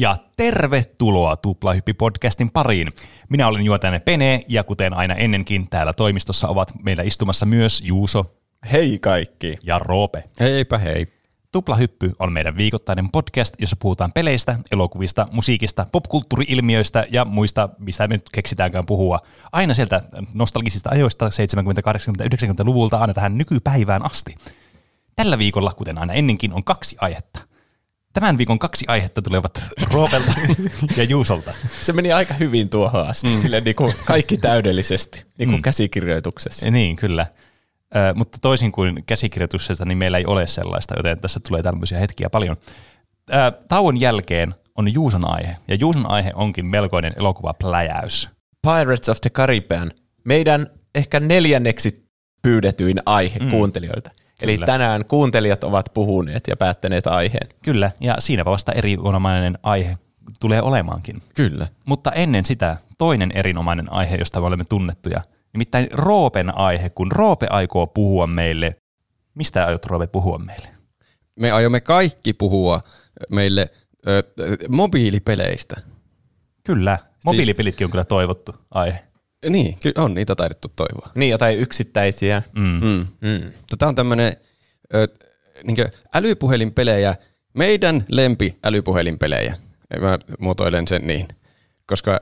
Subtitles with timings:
[0.00, 2.92] ja tervetuloa Tuplahyppi-podcastin pariin.
[3.28, 8.36] Minä olen juotajanne Pene ja kuten aina ennenkin täällä toimistossa ovat meillä istumassa myös Juuso
[8.72, 9.56] Hei kaikki.
[9.62, 10.24] ja Roope.
[10.40, 11.06] Heipä hei.
[11.52, 18.14] Tuplahyppy on meidän viikoittainen podcast, jossa puhutaan peleistä, elokuvista, musiikista, popkulttuuri-ilmiöistä ja muista, mistä me
[18.14, 19.18] nyt keksitäänkään puhua.
[19.52, 20.02] Aina sieltä
[20.34, 24.34] nostalgisista ajoista 70, 80, 90-luvulta aina tähän nykypäivään asti.
[25.16, 27.50] Tällä viikolla, kuten aina ennenkin, on kaksi aihetta.
[28.12, 30.32] Tämän viikon kaksi aihetta tulevat Roopelta
[30.96, 31.52] ja Juusolta.
[31.80, 33.36] Se meni aika hyvin tuohon asti, mm.
[33.36, 35.62] sille niin kuin kaikki täydellisesti, niin kuin mm.
[35.62, 36.66] käsikirjoituksessa.
[36.66, 37.26] Ja niin, kyllä.
[37.96, 42.30] Ö, mutta toisin kuin käsikirjoituksessa, niin meillä ei ole sellaista, joten tässä tulee tämmöisiä hetkiä
[42.30, 42.56] paljon.
[43.30, 43.34] Ö,
[43.68, 48.30] tauon jälkeen on Juuson aihe, ja Juuson aihe onkin melkoinen elokuvapläjäys.
[48.62, 49.92] Pirates of the Caribbean,
[50.24, 52.04] meidän ehkä neljänneksi
[52.42, 53.50] pyydetyin aihe mm.
[53.50, 54.10] kuuntelijoilta.
[54.42, 57.48] Eli tänään kuuntelijat ovat puhuneet ja päättäneet aiheen.
[57.62, 59.98] Kyllä, ja siinä vasta erinomainen aihe
[60.40, 61.22] tulee olemaankin.
[61.34, 61.66] Kyllä.
[61.86, 65.20] Mutta ennen sitä toinen erinomainen aihe, josta me olemme tunnettuja,
[65.52, 68.76] nimittäin Roopen aihe, kun Roope aikoo puhua meille.
[69.34, 70.68] Mistä aiot Roope puhua meille?
[71.36, 72.82] Me aiomme kaikki puhua
[73.30, 73.70] meille
[74.06, 75.76] ö, ö, mobiilipeleistä.
[76.64, 79.09] Kyllä, mobiilipelitkin on kyllä toivottu aihe.
[79.48, 81.10] Niin, ky- on niitä taidettu toivoa.
[81.14, 82.42] Niin, jotain yksittäisiä.
[82.56, 82.80] Mm.
[82.84, 83.06] Mm.
[83.20, 83.52] Mm.
[83.78, 84.36] Tämä on tämmöinen
[85.64, 85.76] niin
[86.14, 87.14] älypuhelinpelejä,
[87.54, 89.54] meidän lempi älypuhelinpelejä.
[90.00, 91.28] Mä muotoilen sen niin,
[91.86, 92.20] koska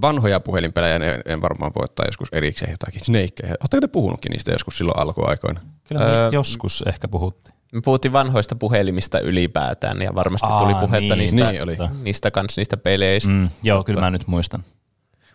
[0.00, 3.00] vanhoja puhelinpelejä en, en varmaan voi ottaa joskus erikseen jotakin.
[3.04, 3.54] Snakeja.
[3.60, 5.60] Oletteko te puhunutkin niistä joskus silloin alkuaikoina?
[5.88, 7.54] Kyllä Öö, öö, joskus ehkä puhuttiin.
[7.72, 11.76] Me puhuttiin vanhoista puhelimista ylipäätään ja varmasti Aa, tuli puhetta niin, niistä, niin oli.
[12.02, 13.30] niistä kanssa niistä peleistä.
[13.30, 14.64] Mm, joo, kyllä mä nyt muistan.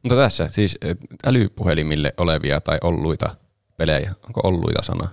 [0.03, 0.95] Mutta tässä siis ö,
[1.25, 3.35] älypuhelimille olevia tai olluita
[3.77, 4.13] pelejä.
[4.25, 5.09] Onko olluita sana?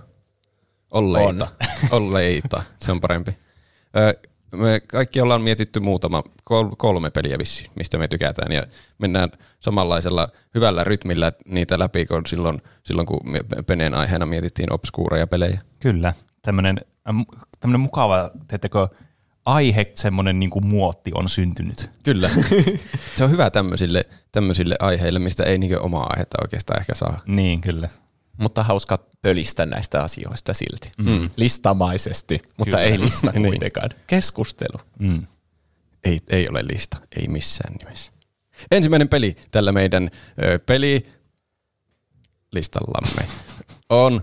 [0.91, 1.47] Olleita.
[1.91, 3.37] Olleita, se on parempi.
[4.55, 8.67] Me kaikki ollaan mietitty muutama, kol- kolme peliä vissi, mistä me tykätään ja
[8.97, 9.29] mennään
[9.59, 13.19] samanlaisella hyvällä rytmillä niitä läpi kuin silloin, silloin kun
[13.67, 15.61] Peneen aiheena mietittiin obskuureja pelejä.
[15.79, 16.77] Kyllä, tämmöinen
[17.59, 18.87] tämmönen mukava, teettekö,
[19.45, 21.89] aihe, semmoinen niin kuin muotti on syntynyt.
[22.03, 22.29] Kyllä.
[23.15, 27.19] se on hyvä tämmöisille, tämmöisille aiheille, mistä ei niinkö omaa aihetta oikeastaan ehkä saa.
[27.25, 27.89] Niin, kyllä.
[28.37, 30.91] Mutta hauska pölistä näistä asioista silti.
[30.97, 31.29] Mm.
[31.37, 32.89] Listamaisesti, mutta Kyllä.
[32.91, 33.43] ei lista Niin.
[33.43, 33.89] kuitenkaan.
[34.07, 34.77] Keskustelu.
[34.99, 35.25] Mm.
[36.03, 38.11] Ei, ei ole lista, ei missään nimessä.
[38.71, 40.11] Ensimmäinen peli tällä meidän
[40.43, 43.25] ö, pelilistallamme
[43.89, 44.21] on,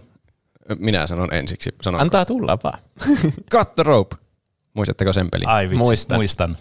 [0.79, 2.79] minä sanon ensiksi, sanon Antaa tulla vaan.
[3.51, 4.17] Cut the Rope.
[4.79, 5.45] Muistatteko sen peli?
[5.47, 6.19] Ai vitsi, Muistan.
[6.19, 6.57] muistan.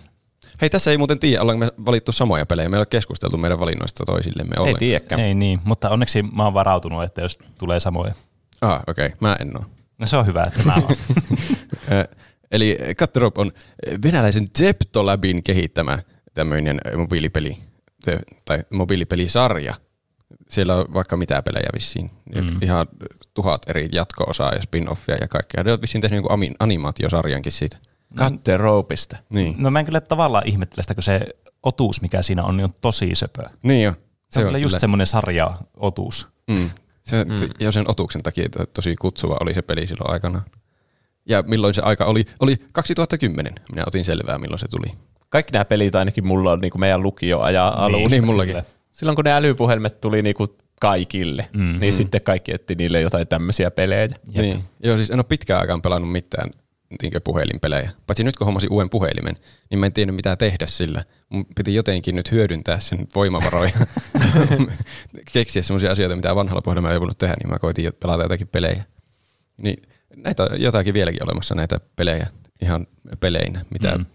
[0.62, 2.70] Hei, tässä ei muuten tiedä, ollaanko me valittu samoja pelejä.
[2.70, 4.80] Me ei ole keskusteltu meidän valinnoista toisillemme Ei ollenkaan.
[4.80, 5.22] tiedäkään.
[5.22, 8.14] Ei niin, mutta onneksi mä oon varautunut, että jos tulee samoja.
[8.62, 9.06] Ah, okei.
[9.06, 9.18] Okay.
[9.22, 9.66] Mä en oo.
[10.00, 10.96] No se on hyvä, että mä oon.
[12.52, 13.52] Eli Cut Rope on
[14.04, 16.00] venäläisen Zeptolabin kehittämä
[16.34, 17.58] tämmöinen mobiilipeli,
[18.46, 19.76] tai mobiilipelisarja.
[20.50, 22.10] Siellä on vaikka mitä pelejä vissiin.
[22.36, 22.62] Mm.
[22.62, 22.88] Ihan
[23.34, 25.64] tuhat eri jatko-osaa ja spin-offia ja kaikkea.
[25.64, 27.78] Ne on vissiin tehnyt ami- animaatiosarjankin siitä.
[28.16, 29.18] Katte roopista.
[29.30, 31.22] Niin, no mä en kyllä tavallaan ihmettele sitä, kun se
[31.64, 33.42] otuus, mikä siinä on, niin on tosi söpö.
[33.64, 33.94] niin jo.
[34.30, 36.28] Se, on kyllä just semmoinen sarja-otuus.
[36.48, 36.70] Mm.
[37.04, 37.36] Se, mm.
[37.60, 40.42] Jo sen otuksen takia to, tosi kutsuva oli se peli silloin aikana.
[41.30, 42.26] Ja milloin se aika oli?
[42.40, 43.54] Oli 2010.
[43.72, 44.94] Minä otin selvää, milloin se tuli.
[45.30, 48.10] Kaikki nämä pelit ainakin mulla on niinku meidän lukioajan alusta.
[48.10, 48.54] niin mullakin.
[48.56, 48.66] kyllä.
[48.92, 51.62] Silloin kun ne älypuhelimet tuli niinku kaikille, Mm.
[51.64, 51.98] mm, niin Mm.
[51.98, 54.02] sitten kaikki etti niille jotain tämmöisiä pelejä.
[54.02, 54.18] Jep.
[54.32, 54.64] Niin.
[54.84, 56.50] Joo, siis en ole pitkään aikaan pelannut mitään
[57.02, 57.92] niinkö puhelinpelejä.
[58.08, 59.36] Paitsi nyt kun hommasin uuden puhelimen,
[59.70, 61.04] niin mä en tiennyt mitä tehdä sillä.
[61.30, 63.72] Mun piti jotenkin nyt hyödyntää sen voimavaroja.
[65.34, 68.84] Keksiä semmoisia asioita, mitä vanhalla puhelimella ei voinut tehdä, niin mä koitin pelata jotakin pelejä.
[69.58, 69.84] Niin
[70.16, 72.28] näitä on jotakin vieläkin olemassa näitä pelejä
[72.62, 72.88] ihan
[73.20, 74.06] peleinä, mitä Mm.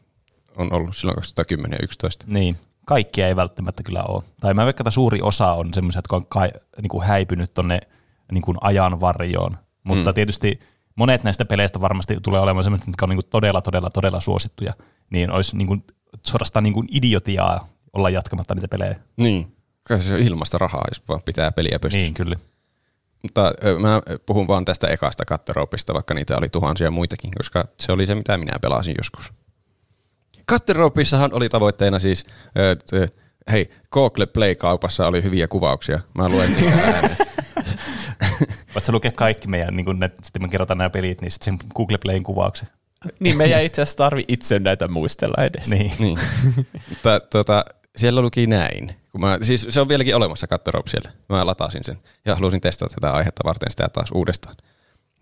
[0.56, 2.24] on ollut silloin 2010 ja 2011.
[2.28, 2.56] Niin,
[2.86, 4.22] kaikkia ei välttämättä kyllä ole.
[4.40, 6.50] Tai mä veikkaan, että suuri osa on semmoisia, jotka on kai,
[6.82, 7.80] niin kuin häipynyt tonne
[8.32, 9.56] niin kuin ajan varjoon.
[9.84, 10.10] Mutta.
[10.10, 10.14] Mm.
[10.14, 10.60] tietysti
[10.96, 14.72] monet näistä peleistä varmasti tulee olemaan semmoisia, jotka on niin kuin todella, todella, todella suosittuja.
[15.10, 15.84] Niin olisi niin kuin,
[16.26, 18.96] suorastaan niin kuin idiotiaa olla jatkamatta niitä pelejä.
[19.16, 19.56] Niin.
[19.82, 22.04] Kai se on ilmasta rahaa, jos vaan pitää peliä pystyssä.
[22.04, 22.36] Niin, kyllä.
[23.22, 28.06] Mutta mä puhun vaan tästä ekasta katteroopista, vaikka niitä oli tuhansia muitakin, koska se oli
[28.06, 29.32] se, mitä minä pelasin joskus.
[30.46, 32.24] Katteroopissahan oli tavoitteena siis,
[33.50, 36.00] hei, Google Play-kaupassa oli hyviä kuvauksia.
[36.14, 37.16] Mä luen niitä ääneen.
[38.74, 41.58] Voit sä lukea kaikki meidän, niin kun ne, sitten me kerrotaan nämä pelit, niin sitten
[41.58, 42.68] sen Google Playin kuvauksen.
[43.20, 45.70] Niin me ei itse asiassa tarvi itse näitä muistella edes.
[45.70, 45.92] Niin.
[45.98, 46.18] niin.
[46.88, 47.64] Mutta tuota,
[47.96, 48.96] siellä luki näin.
[49.12, 51.10] Kun mä, siis se on vieläkin olemassa Katteroop siellä.
[51.28, 54.56] Mä latasin sen ja halusin testata tätä aihetta varten sitä taas uudestaan.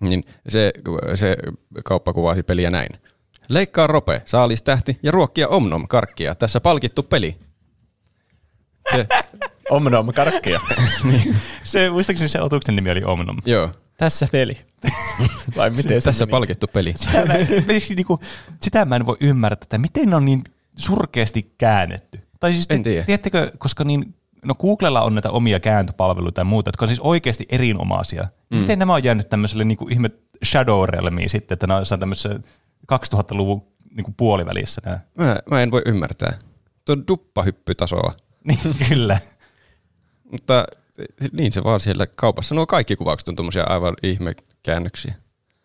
[0.00, 0.72] Niin se,
[1.14, 1.36] se
[1.84, 2.90] kauppa kuvasi peliä näin.
[3.48, 6.34] Leikkaa rope, saalistähti ja ruokkia omnom karkkia.
[6.34, 7.36] Tässä palkittu peli.
[8.94, 9.06] Se,
[9.70, 10.60] Omnom karkkia.
[11.62, 13.36] Se, muistaakseni se otuksen nimi oli Omnom.
[13.44, 14.56] joo, Tässä peli.
[15.56, 16.30] Vai miten se tässä meni?
[16.30, 16.92] palkittu peli.
[16.96, 17.48] Sitä mä, en-
[17.96, 18.20] niinku,
[18.62, 20.44] sitä mä en voi ymmärtää, että miten ne on niin
[20.76, 22.20] surkeasti käännetty.
[22.40, 23.04] Tai siis, En tiedä.
[23.04, 24.14] tiedättekö, koska niin,
[24.44, 28.28] no Googlella on näitä omia kääntöpalveluita ja muuta, jotka on siis oikeasti erinomaisia.
[28.50, 28.58] Mm.
[28.58, 30.10] Miten nämä on jäänyt tämmöiselle niinku ihme
[30.44, 32.40] shadow realmiin sitten, että nämä on jossain tämmöisessä
[32.92, 33.62] 2000-luvun
[33.96, 34.98] niinku puolivälissä nämä.
[35.14, 36.38] Mä, mä en voi ymmärtää.
[36.84, 38.12] Tuo on duppahyppytasoa.
[38.44, 38.58] Niin,
[38.88, 39.18] kyllä.
[40.32, 40.64] Mutta
[41.32, 42.54] niin se vaan siellä kaupassa.
[42.54, 45.14] Nuo kaikki kuvaukset on tuommoisia aivan ihmekäännöksiä.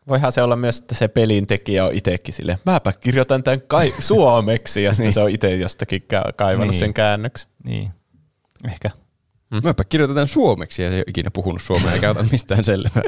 [0.08, 3.94] Voihan se olla myös, että se pelin tekijä on itsekin silleen, mäpä kirjoitan tämän kai-
[4.10, 6.80] suomeksi, ja sitten se on itse jostakin ka- kaivannut Niin.
[6.80, 7.50] sen käännöksen.
[7.64, 7.92] Niin,
[8.66, 8.90] ehkä.
[9.52, 9.62] Mm.
[9.64, 13.02] Mäpä kirjoitetaan suomeksi ja se ei ole ikinä puhunut suomea eikä ota mistään selvää.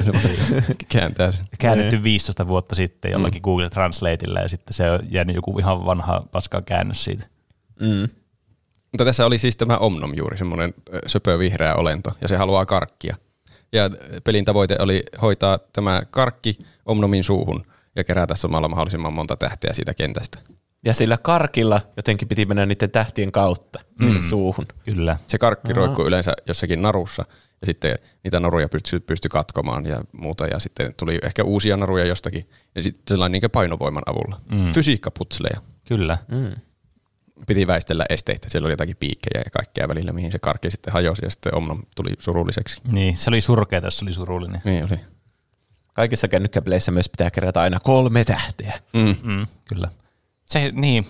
[0.92, 1.44] Kääntää sen.
[1.58, 3.44] Käännetty 15 vuotta sitten jollakin mm.
[3.44, 7.26] Google Translateilla ja sitten se on jäänyt joku ihan vanha paska käännös siitä.
[7.80, 8.08] Mm.
[8.92, 10.74] Mutta tässä oli siis tämä Omnom juuri, semmoinen
[11.06, 13.16] söpö vihreä olento, ja se haluaa karkkia.
[13.72, 13.90] Ja
[14.24, 17.64] pelin tavoite oli hoitaa tämä karkki Omnomin suuhun
[17.96, 20.38] ja kerätä samalla mahdollisimman monta tähteä siitä kentästä.
[20.84, 24.66] Ja sillä karkilla jotenkin piti mennä niiden tähtien kautta sinne suuhun.
[24.84, 25.16] Kyllä.
[25.26, 27.24] Se karkki roikkuu yleensä jossakin narussa,
[27.60, 32.04] ja sitten niitä naruja pystyi, pystyi katkomaan ja muuta, ja sitten tuli ehkä uusia naruja
[32.04, 34.40] jostakin, ja sitten sellainen niin painovoiman avulla.
[34.52, 34.72] Mm.
[34.72, 35.60] Fysiikkaputsleja.
[35.84, 36.18] Kyllä.
[36.28, 36.52] Mm.
[37.46, 41.24] Piti väistellä esteitä, siellä oli jotakin piikkejä ja kaikkea välillä, mihin se karkki sitten hajosi,
[41.24, 42.80] ja sitten Omnom tuli surulliseksi.
[42.92, 44.60] Niin, se oli surkeeta, jos se oli surullinen.
[44.64, 45.00] Niin oli.
[45.94, 48.80] Kaikissa kännykkäpeleissä myös pitää kerätä aina kolme tähteä.
[48.92, 49.16] Mm.
[49.22, 49.88] Mm, kyllä.
[50.44, 51.06] Se, niin.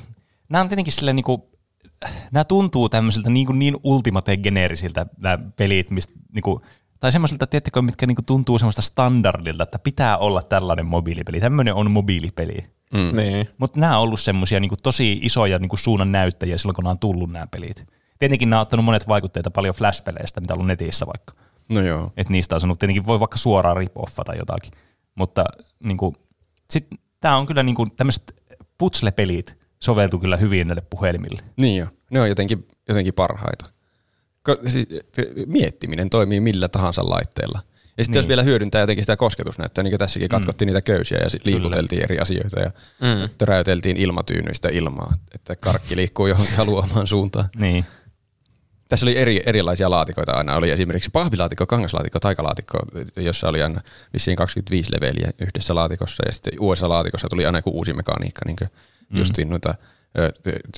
[0.48, 1.50] Nämä on tietenkin silleen niinku,
[2.32, 6.62] nämä tuntuu tämmöisiltä niin, niin ultimate geneerisiltä nämä pelit, mistä niinku,
[7.00, 11.40] tai semmoisilta, tiedättekö, mitkä niinku tuntuu semmoista standardilta, että pitää olla tällainen mobiilipeli.
[11.40, 12.58] Tämmöinen on mobiilipeli.
[12.94, 13.16] Mm.
[13.16, 13.48] Niin.
[13.58, 16.98] Mutta nämä on ollut semmoisia niinku tosi isoja niinku suunnan näyttäjiä silloin, kun nämä on
[16.98, 17.86] tullut nämä pelit.
[18.18, 21.34] Tietenkin nämä on ottanut monet vaikutteita paljon Flash-peleistä, mitä on ollut netissä vaikka.
[21.68, 22.12] No joo.
[22.16, 24.72] Että niistä on sanonut, tietenkin voi vaikka suoraan rip-offata jotakin.
[25.14, 25.44] Mutta
[25.84, 26.16] niinku,
[26.70, 26.86] sit
[27.20, 28.36] tämä on kyllä niinku, tämmöiset
[28.78, 31.42] putsle-pelit soveltuu kyllä hyvin näille puhelimille.
[31.56, 31.86] Niin jo.
[32.10, 33.77] Ne on jotenkin, jotenkin parhaita.
[35.46, 37.60] Miettiminen toimii millä tahansa laitteella.
[37.98, 38.24] Ja sitten niin.
[38.24, 42.18] jos vielä hyödyntää jotenkin sitä kosketusnäyttöä, niin kuin tässäkin katkottiin niitä köysiä ja liikuteltiin eri
[42.18, 42.70] asioita ja
[43.00, 43.28] Mm.
[43.38, 47.48] töräyteltiin ilmatyynyistä ilmaa, että karkki liikkuu johonkin haluamaan suuntaan.
[47.56, 47.84] Niin.
[48.88, 50.56] Tässä oli eri, erilaisia laatikoita aina.
[50.56, 52.78] Oli esimerkiksi pahvilaatikko, kangaslaatikko, taikalaatikko,
[53.16, 53.80] jossa oli aina
[54.12, 56.22] vissiin 25 leveliä yhdessä laatikossa.
[56.26, 58.68] Ja sitten uudessa laatikossa tuli aina joku uusi mekaniikka, niin kuin
[59.10, 59.18] mm.
[59.18, 59.74] justiin noita
[60.18, 60.32] ö,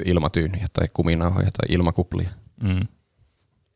[0.05, 2.31] ilmatyynyjä tai kuminauhoja tai ilmakuplia.
[2.63, 2.87] Mm.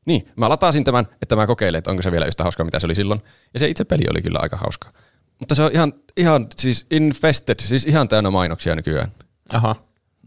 [0.04, 2.86] Niin, mä latasin tämän, että mä kokeilen, että onko se vielä yhtä hauskaa, mitä se
[2.86, 3.20] oli silloin.
[3.54, 4.92] Ja se itse peli oli kyllä aika hauska.
[5.38, 9.12] Mutta se on ihan, ihan siis infested, siis ihan täynnä mainoksia nykyään.
[9.52, 9.76] Aha.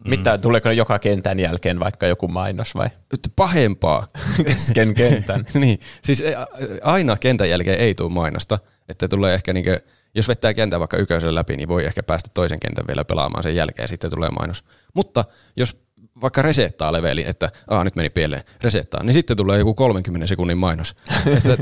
[0.05, 2.89] Mitä, tuleeko joka kentän jälkeen vaikka joku mainos vai?
[3.35, 4.07] Pahempaa.
[4.45, 5.45] Kesken kentän.
[5.53, 6.47] niin, siis ä-
[6.83, 8.59] aina kentän jälkeen ei tule mainosta,
[8.89, 9.81] että tulee ehkä niinkö,
[10.15, 13.55] jos vettää kentän vaikka yköisellä läpi, niin voi ehkä päästä toisen kentän vielä pelaamaan sen
[13.55, 14.63] jälkeen ja sitten tulee mainos.
[14.93, 15.25] Mutta
[15.57, 15.77] jos
[16.21, 20.57] vaikka resettaa leveli, että Aa, nyt meni pieleen, resettaa, niin sitten tulee joku 30 sekunnin
[20.57, 20.95] mainos.
[21.37, 21.57] että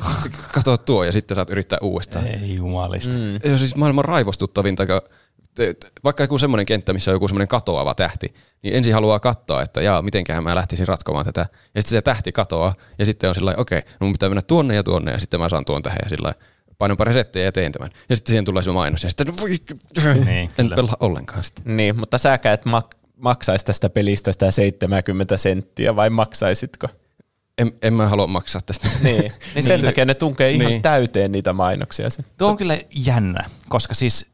[0.53, 2.27] katso tuo ja sitten saat yrittää uudestaan.
[2.27, 3.15] Ei jumalista.
[3.15, 3.39] Mm.
[3.43, 4.88] Se on siis maailman raivostuttavin, tai
[6.03, 8.33] vaikka joku semmoinen kenttä, missä on joku semmoinen katoava tähti,
[8.63, 11.41] niin ensin haluaa katsoa, että jaa, mitenköhän mä lähtisin ratkomaan tätä.
[11.75, 14.41] Ja sitten se tähti katoaa, ja sitten on sillä lailla, okei, no mun pitää mennä
[14.41, 16.33] tuonne ja tuonne, ja sitten mä saan tuon tähän, ja sillä
[16.77, 17.89] painanpa resettiä ja teen tämän.
[18.09, 19.50] Ja sitten siihen tulee se mainos, ja sitten voi,
[20.25, 20.75] Niin, en kyllä.
[20.75, 21.62] pelaa ollenkaan sitä.
[21.65, 22.17] niin, mutta
[22.53, 26.88] et mak- maksaisi tästä pelistä sitä 70 senttiä vai maksaisitko?
[27.57, 28.88] En, en mä halua maksaa tästä.
[29.03, 29.22] Niin,
[29.55, 30.81] niin sen Se- takia ne tunkee ihan niin.
[30.81, 32.10] täyteen niitä mainoksia.
[32.10, 32.25] Sen.
[32.38, 34.31] Tuo on kyllä jännä, koska siis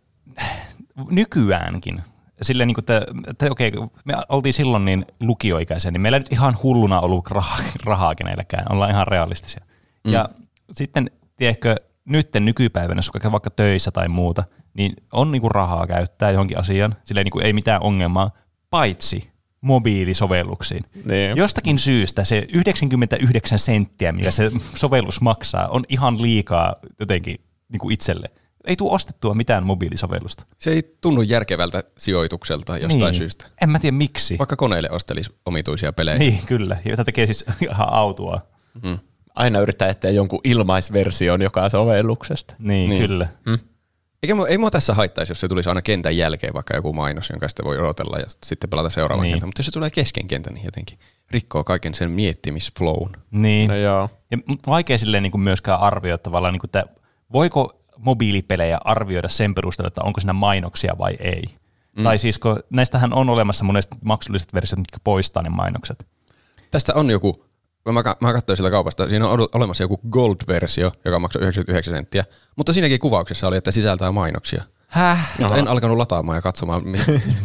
[1.09, 2.01] nykyäänkin,
[2.41, 3.71] silleen niin kuin, että, että okei,
[4.05, 8.71] me oltiin silloin niin lukioikäisiä, niin meillä ei nyt ihan hulluna ollut rahaa, rahaa kenelläkään,
[8.71, 9.65] ollaan ihan realistisia.
[10.03, 10.13] Mm.
[10.13, 10.29] Ja
[10.71, 15.87] sitten, tiedätkö, nytten nykypäivänä, jos käy vaikka töissä tai muuta, niin on niin kuin rahaa
[15.87, 18.31] käyttää johonkin asiaan, silleen niin kuin ei mitään ongelmaa,
[18.71, 20.83] paitsi mobiilisovelluksiin.
[21.09, 21.37] Niin.
[21.37, 27.35] Jostakin syystä se 99 senttiä, millä se sovellus maksaa, on ihan liikaa jotenkin
[27.71, 28.29] niin kuin itselle.
[28.67, 30.45] Ei tule ostettua mitään mobiilisovellusta.
[30.57, 33.15] Se ei tunnu järkevältä sijoitukselta jostain niin.
[33.15, 33.45] syystä.
[33.61, 34.37] En mä tiedä miksi.
[34.39, 36.17] Vaikka koneille ostelisi omituisia pelejä.
[36.17, 36.77] Niin, kyllä.
[36.85, 38.41] Jota tekee siis ihan autua.
[38.83, 38.99] Mm.
[39.35, 42.55] Aina yrittää etsiä jonkun ilmaisversion joka sovelluksesta.
[42.59, 42.89] Niin, Niin.
[42.89, 43.01] niin.
[43.09, 43.27] kyllä.
[44.23, 47.29] Eikä mua, ei mua tässä haittaisi, jos se tulisi aina kentän jälkeen vaikka joku mainos,
[47.29, 49.33] jonka sitten voi odotella ja sitten pelata seuraavan Niin.
[49.33, 49.47] kentän.
[49.47, 50.99] Mutta jos se tulee kesken kentän, niin jotenkin
[51.31, 53.11] rikkoo kaiken sen miettimisflown.
[53.31, 53.67] Niin.
[53.67, 54.09] No joo.
[54.31, 56.83] Ja, mutta vaikea silleen niin kuin myöskään arvioida tavallaan, niin kuin, että
[57.33, 61.43] voiko mobiilipelejä arvioida sen perusteella, että onko siinä mainoksia vai ei.
[61.97, 62.03] Mm.
[62.03, 66.05] Tai siis, kun näistähän on olemassa monesti maksulliset versiot, mitkä poistaa ne mainokset.
[66.71, 67.45] Tästä on joku,
[67.85, 72.73] mä, mä katsoin sillä kaupasta, siinä on olemassa joku Gold-versio, joka maksaa 99 senttiä, mutta
[72.73, 74.63] siinäkin kuvauksessa oli, että sisältää mainoksia.
[74.87, 75.39] Häh?
[75.39, 76.83] Mutta en alkanut lataamaan ja katsomaan,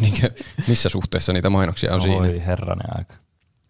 [0.68, 2.44] missä suhteessa niitä mainoksia on Oi, siinä.
[2.44, 3.14] herranen aika.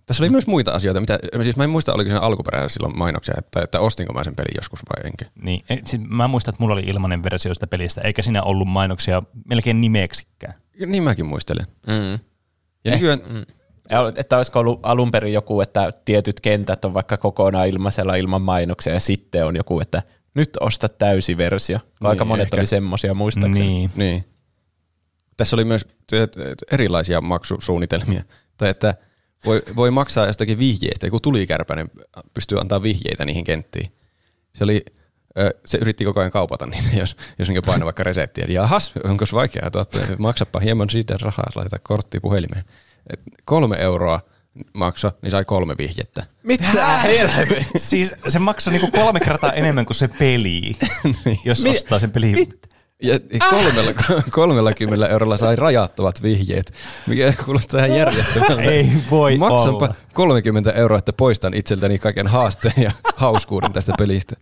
[0.07, 3.35] Tässä oli myös muita asioita, mitä, siis mä en muista, oliko se alkuperäisessä silloin mainoksia,
[3.39, 5.25] että, että ostinko mä sen pelin joskus vai enkä.
[5.43, 9.23] Niin, siis mä muistan, että mulla oli ilmainen versio sitä pelistä, eikä siinä ollut mainoksia
[9.49, 10.55] melkein nimeksikään.
[10.87, 11.67] Niin mäkin muistelen.
[11.87, 12.13] Mm.
[12.85, 13.21] Ja eh, nykyään...
[13.29, 13.56] Mm.
[14.17, 18.93] Että olisiko ollut alun perin joku, että tietyt kentät on vaikka kokonaan ilmaisella ilman mainoksia
[18.93, 20.03] ja sitten on joku, että
[20.35, 21.79] nyt osta täysi versio.
[21.79, 22.57] Niin, aika monet ehkä.
[22.57, 23.69] oli semmoisia muistaakseni.
[23.69, 23.91] Niin.
[23.97, 24.25] niin.
[25.37, 25.87] Tässä oli myös
[26.71, 28.23] erilaisia maksusuunnitelmia.
[28.57, 28.95] Tai että
[29.47, 31.11] voi, voi maksaa jostakin vihjeistä.
[31.11, 31.91] Kun tuli kärpäinen,
[32.35, 33.93] pystyy antaa vihjeitä niihin kenttiin.
[34.55, 34.85] Se oli
[35.65, 38.47] se yritti koko ajan kaupata niitä, jos, jos niin painaa vaikka resettiä.
[38.49, 40.03] Jahas, onko vaikeaa tuottaa?
[40.19, 42.65] Maksapa hieman siitä rahaa, laita kortti puhelimeen.
[43.11, 44.21] Et kolme euroa
[44.73, 46.27] makso, niin sai kolme vihjettä.
[46.43, 47.01] Mitä
[47.77, 50.77] Siis se maksoi niinku kolme kertaa enemmän kuin se peli,
[51.25, 51.39] niin.
[51.45, 52.33] jos Mi- ostaa sen peli.
[52.33, 52.77] Mit?
[53.03, 53.21] Ja
[53.51, 53.93] kolmella,
[54.31, 56.73] kolmella kymmenellä eurolla sai rajattomat vihjeet,
[57.07, 58.63] mikä kuulostaa ihan järjettömältä.
[58.63, 59.95] Ei voi Maksanpa olla.
[60.13, 64.37] 30 euroa, että poistan itseltäni kaiken haasteen ja hauskuuden tästä pelistä.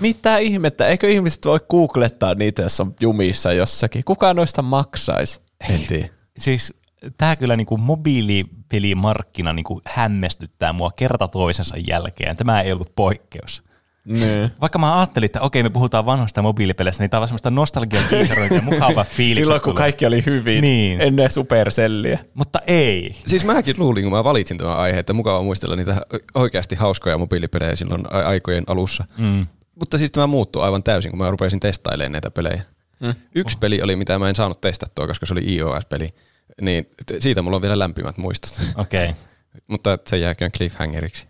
[0.00, 0.86] Mitä ihmettä?
[0.86, 4.04] Eikö ihmiset voi googlettaa niitä, jos on jumissa jossakin?
[4.04, 5.40] Kuka noista maksaisi?
[5.70, 6.08] En tiedä.
[6.38, 6.74] Siis
[7.16, 12.36] tämä kyllä niinku mobiilipelimarkkina niinku hämmästyttää mua kerta toisensa jälkeen.
[12.36, 13.62] Tämä ei ollut poikkeus.
[14.08, 14.50] Ne.
[14.60, 18.62] Vaikka mä ajattelin, että okei, me puhutaan vanhoista mobiilipeleissä, niin tämä on semmoista nostalgian kiiharointia
[18.62, 19.36] mukava fiilis.
[19.36, 21.00] Silloin, kun kaikki oli hyvin, niin.
[21.00, 22.18] ennen Supercellia.
[22.34, 23.14] Mutta ei.
[23.26, 26.00] Siis mäkin luulin, kun mä valitsin tämän aiheen, että mukava muistella niitä
[26.34, 29.04] oikeasti hauskoja mobiilipelejä silloin aikojen alussa.
[29.18, 29.46] Mm.
[29.74, 32.62] Mutta siis tämä muuttui aivan täysin, kun mä rupesin testailemaan näitä pelejä.
[33.00, 33.14] Mm.
[33.34, 33.60] Yksi oh.
[33.60, 36.08] peli oli, mitä mä en saanut testattua, koska se oli iOS-peli.
[36.60, 38.60] Niin siitä mulla on vielä lämpimät muistot.
[38.76, 39.08] Okei.
[39.08, 39.20] Okay.
[39.66, 41.26] Mutta se jääköön cliffhangeriksi.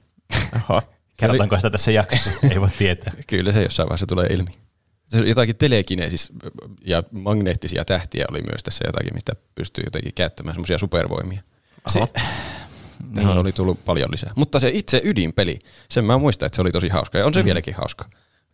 [0.57, 0.83] Oho.
[1.17, 2.31] Kerrotaanko sitä tässä jaksossa?
[2.51, 3.13] Ei voi tietää.
[3.27, 4.51] Kyllä se jossain vaiheessa tulee ilmi.
[5.27, 6.33] Jotakin telekineesis
[6.85, 11.43] ja magneettisia tähtiä oli myös tässä jotakin, mistä pystyy jotenkin käyttämään semmoisia supervoimia.
[11.87, 12.01] Se,
[13.15, 13.29] niin.
[13.29, 14.33] oli tullut paljon lisää.
[14.37, 15.59] Mutta se itse ydinpeli,
[15.91, 17.19] sen mä muistan, että se oli tosi hauska.
[17.19, 17.45] Ja on se mm.
[17.45, 18.05] vieläkin hauska.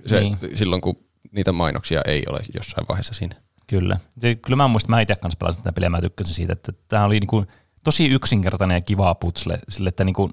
[0.07, 0.39] Se, niin.
[0.55, 0.97] Silloin, kun
[1.33, 3.35] niitä mainoksia ei ole jossain vaiheessa siinä.
[3.67, 3.99] Kyllä.
[4.19, 7.05] Se, kyllä mä muistan, mä itse kanssa pelasin tätä peliä, mä tykkäsin siitä, että tämä
[7.05, 7.45] oli niinku
[7.85, 10.31] tosi yksinkertainen ja kiva putsle, sille, että niinku,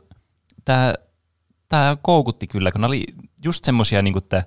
[0.66, 0.94] tämä
[1.72, 3.04] tämä koukutti kyllä, kun oli
[3.46, 4.44] just semmoisia, niin että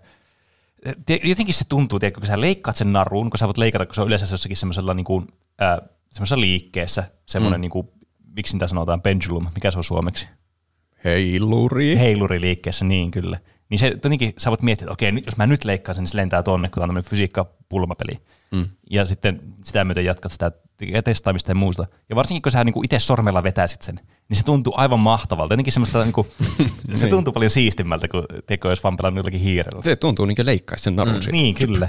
[1.25, 4.00] jotenkin se tuntuu, tiedätkö, kun sä leikkaat sen naruun, kun sä voit leikata, kun se
[4.00, 5.26] on yleensä jossakin semmoisella niin kuin,
[5.62, 5.79] äh,
[6.12, 7.62] semmoisessa liikkeessä, semmoinen, mm.
[7.62, 7.88] niin kuin,
[8.37, 10.29] miksi sitä sanotaan, pendulum, mikä se on suomeksi?
[11.05, 11.99] Heiluri.
[11.99, 13.38] Heiluri liikkeessä, niin kyllä.
[13.69, 16.17] Niin se jotenkin, sä voit miettiä, että okei, jos mä nyt leikkaan sen, niin se
[16.17, 18.19] lentää tonne, kun tämä on tämmöinen fysiikka-pulmapeli.
[18.54, 18.68] Mm.
[18.90, 20.52] Ja sitten sitä myöten jatkat sitä
[21.04, 21.87] testaamista ja muusta.
[22.08, 25.54] Ja varsinkin, kun sä niinku itse sormella vetäisit sen, niin se tuntuu aivan mahtavalta.
[25.54, 26.26] Jotenkin semmoista, niinku,
[26.94, 27.11] se niin.
[27.11, 29.82] tuntuu paljon siistimmältä, kuin teko, jos vaan pelannut jollakin hiirellä.
[29.82, 31.32] Se tuntuu niin kuin leikkaisi sen narun mm.
[31.32, 31.88] Niin, kyllä.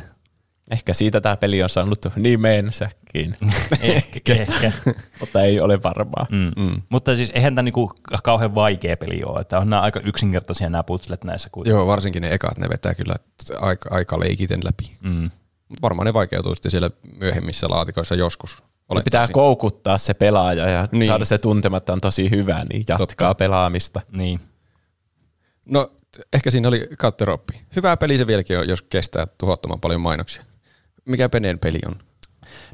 [0.72, 3.38] Ehkä siitä tämä peli on saanut nimensäkin.
[3.82, 4.72] ehkä, ehkä.
[5.20, 6.26] Mutta ei ole varmaa.
[6.32, 6.64] Mm.
[6.64, 6.82] Mm.
[6.90, 7.92] Mutta siis eihän tämä niinku
[8.24, 9.40] kauhean vaikea peli ole.
[9.40, 11.50] Että on nämä aika yksinkertaisia nämä putslet näissä.
[11.52, 11.78] Kuitenkin.
[11.78, 13.16] Joo, varsinkin ne ekat, ne vetää kyllä
[13.60, 14.98] aika, aika leikiten läpi.
[15.02, 15.30] Mm.
[15.82, 16.90] Varmaan ne vaikeutuu sitten siellä
[17.20, 18.64] myöhemmissä laatikoissa joskus.
[18.94, 21.08] Se pitää koukuttaa se pelaaja ja niin.
[21.08, 23.36] saada se tuntematta on tosi hyvä, niin jatkaa Totta.
[23.36, 24.02] pelaamista.
[24.12, 24.40] Niin.
[25.66, 25.92] No
[26.34, 27.62] ehkä siinä oli kautteroppi.
[27.76, 30.44] Hyvä peli se vieläkin on, jos kestää tuhottoman paljon mainoksia.
[31.06, 31.96] Mikä Peneen peli on?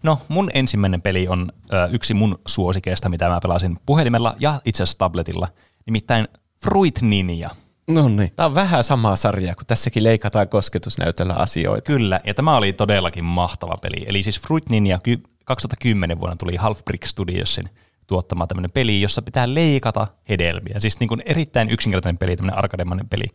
[0.04, 4.84] No mun ensimmäinen peli on ö, yksi mun suosikeista, mitä mä pelasin puhelimella ja itse
[4.84, 5.48] asiassa tabletilla.
[5.86, 6.28] Nimittäin
[6.64, 7.50] Fruit Ninja.
[7.94, 8.32] No niin.
[8.36, 11.82] Tämä on vähän samaa sarjaa, kun tässäkin leikataan kosketusnäytöllä asioita.
[11.82, 14.06] Kyllä, ja tämä oli todellakin mahtava peli.
[14.08, 15.00] Eli siis Fruit Ninja
[15.46, 17.70] 2010 vuonna tuli Half Brick Studiosin
[18.08, 20.80] tuottama tämmöinen peli, jossa pitää leikata hedelmiä.
[20.80, 23.26] Siis niin kuin erittäin yksinkertainen peli, tämmöinen arkademainen peli.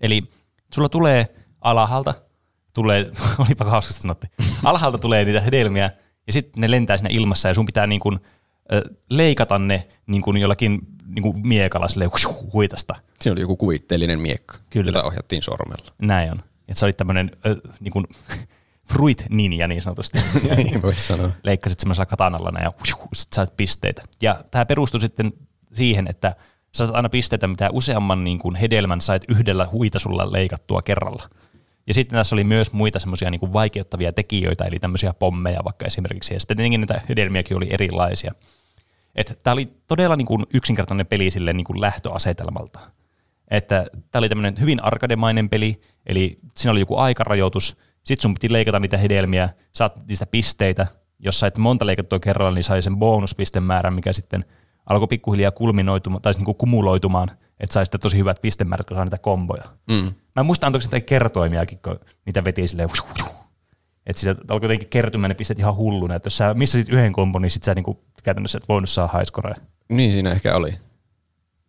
[0.00, 0.22] Eli
[0.74, 2.14] sulla tulee alhaalta,
[2.74, 3.10] tulee,
[3.46, 4.26] olipa hauskasti sanottu,
[4.62, 5.90] alhaalta tulee niitä hedelmiä,
[6.26, 8.18] ja sitten ne lentää sinne ilmassa, ja sun pitää niin kuin,
[9.10, 10.78] leikata ne niin kuin jollakin
[11.14, 12.08] niin kuin miekalla sille
[12.52, 12.94] huitasta.
[13.20, 14.88] Siinä oli joku kuvitteellinen miekka, Kyllä.
[14.88, 15.92] jota ohjattiin sormella.
[15.98, 16.38] Näin on.
[16.68, 18.06] Että se oli tämmöinen äh, niin kuin
[18.92, 20.18] fruit ninja niin sanotusti.
[20.56, 21.30] niin voisi sanoa.
[21.42, 22.72] Leikkasit semmoisella katanalla ja
[23.14, 24.02] sit saat pisteitä.
[24.22, 25.32] Ja tämä perustui sitten
[25.72, 26.36] siihen, että
[26.72, 31.28] sä saat aina pisteitä, mitä useamman niin kuin hedelmän sait yhdellä huitasulla leikattua kerralla.
[31.86, 36.34] Ja sitten tässä oli myös muita semmoisia niin vaikeuttavia tekijöitä, eli tämmöisiä pommeja vaikka esimerkiksi.
[36.34, 38.34] Ja sitten tietenkin näitä hedelmiäkin oli erilaisia.
[39.42, 42.80] Tämä oli todella niin kuin yksinkertainen peli sille niin kuin lähtöasetelmalta.
[43.50, 48.52] Että tämä oli tämmöinen hyvin arkademainen peli, eli siinä oli joku aikarajoitus, sitten sun piti
[48.52, 50.86] leikata niitä hedelmiä, saat niistä pisteitä,
[51.18, 54.44] jos sait monta leikattua kerralla, niin sai sen bonuspistemäärän, mikä sitten
[54.86, 57.30] alkoi pikkuhiljaa kulminoitumaan, tai niin kuin kumuloitumaan,
[57.60, 59.64] että sai sitten tosi hyvät pistemäärät, kun saa niitä komboja.
[59.90, 60.14] Mm.
[60.34, 62.90] Mä en muista, antoiko niitä kertoimiakin, kun niitä veti silleen,
[64.06, 67.42] että siitä alkoi jotenkin kertymään ne pisteet ihan hulluna, että jos sä missasit yhden kombon,
[67.42, 69.54] niin sit sä niinku käytännössä et voinut saa highscorea.
[69.88, 70.74] Niin siinä ehkä oli.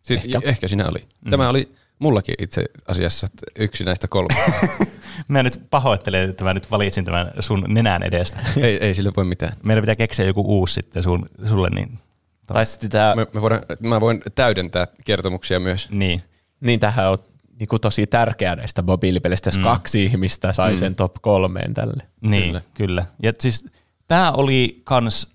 [0.02, 0.40] Si- ehkä.
[0.42, 0.98] ehkä siinä oli.
[1.24, 1.30] Mm.
[1.30, 3.26] Tämä oli mullakin itse asiassa
[3.58, 4.52] yksi näistä kolmesta.
[5.28, 8.38] Mä nyt pahoittelen, että mä nyt valitsin tämän sun nenän edestä.
[8.62, 9.52] ei, ei sille voi mitään.
[9.62, 11.98] Meidän pitää keksiä joku uusi sitten sun, sulle, niin
[12.46, 15.90] Tai sitten tää, Me, me voidaan, mä voin täydentää kertomuksia myös.
[15.90, 16.22] niin.
[16.60, 17.18] niin tähän on
[17.58, 19.64] niinku tosi tärkeää näistä mobiilipeleistä, jos mm.
[19.64, 20.76] kaksi ihmistä sai mm.
[20.76, 22.02] sen top kolmeen tälle.
[22.20, 22.60] Niin, Kyllä.
[22.74, 23.06] kyllä.
[23.22, 23.64] Ja siis
[24.08, 25.34] tää oli kans,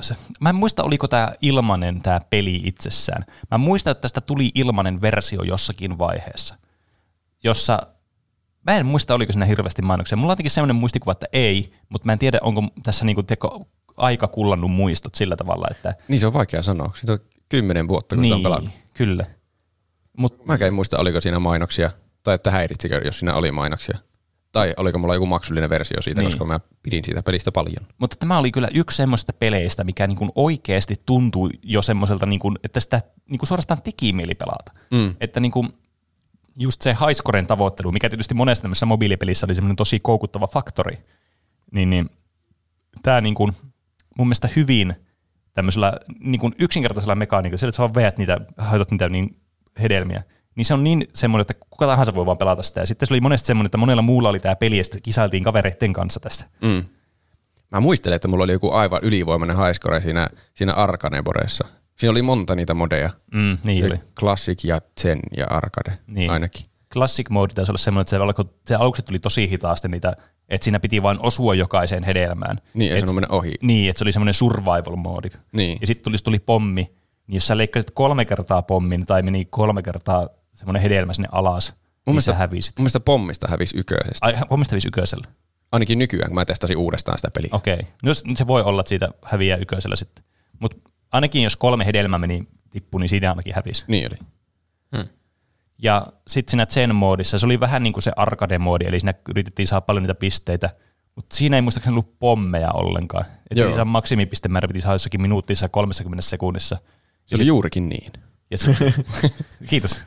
[0.00, 3.24] se, mä en muista oliko tämä ilmanen tämä peli itsessään.
[3.50, 6.54] Mä muistan, että tästä tuli ilmanen versio jossakin vaiheessa,
[7.44, 7.78] jossa,
[8.66, 10.16] mä en muista oliko siinä hirveästi mainoksia.
[10.16, 13.68] Mulla on jotenkin semmoinen muistikuva, että ei, mutta mä en tiedä, onko tässä niinku teko,
[13.96, 16.92] aika kullannut muistot sillä tavalla, että Niin se on vaikea sanoa.
[16.94, 18.30] Siitä on kymmenen vuotta, kun niin.
[18.30, 18.70] se on pelannut.
[18.94, 19.26] kyllä.
[20.16, 21.90] Mut, Mä en muista, oliko siinä mainoksia,
[22.22, 23.98] tai että häiritsikö, jos siinä oli mainoksia.
[24.52, 26.26] Tai oliko mulla joku maksullinen versio siitä, Niin.
[26.28, 26.38] niin.
[26.38, 27.86] koska mä pidin siitä pelistä paljon.
[27.98, 32.80] mutta tämä oli kyllä yksi semmoista peleistä, mikä niinku oikeasti tuntui jo semmoiselta, niinku, että
[32.80, 34.72] sitä niinku suorastaan teki mieli pelata.
[34.90, 35.14] Mm.
[35.20, 35.66] Että niinku,
[36.58, 40.98] just se highscoren tavoittelu, mikä tietysti monessa tämmöisessä mobiilipelissä oli semmoinen tosi koukuttava faktori,
[41.72, 42.06] niin, niin
[43.02, 43.46] tämä niinku,
[44.18, 44.94] mun mielestä hyvin
[45.54, 49.36] tämmöisellä niinku yksinkertaisella mekaniikalla, sillä että sä vaan veät niitä, haitat niitä niin
[49.82, 50.22] hedelmiä,
[50.54, 52.80] niin se on niin semmoinen, että kuka tahansa voi vaan pelata sitä.
[52.80, 55.44] Ja sitten se oli monesti semmoinen, että monella muulla oli tämä peli, ja sitten kisailtiin
[55.44, 56.44] kavereiden kanssa tästä.
[56.62, 56.84] Mm.
[57.72, 61.64] Mä muistelen, että mulla oli joku aivan ylivoimainen highscore siinä, siinä Arkaneboressa.
[61.98, 63.10] Siinä oli monta niitä modeja.
[63.34, 64.00] Mm, niin oli.
[64.18, 66.30] Classic ja Zen ja Arcade Niin.
[66.30, 66.66] ainakin.
[66.92, 70.16] Classic mode taisi olla semmoinen, että se, alkoi, se aluksi tuli tosi hitaasti niitä,
[70.48, 72.58] että siinä piti vain osua jokaiseen hedelmään.
[72.74, 73.54] Niin, ei Et- mennä ohi.
[73.62, 75.28] Niin, että se oli semmoinen survival moodi.
[75.52, 75.78] Niin.
[75.80, 76.90] Ja sitten tuli, tuli pommi,
[77.26, 81.70] niin jos sä leikkasit kolme kertaa pommin tai meni kolme kertaa semmoinen hedelmä sinne alas,
[81.70, 82.78] mun niin mielestä- sä hävisit.
[82.78, 84.26] Mun mielestä pommista hävisi yköisestä.
[84.26, 85.26] Ai, pommista hävisi yköisellä.
[85.72, 87.50] Ainakin nykyään, kun mä testasin uudestaan sitä peliä.
[87.52, 87.76] Okei.
[88.02, 90.24] No jos- se voi olla, että siitä häviää yköisellä sitten.
[90.60, 93.84] Mutta ainakin jos kolme hedelmää meni tippu, niin siinä ainakin hävisi.
[93.88, 94.18] Niin oli.
[95.78, 99.80] Ja sitten siinä Zen-moodissa, se oli vähän niin kuin se arcade-moodi, eli siinä yritettiin saada
[99.80, 100.70] paljon niitä pisteitä,
[101.14, 103.24] mutta siinä ei muistaakseni ollut pommeja ollenkaan.
[103.50, 103.74] Että Joo.
[103.74, 106.78] saa maksimipistemäärä piti saada jossakin minuutissa 30 sekunnissa.
[107.26, 108.12] Se oli juurikin niin.
[108.50, 108.76] Ja se,
[109.70, 110.00] kiitos.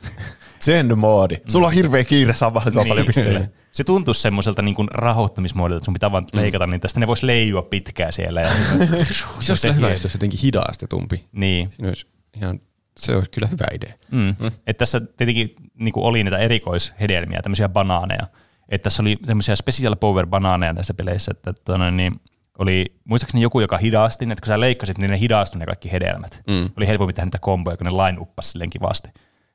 [0.58, 1.36] Sen moodi.
[1.48, 3.48] Sulla on hirveä kiire saa mahdollisimman paljon pisteitä.
[3.72, 7.62] Se tuntuisi semmoiselta niin rauhoittamismuodilta, että sun pitää vaan leikata, niin tästä ne vois leijua
[7.62, 8.40] pitkään siellä.
[8.40, 8.50] Ja
[9.40, 11.28] Se olisi hyvä, jos se olisi jotenkin hidastetumpi.
[11.32, 11.70] Niin.
[11.70, 12.06] Siinä olisi
[12.36, 12.60] ihan,
[12.98, 13.94] se olisi kyllä hyvä idea.
[14.10, 14.34] Mm.
[14.40, 14.50] Mm.
[14.66, 18.26] Et tässä tietenkin niin oli niitä erikoishedelmiä, tämmöisiä banaaneja.
[18.68, 22.12] Että tässä oli tämmöisiä special power banaaneja näissä peleissä, että tuonne, niin
[22.60, 26.42] oli muistaakseni joku, joka hidasti, että kun sä leikkasit, niin ne hidastui ne kaikki hedelmät.
[26.46, 26.70] Mm.
[26.76, 29.08] Oli helpompi tehdä niitä komboja, kun ne line uppasi silleen kivasti.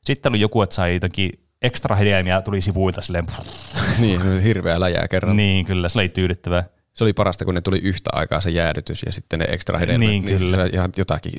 [0.04, 1.30] Sitten oli joku, että sai jotenkin
[1.62, 3.26] ekstra hedelmiä, tuli sivuilta silleen.
[4.00, 5.38] niin, hirveä läjää kerran.
[5.38, 6.64] niin, kyllä, se oli tyydyttävää.
[6.94, 10.08] Se oli parasta, kun ne tuli yhtä aikaa se jäädytys ja sitten ne ekstra hedelmät.
[10.08, 10.58] Niin, kyllä.
[10.58, 11.34] se ihan jotakin.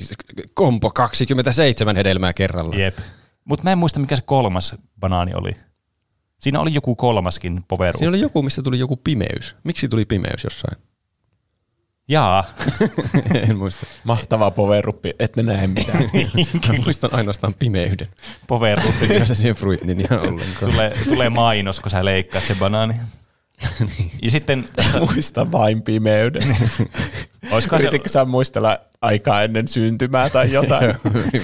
[0.53, 2.75] Kompo 27 hedelmää kerralla.
[2.75, 2.97] Jep.
[3.45, 5.51] Mutta mä en muista, mikä se kolmas banaani oli.
[6.37, 9.55] Siinä oli joku kolmaskin power Siinä oli joku, missä tuli joku pimeys.
[9.63, 10.86] Miksi tuli pimeys jossain?
[12.09, 12.43] Jaa.
[13.49, 13.85] en muista.
[14.03, 16.03] Mahtava poweruppi, ette näe mitään.
[16.67, 18.07] Mä muistan ainoastaan pimeyden.
[18.47, 20.71] power Ei se siihen fruitnin ihan ollenkaan.
[20.71, 22.95] tulee, tulee mainos, kun sä leikkaat se banaani.
[24.21, 26.55] ja sitten, tässä, Muista vain pimeyden.
[27.51, 30.95] olisikohan se, Yrititkö sä muistella aikaa ennen syntymää tai jotain?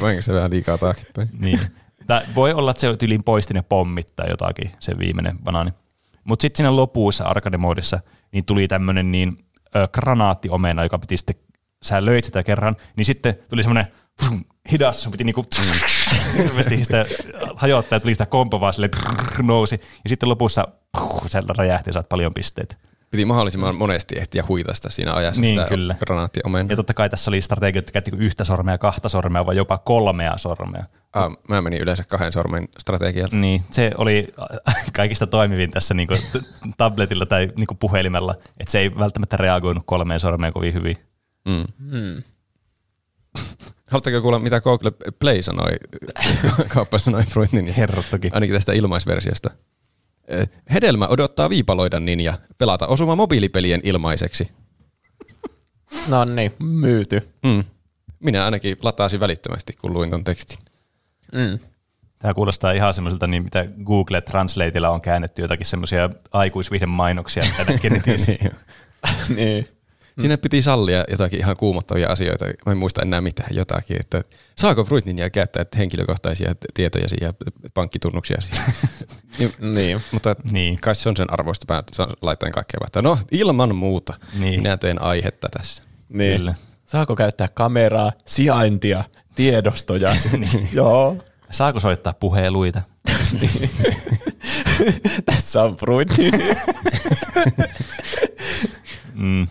[0.02, 1.30] Voinko se vähän liikaa taaksepäin?
[1.40, 1.60] niin.
[2.08, 5.72] Tää voi olla, että se tyliin poisti ne pommit tai jotakin, se viimeinen banaani.
[6.24, 8.00] Mutta sitten siinä lopussa arcade-moodissa
[8.32, 9.38] niin tuli tämmöinen niin,
[9.76, 11.36] ö, granaattiomena, joka piti sitten,
[11.84, 13.88] sä löit sitä kerran, niin sitten tuli semmoinen
[14.72, 15.46] hidas, sun piti niinku
[16.38, 17.06] hirveästi sitä
[17.56, 18.92] hajottaa, tuli sitä kompo vaan silleen
[19.42, 20.68] nousi, ja sitten lopussa
[21.28, 22.76] se räjähti ja saat paljon pisteitä.
[23.12, 25.96] Piti mahdollisimman monesti ehtiä huitasta siinä ajassa Niin, sitä kyllä.
[26.00, 26.70] granaattiomena.
[26.70, 30.38] Ja totta kai tässä oli strategia, että käytti yhtä sormea, kahta sormea, vai jopa kolmea
[30.38, 30.84] sormea.
[31.14, 33.38] Ah, mä menin yleensä kahden sormen strategialla.
[33.38, 34.28] Niin, se oli
[34.94, 36.08] kaikista toimivin tässä niin
[36.78, 40.98] tabletilla tai niin puhelimella, että se ei välttämättä reagoinut kolmeen sormeen kovin hyvin.
[41.46, 41.66] Mm.
[41.92, 42.24] Hmm.
[43.90, 45.72] Haluatteko kuulla, mitä Google Play sanoi,
[46.74, 47.24] kauppa sanoi?
[47.78, 48.30] Herrat toki.
[48.34, 49.50] Ainakin tästä ilmaisversiosta.
[50.28, 54.52] Eh, Hedelmä odottaa viipaloida niin ja pelata osuma mobiilipelien ilmaiseksi.
[56.08, 57.30] No niin, myyty.
[57.44, 57.64] Mm.
[58.20, 60.58] Minä ainakin lataasin välittömästi, kun luin ton tekstin.
[61.34, 61.60] Mm.
[62.20, 67.72] Tämä kuulostaa ihan semmoiselta, niin mitä Google Translateilla on käännetty jotakin semmoisia aikuisvihden mainoksia, mitä
[67.72, 68.32] näkee netissä.
[69.36, 69.68] niin.
[70.20, 72.46] Siinä piti sallia jotakin ihan kuumottavia asioita.
[72.66, 74.24] Mä en muista enää mitään jotakin, että
[74.58, 77.34] saako Fruit Ninja käyttää henkilökohtaisia tietoja ja
[77.74, 78.38] pankkitunnuksia
[79.40, 80.02] niin, niin.
[80.12, 80.80] Mutta Niin.
[80.82, 81.74] kai se on sen arvoista.
[81.74, 81.84] Mä
[82.22, 83.04] laitoin kaikkea vastaan.
[83.04, 84.14] No ilman muuta.
[84.40, 84.60] Niin.
[84.60, 85.84] Minä teen aihetta tässä.
[86.10, 86.38] niin.
[86.38, 86.56] Kyllä.
[86.86, 89.04] Saako käyttää kameraa, sijaintia,
[89.36, 90.16] tiedostoja?
[90.38, 90.70] niin.
[90.74, 91.18] Joo.
[91.52, 92.82] Saako soittaa puheluita?
[95.26, 96.32] Tässä on fruitti.
[99.16, 99.48] Mm,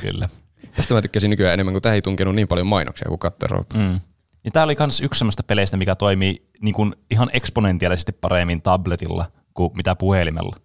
[0.00, 0.28] kyllä.
[0.76, 3.72] Tästä mä tykkäsin nykyään enemmän, kun tämä ei tunkenut niin paljon mainoksia kuin Katteroop.
[3.74, 4.00] Mm.
[4.44, 9.32] Ja tämä oli myös yksi sellaista peleistä, mikä toimii niin kuin ihan eksponentiaalisesti paremmin tabletilla
[9.54, 10.56] kuin mitä puhelimella.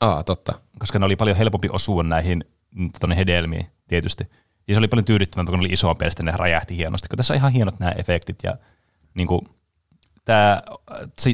[0.00, 0.52] Aa, totta.
[0.78, 4.24] Koska ne oli paljon helpompi osua näihin mm, tonne hedelmiin tietysti.
[4.68, 7.08] Ja se oli paljon tyydyttävämpää, kun oli isompi ja sitten ne räjähti hienosti.
[7.08, 8.56] Kun tässä on ihan hienot nämä efektit ja
[9.14, 9.40] niin kuin,
[10.24, 10.62] tämä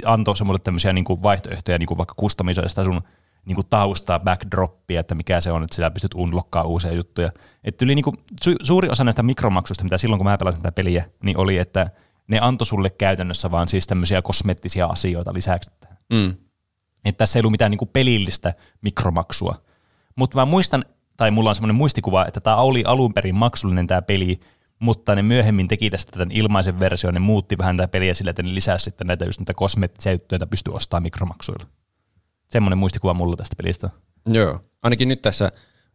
[0.04, 3.02] antoi se mulle tämmöisiä niin kuin vaihtoehtoja, niin kuin vaikka kustomisoida sitä sun
[3.44, 7.32] niin kuin taustaa, backdroppia, että mikä se on, että sillä pystyt unlokkaa uusia juttuja.
[7.64, 10.72] Että yli niin kuin, su- suuri osa näistä mikromaksuista, mitä silloin kun mä pelasin tätä
[10.72, 11.90] peliä, niin oli, että
[12.28, 15.70] ne antoi sulle käytännössä vaan siis tämmöisiä kosmeettisia asioita lisäksi.
[16.12, 16.36] Mm.
[17.04, 19.54] Että tässä ei ollut mitään niin kuin pelillistä mikromaksua.
[20.16, 20.84] Mutta mä muistan,
[21.16, 24.40] tai mulla on semmoinen muistikuva, että tämä oli alun perin maksullinen tämä peli,
[24.78, 28.42] mutta ne myöhemmin teki tästä tämän ilmaisen version, ne muutti vähän tätä peliä sillä, että
[28.42, 31.66] ne lisäsi sitten näitä just niitä kosmeettisia juttuja, joita pystyy ostamaan mikromaksuilla.
[32.48, 33.90] Semmoinen muistikuva mulla tästä pelistä.
[34.26, 34.60] Joo.
[34.82, 35.52] Ainakin nyt tässä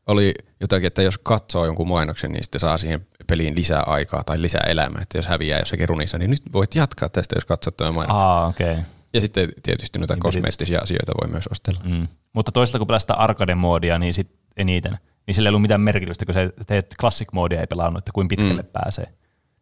[0.07, 4.41] oli jotakin, että jos katsoo jonkun mainoksen, niin sitten saa siihen peliin lisää aikaa tai
[4.41, 5.01] lisää elämää.
[5.01, 8.21] Että jos häviää jossakin runissa, niin nyt voit jatkaa tästä, jos katsot tämän mainoksen.
[8.21, 8.71] Aa, okei.
[8.71, 8.83] Okay.
[9.13, 11.79] Ja sitten tietysti noita Niin, kosmeettisia asioita voi myös ostella.
[11.83, 12.07] Mm.
[12.33, 16.33] Mutta toisaalta kun pelastaa arcade-moodia, niin sit eniten, niin sillä ei ollut mitään merkitystä, kun
[16.33, 18.69] se teet classic-moodia ei pelannut, että kuin pitkälle mm.
[18.73, 19.05] pääsee.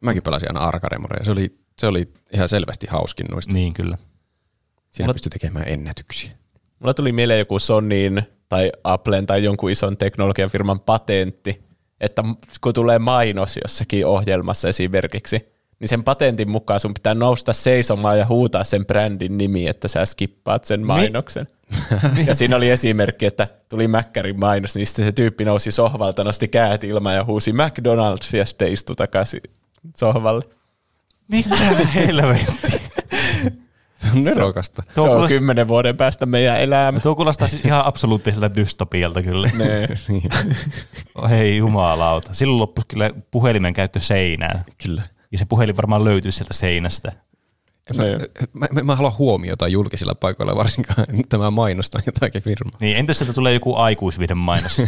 [0.01, 1.25] Mäkin pelasin aina Arkademoria.
[1.25, 3.53] Se oli, se oli ihan selvästi hauskin noista.
[3.53, 3.97] Niin kyllä.
[4.89, 6.31] Siinä Mulla- pystyi tekemään ennätyksiä.
[6.79, 11.63] Mulla tuli mieleen joku Sonyin tai Applen tai jonkun ison teknologiafirman patentti,
[12.01, 12.23] että
[12.61, 18.25] kun tulee mainos jossakin ohjelmassa esimerkiksi, niin sen patentin mukaan sun pitää nousta seisomaan ja
[18.25, 21.47] huutaa sen brändin nimi, että sä skippaat sen mainoksen.
[22.27, 26.47] ja siinä oli esimerkki, että tuli Mäkkärin mainos, niin sitten se tyyppi nousi sohvalta, nosti
[26.47, 29.41] käät ilmaan ja huusi McDonald's ja sitten istui takaisin
[29.97, 30.43] sohvalle.
[31.27, 31.55] Mitä
[31.95, 32.81] helvetti?
[33.95, 34.83] Se on nerokasta.
[34.87, 36.99] Se Tuo on kuulostaa- kymmenen vuoden päästä meidän elämä.
[36.99, 39.49] Tuo kuulostaa siis ihan absoluuttiselta dystopialta kyllä.
[39.57, 39.87] Ne.
[41.29, 42.33] Hei jumalauta.
[42.33, 44.65] Silloin loppui kyllä puhelimen käyttö seinään.
[44.83, 45.01] Kyllä.
[45.31, 47.11] Ja se puhelin varmaan löytyy sieltä seinästä.
[47.97, 48.19] Mä, Niin.
[48.53, 52.77] mä, mä, mä haluan huomiota julkisilla paikoilla varsinkaan tämä mainostaa jotakin firmaa.
[52.81, 54.81] Niin entäs sieltä tulee joku aikuisviiden mainos?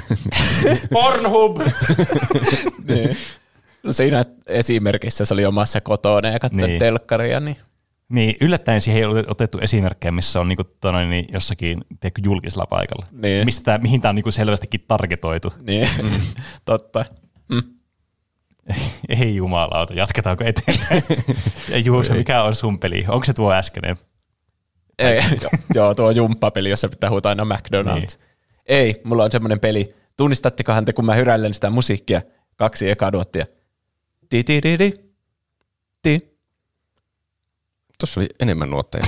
[0.94, 1.58] Pornhub!
[2.88, 3.18] niin.
[3.84, 6.80] No siinä esimerkissä se oli omassa kotona ja katsoi Niin.
[6.80, 7.58] telkkaria, niin
[8.10, 12.66] niin yllättäen siihen ei ole otettu esimerkkejä, missä on niinku, tota, niin jossakin tiedätkö, julkisella
[12.66, 13.06] paikalla.
[13.12, 13.46] Niin.
[13.46, 15.54] Mistä tää, mihin tämä on niinku selvästikin targetoitu.
[15.68, 15.88] Niin,
[16.66, 17.06] totta.
[19.20, 21.04] Ei jumalauta, jatketaanko eteenpäin?
[21.72, 23.06] ja Juuso, mikä on sun peli?
[23.08, 23.98] Onko se tuo äskeinen?
[25.00, 27.94] Ei, jo- joo, tuo jumppapeli, jossa pitää huutaa aina McDonald's.
[27.94, 28.08] Niin.
[28.66, 29.96] Ei, mulla on semmoinen peli.
[30.18, 32.22] Tunnistattekohan te, kun mä hyräilen sitä musiikkia,
[32.56, 33.46] kaksi eka nuottia.
[34.30, 34.94] Ti ti ti ti.
[36.02, 36.32] Ti
[38.00, 39.04] Tuossa oli enemmän nuotteja.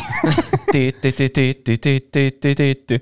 [0.72, 3.02] ti ti ti ti ti ti ti ti ti ti.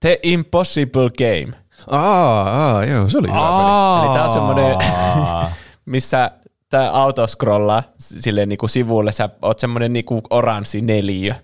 [0.00, 1.52] The Impossible Game,
[1.90, 4.06] aa, aa, joo, se oli hyvä peli.
[4.06, 5.52] Eli tää on Aa.
[5.84, 6.30] Missä
[6.68, 11.34] tämä auto scrollaa silleen niinku sivulle, sä oot semmoinen niinku oranssi neliö.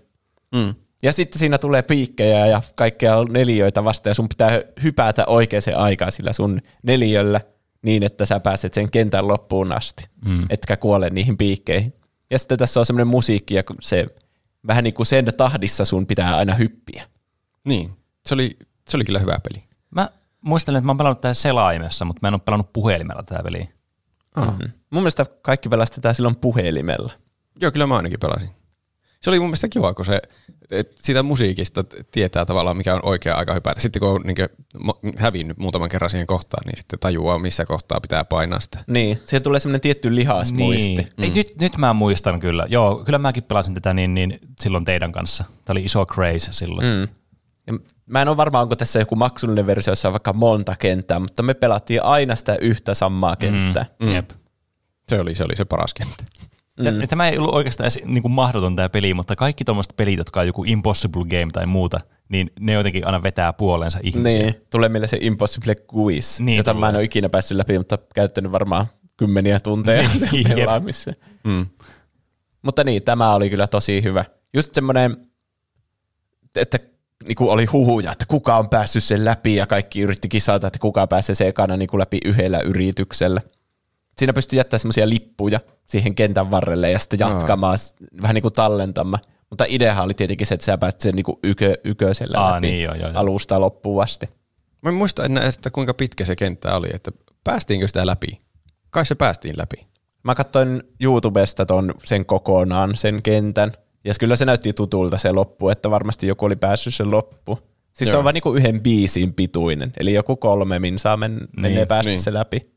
[0.55, 0.75] Mm.
[1.03, 6.13] Ja sitten siinä tulee piikkejä ja kaikkea neliöitä vasta ja sun pitää hypätä oikeaan aikaan
[6.13, 7.41] sillä sun neliöllä
[7.83, 10.47] niin, että sä pääset sen kentän loppuun asti, mm.
[10.51, 11.95] etkä kuole niihin piikkeihin.
[12.31, 14.07] Ja sitten tässä on semmoinen musiikki ja kun se
[14.67, 17.05] vähän niin kuin sen tahdissa sun pitää aina hyppiä.
[17.65, 17.91] Niin,
[18.27, 18.57] se oli,
[18.89, 19.65] se oli kyllä hyvä peli.
[19.91, 23.43] Mä muistelen, että mä oon pelannut tää selaimessa, mutta mä en ole pelannut puhelimella tätä
[23.43, 23.69] peliä.
[24.45, 24.71] Mm.
[24.91, 27.13] Mun mielestä kaikki pelastetaan silloin puhelimella.
[27.61, 28.49] Joo, kyllä mä ainakin pelasin.
[29.21, 30.21] Se oli mun mielestä kiva, kun se
[30.71, 33.81] et siitä musiikista tietää tavallaan, mikä on oikea aika hypätä.
[33.81, 38.25] Sitten kun on niin hävinnyt muutaman kerran siihen kohtaan, niin sitten tajuaa, missä kohtaa pitää
[38.25, 38.85] painaa sitä.
[38.87, 40.89] Niin, siihen tulee semmoinen tietty lihasmuisti.
[40.89, 41.09] Niin.
[41.17, 41.25] Mm.
[41.25, 42.67] Ei, nyt, nyt mä muistan kyllä.
[42.69, 45.45] Joo, kyllä mäkin pelasin tätä niin, niin silloin teidän kanssa.
[45.65, 46.87] Tämä oli iso craze silloin.
[46.87, 47.09] Mm.
[47.71, 47.75] Mm.
[47.75, 51.19] Ja mä en ole varma, onko tässä joku maksullinen versio, jossa on vaikka monta kenttää,
[51.19, 53.87] mutta me pelattiin aina sitä yhtä samaa kenttää.
[54.01, 54.15] Mm.
[54.15, 54.31] Jep.
[55.09, 56.25] Se oli se, oli se paras kenttä.
[56.79, 57.09] Mm.
[57.09, 60.41] Tämä ei ollut oikeastaan edes niin kuin mahdoton tämä peli, mutta kaikki tuommoiset pelit, jotka
[60.41, 64.43] on joku Impossible Game tai muuta, niin ne jotenkin aina vetää puoleensa ihmisiä.
[64.43, 66.81] Niin, tulee meille se Impossible Quiz, Niin jota tulee.
[66.81, 71.17] mä en ole ikinä päässyt läpi, mutta käyttänyt varmaan kymmeniä tunteja Niin, pelaamiseen.
[71.45, 71.67] Mm.
[72.63, 74.25] Mutta niin, tämä oli kyllä tosi hyvä.
[74.55, 75.17] Just semmoinen,
[76.57, 76.79] että
[77.27, 81.07] niinku oli huhuja, että kuka on päässyt sen läpi ja kaikki yritti kisata, että kuka
[81.07, 83.41] pääsee se ekana niinku läpi yhdellä yrityksellä.
[84.19, 88.23] Siinä pystyi jättämään semmoisia lippuja siihen kentän varrelle ja sitten jatkamaan, no.
[88.23, 89.23] vähän niin kuin tallentamaan.
[89.51, 92.83] Mutta ideahan oli tietenkin se, että sä pääsit sen niinku ykö, yköisellä Aa, läpi niin,
[92.83, 93.21] joo, joo, joo.
[93.21, 94.29] alusta loppuun asti.
[94.83, 97.13] Mä en muista enää, että kuinka pitkä se kenttä oli, että
[97.45, 98.41] päästiinkö sitä läpi?
[98.91, 99.87] Kai se päästiin läpi.
[100.23, 103.73] Mä katsoin YouTubesta ton, sen kokonaan, sen kentän.
[104.05, 107.59] Ja kyllä se näytti tutulta se loppu, että varmasti joku oli päässyt sen loppu.
[107.95, 108.11] Siis Joo.
[108.11, 112.11] se on vain niinku yhden biisin pituinen, eli joku kolme minsaa men- menee Niin, päästä
[112.11, 112.21] niin.
[112.23, 112.71] se läpi.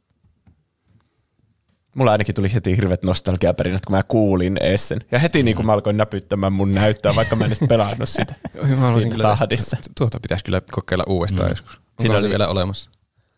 [1.96, 5.00] Mulla ainakin tuli heti hirveät nostalgiaperinnät, kun mä kuulin ees sen.
[5.12, 8.36] Ja heti niin kun mä alkoin näpyttämään mun näyttöä, vaikka mä en edes pelannut sitä.
[8.80, 9.76] Mä Siinä kyllä tahdissa.
[9.78, 11.52] tästä- Tuota pitäisi kyllä kokeilla uudestaan mm.
[11.52, 11.76] joskus.
[11.78, 12.90] Onko Siinä oli vielä olemassa?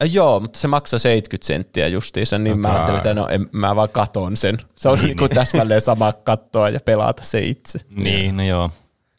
[0.04, 2.76] Äh, Joo, mutta se maksaa 70 senttiä justiinsa, niin mä Okei.
[2.76, 4.58] ajattelin, että no en, mä vaan katon sen.
[4.76, 7.80] Se on Niin, niin, niin täsmälleen sama kattoa ja pelata se itse.
[7.90, 8.70] Niin, no joo.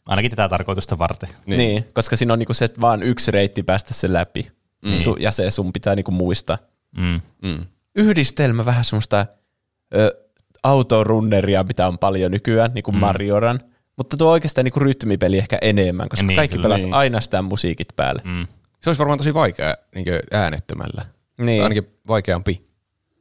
[0.07, 1.29] Ainakin tätä tarkoitusta varten.
[1.45, 1.57] Niin.
[1.57, 4.51] niin, koska siinä on niinku se, että vaan yksi reitti päästä se läpi.
[4.85, 4.99] Mm.
[4.99, 6.57] Su, ja se sun pitää niinku muistaa.
[6.97, 7.21] Mm.
[7.41, 7.65] Mm.
[7.95, 9.25] Yhdistelmä vähän semmoista
[9.95, 10.11] ö,
[10.63, 12.99] autorunneria, mitä on paljon nykyään, niin kuin mm.
[12.99, 13.59] Marioran.
[13.97, 16.63] Mutta tuo oikeastaan niinku rytmipeli ehkä enemmän, koska Niin, niin, kaikki kyllä.
[16.63, 16.93] pelas Niin.
[16.93, 18.21] aina sitä musiikit päälle.
[18.25, 18.47] Mm.
[18.85, 21.05] Se olisi varmaan tosi vaikea niin äänettömällä.
[21.37, 21.57] Niin.
[21.57, 22.67] Tai ainakin vaikeampi.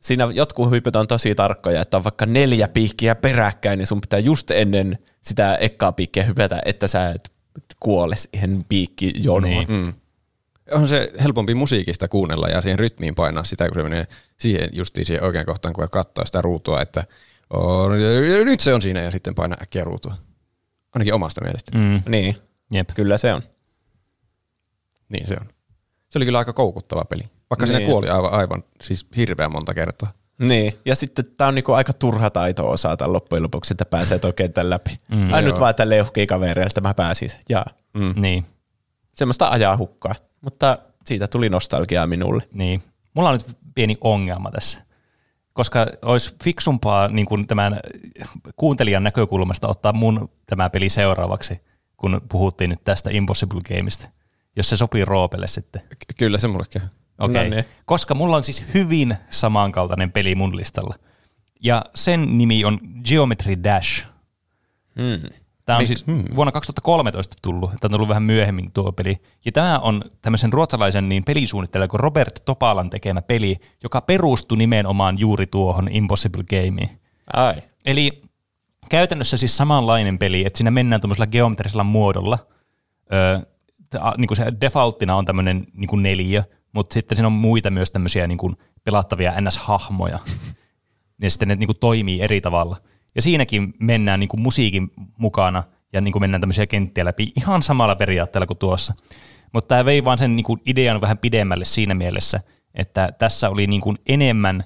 [0.01, 4.19] Siinä jotkut hypyt on tosi tarkkoja, että on vaikka neljä piikkiä peräkkäin, niin sun pitää
[4.19, 7.33] just ennen sitä ekkaa piikkiä hypätä, että sä et
[7.81, 9.43] kuole siihen piikkijonoon.
[9.43, 9.71] Niin.
[9.73, 9.93] Mm.
[10.71, 15.07] On se helpompi musiikista kuunnella ja siihen rytmiin painaa sitä, kun se menee siihen justiin
[15.07, 17.05] siihen oikean kohtaan, kun katsoo sitä ruutua, että
[17.51, 17.93] on,
[18.45, 20.15] nyt se on siinä ja sitten painaa äkkiä ruutua.
[20.95, 21.79] Ainakin omasta mielestä.
[21.79, 22.03] Mm.
[22.09, 22.37] niin,
[22.73, 22.89] Jep.
[22.95, 23.43] kyllä se on.
[25.09, 25.54] Niin se on.
[26.15, 27.23] Se oli kyllä aika koukuttava peli.
[27.51, 27.77] Vaikka niin.
[27.77, 30.13] Sinne kuoli aivan, aivan siis hirveän monta kertaa.
[30.39, 34.53] Niin, ja sitten tämä on niinku aika turha taito osata loppujen lopuksi, että pääsee oikein
[34.53, 34.99] tämän läpi.
[35.09, 35.61] Mm, Ainut joo.
[35.61, 37.31] vaan, että leuhkii kavereilta mä pääsin.
[37.49, 38.15] Ja Mm.
[38.17, 38.47] Niin.
[39.13, 40.15] semmoista ajaa hukkaa.
[40.41, 42.43] Mutta siitä tuli nostalgiaa minulle.
[42.53, 42.83] Niin.
[43.15, 44.79] Mulla on nyt pieni ongelma tässä.
[45.53, 47.81] Koska olisi fiksumpaa niin kuin tämän
[48.57, 51.61] kuuntelijan näkökulmasta ottaa mun tämä peli seuraavaksi,
[51.97, 54.09] kun puhuttiin nyt tästä Impossible Gameista,
[54.57, 55.83] jos se sopii Roopelle sitten.
[55.89, 56.83] Ky- Kyllä se mulle käy.
[57.19, 57.51] Okei.
[57.51, 57.65] No niin.
[57.85, 60.95] Koska mulla on siis hyvin samankaltainen peli mun listalla.
[61.61, 64.07] Ja sen nimi on Geometry Dash.
[64.95, 65.31] Mm.
[65.65, 66.25] Tämä on Mik- siis hmm.
[66.37, 69.17] vuonna 2013 tullut, tämä on tullut vähän myöhemmin tuo peli.
[69.45, 75.19] Ja tämä on tämmöisen ruotsalaisen niin pelisuunnittelijan kuin Robert Topalan tekemä peli, joka perustui nimenomaan
[75.19, 76.91] juuri tuohon Impossible Gameen.
[77.33, 77.55] Ai.
[77.87, 78.23] Eli
[78.89, 82.39] käytännössä siis samanlainen peli, että siinä mennään tuommoisella geometrisella muodolla.
[83.13, 83.39] Öö,
[84.19, 86.43] niin kuin se defaulttina on tämmöinen niin kuin neliö,
[86.73, 90.19] mutta sitten siinä on muita myös tämmöisiä niin kuin pelattavia NS-hahmoja.
[91.23, 92.77] ja sitten ne niin kuin toimii eri tavalla.
[93.15, 97.63] Ja siinäkin mennään niin kuin musiikin mukana ja niin kuin mennään tämmöisiä kenttiä läpi ihan
[97.63, 98.95] samalla periaatteella kuin tuossa.
[99.53, 102.41] Mutta tämä vei vaan sen niin kuin idean vähän pidemmälle siinä mielessä,
[102.75, 104.65] että tässä oli niin kuin enemmän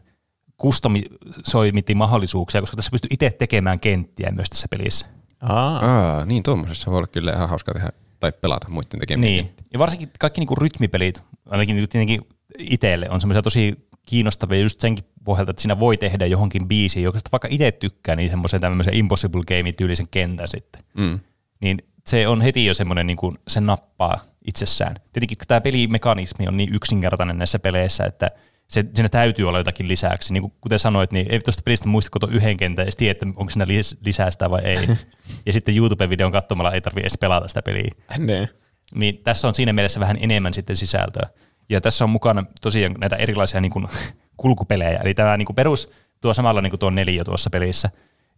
[0.57, 5.07] kustomisoimiti-mahdollisuuksia, koska tässä pystyy itse tekemään kenttiä myös tässä pelissä.
[5.43, 5.79] Aa.
[5.79, 7.89] Aa, niin tuommoisessa voi olla kyllä ihan hauska tehdä
[8.21, 9.31] tai pelata muiden tekemiä.
[9.31, 9.55] Niin.
[9.73, 12.21] Ja varsinkin kaikki niinku rytmipelit, ainakin niinku tietenkin
[12.59, 17.19] itselle, on semmoisia tosi kiinnostavia just senkin pohjalta, että siinä voi tehdä johonkin biisiin, joka
[17.33, 20.83] vaikka itse tykkää, niin semmoisen tämmöisen Impossible Game-tyylisen kentän sitten.
[20.95, 21.21] Mm.
[21.61, 24.97] Niin se on heti jo semmoinen, niin kuin se nappaa itsessään.
[25.13, 28.31] Tietenkin tämä pelimekanismi on niin yksinkertainen näissä peleissä, että
[28.69, 30.33] se, siinä täytyy olla jotakin lisäksi.
[30.33, 33.27] Niin kuin kuten sanoit, niin ei tuosta pelistä muista koto yhden kentän ja tiedä, että
[33.27, 34.89] onko siinä lis- lisää sitä vai ei.
[35.47, 37.91] ja sitten YouTube-videon katsomalla ei tarvitse edes pelata sitä peliä.
[38.19, 38.49] Niin.
[38.95, 41.29] Niin tässä on siinä mielessä vähän enemmän sitten sisältöä.
[41.69, 43.87] Ja tässä on mukana tosiaan näitä erilaisia niin kuin,
[44.37, 44.99] kulkupelejä.
[44.99, 47.91] Eli tämä niin kuin perus tuo samalla niin kuin tuo neljä tuossa pelissä.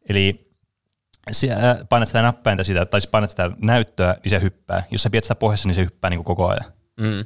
[0.08, 0.50] Eli
[1.32, 4.82] sä painat sitä nappainta sitä, tai siis painat sitä näyttöä, niin se hyppää.
[4.90, 6.72] Jos sä pidät sitä pohjassa, niin se hyppää niin kuin koko ajan.
[7.00, 7.24] Mm.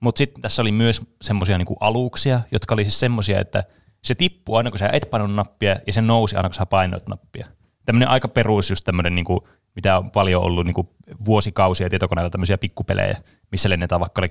[0.00, 3.64] Mutta sitten tässä oli myös semmoisia niin aluksia, jotka oli siis semmoisia, että
[4.04, 7.08] se tippuu aina kun sä et painanut nappia, ja se nousi aina kun sä painoit
[7.08, 7.46] nappia.
[7.84, 9.40] Tämmöinen aika perus just tämmöinen, niin kuin,
[9.74, 10.88] mitä on paljon ollut niin kuin
[11.24, 13.16] vuosikausia tietokoneella tämmöisiä pikkupelejä,
[13.52, 14.22] missä lennetään vaikka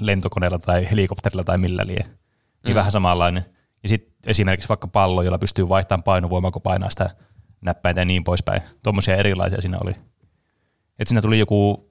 [0.00, 2.04] lentokoneella tai helikopterilla tai millä lie.
[2.64, 2.74] Niin mm.
[2.74, 3.44] vähän samanlainen.
[3.82, 7.10] Ja sitten esimerkiksi vaikka pallo, jolla pystyy vaihtamaan painovoimaa, kun painaa sitä
[7.60, 8.62] näppäintä ja niin poispäin.
[8.82, 9.96] Tuommoisia erilaisia siinä oli.
[10.98, 11.90] Et siinä tuli joku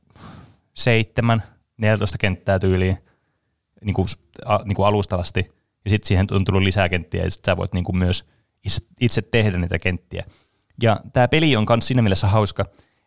[0.74, 1.44] seitsemän,
[1.78, 2.98] 14 kenttää tyyliin
[3.86, 4.08] niin kuin,
[4.46, 5.52] a, niin kuin alusta asti.
[5.86, 8.26] Ja sitten siihen on tullut lisää kenttiä ja sitten sä voit niin kuin myös
[9.02, 10.26] itse, tehdä niitä kenttiä.
[10.82, 12.66] Ja tämä peli on myös siinä mielessä hauska,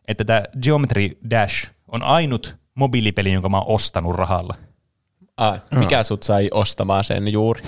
[0.09, 4.55] että tämä Geometry Dash on ainut mobiilipeli, jonka mä oon ostanut rahalla.
[5.37, 5.61] Ai.
[5.75, 7.63] Mikä sut sai ostamaan sen juuri?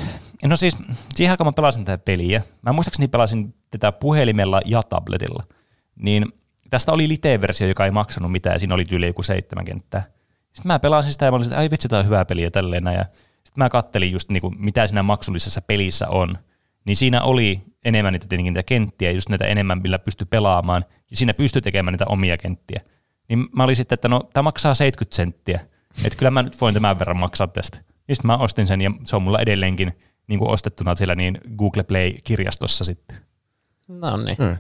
[0.44, 0.76] No siis,
[1.14, 2.42] siihen aikaan mä pelasin tätä peliä.
[2.62, 5.44] Mä muistaakseni pelasin tätä puhelimella ja tabletilla.
[5.96, 6.26] Niin
[6.70, 10.17] tästä oli lite-versio, joka ei maksanut mitään, ja siinä oli tyyli joku seitsemän kenttää.
[10.58, 12.84] Sitten mä pelasin sitä ja mä olin, että ai vitsi, tää on hyvää peliä tälleen.
[12.84, 12.98] näin.
[12.98, 16.38] Ja sitten mä kattelin just niinku, mitä siinä maksullisessa pelissä on.
[16.84, 20.84] Niin siinä oli enemmän niitä tietenkin niitä kenttiä, just näitä enemmän, millä pystyi pelaamaan.
[21.10, 22.80] Ja siinä pystyi tekemään niitä omia kenttiä.
[23.28, 25.60] Niin mä olin sitten, että no tämä maksaa 70 senttiä.
[26.04, 27.78] Että kyllä mä nyt voin tämän verran maksaa tästä.
[28.08, 31.38] Ja sitten mä ostin sen ja se on mulla edelleenkin niin kuin ostettuna siellä niin
[31.58, 33.16] Google Play-kirjastossa sitten.
[33.88, 34.36] No niin.
[34.38, 34.56] Mm.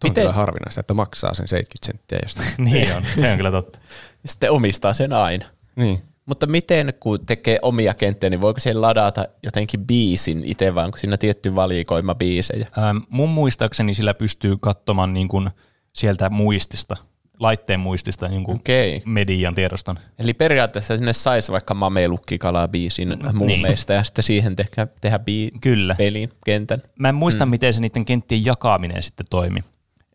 [0.00, 2.48] Tuo on Miten- kyllä harvinaista, että maksaa sen 70 senttiä jostain.
[2.70, 3.78] niin on, se on kyllä totta.
[4.26, 5.46] Sitten omistaa sen aina.
[5.76, 6.02] niin.
[6.26, 10.98] Mutta miten, kun tekee omia kenttiä, niin voiko siellä ladata jotenkin biisin itse, vai onko
[10.98, 12.66] siinä tietty valikoima biisejä?
[12.78, 15.50] Ähm, mun muistaakseni sillä pystyy katsomaan niin kuin
[15.92, 16.96] sieltä muistista,
[17.40, 19.02] laitteen muistista niin kuin Okei.
[19.06, 19.98] median tiedoston.
[20.18, 23.60] Eli periaatteessa sinne saisi vaikka mamelukkikalaa biisin mun niin.
[23.60, 25.94] mielestä, ja sitten siihen tehdä, tehdä bii- Kyllä.
[25.94, 26.82] pelin, kentän.
[26.98, 27.50] Mä en muista, mm.
[27.50, 29.60] miten se niiden kenttien jakaminen sitten toimi.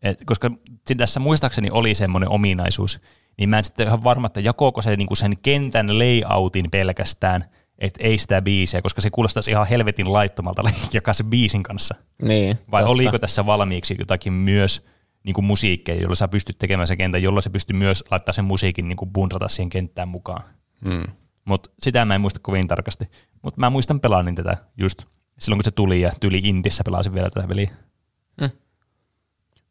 [0.02, 0.50] Et, koska
[0.96, 3.00] tässä muistaakseni oli semmoinen ominaisuus,
[3.38, 7.44] niin mä en sitten ihan varma, että jakooko se niinku sen kentän layoutin pelkästään,
[7.78, 11.94] että ei sitä biisiä, koska se kuulostaisi ihan helvetin laittomalta jakaa se biisin kanssa.
[12.22, 12.92] Niin, Vai totta.
[12.92, 14.86] oliko tässä valmiiksi jotakin myös
[15.24, 18.44] niin kuin musiikkeja, jolla sä pystyt tekemään sen kentän, jolla se pystyy myös laittaa sen
[18.44, 20.42] musiikin niin kuin bunrata siihen kenttään mukaan.
[20.84, 21.02] Mm.
[21.44, 23.04] Mutta sitä mä en muista kovin tarkasti.
[23.42, 25.02] Mutta mä muistan pelaanin tätä just
[25.38, 27.70] silloin, kun se tuli ja tyli Intissä pelasin vielä tätä peliä.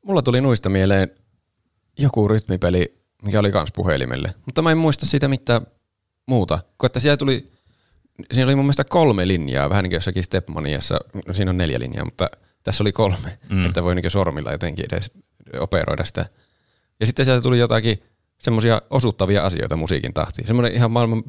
[0.06, 1.10] Mulla tuli nuista mieleen
[2.00, 5.62] joku rytmipeli, mikä oli kans puhelimelle, mutta mä en muista siitä mitään
[6.26, 7.52] muuta, kun että siellä tuli,
[8.32, 11.80] siinä oli mun mielestä kolme linjaa, vähän niin kuin jossakin Stepmaniassa, no siinä on neljä
[11.80, 12.30] linjaa, mutta
[12.64, 13.66] tässä oli kolme, Mm.
[13.66, 15.12] että voi niin sormilla jotenkin edes
[15.60, 16.26] operoida sitä.
[17.00, 18.04] Ja sitten sieltä tuli jotakin
[18.40, 21.24] semmoisia osuttavia asioita musiikin tahtiin, semmoinen ihan maailman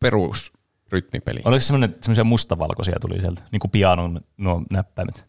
[0.00, 1.40] perusrytmipeli.
[1.44, 1.66] Oliko se
[2.00, 5.26] semmoisia mustavalkoisia tuli sieltä, niin kuin pianon nuo näppäimet?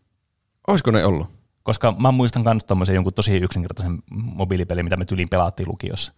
[0.67, 1.28] Olisiko ne ollut?
[1.63, 6.13] Koska mä muistan myös tommosen jonkun tosi yksinkertaisen mobiilipeli, mitä me tyliin pelattiin lukiossa.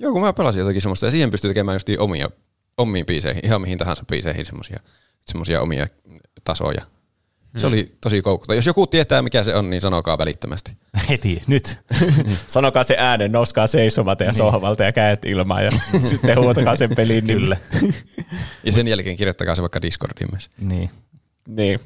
[0.00, 2.30] Joo, kun mä pelasin jotakin semmoista, ja siihen pystyy tekemään just omia,
[2.78, 4.80] omiin biiseihin, ihan mihin tahansa biiseihin semmoisia,
[5.26, 5.86] semmoisia omia
[6.44, 6.82] tasoja.
[7.56, 8.54] Se oli tosi koukuttava.
[8.54, 10.72] Jos joku tietää, mikä se on, niin sanokaa välittömästi.
[11.08, 11.78] Heti, nyt.
[12.46, 15.70] Sanokaa se äänen, noskaa seisomalta ja sohvalta ja kädet ilmaan ja
[16.10, 17.26] sitten huutakaa sen pelin.
[17.26, 17.56] Kyllä.
[18.64, 20.50] Ja sen jälkeen kirjoittakaa se vaikka Discordiin myös.
[20.58, 20.90] niin.
[21.48, 21.80] Niin.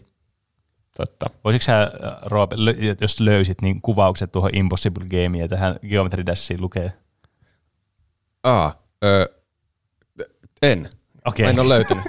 [0.94, 1.26] Totta.
[1.44, 1.90] Voisitko sä,
[2.54, 6.92] lö- jos löysit, niin kuvaukset tuohon Impossible Gameen ja tähän Geometry Dashiin lukee?
[8.42, 9.26] Aa, öö,
[10.62, 10.90] en.
[11.24, 11.44] Okei.
[11.44, 12.04] Mä en ole löytänyt.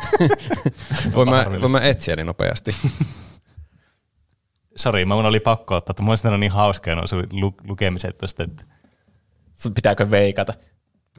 [1.16, 2.76] voin, mä, voin mä etsiä niin nopeasti.
[4.76, 8.18] Sori, mä mun oli pakko ottaa, että mun on niin hauskoja nuo sun lu- lukemiset
[8.18, 8.64] tosta, että
[9.56, 10.54] Sun pitääkö veikata?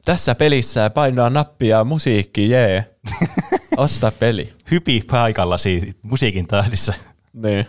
[0.05, 2.95] Tässä pelissä painaa nappia musiikki, jee.
[3.77, 4.53] Osta peli.
[4.71, 6.93] hypi paikallasi musiikin tahdissa.
[7.43, 7.65] Niin.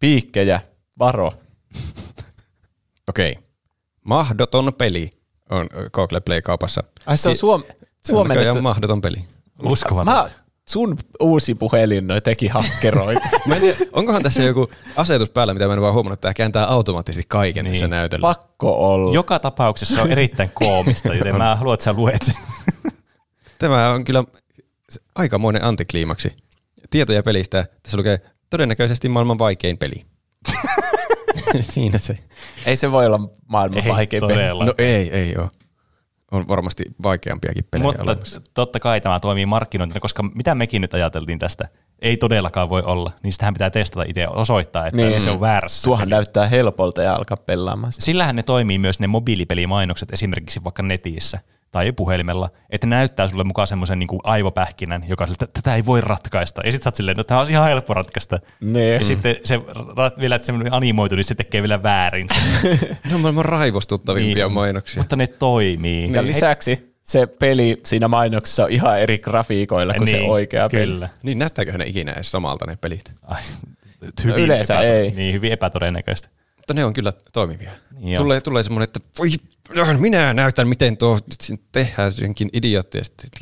[0.00, 0.60] Piikkejä,
[0.98, 1.26] varo.
[3.08, 3.32] Okei.
[3.32, 3.42] Okay.
[4.04, 5.10] Mahdoton peli
[5.50, 6.84] on Google Play-kaupassa.
[7.06, 7.64] Ai se on Si- suom-
[8.04, 9.16] Se on mahdoton peli.
[9.62, 10.14] Uskomaton.
[10.14, 10.30] Mä,
[10.68, 13.28] sun uusi puhelin noi teki hakkeroita.
[13.46, 16.34] Mä en tiedä, onkohan tässä joku asetus päällä, mitä mä en vaan huomannut, että tämä
[16.34, 17.72] kääntää automaattisesti kaiken niin.
[17.72, 18.22] tässä näytöllä.
[18.22, 19.14] Pakko olla.
[19.14, 22.34] Joka tapauksessa on erittäin koomista, joten mä haluan, että sä luet sen.
[23.58, 24.24] Tämä on kyllä
[25.14, 26.36] aikamoinen antikliimaksi.
[26.90, 27.66] Tietoja pelistä.
[27.82, 30.06] Tässä lukee todennäköisesti maailman vaikein peli.
[31.60, 32.18] Siinä se.
[32.66, 34.32] Ei se voi olla maailman Ei vaikein peli.
[34.32, 34.64] todella.
[34.64, 35.48] No ei, ei ole.
[36.32, 38.40] On varmasti vaikeampiakin pelejä Mutta olemassa.
[38.54, 43.12] totta kai tämä toimii markkinointina, koska mitä mekin nyt ajateltiin tästä, ei todellakaan voi olla,
[43.22, 45.08] niin sitähän pitää testata itse osoittaa, että Niin.
[45.08, 45.20] niin.
[45.20, 45.84] se on väärässä.
[45.84, 48.04] Tuohan näyttää helpolta ja alkaa pelaamaan sitä.
[48.04, 51.40] Sillähän ne toimii myös ne mobiilipelimainokset esimerkiksi vaikka netissä
[51.76, 55.76] tai puhelimella, että ne näyttää sulle mukaan semmoisen niin aivopähkinän, joka on sille, että tätä
[55.76, 56.62] ei voi ratkaista.
[56.64, 58.38] Ja sitten sä oot silleen, no tämä on ihan helppo ratkaista.
[58.60, 58.94] Niin.
[58.94, 59.60] Ja sitten se
[59.96, 62.26] rat, vielä, että semmoinen animoitu, niin se tekee vielä väärin.
[63.08, 64.52] Ne on maailman raivostuttavimpia Niin.
[64.54, 65.00] mainoksia.
[65.00, 66.12] Mutta ne toimii.
[66.12, 70.86] Ja lisäksi se peli siinä mainoksessa on ihan eri grafiikoilla kuin se oikea peli.
[70.86, 71.08] kyllä.
[71.22, 73.12] Niin näyttääkö ne ikinä edes samalta ne pelit?
[73.22, 73.42] Ai,
[74.24, 75.10] No yleensä ei.
[75.10, 76.28] Niin, hyvin epätodennäköistä.
[76.66, 77.70] Mutta ne on kyllä toimivia.
[77.94, 78.16] On.
[78.18, 79.28] tulee, tulee semmoinen, että voi,
[80.00, 81.18] minä näytän, miten tuo
[81.72, 82.50] tehdään senkin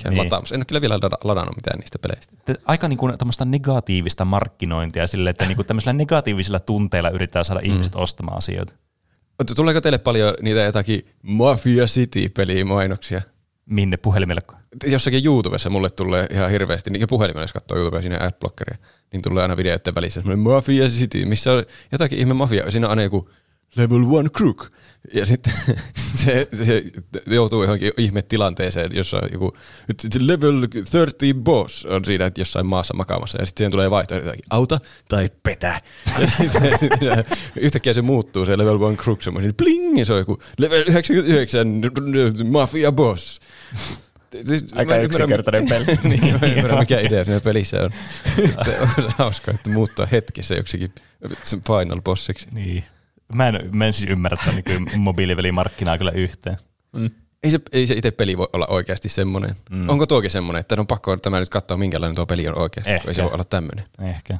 [0.02, 0.24] käyn Niin.
[0.24, 0.54] lataamassa.
[0.54, 2.32] En ole kyllä vielä lada- ladannut mitään niistä peleistä.
[2.66, 3.12] Aika niin kuin
[3.44, 8.74] negatiivista markkinointia sille, että niin kuin tämmöisillä negatiivisilla tunteilla yritetään saada ihmiset ostamaan asioita.
[9.56, 13.22] Tuleeko teille paljon niitä jotakin Mafia City-peliä mainoksia?
[13.66, 14.42] Minne puhelimelle?
[14.86, 18.78] Jossakin YouTubessa mulle tulee ihan hirveästi, niin puhelimella jos katsoo YouTubea siinä adblockeria,
[19.12, 22.70] niin tulee aina videoiden välissä semmoinen Mafia City, missä on jotakin ihme mafia.
[22.70, 23.30] Siinä on aina joku
[23.76, 24.70] level one crook.
[25.12, 25.52] Ja sitten
[26.24, 26.84] se, se
[27.26, 29.56] joutuu johonkin ihme tilanteeseen, jossa on joku
[30.18, 33.38] level 30 boss on siinä jossain maassa makaamassa.
[33.38, 35.80] Ja sitten siihen tulee vaihtoehto jotakin, auta tai petä.
[36.20, 36.26] Ja
[36.80, 37.24] sitten
[37.56, 41.80] Yhtäkkiä se muuttuu, se level one crook semmoinen, bling, ja se on joku level 99
[42.50, 43.40] mafia boss.
[44.46, 45.84] Siis, Aika yksinkertainen peli.
[46.02, 47.90] niin, mä en ymmärrä, mikä idea siinä pelissä on.
[48.44, 48.64] Että
[49.02, 50.92] se hauskaa, että muuttaa hetkessä joksikin
[51.66, 52.48] final bossiksi.
[52.52, 52.84] Niin.
[53.32, 56.56] Mä en, mä en siis ymmärrä tätä niin mobiilivelimarkkinaa kyllä yhteen.
[57.42, 59.56] Ei se, ei se itse peli voi olla oikeasti semmoinen.
[59.70, 59.88] Mm.
[59.88, 63.08] Onko tuokin semmoinen, että on pakko tämä nyt katsoa, minkälainen tuo peli on oikeasti, kun
[63.08, 63.22] ei se Ehkä.
[63.22, 63.84] voi olla tämmöinen.
[64.02, 64.38] Ehkä.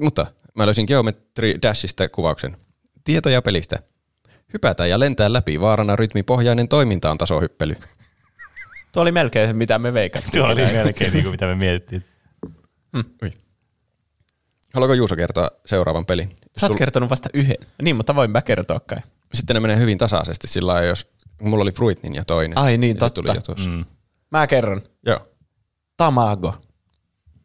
[0.00, 2.56] Mutta mä löysin Geometry Dashista kuvauksen.
[3.04, 3.78] Tietoja pelistä.
[4.52, 5.60] Hypätä ja lentää läpi.
[5.60, 7.76] Vaarana rytmipohjainen toiminta on tasohyppely.
[8.92, 10.42] Tuo oli melkein se, mitä me veikattiin.
[10.42, 12.04] Tuo oli melkein niin kuin mitä me mietittiin.
[13.22, 13.32] Ui.
[14.74, 16.36] Haluatko Juuso kertoa seuraavan pelin?
[16.60, 17.56] Sä oot Sul- kertonut vasta yhden.
[17.82, 18.98] Niin, mutta voin mä kertoa kai.
[19.34, 21.06] Sitten ne menee hyvin tasaisesti sillä lailla, jos
[21.42, 22.58] mulla oli Fruitnin ja toinen.
[22.58, 23.22] Ai niin, ja totta.
[23.22, 23.70] Tuli jo tuossa.
[23.70, 23.84] Mm.
[24.30, 24.82] Mä kerron.
[25.06, 25.20] Joo.
[25.96, 26.54] Tamago.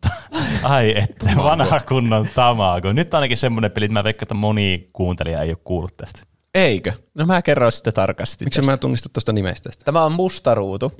[0.64, 2.92] Ai että, vanha kunnon Tamago.
[2.94, 6.24] Nyt on ainakin semmoinen peli, että mä veikkaan, että moni kuuntelija ei ole kuullut tästä.
[6.54, 6.94] Eikö?
[7.14, 8.46] No mä kerron sitten tarkasti.
[8.46, 8.70] Miksi tästä.
[8.70, 9.70] mä en tunnista tuosta nimestä?
[9.86, 10.92] Tämä on musta ruutu.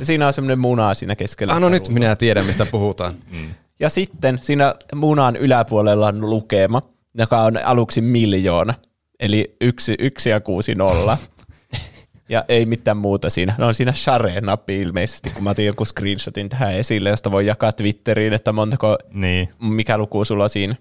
[0.00, 1.54] Ja siinä on semmoinen muna siinä keskellä.
[1.54, 1.94] Ah, no nyt ruutua.
[1.94, 3.14] minä tiedän, mistä puhutaan.
[3.80, 6.82] Ja sitten siinä munan yläpuolella on lukema,
[7.14, 8.74] joka on aluksi miljoona.
[9.20, 11.18] Eli yksi, yksi ja kuusi nolla.
[12.28, 13.54] ja ei mitään muuta siinä.
[13.58, 17.72] No on siinä share-nappi ilmeisesti, kun mä otin joku screenshotin tähän esille, josta voi jakaa
[17.72, 19.48] Twitteriin, että montako, Niin.
[19.62, 20.74] mikä luku sulla on siinä.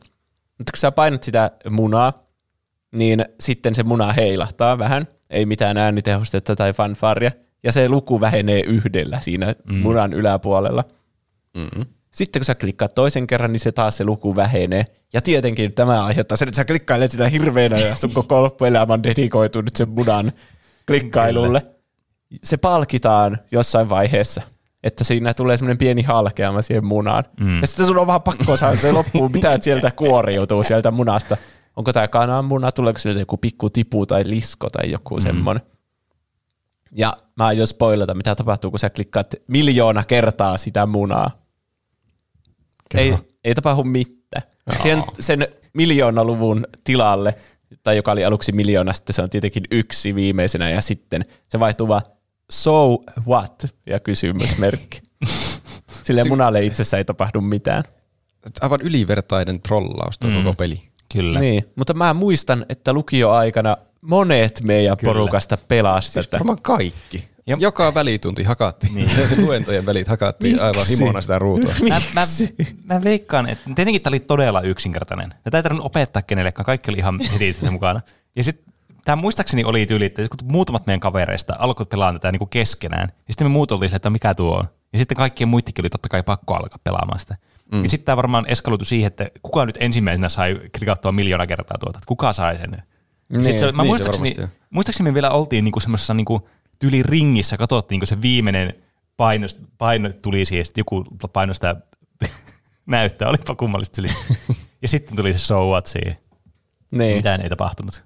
[0.58, 2.24] Mutta kun sä painat sitä munaa,
[2.92, 5.08] niin sitten se muna heilahtaa vähän.
[5.30, 7.32] Ei mitään äänitehostetta tai fanfaria.
[7.64, 9.76] Ja se luku vähenee yhdellä siinä mm.
[9.78, 10.84] munan yläpuolella.
[11.58, 11.86] Mm-hmm.
[12.12, 14.86] Sitten kun sä klikkaat toisen kerran, niin se taas se luku vähenee.
[15.14, 19.04] Ja tietenkin tämä aiheuttaa sen, että sä klikkailet sitä hirveänä ja sun koko loppuelämä on
[19.04, 20.32] dedikoitu nyt sen munan
[20.88, 21.66] klikkailulle.
[22.44, 24.42] Se palkitaan jossain vaiheessa,
[24.84, 27.24] että siinä tulee semmoinen pieni halkeama siihen munaan.
[27.40, 27.62] Mm.
[27.62, 31.38] Ja sitten sun on vähän pakko saada se loppuun, mitä sieltä kuoriutuu sieltä munasta.
[31.76, 35.22] Onko tämä kananmuna, tuleeko sieltä joku pikku tipu tai lisko tai joku mm.
[35.22, 35.64] semmoinen.
[36.92, 41.39] Ja mä aion spoilata, mitä tapahtuu, kun sä klikkaat miljoona kertaa sitä munaa.
[42.98, 44.44] Ei, ei tapahdu mitään.
[44.84, 47.36] Sen, sen miljoonaluvun tilalle,
[47.84, 51.88] tai joka oli aluksi miljoona, sitten se on tietenkin yksi viimeisenä, ja sitten se vaihtuu
[51.88, 52.02] vaan
[52.52, 55.02] so what, ja kysymysmerkki.
[56.04, 57.84] Sille munalle itsessä ei tapahdu mitään.
[58.62, 60.36] Aivan ylivertainen trollaus tuo mm.
[60.36, 60.82] koko peli.
[61.14, 61.40] Kyllä.
[61.40, 65.14] Niin, mutta mä muistan, että lukioaikana monet meidän Kyllä.
[65.14, 66.40] porukasta pelasi Siis tätä.
[66.40, 67.30] varmaan kaikki.
[67.50, 68.96] Ja- Joka välitunti hakattiin.
[68.96, 69.10] Niin.
[69.46, 70.64] Luentojen välit hakattiin Miksi?
[70.64, 71.74] aivan himona sitä ruutua.
[71.90, 72.22] Mä, mä,
[72.86, 75.34] mä veikkaan, että tietenkin tämä oli todella yksinkertainen.
[75.44, 78.02] Tätä ei tarvinnut opettaa kenellekään, kaikki oli ihan heti siinä mukana.
[78.36, 78.74] Ja sitten
[79.06, 83.10] tämä muistaakseni oli tyyli, että muutamat meidän kavereista alkoivat pelaamaan tätä niinku keskenään.
[83.28, 84.66] Ja sitten me muut silleen, että mikä tuo on.
[84.94, 87.36] Ja sitten kaikkien muittikin oli totta kai pakko alkaa pelaamaan sitä.
[87.72, 87.84] Mm.
[87.84, 91.98] Ja sitten tämä varmaan eskaloitu siihen, että kuka nyt ensimmäisenä sai klikattua miljoona kertaa tuota,
[91.98, 92.72] että kuka sai sen.
[93.30, 94.66] Niin, sitten se, oli- mä niin se muistaakseni, varmasti on.
[94.70, 96.50] muistaakseni me vielä oltiin niinku semmoisessa niinku
[96.80, 98.74] tyyli ringissä, katsottiin, kun se viimeinen
[99.18, 101.76] paino, paino tuli siihen, sitten joku paino sitä
[102.86, 104.10] näyttää, olipa kummallista oli.
[104.82, 106.18] Ja sitten tuli se show what siihen.
[106.92, 107.18] Niin.
[107.18, 108.04] Mitään ei tapahtunut.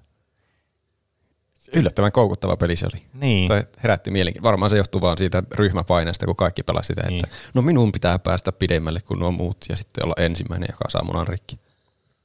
[1.72, 3.02] Yllättävän koukuttava peli se oli.
[3.14, 3.48] Niin.
[3.48, 4.48] Tai herätti mielenkiintoista.
[4.48, 7.24] Varmaan se johtuu vaan siitä ryhmäpaineesta, kun kaikki pelasi sitä, Niin.
[7.24, 11.04] että no minun pitää päästä pidemmälle kuin nuo muut ja sitten olla ensimmäinen, joka saa
[11.04, 11.58] munan rikki.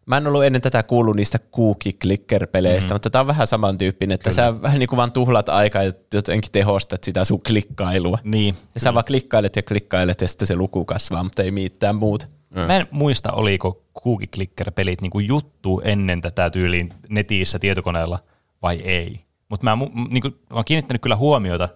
[0.09, 2.95] Mä en ollut ennen tätä kuullut niistä cookie clicker-peleistä, mm.
[2.95, 4.35] mutta tämä on vähän samantyyppinen, että Kyllä.
[4.35, 8.17] sä vähän niin kuin vaan tuhlat aikaa ja jotenkin tehostat sitä sun klikkailua.
[8.23, 8.55] Niin.
[8.75, 12.27] Ja sä vaan klikkailet ja klikkailet ja sitten se luku kasvaa, mutta ei mitään muuta.
[12.55, 18.19] Mä en muista, oliko Cookie Clicker-pelit niinku juttu ennen tätä tyyliin netissä tietokoneella
[18.61, 19.25] vai ei.
[19.49, 21.69] Mutta mä, mu- niinku, mä oon kiinnittänyt kyllä huomiota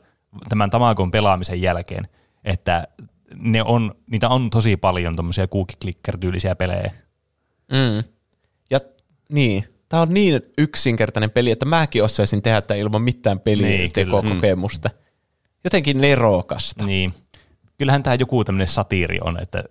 [0.49, 2.07] tämän Tamagon pelaamisen jälkeen,
[2.43, 2.87] että
[3.35, 6.91] ne on, niitä on tosi paljon tommosia Cookie Clicker-tyylisiä pelejä.
[7.71, 8.12] Mm.
[9.29, 13.67] Niin, tämä on niin yksinkertainen peli, että mäkin osaisin tehdä tätä ilman mitään Niin, kyllä.
[13.67, 14.89] pelitekokokemusta.
[15.63, 16.85] Jotenkin nerokasta.
[16.85, 17.13] Niin.
[17.77, 19.63] Kyllähän tämä joku tämmöinen satiiri on, että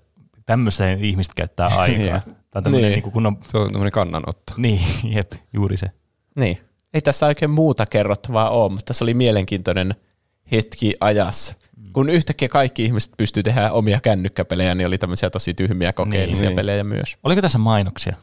[0.46, 2.20] tämmöiseen ihmiset käyttää aikaa.
[2.50, 3.02] Tai tämmöinen Niin.
[3.02, 3.12] niin.
[3.12, 4.52] kunnon, Se on tämmöinen kannanotto.
[4.56, 4.80] niin,
[5.16, 5.86] jep, juuri se.
[6.36, 6.58] Niin.
[6.94, 9.94] Ei tässä oikein muuta kerrottavaa ole, mutta se oli mielenkiintoinen
[10.52, 11.54] hetki ajassa.
[11.92, 16.48] Kun yhtäkkiä kaikki ihmiset pystyy tehdä omia kännykkäpelejä, niin oli tämmöisiä tosi tyhmiä kokeellisia Niin,
[16.48, 17.16] niin, pelejä myös.
[17.24, 18.16] Oliko tässä mainoksia?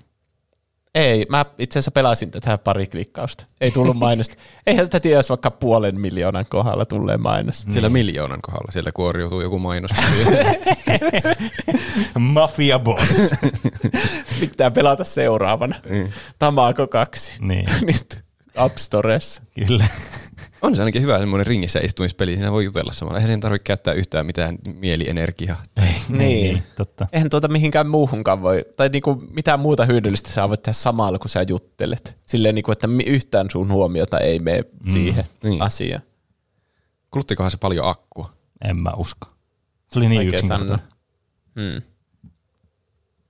[0.96, 3.46] Ei, mä itse asiassa pelasin tätä pari klikkausta.
[3.62, 4.36] Ei tullut mainosta.
[4.68, 7.66] Eihän sitä tiedä, jos vaikka puolen miljoonan kohdalla tulee mainos.
[7.72, 9.92] Siellä miljoonan kohdalla, sieltä kuoriutuu joku mainos.
[12.20, 13.32] Mafia Boss.
[14.40, 15.76] Pitää pelata seuraavana.
[15.90, 16.10] Mm.
[16.40, 17.32] Tamago 2.
[17.40, 18.24] niin, Nyt
[18.56, 19.44] App Storessa.
[19.68, 19.86] kyllä.
[20.62, 23.18] On se ainakin hyvä semmoinen ringissä istumispeli, siinä voi jutella samalla.
[23.18, 25.64] Eihän sen tarvitse käyttää yhtään mitään mielienergiaa.
[25.80, 27.08] niin, niin, totta.
[27.12, 31.30] Eihän tuota mihinkään muuhunkaan voi, tai niinku mitään muuta hyödyllistä sä voit tehdä samalla, kun
[31.30, 32.18] sä juttelet.
[32.28, 35.62] Silleen, niinku, että yhtään sun huomiota ei mene siihen niin.
[35.62, 36.02] asiaan.
[37.12, 38.34] Kuluttikohan se paljon akkua?
[38.70, 39.28] En mä usko.
[39.88, 40.80] Se oli niin yksinkertainen.
[41.56, 41.82] Hmm.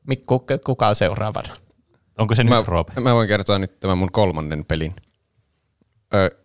[0.08, 1.54] Mikko, kuka on seuraavana?
[2.18, 3.02] Onko se Mä, nyt Roope?
[3.02, 4.96] mä voin kertoa nyt tämän mun kolmannen pelin.
[6.14, 6.39] Ö,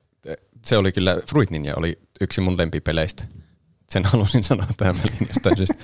[0.65, 3.25] se oli kyllä, Fruit Ninja oli yksi mun lempipeleistä.
[3.89, 5.75] Sen halusin sanoa tähän väliin jostain syystä.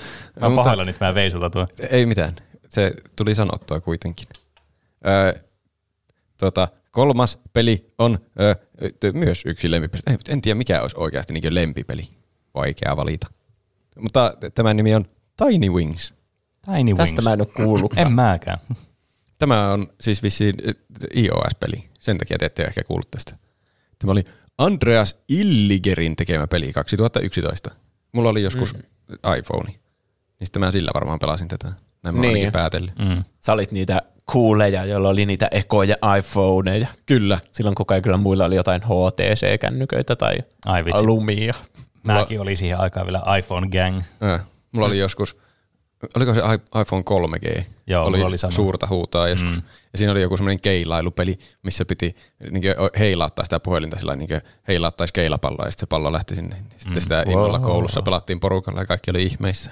[0.40, 1.68] Mä oon pahoillani, että mä vein sulta tuon.
[1.90, 2.36] Ei mitään.
[2.68, 4.28] Se tuli sanottua kuitenkin.
[5.06, 5.40] Ö,
[6.38, 8.54] tota, kolmas peli on ö,
[9.00, 10.02] t- myös yksi lempipeli.
[10.06, 12.02] En, en tiedä, mikä olisi oikeasti niin lempipeli.
[12.54, 13.26] Vaikea valita.
[14.00, 15.04] Mutta t- tämän nimi on
[15.36, 16.14] Tiny Wings.
[16.64, 16.96] Tiny Wings.
[16.96, 17.92] Tästä mä en ole kuullut.
[17.96, 18.58] En mäkään.
[19.38, 20.54] Tämä on siis vissiin
[21.16, 21.90] iOS-peli.
[22.00, 23.36] Sen takia te ette ehkä kuullut tästä.
[23.98, 24.24] Tämä oli
[24.60, 27.70] Andreas Illigerin tekemä peli 2011.
[28.12, 28.80] Mulla oli joskus mm.
[29.38, 29.74] iPhone.
[30.42, 31.72] Sitten mä sillä varmaan pelasin tätä.
[32.02, 32.52] Näin mä Niin.
[32.52, 32.98] päätellyt.
[32.98, 33.24] Mm.
[33.40, 34.02] Sä olit niitä
[34.32, 36.88] kuuleja, joilla oli niitä ekoja iPhoneja.
[37.06, 37.38] Kyllä.
[37.52, 40.36] Silloin kun kaikilla muilla oli jotain HTC-kännyköitä tai
[40.66, 41.06] Ai vitsi.
[41.06, 41.54] Lumia.
[42.02, 44.02] Mäkin oli siihen aikaan vielä iPhone Gang.
[44.22, 45.36] Äh, mulla oli joskus,
[46.16, 46.40] oliko se
[46.80, 47.02] iPhone
[47.38, 47.62] 3G?
[47.86, 48.50] Joo, oli, oli sama.
[48.50, 49.56] suurta huutaa joskus.
[49.56, 49.62] Mm.
[49.92, 52.16] Ja siinä oli joku semmoinen keilailupeli, missä piti
[52.50, 52.62] niin
[52.98, 54.28] heilauttaa sitä puhelinta sillä niin
[54.68, 56.56] heilauttaisi keilapalloa ja sitten se pallo lähti sinne.
[56.76, 57.00] Sitten mm.
[57.00, 57.66] sitä innolla Wow.
[57.66, 59.70] koulussa pelattiin porukalla ja kaikki oli ihmeissä.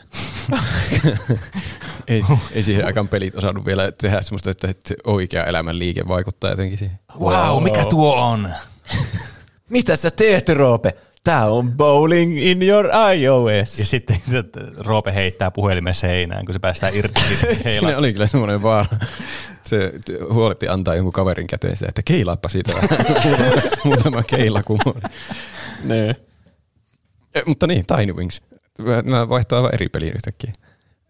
[2.09, 6.09] ei, ei siihen aikaan pelit osannut vielä tehdä semmoista, että että se oikea elämän liike
[6.09, 6.99] vaikuttaa jotenkin siihen.
[7.21, 8.49] Wow, mikä tuo on?
[9.69, 10.95] Mitä sä teet, Roope?
[11.29, 13.79] Tää on bowling in your iOS.
[13.79, 17.21] Ja sitten että Roope heittää puhelimen seinään, kun se päästään irti.
[17.65, 18.97] heila- Siinä oli kyllä semmoinen vaara.
[19.63, 19.93] Se
[20.33, 22.73] huoletti antaa jonkun kaverin käteen sitä, että keilaappa siitä.
[23.85, 24.95] Muutama keilakumo.
[25.85, 26.17] Nee.
[27.35, 28.43] Eh, Mutta niin, Tiny Wings.
[29.05, 30.53] Mä, vaihtoin aivan eri peliin yhtäkkiä.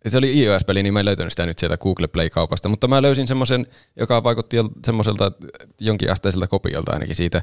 [0.06, 3.28] Se oli iOS-peli, niin mä en löytänyt sitä nyt sieltä Google Play-kaupasta, mutta mä löysin
[3.28, 3.66] semmoisen,
[3.96, 4.56] joka vaikutti
[4.86, 5.32] semmoiselta
[5.80, 7.42] jonkinasteisella kopiolta ainakin siitä,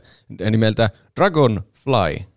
[0.51, 2.34] nimeltä Dragonfly.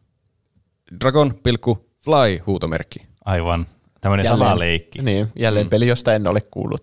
[1.00, 3.06] Dragon.fly huutomerkki.
[3.24, 3.66] Aivan.
[4.00, 5.02] Tämmöinen salaleikki.
[5.02, 5.70] Niin, jälleen mm.
[5.70, 6.80] peli, josta en ole kuullut.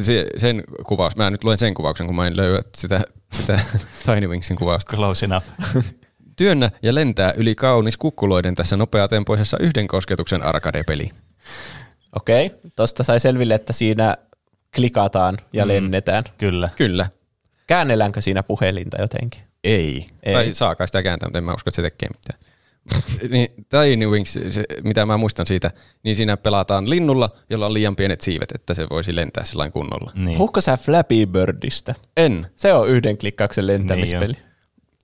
[0.00, 3.00] Se, sen kuvaus, mä nyt luen sen kuvauksen, kun mä en löyä sitä,
[3.32, 3.60] sitä
[4.06, 4.96] Tiny Wingsin kuvausta.
[4.96, 5.46] Close enough.
[6.36, 11.10] Työnnä ja lentää yli kaunis kukkuloiden tässä nopeatempoisessa yhden kosketuksen arcade-peli.
[12.16, 14.16] Okei, tosta sai selville, että siinä
[14.76, 15.68] klikataan ja mm.
[15.68, 16.24] lennetään.
[16.38, 16.68] Kyllä.
[16.76, 17.08] Kyllä.
[17.66, 19.42] Käännelläänkö siinä puhelinta jotenkin?
[19.64, 20.06] Ei.
[20.22, 20.34] Ei.
[20.34, 22.49] Tai saakaa sitä kääntää, mutta en mä usko, että se tekee mitään.
[23.30, 25.70] Niin, Tiny Wings, se, mitä mä muistan siitä,
[26.02, 30.12] niin siinä pelataan linnulla, jolla on liian pienet siivet, että se voisi lentää sellainen kunnolla.
[30.14, 30.36] Niin.
[30.36, 31.94] Puhukko sä Flappy Birdistä?
[32.16, 32.46] En.
[32.54, 34.32] Se on yhden klikkauksen lentämispeli.
[34.32, 34.44] Niin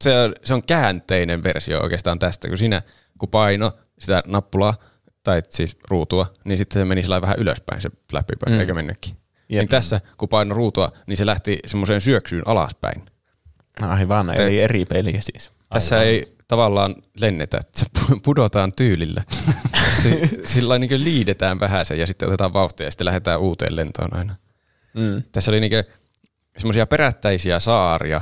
[0.00, 2.82] Se on, se on käänteinen versio oikeastaan tästä, kun siinä
[3.18, 4.74] kun paino sitä nappulaa,
[5.22, 8.60] tai siis ruutua, niin sitten se meni sillä vähän ylöspäin se Flappy Bird, mm.
[8.60, 9.16] eikä mennytkin.
[9.48, 9.60] Jep.
[9.60, 13.02] Niin tässä, kun paino ruutua, niin se lähti semmoiseen syöksyyn alaspäin.
[13.82, 15.50] Aivan, Te- eli eri peli siis.
[15.70, 19.22] Tässä ei tavallaan lennetä, että pudotaan tyylillä.
[20.44, 24.36] Sillä niin liidetään vähän sen ja sitten otetaan vauhtia ja sitten lähdetään uuteen lentoon aina.
[24.94, 25.22] Mm.
[25.32, 25.84] Tässä oli niin
[26.56, 28.20] semmoisia perättäisiä saaria,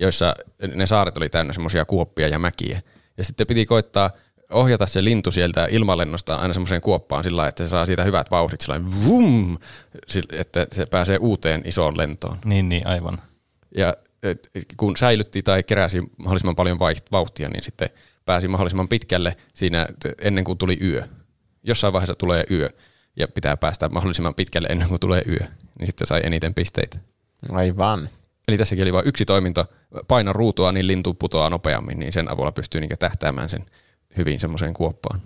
[0.00, 0.34] joissa
[0.74, 2.82] ne saaret oli täynnä semmoisia kuoppia ja mäkiä.
[3.18, 4.10] Ja sitten piti koittaa
[4.50, 8.30] ohjata se lintu sieltä ilmalennosta aina semmoiseen kuoppaan sillä lailla, että se saa siitä hyvät
[8.30, 9.58] vauhdit sillä vum,
[10.06, 12.38] sillä- että se pääsee uuteen isoon lentoon.
[12.44, 13.18] Niin, niin, aivan.
[13.76, 13.96] Ja
[14.30, 17.90] et, kun säilytti tai keräsi mahdollisimman paljon vaiht- vauhtia, niin sitten
[18.24, 19.86] pääsi mahdollisimman pitkälle siinä
[20.20, 21.02] ennen kuin tuli yö.
[21.62, 22.70] Jossain vaiheessa tulee yö
[23.16, 25.46] ja pitää päästä mahdollisimman pitkälle ennen kuin tulee yö,
[25.78, 26.98] niin sitten sai eniten pisteitä.
[27.50, 28.08] Aivan.
[28.48, 29.64] Eli tässäkin oli vain yksi toiminto,
[30.08, 33.66] paina ruutua, niin lintu putoaa nopeammin, niin sen avulla pystyy niin tähtäämään sen
[34.16, 35.20] hyvin semmoiseen kuoppaan.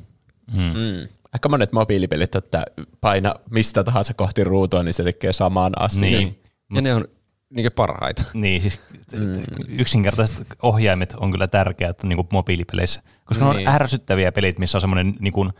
[0.52, 0.62] Mm.
[0.62, 1.08] Mm.
[1.32, 2.64] Aika monet mobiilipelit, että
[3.00, 6.02] paina mistä tahansa kohti ruutua, niin se tekee saman asian.
[6.02, 6.42] Niin.
[6.74, 7.04] Ja ne on
[7.50, 8.22] niin parhaita.
[8.34, 8.80] Niin, siis
[9.12, 9.32] mm.
[9.68, 13.52] yksinkertaiset ohjaimet on kyllä tärkeät niin kuin mobiilipeleissä, koska niin.
[13.52, 13.68] ne Niin.
[13.68, 15.52] on ärsyttäviä pelit, missä on semmoinen niin kuin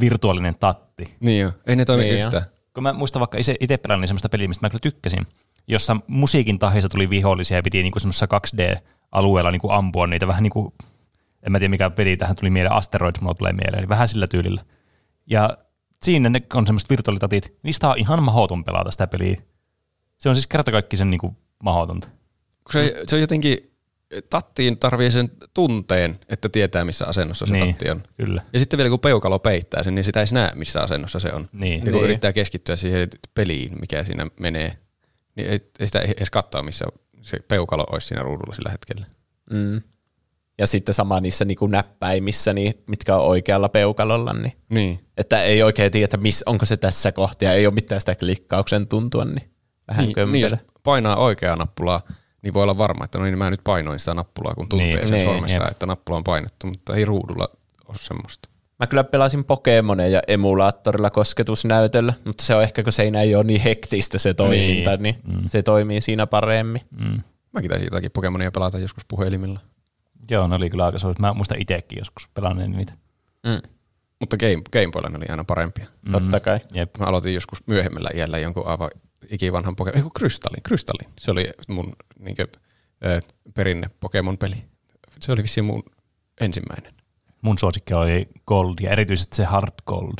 [0.00, 1.16] virtuaalinen tatti.
[1.20, 2.26] Niin jo, ei ne toimi Niin jo.
[2.26, 2.44] yhtään.
[2.74, 5.26] Kun mä muistan vaikka itse, itse pelannut semmoista peliä, mistä mä kyllä tykkäsin,
[5.68, 10.26] jossa musiikin tahissa tuli vihollisia ja piti niin kuin semmoisessa 2D-alueella niin kuin ampua niitä
[10.26, 10.74] vähän niin kuin,
[11.42, 14.26] en mä tiedä mikä peli tähän tuli mieleen, Asteroids mulla tulee mieleen, eli vähän sillä
[14.26, 14.64] tyylillä.
[15.26, 15.58] Ja
[16.02, 19.36] siinä ne on semmoiset virtuaalitatit, niistä on ihan mahdoton pelata sitä peliä.
[20.18, 22.08] Se on siis kertakaikkisen niin kuin mahdotonta.
[22.64, 23.58] Kun se, se on jotenkin,
[24.30, 27.66] tattiin tarvii sen tunteen, että tietää missä asennossa se Niin.
[27.74, 28.02] tatti on.
[28.16, 28.42] Kyllä.
[28.52, 31.48] Ja sitten vielä kun peukalo peittää sen, niin sitä ei näe missä asennossa se on.
[31.52, 31.78] Niin.
[31.78, 32.04] Ja kun Niin.
[32.04, 34.78] yrittää keskittyä siihen peliin, mikä siinä menee,
[35.36, 36.84] niin ei, ei sitä edes katsoa, missä
[37.22, 39.06] se peukalo olisi siinä ruudulla sillä hetkellä.
[39.50, 39.82] Mm.
[40.58, 44.32] Ja sitten sama niissä niinku näppäimissä, niin, mitkä on oikealla peukalolla.
[44.32, 44.52] Niin.
[44.68, 45.00] Niin.
[45.16, 48.14] Että ei oikein tiedä, että miss, onko se tässä kohtaa, ja ei ole mitään sitä
[48.14, 49.50] klikkauksen tuntua, niin
[49.88, 52.00] vähän Niin, niin, jos painaa oikeaa nappulaa,
[52.42, 55.08] niin voi olla varma, että no niin mä nyt painoin sitä nappulaa, kun tuntee Niin,
[55.08, 55.70] sen niin, sormessa, jep.
[55.70, 57.48] että nappula on painettu, mutta ei ruudulla
[57.88, 58.48] ole semmoista.
[58.78, 63.60] Mä kyllä pelasin Pokemoneja emulaattorilla kosketusnäytöllä, mutta se on ehkä, kun se ei ole niin
[63.60, 65.42] hektistä se toiminta, niin, niin mm.
[65.42, 66.80] se toimii siinä paremmin.
[66.90, 67.22] Mm.
[67.52, 69.60] Mäkin taisin jotakin Pokemonia pelata joskus puhelimilla.
[70.30, 71.16] Joo, ne oli kyllä aika suuri.
[71.18, 72.92] Mä muistan itsekin joskus pelanneen niitä.
[73.46, 73.62] Mm.
[74.20, 75.86] Mutta Game, Gameboylla ne oli aina parempia.
[76.02, 76.12] Mm.
[76.12, 76.60] Totta kai.
[76.74, 76.96] Jep.
[76.98, 78.90] Mä aloitin joskus myöhemmällä iällä jonkun aivan
[79.30, 81.10] ikivanhan Pokemon, eikö Krystallin, Krystallin.
[81.18, 82.46] Se oli mun niinkö,
[83.06, 83.22] äh,
[83.54, 84.64] perinne Pokemon-peli.
[85.20, 85.82] Se oli vissiin mun
[86.40, 86.94] ensimmäinen.
[87.42, 90.18] Mun suosikki oli Gold ja erityisesti se Hard Gold.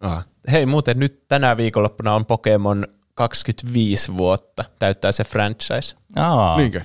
[0.00, 0.24] Ah.
[0.52, 5.96] Hei muuten nyt tänä viikonloppuna on Pokemon 25 vuotta, täyttää se franchise.
[6.16, 6.56] Aa.
[6.56, 6.80] Niinkö?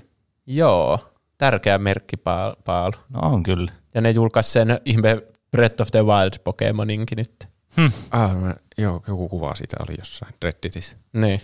[0.46, 1.00] Joo,
[1.38, 2.94] tärkeä merkkipaalu.
[3.10, 3.72] No on kyllä.
[3.94, 7.48] Ja ne julkaisi sen ihme Breath of the Wild Pokemoninkin nyt.
[7.78, 7.92] Hmm.
[8.12, 10.98] Ah, mä, joo, joku kuva siitä oli jossain Redditissä.
[11.14, 11.42] Niin.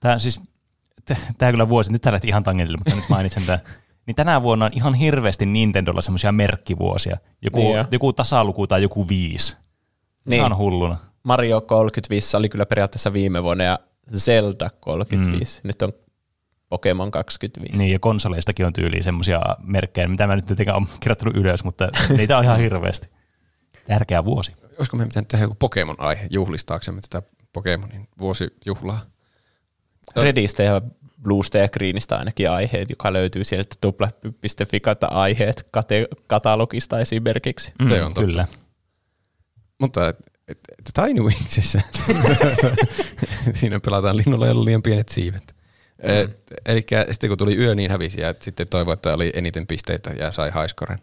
[0.00, 0.40] Tämä siis,
[1.38, 3.60] tämä kyllä vuosi, nyt tää ihan tangentille, mutta nyt mainitsen tämän.
[4.06, 7.16] Niin tänä vuonna on ihan hirveästi Nintendolla semmoisia merkkivuosia.
[7.42, 9.56] Joku, niin joku tasaluku tai joku viisi.
[10.24, 10.38] Niin.
[10.38, 10.96] Ihan hulluna.
[11.22, 13.78] Mario 35 oli kyllä periaatteessa viime vuonna ja
[14.16, 15.60] Zelda 35.
[15.64, 15.68] Mm.
[15.68, 15.92] Nyt on
[16.68, 17.78] Pokemon 25.
[17.78, 21.88] Niin, ja konsoleistakin on tyyliin semmoisia merkkejä, mitä mä nyt tietenkään olen kirjoittanut ylös, mutta
[22.16, 23.08] niitä on ihan hirveästi.
[23.86, 24.52] Tärkeä vuosi.
[24.78, 29.00] Olisiko me pitänyt tehdä joku Pokemon-aihe juhlistaaksemme tätä Pokemonin vuosijuhlaa?
[30.16, 30.82] Redistä ja
[31.22, 34.80] Bluesta ja Greenistä ainakin aiheet, joka löytyy sieltä tupla.fi
[35.10, 37.72] aiheet kate- katalogista esimerkiksi.
[37.82, 38.26] Mm, Se on totta.
[38.30, 38.46] Kyllä.
[39.78, 40.16] Mutta et,
[40.48, 41.80] et, et Tiny Wingsissä,
[43.54, 45.56] siinä pelataan linnulla, jolla on liian pienet siivet.
[46.02, 46.34] Mm.
[46.66, 50.32] Eli sitten kun tuli yö, niin hävisi ja sitten toivoi, että oli eniten pisteitä ja
[50.32, 50.98] sai haiskoren.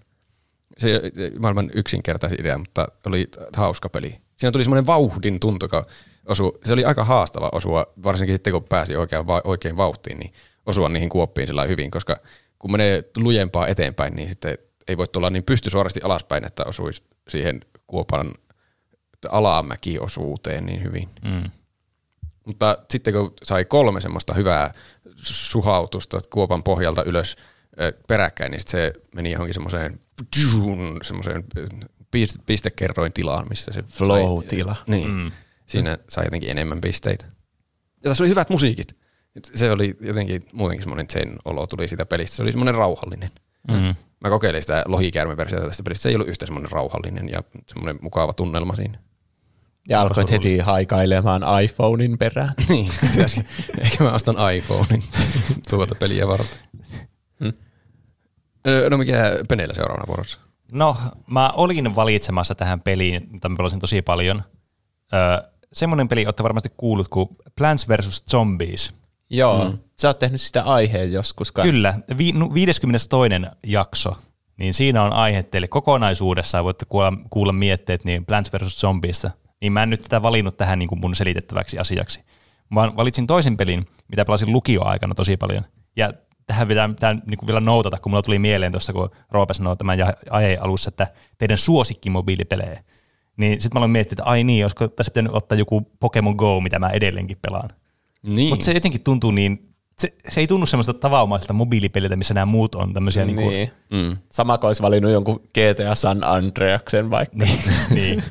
[0.77, 1.01] Se
[1.39, 3.27] maailman yksinkertaisin idea, mutta oli
[3.57, 4.17] hauska peli.
[4.37, 5.65] Siinä tuli semmoinen vauhdin tuntu,
[6.25, 10.33] osu, se oli aika haastava osua, varsinkin sitten kun pääsi oikein, oikein vauhtiin, niin
[10.65, 12.17] osua niihin kuoppiin sillä hyvin, koska
[12.59, 14.57] kun menee lujempaa eteenpäin, niin sitten
[14.87, 18.33] ei voi tulla niin pystysuorasti alaspäin, että osuisi siihen kuopan
[19.31, 21.09] alamäkiosuuteen niin hyvin.
[21.23, 21.49] Mm.
[22.45, 24.71] Mutta sitten kun sai kolme semmoista hyvää
[25.15, 27.35] suhautusta kuopan pohjalta ylös
[28.07, 29.99] peräkkäin, niin se meni johonkin semmoiseen
[31.03, 31.43] semmoiseen
[32.45, 34.75] pistekerroin tilaan, missä se flow-tila.
[34.87, 35.11] Niin.
[35.11, 35.31] Mm.
[35.65, 37.25] Siinä sai jotenkin enemmän pisteitä.
[38.03, 38.97] Ja tässä oli hyvät musiikit.
[39.43, 42.35] Se oli jotenkin muutenkin semmoinen sen olo tuli siitä pelistä.
[42.35, 43.31] Se oli semmoinen rauhallinen.
[43.71, 43.95] Mm.
[44.19, 46.03] Mä kokeilin sitä lohikäärme-versiota tästä pelistä.
[46.03, 48.99] Se ei ollut yhtä semmoinen rauhallinen ja semmoinen mukava tunnelma siinä.
[49.89, 52.53] Ja alkoit heti haikailemaan iPhonein perään.
[52.69, 52.91] niin,
[53.79, 55.03] ehkä mä ostan iPhonein
[55.69, 56.59] tuota peliä varten.
[57.39, 57.53] Hmm.
[58.89, 60.39] No mikä Peneillä seuraavana vuorossa?
[60.71, 60.97] No,
[61.27, 64.43] mä olin valitsemassa tähän peliin, mitä mä pelasin tosi paljon.
[65.13, 68.23] Öö, semmoinen peli, olette varmasti kuullut, kuin Plants vs.
[68.31, 68.93] Zombies.
[69.29, 69.77] Joo, mm.
[69.99, 71.71] sä oot tehnyt sitä aiheen joskus kanssa.
[71.71, 73.29] Kyllä, vi- 52.
[73.65, 74.17] jakso,
[74.57, 78.81] niin siinä on aihe teille kokonaisuudessaan, voitte kuulla, kuulla mietteet niin Plants vs.
[78.81, 79.27] Zombies
[79.61, 82.21] niin mä en nyt tätä valinnut tähän niin kuin mun selitettäväksi asiaksi.
[82.75, 85.63] Vaan valitsin toisen pelin, mitä pelasin lukioaikana tosi paljon.
[85.95, 86.13] Ja
[86.47, 89.77] tähän pitää, pitää niin kuin vielä noutata, kun mulla tuli mieleen tuossa, kun Roope sanoi
[89.77, 92.83] tämän aiheen alussa, että teidän suosikki mobiilipelejä.
[93.37, 96.61] Niin sitten mä aloin miettiä, että ai niin, olisiko tässä pitänyt ottaa joku Pokemon Go,
[96.61, 97.69] mitä mä edelleenkin pelaan.
[98.23, 98.49] Niin.
[98.49, 102.75] Mutta se jotenkin tuntuu niin, se, se ei tunnu semmoista tavaumaiselta mobiilipeliltä, missä nämä muut
[102.75, 103.35] on tämmöisiä niin.
[103.37, 104.17] niin mm.
[104.31, 107.37] Sama kuin olisi valinnut jonkun GTA San Andreaksen vaikka.
[107.37, 107.59] niin,
[107.95, 108.23] niin.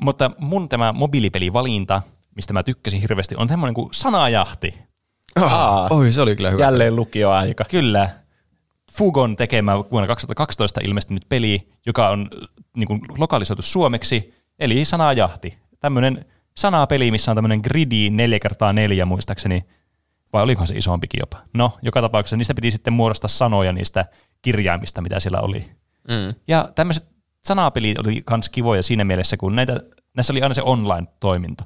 [0.00, 2.02] Mutta mun tämä mobiilipelivalinta,
[2.36, 4.74] mistä mä tykkäsin hirveästi, on semmoinen kuin sanajahti.
[5.36, 6.62] Aa, oi, se oli kyllä hyvä.
[6.62, 7.64] Jälleen lukioaika.
[7.64, 8.10] Kyllä.
[8.92, 12.28] Fugon tekemä vuonna 2012 ilmestynyt peli, joka on
[12.76, 15.58] niin kuin, lokalisoitu suomeksi, eli sanajahti.
[15.80, 16.24] Tämmöinen
[16.56, 19.64] sanapeli, missä on tämmöinen gridi 4x4 muistaakseni,
[20.32, 21.38] vai olikohan se isompikin jopa.
[21.54, 24.04] No, joka tapauksessa niistä piti sitten muodostaa sanoja niistä
[24.42, 25.70] kirjaimista, mitä siellä oli.
[26.08, 26.34] Mm.
[26.48, 27.06] Ja tämmöiset
[27.44, 29.80] sanapelit oli myös kivoja siinä mielessä, kun näitä,
[30.16, 31.64] näissä oli aina se online-toiminto.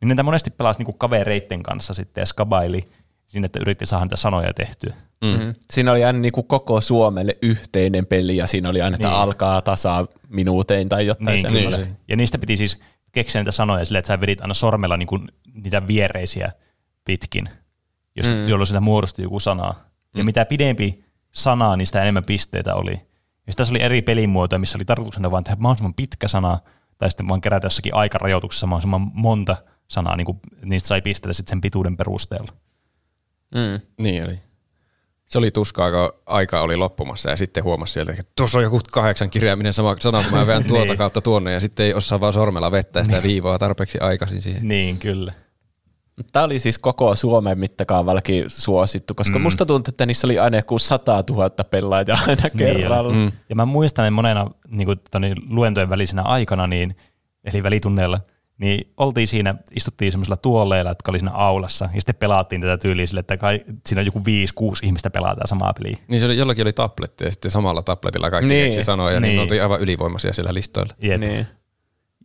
[0.00, 2.88] Niin näitä monesti pelasi niinku kavereitten kanssa sitten ja skabaili
[3.26, 4.94] sinne, että yritti saada niitä sanoja tehtyä.
[5.24, 5.54] Mm.
[5.72, 9.16] Siinä oli aina niinku koko Suomelle yhteinen peli ja siinä oli aina, että niin.
[9.16, 11.70] alkaa tasaa minuutein tai jotain niin.
[11.70, 11.96] Niin.
[12.08, 12.80] Ja niistä piti siis
[13.12, 15.18] keksiä niitä sanoja silleen, että sä vedit aina sormella niinku
[15.54, 16.52] niitä viereisiä
[17.04, 17.48] pitkin,
[18.16, 18.48] jos, mm.
[18.48, 19.72] jolloin sitä muodostui joku sana.
[19.72, 20.18] Mm.
[20.18, 22.92] Ja mitä pidempi sanaa, niin sitä enemmän pisteitä oli.
[23.46, 26.58] Ja tässä oli eri pelimuotoja, missä oli tarkoituksena vain tehdä mahdollisimman pitkä sana,
[26.98, 29.56] tai sitten vaan kerätä jossakin aikarajoituksessa mahdollisimman monta
[29.88, 32.52] sanaa, niin kuin niistä sai pistetä sitten sen pituuden perusteella.
[33.54, 33.80] Mm.
[33.98, 34.38] Niin oli.
[35.26, 38.80] Se oli tuskaa, kun aika oli loppumassa ja sitten huomasi sieltä, että tuossa on joku
[38.92, 40.98] kahdeksan kirjaiminen sama sana, kun mä vedän tuolta niin.
[40.98, 44.68] kautta tuonne ja sitten ei osaa vaan sormella vettä sitä viivaa tarpeeksi aikaisin siihen.
[44.68, 45.32] Niin, kyllä.
[46.32, 49.42] Tämä oli siis koko Suomen mittakaavallakin suosittu, koska mm.
[49.42, 53.12] musta tuntuu, että niissä oli aina joku 100 000 pelaajaa aina kerralla.
[53.12, 53.32] Niin, mm.
[53.48, 56.96] Ja mä muistan, että monena niin kuin, toni, luentojen välisenä aikana, niin,
[57.44, 58.20] eli välitunneilla,
[58.58, 63.06] niin oltiin siinä, istuttiin semmoisella tuoleilla, jotka oli siinä aulassa, ja sitten pelaattiin tätä tyyliä
[63.06, 64.22] sille, että kai, siinä on joku 5-6
[64.82, 65.96] ihmistä pelaa tätä samaa peliä.
[66.08, 68.64] Niin se oli, jollakin oli tabletti, ja sitten samalla tabletilla kaikki Niin.
[68.64, 69.30] keksi sanoja, niin.
[69.30, 69.40] Niin.
[69.40, 70.94] oltiin aivan ylivoimaisia siellä listoilla.
[71.02, 71.20] Jep.
[71.20, 71.46] Niin.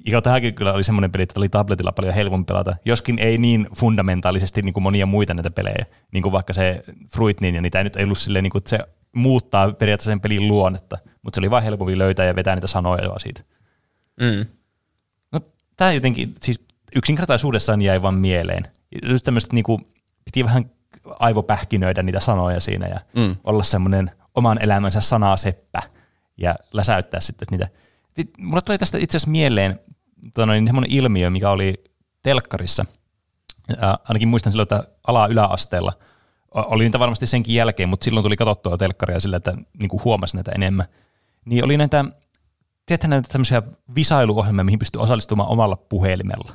[0.06, 3.68] Ja tämäkin kyllä oli semmoinen peli, että oli tabletilla paljon helpompi pelata, joskin ei niin
[3.76, 7.84] fundamentaalisesti niin kuin monia muita näitä pelejä, niin kuin vaikka se Fruit Ninja, niitä ei
[7.84, 8.80] nyt ei ollut silleen, niin kuin, että se
[9.16, 13.20] muuttaa periaatteessa sen pelin luonnetta, mutta se oli vain helpompi löytää ja vetää niitä sanoja
[13.20, 13.42] siitä.
[14.22, 14.46] Mm.
[15.80, 16.66] Tämä jotenkin, siis
[16.96, 18.64] yksinkertaisuudessaan jäi vaan mieleen.
[19.10, 19.82] Just tämmöistä niinku,
[20.26, 20.72] piti vähän
[21.20, 23.36] aivopähkinöidä niitä sanoja siinä ja mm.
[23.44, 25.82] olla semmoinen oman elämänsä sanaseppä
[26.38, 27.68] ja läsäyttää sitten niitä.
[28.38, 29.80] Mulle tuli tästä itse asiassa mieleen
[30.38, 31.84] noin semmoinen ilmiö, mikä oli
[32.22, 32.86] telkkarissa.
[33.82, 35.94] Ja ainakin muistan silloin, että ala-yläasteella
[36.56, 40.36] o- oli niitä varmasti senkin jälkeen, mutta silloin tuli katsottua telkkaria sillä, että niin huomasi
[40.36, 40.86] näitä enemmän.
[41.46, 42.06] Niin oli näitä
[42.90, 43.62] tiedätkö näitä tämmöisiä
[43.96, 46.52] visailuohjelmia, mihin pystyy osallistumaan omalla puhelimella.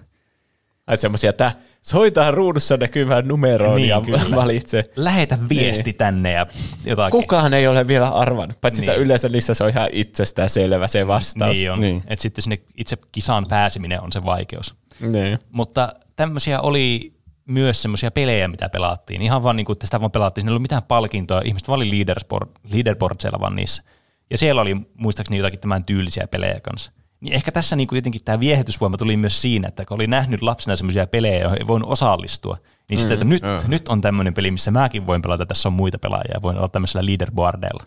[0.87, 4.21] Ai semmoisia, että soita ruudussa näkyvään numeroon Niin, ja kyllä.
[4.35, 4.85] valitse.
[4.97, 5.95] Lähetä viesti Niin.
[5.97, 6.47] tänne ja
[6.87, 7.11] jotakin.
[7.21, 8.91] Kukaan ei ole vielä arvannut, paitsi Niin.
[8.91, 11.59] että yleensä niissä se on ihan itsestään selvä se vastaus.
[11.59, 11.81] Niin on.
[11.81, 11.95] Niin.
[11.95, 12.03] Niin.
[12.07, 14.75] Että sitten sinne itse kisaan pääseminen on se vaikeus.
[15.01, 15.39] Niin.
[15.51, 17.15] Mutta tämmöisiä oli
[17.49, 19.23] myös semmoisia pelejä, mitä pelaattiin.
[19.23, 20.43] Ihan vaan niin kuin, että sitä vaan pelaattiin.
[20.43, 21.43] Siinä ei ollut mitään palkintoa.
[21.45, 23.83] Ihmiset vaan oli leaderboard, leaderboardseilla vaan niissä.
[24.31, 26.93] Ja siellä oli muistaakseni jotakin tämän tyylisiä pelejä kanssa.
[27.21, 30.43] Niin ehkä tässä niin kuin jotenkin tämä viehätysvoima tuli myös siinä, että kun oli nähnyt
[30.43, 32.57] lapsena semmoisia pelejä, joihin ei voinut osallistua,
[32.89, 33.59] niin sitten, että nyt, joo.
[33.69, 37.07] nyt on tämmöinen peli, missä mäkin voin pelata, tässä on muita pelaajia, voin olla tämmöisellä
[37.07, 37.85] leaderboardeilla.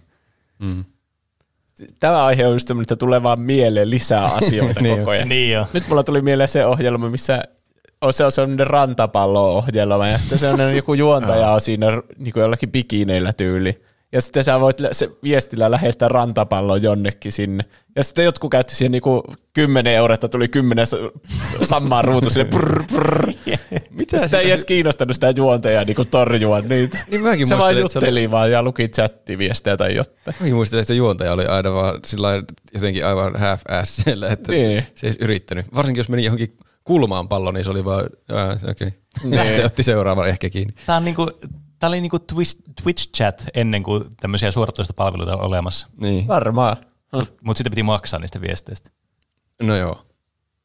[0.60, 0.86] Mm.
[2.00, 5.30] Tämä aihe on just tämmöinen, että tulee vaan mieleen lisää asioita Niin koko ajan.
[5.30, 5.68] Niin jo.
[5.74, 7.44] Nyt mulla tuli mieleen se ohjelma, missä
[8.02, 12.42] on se on semmoinen rantapallo-ohjelma, ja sitten se on joku juontaja on siinä niin kuin
[12.42, 13.82] jollakin bikineillä tyyli.
[14.12, 17.64] Ja sitten sä voit se viestillä lähettää rantapallon jonnekin sinne.
[17.95, 20.86] Ja sitten jotkut käytti siihen niinku 10 euroa, että tuli 10
[21.66, 23.32] samaa ruutu sille prr, prr.
[23.89, 26.97] Mitä sitä ei edes kiinnostanut sitä juontajaa niinku torjua niitä.
[27.12, 30.36] Niin mäkin se vaan se oli- jutteli vaan ja luki chattiviestejä tai jotain.
[30.39, 34.51] Mäkin muistelin, että se juontaja oli aina vaan sillä lailla jotenkin aivan half-ass siellä, että
[34.51, 34.84] Niin.
[34.95, 35.66] se ei yrittänyt.
[35.76, 38.88] Varsinkin jos meni johonkin kulmaan pallo, niin se oli vaan, "Aa, okei.
[39.28, 39.64] Okay.
[39.66, 40.74] otti seuraavan ehkä kiinni.
[40.86, 41.32] Tämä, on niinku,
[41.80, 45.88] tämä oli niinku Twitch, Twitch-chat ennen kuin tämmöisiä suoratoistopalveluita oli olemassa.
[46.02, 46.28] Niin.
[46.28, 46.78] Varmaan.
[47.44, 48.90] Mutta sitten piti maksaa niistä viesteistä.
[49.62, 50.06] No joo.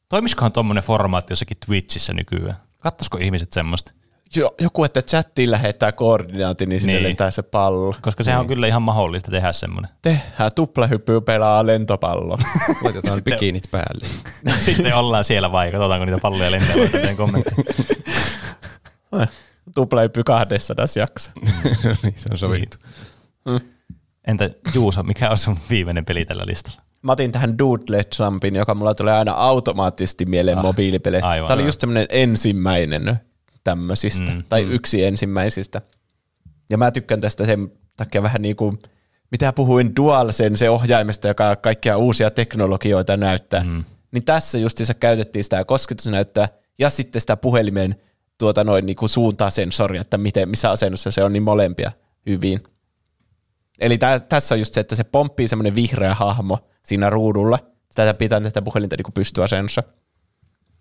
[0.09, 2.55] Toimisikohan tuommoinen formaatti jossakin Twitchissä nykyään?
[2.83, 3.93] Kattoisiko ihmiset semmoista?
[4.35, 7.03] Jo, joku, että chattiin lähettää koordinaatti, niin sinne Niin.
[7.03, 7.95] lentää se pallo.
[8.01, 9.91] Koska sehän on kyllä ihan mahdollista tehdä semmoinen.
[10.01, 12.37] Tehdään tuplahyppyä pelaa lentopallo.
[12.83, 14.07] Laitetaan bikinit päälle.
[14.59, 16.75] Sitten ollaan siellä vai katsotaanko niitä palloja lentää
[19.11, 19.27] vai
[19.75, 21.31] tuplahyppy 200 jakso.
[22.03, 22.77] niin, se on sovittu.
[24.27, 26.81] Entä Juuso, mikä on sun viimeinen peli tällä listalla?
[27.01, 31.29] Mä otin tähän Doodle Jumpin, joka mulla tulee aina automaattisesti mieleen ah, mobiilipeleistä.
[31.29, 31.47] aivan.
[31.47, 33.19] Tämä oli just semmoinen ensimmäinen
[33.63, 34.71] tämmöisistä, mm, tai mm.
[34.71, 35.81] yksi ensimmäisistä.
[36.69, 38.79] Ja mä tykkään tästä sen takia vähän niin kuin,
[39.31, 43.63] mitä puhuin DualSense ohjaimesta, joka kaikkia uusia teknologioita näyttää.
[43.63, 43.83] Mm.
[44.11, 46.47] Niin tässä justiinsa käytettiin sitä kosketusnäyttöä
[46.79, 47.95] ja sitten sitä puhelimen
[48.43, 51.91] tuota noin niin kuin suuntasensoria, että miten, missä asennossa se on, niin molempia
[52.25, 52.63] hyvin.
[53.79, 57.59] Eli tä, tässä on just se, että se pomppii semmoinen vihreä hahmo siinä ruudulla.
[57.89, 59.83] Sitä pitää tätä puhelinta niin pystyasennossa.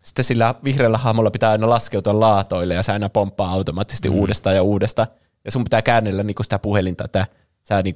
[0.02, 4.14] Sitten sillä vihreällä hahmolla pitää aina laskeutua laatoille ja se aina pomppaa automaattisesti mm.
[4.14, 5.08] uudestaan ja uudestaan.
[5.44, 7.26] Ja sun pitää käännellä niin sitä puhelinta, että
[7.62, 7.94] sä niin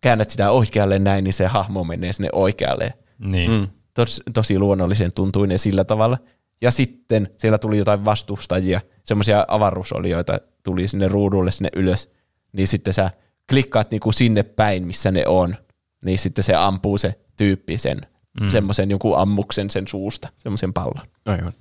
[0.00, 2.94] käännät sitä oikealle näin, niin se hahmo menee sinne oikealle.
[3.18, 3.50] Niin.
[3.50, 3.68] Mm.
[3.94, 6.18] Tos, tosi luonnollisen tuntuinen sillä tavalla.
[6.62, 12.10] Ja sitten siellä tuli jotain vastustajia, semmoisia avaruusolioita tuli sinne ruudulle sinne ylös.
[12.52, 13.10] Niin sitten sä
[13.48, 15.56] klikkaat niinku sinne päin, missä ne on.
[16.04, 18.00] Niin sitten se ampuu se tyyppi sen,
[18.40, 18.48] mm.
[18.48, 21.06] semmoisen jonkun ammuksen sen suusta, semmoisen pallon.
[21.26, 21.52] Aivan.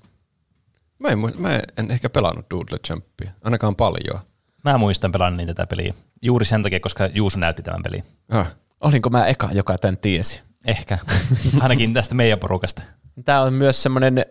[0.99, 4.19] Mä en, mä en ehkä pelannut Doodle Jumpia, ainakaan paljon.
[4.63, 5.93] Mä muistan pelanneet tätä peliä.
[6.21, 8.03] Juuri sen takia, koska Juuso näytti tämän pelin.
[8.29, 8.55] Ah.
[8.81, 10.43] Olinko mä eka, joka tämän tiesi?
[10.65, 10.97] Ehkä.
[11.61, 12.81] Ainakin tästä meidän porukasta.
[13.25, 14.25] Tämä on myös semmoinen,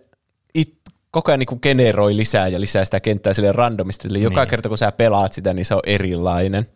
[0.55, 0.75] it,
[1.11, 4.09] koko ajan niin generoi lisää ja lisää sitä kenttää sille randomisti.
[4.09, 4.51] Eli joka Niin.
[4.51, 6.67] kerta, kun sä pelaat sitä, niin se on erilainen.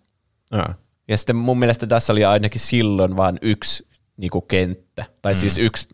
[0.51, 0.75] Ah.
[1.09, 5.05] Ja sitten mun mielestä tässä oli ainakin silloin vain yksi niin kuin kenttä.
[5.23, 5.37] Tai mm.
[5.37, 5.89] siis yksi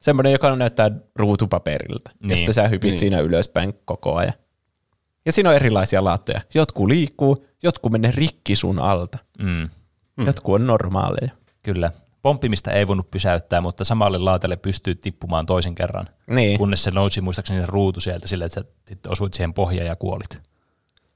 [0.00, 2.10] semmoinen, joka näyttää ruutupaperilta.
[2.20, 2.30] Niin.
[2.30, 2.98] Ja sitten sä hypit niin.
[2.98, 4.34] Siinä ylöspäin koko ajan.
[5.26, 6.40] Ja siinä on erilaisia laatteja.
[6.54, 9.18] Jotkut liikkuu, jotkut menee rikki sun alta.
[9.38, 9.68] Mm.
[10.26, 11.32] Jotkut on normaaleja.
[11.62, 11.90] Kyllä.
[12.24, 16.08] Pomppimista ei voinut pysäyttää, mutta samalle laatelle pystyy tippumaan toisen kerran.
[16.26, 16.58] Niin.
[16.58, 19.96] Kunnes se nousi muistaakseni se ruutu sieltä silleen, että sä sitten osuit siihen pohjaan ja
[19.96, 20.42] kuolit.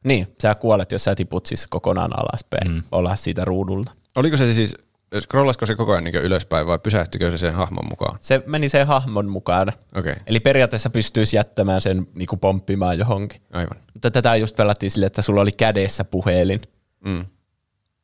[0.05, 2.71] Niin, sä kuolet, jos sä tiput siis kokonaan alaspäin.
[2.71, 2.83] Mm.
[2.93, 3.93] Olla siitä ruudulta.
[4.17, 4.77] Oliko se siis,
[5.21, 8.19] scrollasko se koko ajan niin ylöspäin vai pysähtykö se sen hahmon mukaan?
[8.21, 9.69] Se meni sen hahmon mukaan.
[9.69, 10.23] Okei, okay.
[10.27, 13.41] Eli periaatteessa pystyisi jättämään sen niinku pomppimaan johonkin.
[13.53, 13.77] aivan.
[13.95, 16.61] Mutta tätä just pelattiin silleen, että sulla oli kädessä puhelin.
[17.05, 17.25] Mm.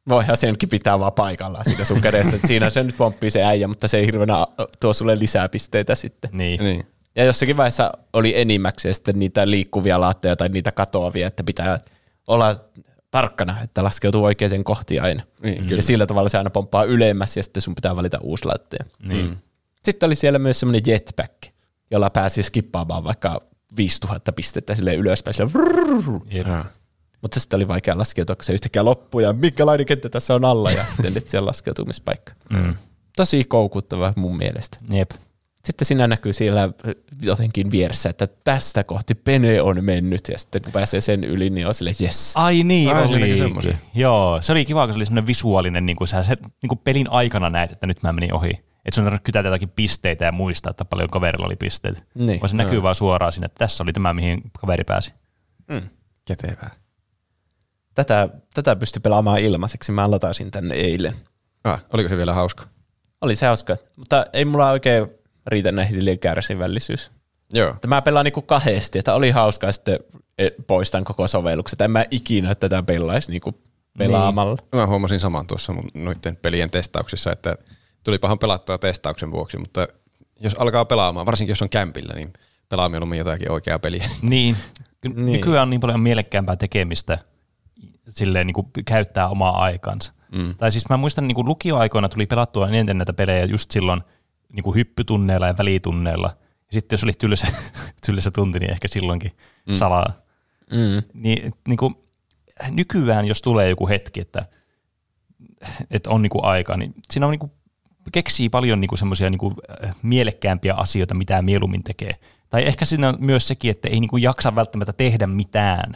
[0.08, 2.36] Voihan senkin pitää vaan paikallaan siinä sun kädessä.
[2.36, 4.46] että siinä se nyt pomppii se äijä, mutta se ei hirveänä
[4.80, 6.30] tuo sulle lisää pisteitä sitten.
[6.32, 6.60] Niin.
[6.60, 6.86] Niin.
[7.16, 11.80] Ja jossakin vaiheessa oli enimmäkseen sitten niitä liikkuvia laatteja tai niitä katoavia, että pitää
[12.26, 12.56] olla
[13.10, 15.22] tarkkana, että laskeutuu oikeaan kohti aina.
[15.42, 15.82] Niin, ja kyllä.
[15.82, 18.84] sillä tavalla se aina pomppaa ylemmäs ja sitten sun pitää valita uusi laatteja.
[18.98, 19.36] Niin.
[19.84, 21.32] Sitten oli siellä myös semmoinen jetpack,
[21.90, 23.40] jolla pääsi skippaamaan vaikka
[23.76, 25.34] 5000 pistettä sille ylöspäin.
[25.34, 25.50] Sille.
[27.24, 30.70] Mutta sitten oli vaikea laskeutua, kun se yhtäkkiä loppui ja minkälainen kenttä tässä on alla
[30.70, 32.32] ja sitten nyt siellä laskeutumispaikka.
[32.50, 32.74] Mm.
[33.16, 34.78] Tosi koukuttava mun mielestä.
[34.90, 35.10] Jep.
[35.64, 36.68] Sitten siinä näkyy siellä
[37.22, 41.66] jotenkin vieressä, että tästä kohti Pene on mennyt ja sitten kun pääsee sen yli, niin
[41.66, 42.32] on sille yes.
[42.36, 43.38] Ai niin, Ai, oli.
[43.38, 43.78] semmosia.
[43.94, 46.80] Joo, se oli kiva, kun se oli semmoinen visuaalinen, niin kuin sä se, niin kuin
[46.84, 48.50] pelin aikana näet, että nyt mä menin ohi.
[48.84, 52.02] Että sun tarvitse kytätä jotakin pisteitä ja muistaa, että paljon kaverilla oli pisteitä.
[52.14, 52.40] Niin.
[52.40, 55.12] Vaan se näkyy vaan suoraan sinne, että tässä oli tämä, mihin kaveri pääsi.
[56.24, 56.83] Kätevää.
[57.94, 61.14] Tätä, tätä pystyi pelaamaan ilmaiseksi, mä lataisin tänne eilen.
[61.64, 62.64] Ah, oliko se vielä hauska?
[63.20, 65.06] Oli se hauska, mutta ei mulla oikein
[65.46, 67.12] riitä näihin silleen kärsivällisyys.
[67.52, 67.70] Joo.
[67.70, 69.98] Että mä pelaan niinku kahdesti, että oli hauskaa sitten
[70.38, 71.80] e, poistan koko sovellukset.
[71.80, 73.54] En mä ikinä tätä pelaisi niinku
[73.98, 74.56] pelaamalla.
[74.74, 77.56] Mä huomasin saman tuossa mun noiden pelien testauksissa, että
[78.04, 79.88] tuli pahan pelattua testauksen vuoksi, mutta
[80.40, 82.32] jos alkaa pelaamaan, varsinkin jos on kämpillä, niin
[82.68, 84.04] pelaa mieluummin jotakin oikeaa peliä.
[84.22, 84.56] Niin.
[85.02, 85.16] Niin.
[85.16, 85.32] niin.
[85.32, 87.18] Nykyään on niin paljon mielekkäämpää tekemistä
[88.08, 90.12] silleen niin kuin käyttää omaa aikansa.
[90.32, 90.54] Mm.
[90.54, 94.02] Tai siis mä muistan niin kuin lukioaikoina tuli pelattua eniten näitä pelejä just silloin
[94.52, 96.30] niin kuin hyppytunneilla ja välitunneilla.
[96.66, 97.46] Ja sitten jos oli tylsä,
[98.06, 99.32] tylsä tunti, niin ehkä silloinkin
[99.66, 99.74] mm.
[99.74, 100.12] salaa.
[100.70, 101.02] Mm.
[101.14, 101.94] Niin, niin kuin,
[102.70, 104.46] nykyään, jos tulee joku hetki, että,
[105.90, 107.52] että on niin kuin aika, niin siinä on niin kuin,
[108.12, 109.56] keksii paljon niin semmoisia niin
[110.02, 112.16] mielekkäämpiä asioita, mitä mieluummin tekee.
[112.50, 115.92] Tai ehkä siinä on myös sekin, että ei niin kuin jaksa välttämättä tehdä mitään.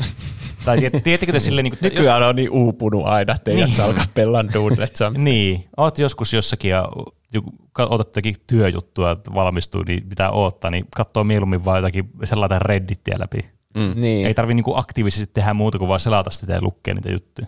[0.64, 3.68] tai tiedättekö te silleen, niin kuin, jos, Nykyään on niin uupunut aina, että Niin.
[3.70, 3.80] niin.
[3.80, 5.16] alkaa pelaa Doodle Jump.
[5.18, 6.88] niin, oot joskus jossakin ja
[7.32, 12.10] joku- ka- otat jotakin työjuttua, että valmistuu, niin pitää odottaa, niin katsoo mieluummin vaan jotakin
[12.24, 13.38] sellaista reddittiä läpi.
[13.74, 13.92] Mm.
[14.00, 14.26] Niin.
[14.26, 17.46] Ei tarvi niinku aktiivisesti tehdä muuta kuin vaan selata sitä ja lukea niitä juttuja.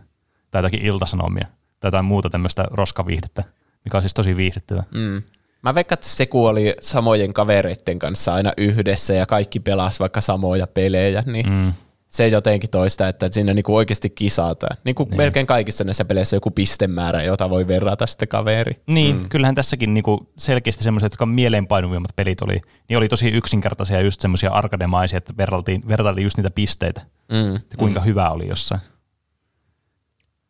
[0.51, 1.47] Tai jotakin iltasanomia.
[1.81, 3.45] Tai jotain muuta tämmöistä roskaviihdettä,
[3.85, 4.85] mikä on siis tosi viihdyttävää.
[4.95, 5.23] Mm.
[5.63, 10.21] Mä veikkaan, että se kun oli samojen kavereiden kanssa aina yhdessä ja kaikki pelasi vaikka
[10.21, 11.73] samoja pelejä, niin mm.
[12.15, 14.77] Se jotenkin toista, että siinä niinku oikeasti kisataan.
[14.85, 18.83] Niin kuin melkein kaikissa näissä peleissä joku pistemäärä, jota voi verrata sitten kaveri.
[18.87, 19.29] Niin, mm.
[19.29, 24.51] kyllähän tässäkin niinku selkeästi semmoiset, jotka mieleenpainuvimmat pelit oli, niin oli tosi yksinkertaisia just semmoisia
[24.51, 27.01] arkademaisia, että vertailtiin, vertailtiin just niitä pisteitä,
[27.33, 27.57] Mm.
[27.57, 28.07] että kuinka mm.
[28.07, 28.81] hyvä oli jossain.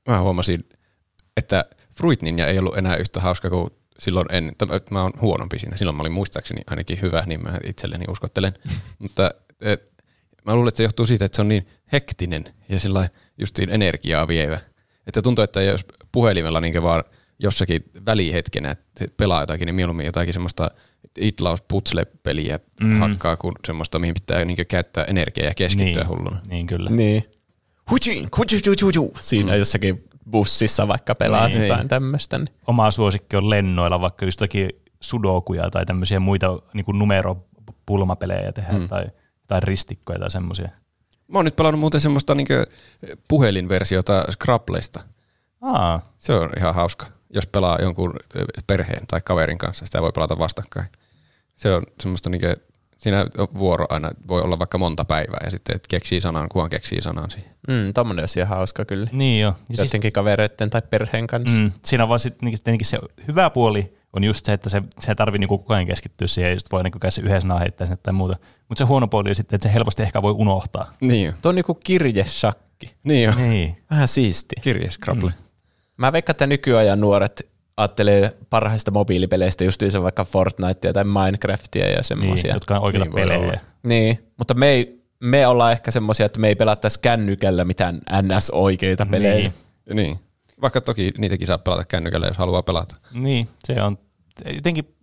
[0.08, 0.68] Mä huomasin,
[1.36, 1.64] että
[1.96, 4.54] Fruit Ninja ei ollut enää yhtä hauska kuin silloin ennen.
[4.58, 5.76] Tämä- Mä oon huonompi siinä.
[5.76, 8.54] Silloin mä olin muistaakseni ainakin hyvä, niin mä itselleni uskottelen.
[9.02, 9.93] Mutta et,
[10.44, 14.28] mä luulen, että se johtuu siitä, että se on niin hektinen ja sillä justiin energiaa
[14.28, 14.60] vievä.
[15.06, 17.04] Että tuntuu, että jos puhelimella niin vaan
[17.38, 20.70] jossakin välihetkenä että pelaa jotakin, niin mieluummin jotakin semmoista
[21.18, 22.98] itlaus putsle-peliä mm.
[22.98, 26.40] hakkaa kuin semmoista, mihin pitää niin käyttää energiaa ja keskittyä niin, hulluna.
[26.48, 26.90] Niin kyllä.
[26.90, 27.24] Niin.
[27.90, 29.12] Hujin, huju, huju.
[29.20, 29.58] Siinä mm.
[29.58, 31.62] jossakin bussissa vaikka pelaa Niin.
[31.62, 32.38] jotain tämmöistä.
[32.38, 32.48] Niin.
[32.66, 34.68] Oma suosikki on lennoilla, vaikka just jotakin
[35.00, 38.88] sudokuja tai tämmöisiä muita niin numeropulmapelejä tehdä mm.
[38.88, 39.04] tai,
[39.46, 40.68] tai ristikkoja tai semmoisia.
[41.28, 42.46] Mä oon nyt pelannut muuten semmoista niin
[43.28, 45.00] puhelinversiota Scrabblesta.
[45.60, 48.14] Aa, Se on ihan hauska, jos pelaa jonkun
[48.66, 49.86] perheen tai kaverin kanssa.
[49.86, 50.86] Sitä voi pelata vastakkain.
[51.56, 52.56] Se on semmoista, niin kuin,
[52.98, 56.70] siinä on vuoro aina voi olla vaikka monta päivää ja sitten et keksii sanan, kuhan
[56.70, 57.50] keksii sanan siihen.
[57.68, 59.08] Mm, tommonen olisi ihan hauska kyllä.
[59.12, 59.48] niin jo.
[59.48, 61.58] Ja siis, Jotenkin kavereiden tai perheen kanssa.
[61.58, 64.82] mm, siinä on vaan sit, niin- tietenkin se hyvä puoli on just se, että se,
[64.98, 67.58] se ei tarvitse niinku koko ajan keskittyä siihen ja just voi niinku käydä se yhdessä
[67.58, 68.36] heittää sinne tai muuta.
[68.68, 70.92] Mutta se huono puoli on sitten, että se helposti ehkä voi unohtaa.
[71.00, 71.34] Niin.
[71.42, 72.94] Tuo on niinku kirjeshakki.
[73.04, 73.34] Niin on.
[73.36, 73.76] Niin.
[73.90, 74.54] Vähän siisti.
[74.60, 75.30] Kirje Scrabble.
[75.30, 75.36] Mm.
[75.96, 77.46] Mä veikkaan, että nykyajan nuoret
[77.76, 82.54] ajattelee parhaista mobiilipeleistä justiinsa vaikka Fortnitea tai Minecraftia ja niin semmoisia.
[82.54, 83.38] jotka on oikeita Niin pelejä.
[83.38, 83.52] olla.
[83.82, 89.06] Niin, mutta me, ei, me ollaan ehkä semmoisia, että me ei pelattaisi kännykällä mitään NS-oikeita
[89.06, 89.34] pelejä.
[89.34, 89.52] Niin.
[89.94, 90.18] Niin.
[90.62, 92.96] Vaikka toki niitäkin saa pelata kännykällä, jos haluaa pelata.
[93.14, 93.98] Niin, se on
[94.54, 94.94] jotenkin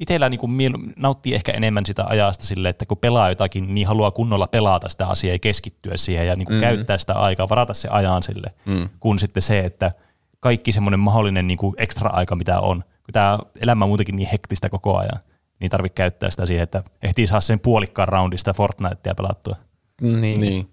[0.00, 3.86] itsellä niin kuin miel- nauttii ehkä enemmän sitä ajasta sille, että kun pelaa jotakin, niin
[3.86, 6.60] haluaa kunnolla pelata sitä asiaa ja keskittyä siihen ja niin kuin mm.
[6.60, 8.88] käyttää sitä aikaa, varata se ajan sille, mm.
[9.00, 9.92] kun sitten se, että
[10.40, 14.28] kaikki semmoinen mahdollinen niin kuin ekstra aika, mitä on, kun tämä elämä on muutenkin niin
[14.32, 15.18] hektistä koko ajan,
[15.60, 19.56] niin tarvitsee käyttää sitä siihen, että ehtii saa sen puolikkaan roundista Fortnitea pelattua.
[20.00, 20.40] Niin.
[20.40, 20.68] Niin.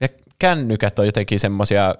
[0.00, 0.08] Ja
[0.38, 1.94] kännykät on jotenkin semmosia,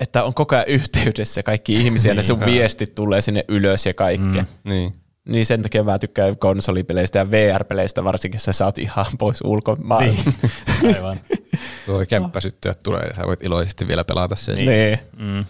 [0.00, 2.52] että on koko ajan yhteydessä kaikki ihmisiä, ne sun Niin.
[2.52, 4.42] viestit tulee sinne ylös ja kaikkea.
[4.42, 4.70] Mm.
[4.70, 4.92] Niin.
[5.28, 10.32] Niin sen takia mä tykkään konsolipeleistä ja VR-peleistä, varsinkin jos sä oot ihan pois ulkomaailmasta.
[10.82, 10.96] Niin.
[10.96, 11.20] Aivan.
[11.86, 14.54] Tuo kämppäsyttyöt tulee ja sä voit iloisesti vielä pelata sen.
[14.54, 14.68] Niin.
[14.68, 14.98] niin.
[15.18, 15.44] Mm.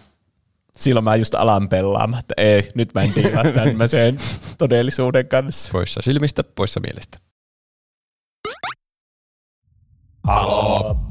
[0.77, 4.17] Silloin mä just alan pelaamaan, että ei, nyt mä en tiedä tämmöiseen
[4.57, 5.71] todellisuuden kanssa.
[5.71, 7.17] Poissa silmistä, poissa mielestä.
[10.23, 11.06] Halo.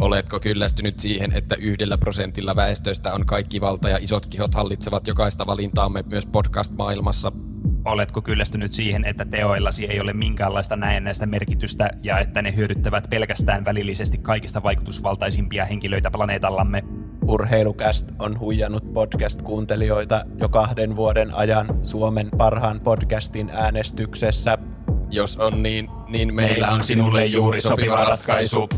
[0.00, 5.46] Oletko kyllästynyt siihen, että yhdellä prosentilla väestöstä on kaikki valta ja isot kihot hallitsevat jokaista
[5.46, 7.32] valintaamme myös podcast-maailmassa?
[7.84, 13.64] Oletko kyllästynyt siihen, että teoillasi ei ole minkäänlaista näennäistä merkitystä ja että ne hyödyttävät pelkästään
[13.64, 16.84] välillisesti kaikista vaikutusvaltaisimpia henkilöitä planeetallamme?
[17.26, 24.58] Urheilukäst on huijannut podcast-kuuntelijoita jo kahden vuoden ajan Suomen parhaan podcastin äänestyksessä.
[25.10, 28.68] Jos on niin, niin meillä on sinulle juuri sopiva ratkaisu.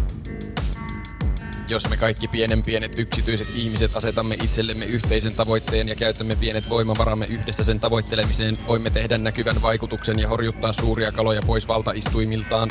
[1.69, 7.27] Jos me kaikki pienen pienet yksityiset ihmiset asetamme itsellemme yhteisen tavoitteen ja käytämme pienet voimavaramme
[7.27, 12.71] yhdessä sen tavoittelemiseen, voimme tehdä näkyvän vaikutuksen ja horjuttaa suuria kaloja pois valtaistuimiltaan.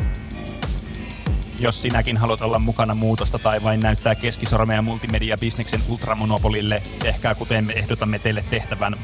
[1.60, 7.74] Jos sinäkin haluat olla mukana muutosta tai vain näyttää keskisormea multimediabisneksen ultramonopolille, tehkää kuten me
[7.74, 8.96] ehdotamme teille tehtävän.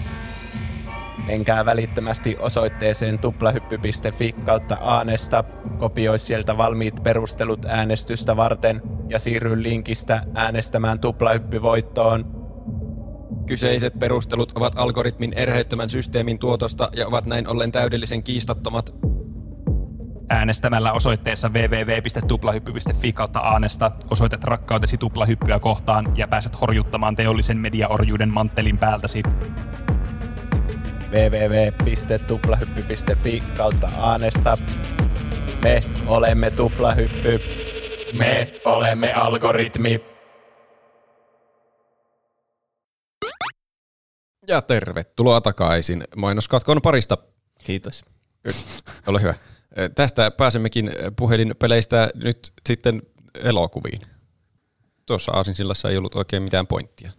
[1.25, 5.43] Menkää välittömästi osoitteeseen tuplahyppy.fi kautta Aanesta,
[5.77, 12.37] kopioi sieltä valmiit perustelut äänestystä varten ja siirry linkistä äänestämään tuplahyppyvoittoon.
[13.45, 18.95] Kyseiset perustelut ovat algoritmin erheettömän systeemin tuotosta ja ovat näin ollen täydellisen kiistattomat.
[20.29, 28.77] Äänestämällä osoitteessa www.tuplahyppy.fi kautta Aanesta osoitat rakkautesi tuplahyppyä kohtaan ja pääset horjuttamaan teollisen mediaorjuuden manttelin
[28.77, 29.23] päältäsi.
[31.11, 34.57] www.tuplahyppy.fi kautta Aanesta.
[35.63, 37.39] Me olemme tuplahyppy.
[38.17, 40.01] Me olemme algoritmi.
[44.47, 47.17] Ja tervetuloa takaisin mainoskatkon parista.
[47.63, 48.01] Kiitos.
[49.07, 49.35] Ole hyvä.
[49.95, 53.01] Tästä pääsemmekin puhelinpeleistä nyt sitten
[53.43, 54.01] elokuviin.
[55.05, 57.11] Tuossa Aasinsillassa ei ollut oikein mitään pointtia.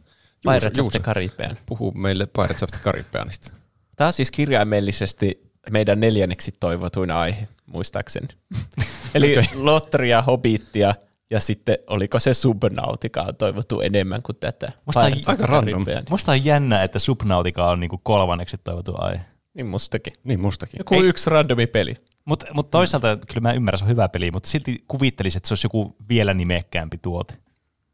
[0.42, 1.58] Pirates of the Caribbean.
[1.66, 3.52] puhu meille Pirates of the Caribbeanista.
[3.98, 8.28] Tämä on siis kirjaimellisesti meidän neljänneksi toivotuin aihe, muistaakseni.
[9.14, 10.94] Eli Lotteria, Hobittia
[11.30, 14.72] ja sitten oliko se Subnautica on toivottu enemmän kuin tätä.
[14.86, 15.84] Musta on aika random.
[16.10, 19.24] Musta on jännä, että Subnautica on niinku kolmanneksi toivotu aihe.
[19.54, 20.12] Niin mustakin.
[20.24, 20.78] Niin mustakin.
[20.78, 21.00] Joku Ei.
[21.00, 21.94] yksi randomi peli.
[22.24, 25.52] Mutta mut toisaalta kyllä mä ymmärrän, se on hyvä peli, mutta silti kuvittelisin, että se
[25.52, 27.34] olisi joku vielä nimekkäämpi tuote.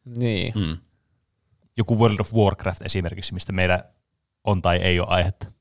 [0.05, 0.53] Niin.
[0.57, 0.77] Mm.
[1.77, 3.85] Joku World of Warcraft esimerkiksi, mistä meillä
[4.45, 5.54] on tai ei ole aihetta.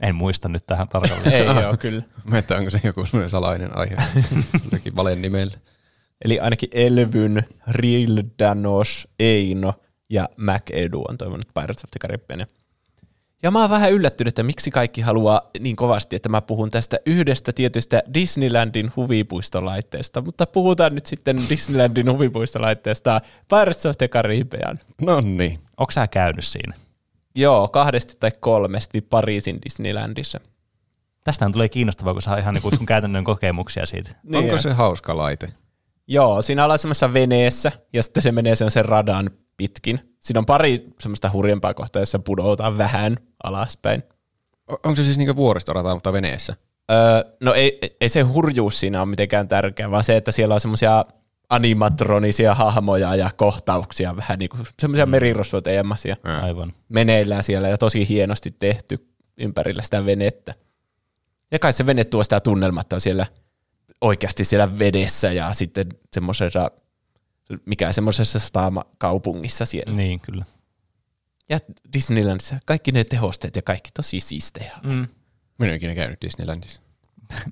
[0.00, 1.32] En muista nyt tähän tarkalleen.
[1.32, 2.02] Ei joo, kyllä.
[2.30, 3.96] Mä että onko se joku semmoinen salainen aihe
[4.64, 5.58] jollakin valen nimellä.
[6.24, 9.74] Eli ainakin Elvyn, Rildanos, Eino
[10.10, 12.46] ja MacEdu on toivonut Pirates of the Caribbeania.
[13.42, 16.96] Ja mä oon vähän yllättynyt, että miksi kaikki haluaa niin kovasti, että mä puhun tästä
[17.06, 24.78] yhdestä tietystä Disneylandin huvipuistolaitteesta, mutta puhutaan nyt sitten Disneylandin huvipuistolaitteesta Pirates of the Caribbean.
[25.00, 25.58] No niin.
[25.76, 26.74] Onko sä käynyt siinä?
[27.36, 30.40] Joo, kahdesti tai kolmesti Pariisin Disneylandissa.
[31.24, 34.10] Tästähän tulee kiinnostavaa, kun saa ihan niinku sun käytännön kokemuksia siitä.
[34.22, 34.60] Niin Onko on.
[34.60, 35.46] se hauska laite?
[36.08, 40.16] Joo, siinä ollaan semmoisessa veneessä ja sitten se menee sen radan pitkin.
[40.20, 44.02] Siinä on pari semmoista hurjempaa kohtaa, jossa pudotaan vähän alaspäin.
[44.72, 46.56] O- Onko se siis niinku vuoristorata, mutta veneessä?
[46.92, 50.60] Öö, no ei, ei se hurjuus siinä ole mitenkään tärkeä, vaan se, että siellä on
[50.60, 51.04] semmoisia
[51.48, 55.10] animatronisia hahmoja ja kohtauksia, vähän niin kuin semmoisia mm.
[55.10, 56.72] merirosvoteemaisia Aivan.
[56.88, 60.54] meneillään siellä ja tosi hienosti tehty ympärillä sitä venettä.
[61.50, 63.26] Ja kai se vene tuo sitä tunnelmatta siellä
[64.00, 66.70] oikeasti siellä vedessä ja sitten semmoisessa,
[67.64, 68.62] mikä semmoisessa
[68.98, 69.92] kaupungissa siellä.
[69.96, 70.44] Niin, kyllä.
[71.48, 71.58] Ja
[71.92, 74.72] Disneylandissa kaikki ne tehosteet ja kaikki tosi siistejä.
[74.84, 75.06] Mm.
[75.58, 76.82] Minä en ikinä käynyt Disneylandissa.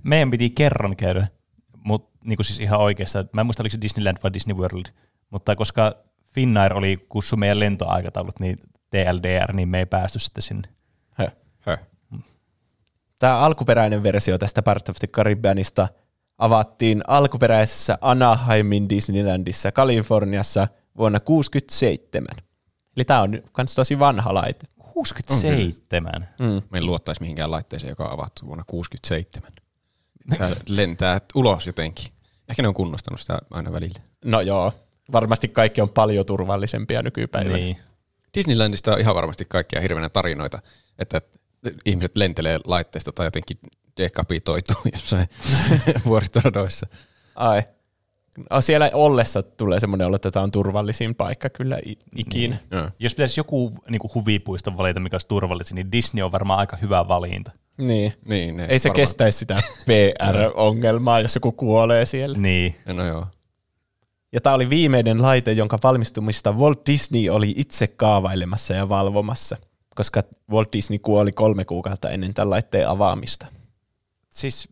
[0.02, 1.28] Meidän piti kerran käydä,
[1.84, 3.24] mutta niinku siis ihan oikeassa.
[3.32, 4.86] Mä en muista, oliko se Disneyland vai Disney World,
[5.30, 5.94] mutta koska
[6.34, 8.58] Finnair oli kussu meidän lentoaikataulut, niin
[8.90, 10.68] TLDR, niin me ei päästy sitten sinne.
[11.10, 11.32] Höh.
[11.60, 11.78] Höh.
[13.18, 15.88] Tämä alkuperäinen versio tästä Part of the Caribbeanista
[16.38, 20.68] avattiin alkuperäisessä Anaheimin Disneylandissa Kaliforniassa
[20.98, 22.26] vuonna 1967.
[22.96, 24.66] Eli tämä on myös tosi vanha laite.
[24.78, 26.28] 67.
[26.38, 26.62] Mm.
[26.70, 29.52] Mä en luottaisi mihinkään laitteeseen, joka on avattu vuonna 67.
[30.38, 32.06] Tää lentää ulos jotenkin.
[32.48, 34.00] Ehkä ne on kunnostanut sitä aina välillä.
[34.24, 34.72] No joo,
[35.12, 37.56] varmasti kaikki on paljon turvallisempia nykypäivänä.
[37.56, 37.76] Niin.
[38.34, 40.62] Disneylandista on ihan varmasti kaikkia hirveänä tarinoita,
[40.98, 41.20] että
[41.84, 43.58] ihmiset lentelee laitteesta tai jotenkin
[43.96, 45.28] dekapitoituu jossain
[46.06, 46.86] vuoristoradoissa.
[47.34, 47.62] Ai.
[48.50, 51.78] No, siellä ollessa tulee semmoinen olo, että tämä on turvallisin paikka kyllä
[52.16, 52.56] ikinä.
[52.70, 52.90] Niin.
[52.98, 56.76] Jos pitäisi joku niin kuin huvipuiston valita, mikä olisi turvallisin, niin Disney on varmaan aika
[56.76, 57.50] hyvä valinta.
[57.78, 58.12] Niin.
[58.24, 62.38] Niin, ne Ei se varmaan- kestäisi sitä PR-ongelmaa, jos joku kuolee siellä.
[62.38, 62.76] Niin.
[62.86, 63.26] No joo.
[64.32, 69.56] Ja tämä oli viimeinen laite, jonka valmistumista Walt Disney oli itse kaavailemassa ja valvomassa,
[69.94, 73.46] koska Walt Disney kuoli kolme kuukautta ennen tämän laitteen avaamista.
[74.30, 74.68] Siis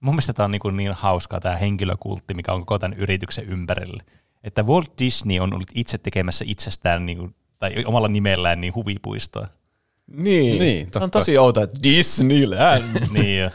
[0.00, 4.02] mun mielestä tämä on niin, niin hauskaa tämä henkilökultti, mikä on koko tämän yrityksen ympärillä.
[4.44, 9.46] Että Walt Disney on ollut itse tekemässä itsestään niin kuin, tai omalla nimellään niin huvipuistoa.
[10.06, 11.08] Niin, Niin, on totta.
[11.08, 12.84] tosi outoa, että Disneyland.
[13.18, 13.50] niin, ja-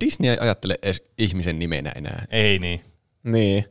[0.00, 2.24] Disney ei ajattele edes ihmisen nimenä enää.
[2.30, 2.80] ei niin.
[3.22, 3.64] niin.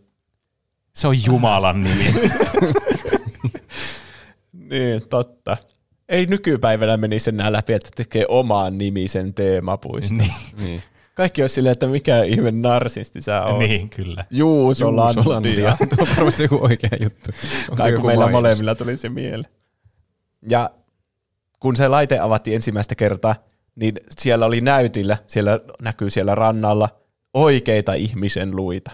[0.96, 2.06] Se on Jumalan nimi.
[4.54, 5.58] Niin, totta.
[6.10, 10.16] Ei nykypäivänä menisi enää läpi, että tekee omaan nimisen teemapuista.
[10.16, 10.84] niin, Niin.
[11.16, 13.60] Kaikki olisi silleen, että mikä ihme narsisti sä oot.
[13.60, 14.26] niin, kyllä.
[14.32, 15.24] Juusolandia.
[15.24, 15.78] Juusolandia.
[15.96, 17.32] Tuo on varmasti joku oikea juttu.
[17.72, 18.42] Onko joku meillä mainos?
[18.42, 19.52] molemmilla tuli se mieleen.
[20.50, 20.70] Ja
[21.60, 23.36] kun se laite avattiin ensimmäistä kertaa,
[23.76, 26.90] niin siellä oli näytillä, siellä näkyy siellä rannalla,
[27.34, 28.92] oikeita ihmisen luita.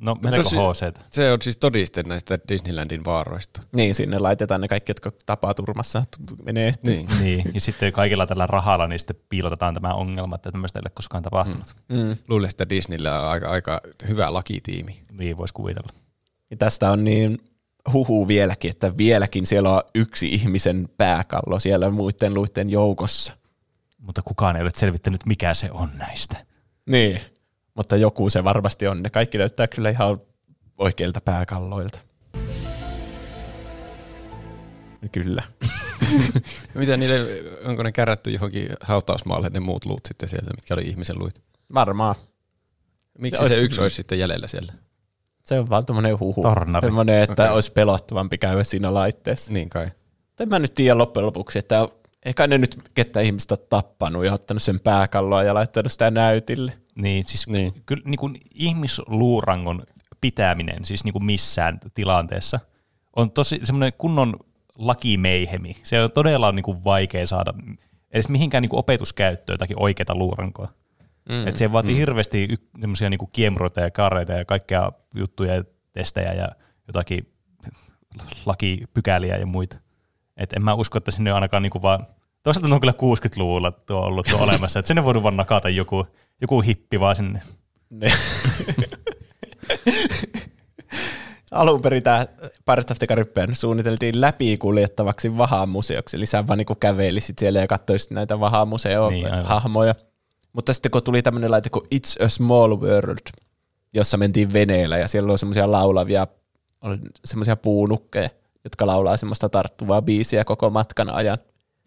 [0.00, 0.96] No melko No se- HC.
[1.10, 3.62] Se on siis todiste näistä Disneylandin vaaroista.
[3.72, 6.02] Niin, sinne laitetaan ne kaikki, jotka tapaturmassa
[6.44, 6.72] menee.
[6.82, 7.08] Niin.
[7.20, 10.90] Niin, ja sitten kaikilla tällä rahalla niin sitten piilotetaan tämä ongelma, että tämmöistä ei ole
[10.94, 11.76] koskaan tapahtunut.
[11.88, 11.96] Mm.
[11.96, 12.16] Mm.
[12.28, 15.02] Luulen, että Disneyllä on aika, aika hyvä lakitiimi.
[15.12, 15.92] Niin voisi kuvitella.
[16.50, 17.38] Ja tästä on niin
[17.92, 23.32] huhu vieläkin, että vieläkin siellä on yksi ihmisen pääkallo siellä muiden luiden joukossa.
[23.98, 26.36] Mutta kukaan ei ole selvittänyt, mikä se on näistä.
[26.86, 27.20] Niin,
[27.74, 29.02] mutta joku se varmasti on.
[29.02, 30.20] Ne kaikki näyttää kyllä ihan
[30.78, 31.98] oikeilta pääkalloilta.
[35.12, 35.42] Kyllä.
[36.74, 41.18] Mitä niille, onko ne kärätty johonkin hautausmaalle ne muut luut sitten sieltä, mitkä oli ihmisen
[41.18, 41.34] luut?
[41.74, 42.14] Varmaan.
[43.18, 44.72] Miksi Se se yksi olisi sitten jäljellä siellä?
[45.46, 46.42] Se on vaan tämmöinen huhu.
[46.42, 46.86] Tornari.
[46.86, 47.54] Semmoinen, että okay.
[47.54, 49.52] Olisi pelottavampi käydä siinä laitteessa.
[49.52, 49.90] Niin kai.
[50.40, 51.88] En mä nyt tiedä loppujen lopuksi, että
[52.24, 56.72] eikä ne nyt kettä ihmistä ole tappanut ja ottanut sen pääkalloa ja laittanut sitä näytille.
[56.94, 57.82] Niin, siis Niin.
[57.86, 59.82] kyllä niin kuin ihmisluurangon
[60.20, 62.60] pitäminen siis niin kuin missään tilanteessa
[63.16, 64.34] on tosi semmoinen kunnon
[64.78, 65.76] lakimeihemi.
[65.82, 67.54] Se on todella niin kuin vaikea saada
[68.12, 70.68] edes mihinkään niin kuin opetuskäyttöön jotakin oikeaa luurankoa.
[71.28, 71.98] Mm, Et se vaatii mm.
[71.98, 76.48] hirveästi y- semmoisia niin kiemuroita ja kaareita ja kaikkea juttuja ja testejä ja
[76.86, 77.32] jotakin
[78.46, 79.76] lakipykäliä ja muita.
[80.36, 82.06] Et en mä usko, että sinne on ainakaan niinku vaan,
[82.42, 86.06] toisaalta on kyllä 60-luvulla tuo ollut tuo olemassa, että sinne voinut vaan nakata joku,
[86.40, 87.42] joku hippi vaan sinne.
[87.90, 88.12] Ne.
[91.50, 92.26] Alun perin tämä
[92.66, 98.10] Pirates of the Caribbean suunniteltiin läpikuljettavaksi Vaha-museoksi, eli sä vaan niinku kävelisit siellä ja katsoisit
[98.10, 99.94] näitä Niin, Vaha-museo-hahmoja.
[100.56, 103.18] Mutta sitten kun tuli tämmöinen laite kuin It's a Small World,
[103.92, 106.26] jossa mentiin veneellä ja siellä oli semmoisia laulavia,
[106.82, 108.30] oli semmoisia puunukkeja,
[108.64, 111.38] jotka laulaa semmoista tarttuvaa biisiä koko matkan ajan.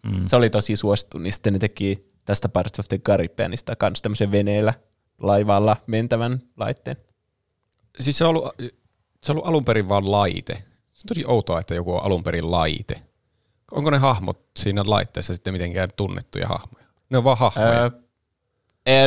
[0.02, 0.26] Mm.
[0.26, 4.32] Se oli tosi suosittu, niin sitten ne teki tästä Pirates of the Caribbeanista kanssa tämmöisen
[4.32, 4.74] veneellä
[5.20, 6.96] laivalla mentävän laitteen.
[8.00, 8.54] Siis se on ollut,
[9.22, 10.54] se on ollut alun perin vaan laite.
[10.54, 12.94] Se on tosi outoa, että joku on alun perin laite.
[13.72, 16.84] Onko ne hahmot siinä laitteessa sitten mitenkään tunnettuja hahmoja?
[17.10, 17.82] Ne on vaan hahmoja.
[17.82, 17.90] Öö,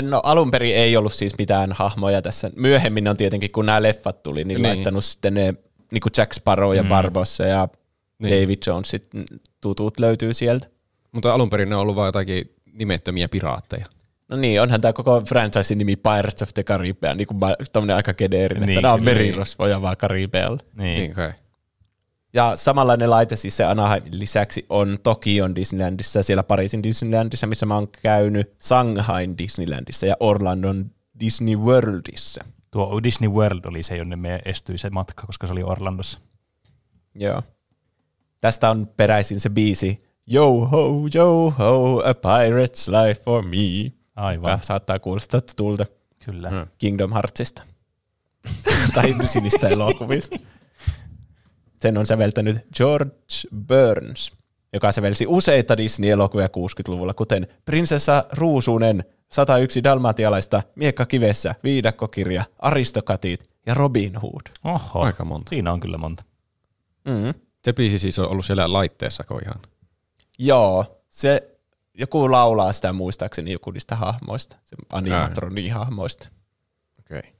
[0.02, 2.50] no alun perin ei ollut siis mitään hahmoja tässä.
[2.56, 4.62] Myöhemmin on tietenkin, kun nämä leffat tuli, niin, Niin.
[4.64, 4.76] niin.
[4.76, 5.54] laittanut sitten ne
[5.92, 6.90] niin kuin Jack Sparrow ja Mm.
[6.90, 7.68] Barbossa ja
[8.20, 8.32] Niin.
[8.32, 8.44] niin.
[8.44, 9.26] David Jones sitten
[9.62, 10.68] tutut löytyy sieltä.
[11.12, 13.86] Mutta alun perin ne on ollut vaan jotakin nimettömiä piraatteja.
[14.30, 17.40] No niin, onhan tämä koko franchise nimi Pirates of the Caribbean, niin kuin
[17.74, 19.12] tämmöinen aika geneerinen, niin, Niin, että nämä on kyllä.
[19.14, 20.58] merirosvoja vaan Karibealla.
[20.78, 20.98] Niin.
[21.00, 21.32] Niin kai.
[22.34, 27.76] Ja samanlainen laite siis se Anaheimin lisäksi on Tokion Disneylandissa, siellä Pariisin Disneylandissa, missä mä
[27.76, 32.44] oon käynyt, Shanghain Disneylandissa ja Orlandon Disney Worldissa.
[32.72, 36.20] Tuo Disney World oli se, jonne me estyi se matka, koska se oli Orlandossa.
[37.16, 37.42] Joo.
[38.42, 40.04] Tästä on peräisin se biisi
[40.34, 43.92] Yo ho, yo ho, a pirate's life for me.
[44.16, 45.86] Aivan, Joka saattaa kuulostaa tutulta
[46.26, 46.50] kyllä.
[46.50, 46.68] Hmm.
[46.78, 47.64] Kingdom Heartsista.
[48.94, 50.36] tai sinistä elokuvista.
[51.84, 53.12] Sen on säveltänyt George
[53.68, 54.34] Burns,
[54.74, 63.74] joka sävelsi useita Disney-elokuvia 60-luvulla, kuten Prinsessa Ruusunen, 101 dalmatialaista, Miekka kivessä, Viidakkokirja, Aristokatit ja
[63.74, 64.42] Robin Hood.
[64.64, 65.50] Oho, Aika monta.
[65.50, 66.24] siinä on kyllä monta.
[67.06, 67.34] Mm.
[67.64, 69.62] Se biisi siis on ollut siellä laitteessa ihan.
[70.40, 71.58] Joo, se
[71.94, 76.28] joku laulaa sitä muistaakseni joku niistä hahmoista, se animatroni-hahmoista.
[77.00, 77.20] Okei.
[77.20, 77.32] Okay.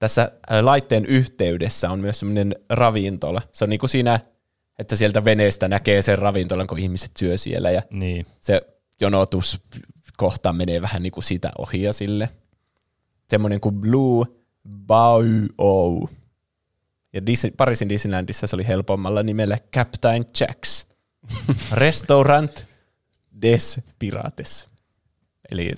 [0.00, 3.42] Tässä ä, laitteen yhteydessä on myös semmoinen ravintola.
[3.52, 4.20] Se on niinku siinä
[4.78, 8.26] että sieltä veneestä näkee sen ravintolan, kun ihmiset syö siellä ja Niin.
[8.40, 8.62] se
[9.00, 9.60] jonotus
[10.16, 12.30] kohta menee vähän niin kuin sitä ohi ja sille.
[13.28, 14.26] Semmoinen kuin Blue
[14.86, 16.08] Bao.
[17.12, 20.86] Ja Disney, Pariisin Disneylandissa se oli helpommalla nimellä Captain Jacks.
[21.72, 22.64] Restaurant
[23.42, 24.68] des Pirates.
[25.50, 25.70] Eli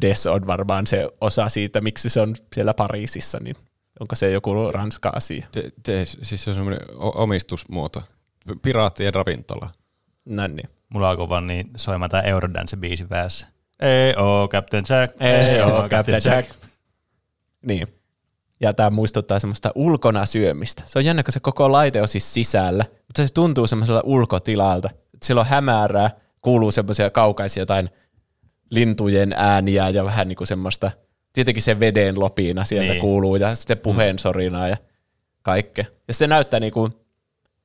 [0.00, 3.56] des on varmaan se osa siitä, miksi se on siellä Pariisissa, niin
[4.00, 5.46] onko se joku ranska-asia?
[5.52, 8.02] Te, te, siis se on semmoinen omistusmuoto.
[8.62, 9.70] Piraattien ravintola.
[10.24, 10.68] No niin.
[10.88, 13.46] Mulla alkoi vaan niin soimaan tää Eurodance-biisi päässä.
[13.80, 15.22] Ei oo Captain Jack.
[15.22, 16.50] Ei oo Captain Jack.
[17.66, 17.88] Niin.
[18.60, 20.82] Ja tämä muistuttaa semmoista ulkona syömistä.
[20.86, 24.90] Se on jännä, kun se koko laite on siis sisällä, mutta se tuntuu semmoisella ulkotilalta.
[24.92, 26.10] Että Sillä on hämärää,
[26.40, 27.90] kuuluu semmoisia kaukaisia jotain
[28.74, 30.90] lintujen ääniä ja vähän niin kuin semmoista,
[31.32, 33.00] tietenkin se veden lopina sieltä Niin.
[33.00, 34.76] kuuluu ja sitten puheen sorinaa ja
[35.42, 35.84] kaikkea.
[36.08, 36.92] Ja se näyttää niin kuin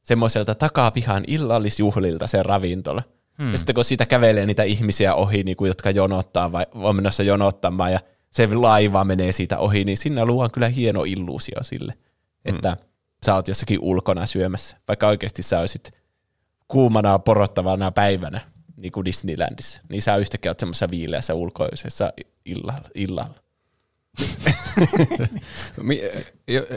[0.03, 3.03] semmoiselta takapihan illallisjuhlilta se ravintola.
[3.38, 3.52] Hmm.
[3.52, 7.23] Ja sitten kun siitä kävelee niitä ihmisiä ohi, niin kuin, jotka jonottaa vai on menossa
[7.23, 7.99] jonottamaan ja
[8.30, 11.94] se laiva menee siitä ohi, niin sinne luodaan kyllä hieno illuusio sille,
[12.45, 12.77] että
[13.26, 15.91] sä oot jossakin ulkona syömässä, vaikka oikeasti sä olisit
[16.68, 18.41] kuumana porottavana päivänä,
[18.81, 22.14] niin kuin Disneylandissa, niin sä yhtäkkiä oot semmoisessa viileässä ulkoisessa
[22.45, 22.89] illalla.
[22.95, 23.34] illalla.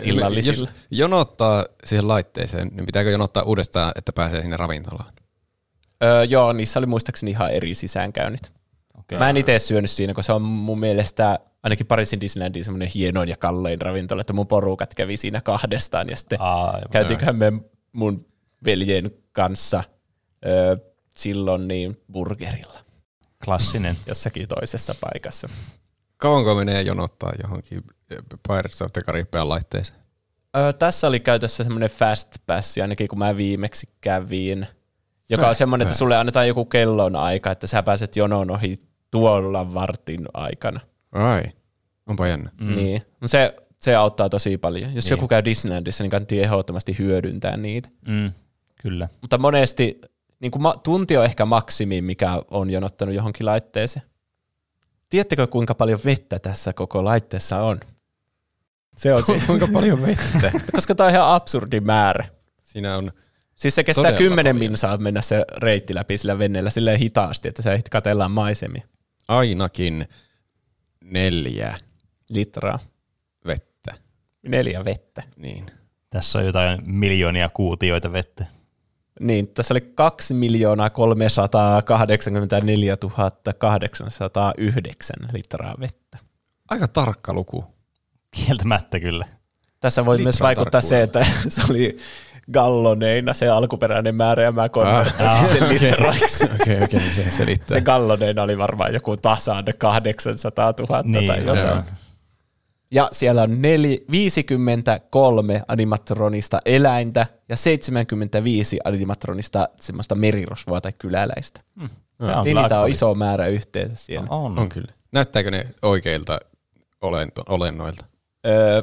[0.02, 0.68] Illallisilla.
[0.68, 5.12] Jos jonottaa siihen laitteeseen, niin pitääkö jonottaa uudestaan, että pääsee sinne ravintolaan?
[6.04, 8.52] Öö, joo, niissä oli muistaakseni ihan eri sisäänkäynnit.
[8.98, 9.18] Okei.
[9.18, 13.28] Mä en itse syönyt siinä, koska se on mun mielestä ainakin Pariisin Disneylandin semmoinen hienoin
[13.28, 16.82] ja kallein ravintola, että mun porukat kävi siinä kahdestaan ja sitten Aivan.
[16.90, 17.52] käytiinköhän me
[17.92, 18.26] mun
[18.64, 19.84] veljen kanssa
[20.46, 20.76] öö,
[21.16, 22.84] silloin niin burgerilla
[23.44, 23.96] Klassinen.
[24.06, 25.48] jossakin toisessa paikassa.
[26.16, 27.82] Kauanko menee jonottaa johonkin
[28.48, 30.02] Pirates of the Caribbean laitteeseen?
[30.56, 34.66] Öö, tässä oli käytössä semmoinen fast pass, ainakin kun mä viimeksi kävin,
[35.30, 38.76] joka on Fast semmoinen, että sulle annetaan joku kellon aika, että sä pääset jonon ohi
[39.10, 40.80] tuolla vartin aikana.
[41.12, 41.42] Ai,
[42.06, 42.50] onpa jännä.
[42.60, 42.76] Mm.
[42.76, 43.02] Niin.
[43.20, 44.94] No se, se auttaa tosi paljon.
[44.94, 45.10] Jos niin.
[45.10, 47.88] joku käy Disneylandissa, niin kannattaa ehdottomasti hyödyntää niitä.
[48.08, 48.32] Mm,
[48.82, 49.08] kyllä.
[49.20, 50.00] Mutta monesti
[50.42, 54.06] niin kuin ma- tunti on ehkä maksimi, mikä on jonottanut johonkin laitteeseen.
[55.08, 57.80] Tiedättekö, kuinka paljon vettä tässä koko laitteessa on?
[58.96, 60.52] Se on se, Kuinka paljon vettä?
[60.76, 62.28] koska tämä on ihan absurdi määrä.
[62.62, 63.10] Siinä on,
[63.56, 67.88] Siis se kestää kymmenen minsaa mennä se reitti läpi sillä veneellä silleen hitaasti, että ehdit
[67.88, 68.82] katellaan maisemia.
[69.28, 70.06] ainakin
[71.04, 71.76] neljä
[72.28, 72.78] Litraa.
[73.46, 73.94] vettä.
[74.42, 75.22] Neljä vettä.
[75.36, 75.66] Niin.
[76.10, 78.46] Tässä on jotain miljoonia kuutioita vettä.
[79.20, 82.96] Niin, tässä oli 2 miljoonaa 384
[83.58, 86.18] 809 litraa vettä.
[86.70, 87.64] Aika tarkka luku.
[88.30, 89.26] Kieltämättä kyllä.
[89.80, 91.96] Tässä voi Litran myös vaikuttaa se, että se oli
[92.52, 96.44] galloneina se alkuperäinen määrä, ja mä konverttasin sen litraiksi.
[96.60, 97.74] Okei, okei, se selittää.
[97.74, 101.66] Se galloneina oli varmaan joku tasan 800 000 Niin, tai jotain.
[101.66, 101.82] joo.
[102.92, 111.60] Ja siellä on neli, 53 animatronista eläintä ja 75 animatronista semmoista merirosvoa tai kyläläistä.
[111.78, 111.84] Se
[112.20, 114.26] on Niin kyllä niitä on iso määrä yhteensä siellä.
[114.30, 114.58] On.
[114.58, 114.92] On kyllä.
[115.12, 116.40] Näyttääkö ne oikeilta
[117.00, 118.06] olento, olennoilta?
[118.46, 118.82] Öö,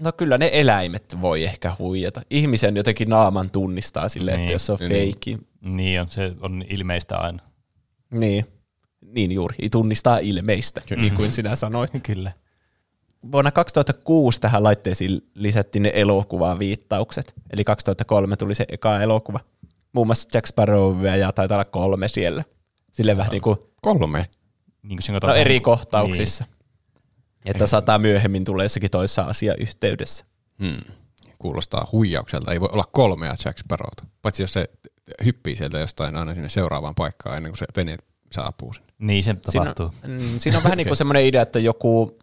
[0.00, 2.22] no kyllä ne eläimet voi ehkä huijata.
[2.30, 4.90] Ihmisen jotenkin naaman tunnistaa silleen, Niin, että jos se on niin.
[4.90, 5.38] feikki.
[5.60, 7.42] Niin on, se on ilmeistä aina.
[8.10, 8.46] Niin.
[9.00, 11.90] Niin juuri, tunnistaa ilmeistä, niin kuin sinä sanoit.
[12.02, 12.32] Kyllä.
[13.32, 17.34] Vuonna 2006 tähän laitteisiin lisättiin ne elokuvaviittaukset.
[17.50, 19.40] Eli 2003 tuli se eka elokuva.
[19.92, 22.44] Muun muassa Jack Sparrow ja taitaa olla kolme siellä.
[22.92, 24.26] Sille vähän niin kuin, Kolme.
[24.82, 26.44] Niin kuin sen no eri kohtauksissa.
[27.44, 30.24] Että saattaa myöhemmin tulee jossakin toisessa asiayhteydessä.
[30.58, 30.94] Hmm.
[31.38, 32.52] Kuulostaa huijaukselta.
[32.52, 34.04] Ei voi olla kolmea Jack Sparrowta.
[34.22, 34.70] Paitsi jos se
[35.24, 37.96] hyppii sieltä jostain aina sinne seuraavaan paikkaan ennen kuin se vene
[38.32, 38.86] saapuu sinne.
[38.98, 40.08] Niin, niin se Siinä, tapahtuu.
[40.08, 42.18] mm, siinä on vähän niin kuin semmoinen idea, että joku,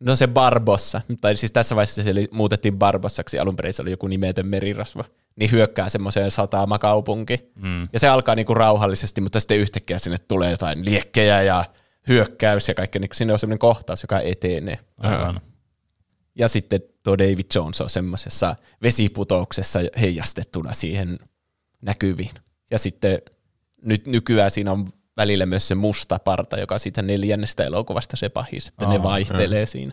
[0.00, 3.90] no se Barbossa, tai siis tässä vaiheessa se oli- muutettiin Barbossaksi, alun perin se oli
[3.90, 5.04] joku nimetön merirosvo,
[5.36, 7.52] niin hyökkää semmoiseen satamakaupunki.
[7.54, 7.88] Mm.
[7.92, 11.64] Ja se alkaa niinku rauhallisesti, mutta sitten yhtäkkiä sinne tulee jotain liekkejä ja
[12.08, 13.00] hyökkäys ja kaikkea.
[13.00, 14.78] Niin sinne on semmoinen kohtaus, joka etenee.
[14.98, 15.40] Aivan.
[16.38, 21.18] Ja sitten tuo David Jones on semmoisessa vesiputouksessa heijastettuna siihen
[21.82, 22.30] näkyviin.
[22.70, 23.18] Ja sitten
[23.82, 28.68] nyt nykyään siinä on välillä myös se musta parta, joka siitä neljännestä elokuvasta se pahis,
[28.68, 29.92] että ne Aa, vaihtelee siinä.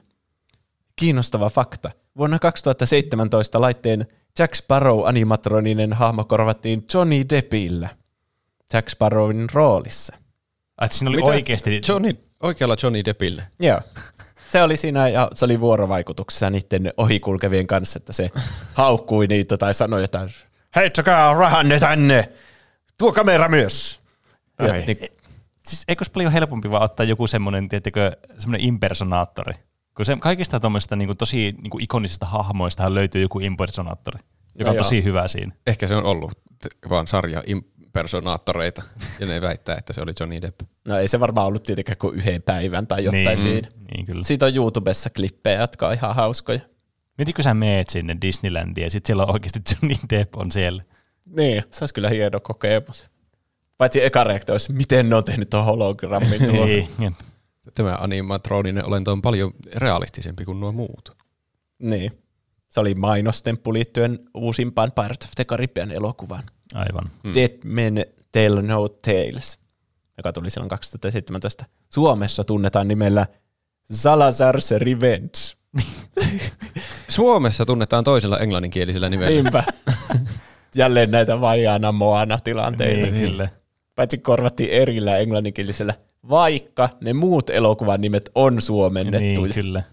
[0.96, 1.92] Kiinnostava fakta.
[2.18, 4.08] Vuonna 2017 laitteen
[4.40, 7.90] Jack Sparrow animatroninen hahmo korvattiin Johnny Deppillä
[8.74, 10.16] Jack Sparrowin roolissa.
[10.78, 11.30] Ai, että siinä oli Mitä?
[11.30, 11.82] oikeasti...
[11.88, 13.44] Johnny, oikealla Johnny Deppille.
[13.60, 13.82] Joo.
[14.50, 18.30] Se oli siinä ja se oli vuorovaikutuksessa niiden ohikulkevien kanssa, että se
[18.74, 20.30] haukkui niitä tai sanoi jotain
[20.76, 22.30] heittäkää rahanne tänne,
[22.98, 24.01] tuo kamera myös.
[24.62, 24.84] Ja, Ai.
[24.88, 24.98] niin,
[25.68, 29.54] Siis eikö olisi paljon helpompi vaan ottaa joku semmoinen, tiettikö, semmoinen impersonaattori?
[29.96, 34.20] Kun se, kaikista tuommoista niin tosi niin kuin ikonisista hahmoista löytyy joku impersonaattori,
[34.56, 34.84] joka No on joo.
[34.84, 35.52] tosi hyvä siinä.
[35.68, 36.32] Ehkä se on ollut
[36.90, 38.84] vaan sarja impersonaattoreita,
[39.20, 40.62] ja ne väittää, että se oli Johnny Depp.
[40.86, 43.68] no ei se varmaan ollut tietenkään kuin yhden päivän tai jotain niin, siinä.
[43.94, 44.24] Niin kyllä.
[44.24, 46.60] Siitä on YouTubessa klippejä, jotka on ihan hauskoja.
[47.18, 50.84] Mietitkö sä meet sinne Disneylandiin ja sitten siellä on oikeasti Johnny Depp on siellä.
[51.38, 53.11] Niin, se olisi kyllä hieno kokemus.
[53.78, 56.68] Paitsi eka reaktio olisi, miten ne on tehnyt tuon hologrammin tuohon.
[56.68, 57.14] Niin, jep.
[57.76, 61.18] Tämä animatroninen olento on paljon realistisempi kuin nuo muut.
[61.80, 62.18] niin.
[62.70, 66.44] Se oli mainostemppu liittyen uusimpaan Pirates of the Caribbean elokuvaan.
[66.74, 67.10] Aivan.
[67.24, 67.34] Hmm.
[67.36, 69.60] Dead Men Tell No Tales,
[70.18, 71.66] joka tuli silloin 2017.
[71.90, 73.28] Suomessa tunnetaan nimellä
[73.94, 75.38] Salazar's Revenge.
[77.08, 79.32] Suomessa tunnetaan toisella englanninkielisellä nimellä.
[79.32, 79.64] Niinpä.
[80.76, 83.12] Jälleen näitä vajaana moana tilanteita.
[83.12, 83.50] Niin, kyllä.
[84.02, 85.94] Paitsi korvattiin erillä englanninkielisellä,
[86.30, 89.48] vaikka ne muut elokuvan nimet on suomennettuja.
[89.48, 89.84] Niin, kyllä.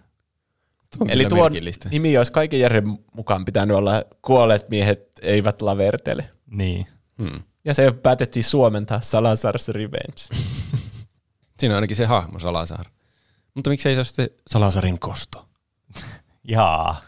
[0.99, 1.89] Tuo on Eli merkillistä.
[1.89, 6.31] nimi olisi kaiken järjen mukaan pitänyt olla kuolleet miehet eivät lavertele.
[6.51, 6.87] Niin.
[7.19, 7.43] Hmm.
[7.65, 10.43] Ja se päätettiin suomentaa Salazar's Revenge.
[11.59, 12.87] Siinä on ainakin se hahmo Salazar.
[13.55, 15.49] Mutta miksei se ole sitten Salazarin kosto?
[16.49, 17.03] Jaa.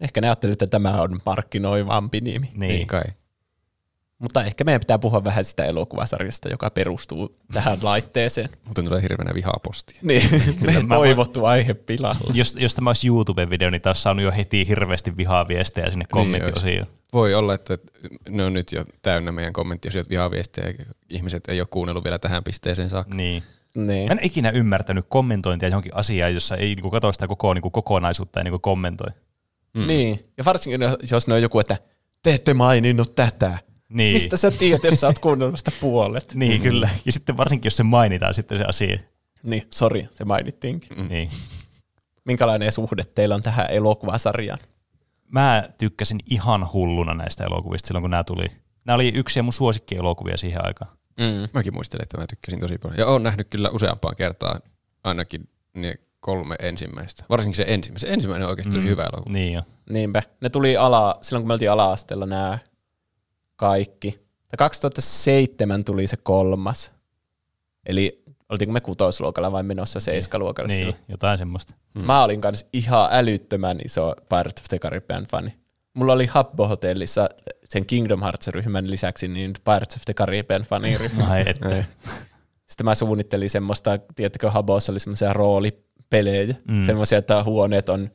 [0.00, 2.46] Ehkä ne ajattelivat, että tämä on markkinoivampi nimi.
[2.46, 2.58] Niin.
[2.58, 3.04] Niin kai.
[4.18, 8.48] Mutta ehkä meidän pitää puhua vähän sitä elokuvasarjasta, joka perustuu tähän laitteeseen.
[8.64, 9.98] Muuten tulee hirveänä vihapostia.
[10.02, 12.32] Niin, meidän mä toivottu aihe pilalla.
[12.34, 16.86] Jos, jos tämä olisi YouTube-video, niin taas saanut jo heti hirveästi vihaa viestejä sinne kommenttiosioon.
[17.12, 17.78] Voi olla, että
[18.28, 20.68] ne on nyt jo täynnä meidän kommenttiosiot vihaviestejä.
[20.78, 23.16] ja Ihmiset ei ole kuunnellut vielä tähän pisteeseen saakka.
[23.16, 23.42] Niin.
[23.74, 24.08] Niin.
[24.08, 28.40] Mä en ikinä ymmärtänyt kommentointia johonkin asiaan, jossa ei niinku katso sitä koko niinku kokonaisuutta
[28.40, 29.10] ja niinku kommentoi.
[29.74, 29.86] Mm.
[29.86, 30.24] niin.
[30.38, 30.80] Ja varsinkin
[31.10, 31.76] jos ne on joku, että
[32.22, 33.58] te ette maininnut tätä.
[33.94, 34.12] Niin.
[34.12, 36.34] Mistä sä tiedät, jos sä oot kuunnellut vasta puolet?
[36.34, 36.88] Niin, kyllä.
[37.04, 38.98] Ja sitten varsinkin, jos se mainitaan sitten se asia.
[39.42, 40.98] Niin, sori, se mainittiinkin.
[40.98, 41.08] Mm.
[41.08, 41.30] Niin.
[42.24, 44.58] Minkälainen suhde teillä on tähän elokuvasarjaan?
[45.32, 48.46] Mä tykkäsin ihan hulluna näistä elokuvista silloin, kun nämä tuli.
[48.84, 50.90] Nämä oli yksi mun suosikkielokuvia siihen aikaan.
[51.20, 51.48] Mm.
[51.52, 52.98] Mäkin muistelen, että mä tykkäsin tosi paljon.
[52.98, 54.60] Ja oon nähnyt kyllä useampaan kertaan
[55.04, 57.24] ainakin ne kolme ensimmäistä.
[57.30, 58.00] Varsinkin se ensimmäinen.
[58.00, 59.32] Se ensimmäinen on oikeasti tosi hyvä elokuva.
[59.32, 59.62] Niin jo.
[59.90, 60.22] Niinpä.
[60.40, 62.58] Ne tuli ala, silloin kun me oltiin ala-asteella nämä
[63.56, 64.20] kaikki.
[64.52, 66.92] Ja 2007 tuli se kolmas.
[67.86, 70.96] Eli oltiinko me kutosluokalla vai menossa seiskaluokalla Niin, silloin?
[71.08, 71.74] jotain semmoista.
[71.94, 72.00] Mm.
[72.04, 75.54] Mä olin kanssa ihan älyttömän iso Pirates of the Caribbean fani.
[75.94, 77.28] Mulla oli Habbo-hotellissa
[77.64, 81.24] sen Kingdom Hearts-ryhmän lisäksi niin Pirates of the Caribbean faniryhmä.
[81.30, 81.84] Ai että.
[82.66, 86.74] Sitten mä suunnittelin semmoista, tiedättekö, Habossa oli semmoisia roolipelejä, Mm.
[86.74, 86.86] mm.
[86.86, 88.10] semmoisia, että huoneet on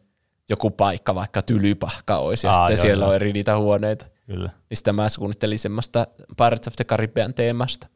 [0.49, 3.09] joku paikka, vaikka tylypahka olisi, ja Aa, sitten joo, siellä joo.
[3.09, 4.05] on eri niitä huoneita.
[4.29, 4.49] Kyllä.
[4.69, 6.07] Niin sitten mä suunnittelin semmoista
[6.37, 7.87] Pirates of the Caribbean teemasta,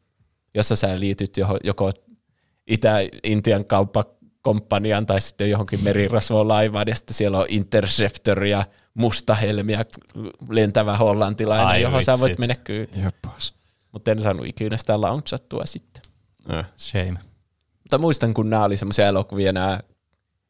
[0.54, 1.90] jossa sä liityt joho, joko
[2.66, 9.84] Itä-Intian kauppakomppaniaan tai sitten johonkin merirosvolaivaan, ja sitten siellä on Interceptor ja musta helmi ja
[10.48, 12.38] lentävä hollantilainen, Ai johon sä voit vitsit.
[12.38, 13.10] mennä kyytiin.
[13.92, 16.02] Mutta en saanut ikinä sitä launchattua sitten.
[16.52, 16.70] Äh.
[16.78, 17.18] Shame.
[17.82, 19.80] Mutta muistan, kun nämä oli semmoisia elokuvia, nämä,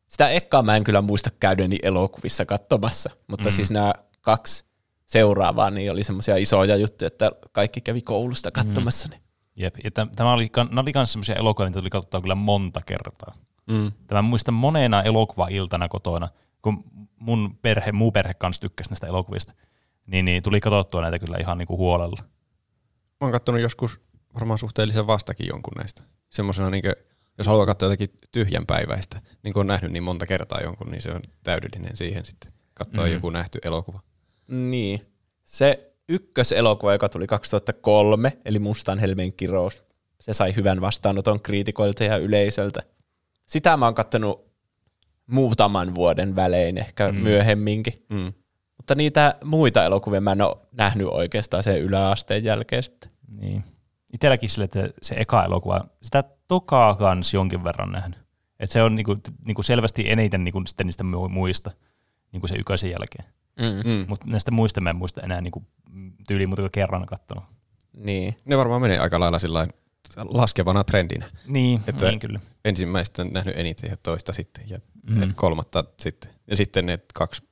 [0.06, 3.52] sitä ekkaa mä en kyllä muista käydeni elokuvissa katsomassa, mutta mm.
[3.52, 4.65] siis nämä kaksi
[5.06, 9.20] seuraavaa niin oli semmoisia isoja juttuja, että kaikki kävi koulusta katsomassa ne.
[9.56, 9.74] Jep.
[9.85, 13.35] Ja täm- tämä oli, nämä oli myös semmoisia elokuvia, mitä tuli katsottua kyllä monta kertaa.
[13.66, 13.93] Mm.
[14.06, 16.28] Tämä muistan monena elokuva-iltana kotona,
[16.62, 16.85] kun
[17.16, 19.52] mun perhe, muu perhe kanssa tykkäsi näistä elokuvista,
[20.06, 22.20] niin, niin tuli katsottua näitä kyllä ihan niinku huolella.
[23.20, 24.01] Mä oon kattonut joskus
[24.35, 26.02] varmaan suhteellisen vastakin jonkun näistä.
[26.31, 26.82] Semmoisena, niin
[27.39, 31.10] jos haluaa katsoa jotakin tyhjänpäiväistä, niin kun on nähnyt niin monta kertaa jonkun, niin se
[31.10, 33.09] on täydellinen siihen sitten katsoa Mm.
[33.10, 33.14] mm.
[33.14, 34.01] joku nähty elokuva.
[34.48, 35.00] Niin.
[35.42, 39.84] Se ykköselokuva, joka tuli 2003, eli Mustan helmen kirous,
[40.20, 42.82] se sai hyvän vastaanoton kriitikoilta ja yleisöltä.
[43.46, 44.54] Sitä mä oon kattonut
[45.26, 47.18] muutaman vuoden välein, ehkä mm.
[47.18, 48.06] myöhemminkin.
[48.10, 48.32] Mm.
[48.76, 53.10] Mutta niitä muita elokuvia mä en ole nähnyt oikeastaan sen yläasteen jälkeen sitten.
[53.28, 53.64] Niin.
[54.12, 58.18] Itelläkin sille, että se eka elokuva, sitä tokaa kans jonkin verran nähnyt.
[58.60, 61.70] Et se on niinku, niinku selvästi eniten niinku sitten niistä mu- muista
[62.32, 63.24] niinku se yköisen jälkeen.
[63.60, 63.90] Mm.
[63.90, 64.05] Mm.
[64.09, 65.62] Mutta näistä muista mä en muista enää niinku
[66.26, 67.44] tyyliin muuta kuin kerran kattonut.
[67.93, 68.36] Niin.
[68.44, 69.70] Ne varmaan menee aika lailla sillain
[70.16, 71.31] laskevana trendinä.
[71.47, 72.40] Niin, Että- niin kyllä.
[72.64, 74.78] Ensimmäistä on nähnyt eniten ja toista sitten ja
[75.10, 75.35] Mm.
[75.35, 76.31] kolmatta sitten.
[76.47, 77.43] Ja sitten ne kaksi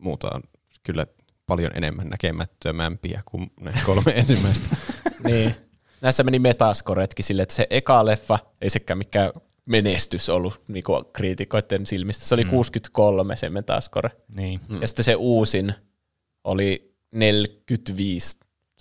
[0.00, 0.42] muuta on
[0.82, 1.06] kyllä
[1.46, 4.76] paljon enemmän näkemättömämpiä kuin ne kolme ensimmäistä.
[5.24, 5.54] niin.
[6.00, 9.30] Näissä meni metaskoretkin sille, että se eka leffa ei sekään mikään
[9.68, 12.24] menestys ollut niin kriitikoiden silmistä.
[12.24, 12.50] Se oli mm.
[12.50, 14.10] 63 se metaskore.
[14.36, 14.60] Niin.
[14.68, 14.80] Mm.
[14.80, 15.74] Ja sitten se uusin
[16.44, 18.38] oli 45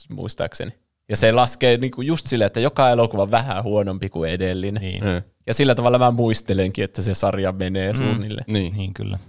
[0.10, 0.72] muistaakseni.
[1.10, 4.82] Ja se laskee niinku just silleen, että joka elokuva on vähän huonompi kuin edellinen.
[4.82, 5.22] Niin, Mm.
[5.48, 7.98] Ja sillä tavalla mä muistelenkin, että se sarja menee mm.
[7.98, 8.46] suunnilleen.
[8.48, 8.74] Niin.
[8.78, 9.20] niin kyllä.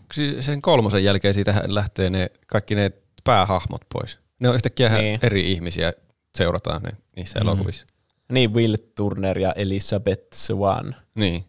[0.40, 2.92] Sen kolmosen jälkeen siitä lähtee ne, kaikki ne
[3.24, 4.18] päähahmot pois.
[4.40, 5.00] Ne on yhtäkkiä Niin.
[5.02, 5.20] niin.
[5.22, 5.92] eri ihmisiä,
[6.34, 7.42] seurataan ne niissä mm.
[7.42, 7.86] elokuvissa.
[8.32, 10.96] Niin Will Turner ja Elizabeth Swan.
[11.14, 11.44] Niin.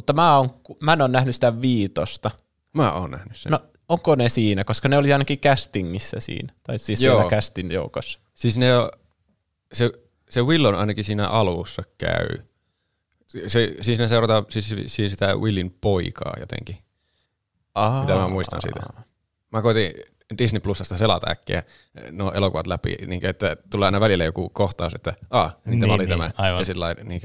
[0.00, 0.50] Mutta mä, oon,
[0.82, 2.30] mä en ole nähnyt sitä viitosta.
[2.72, 3.52] Mä oon nähnyt sen.
[3.52, 3.58] No,
[3.88, 4.64] onko ne siinä?
[4.64, 6.52] Koska ne oli ainakin castingissa siinä.
[6.64, 7.16] Tai siis Joo.
[7.16, 8.20] siellä castin joukossa.
[8.34, 8.90] Siis ne on,
[9.72, 9.90] se,
[10.30, 12.28] se Willon ainakin siinä alussa käy.
[13.46, 16.78] Se, siis ne seurataan siis, siis sitä Willin poikaa jotenkin,
[17.74, 18.00] Aa.
[18.00, 18.80] mitä mä muistan siitä.
[19.52, 19.92] Mä koitin
[20.38, 21.62] Disney Plusasta selata äkkiä
[22.10, 25.92] no elokuvat läpi, niin että tulee aina välillä joku kohtaus, että ah, niin, Niin, tämä
[25.92, 26.30] oli niin, tämä.
[26.36, 26.58] aivan.
[26.60, 27.20] Ja sillä niin,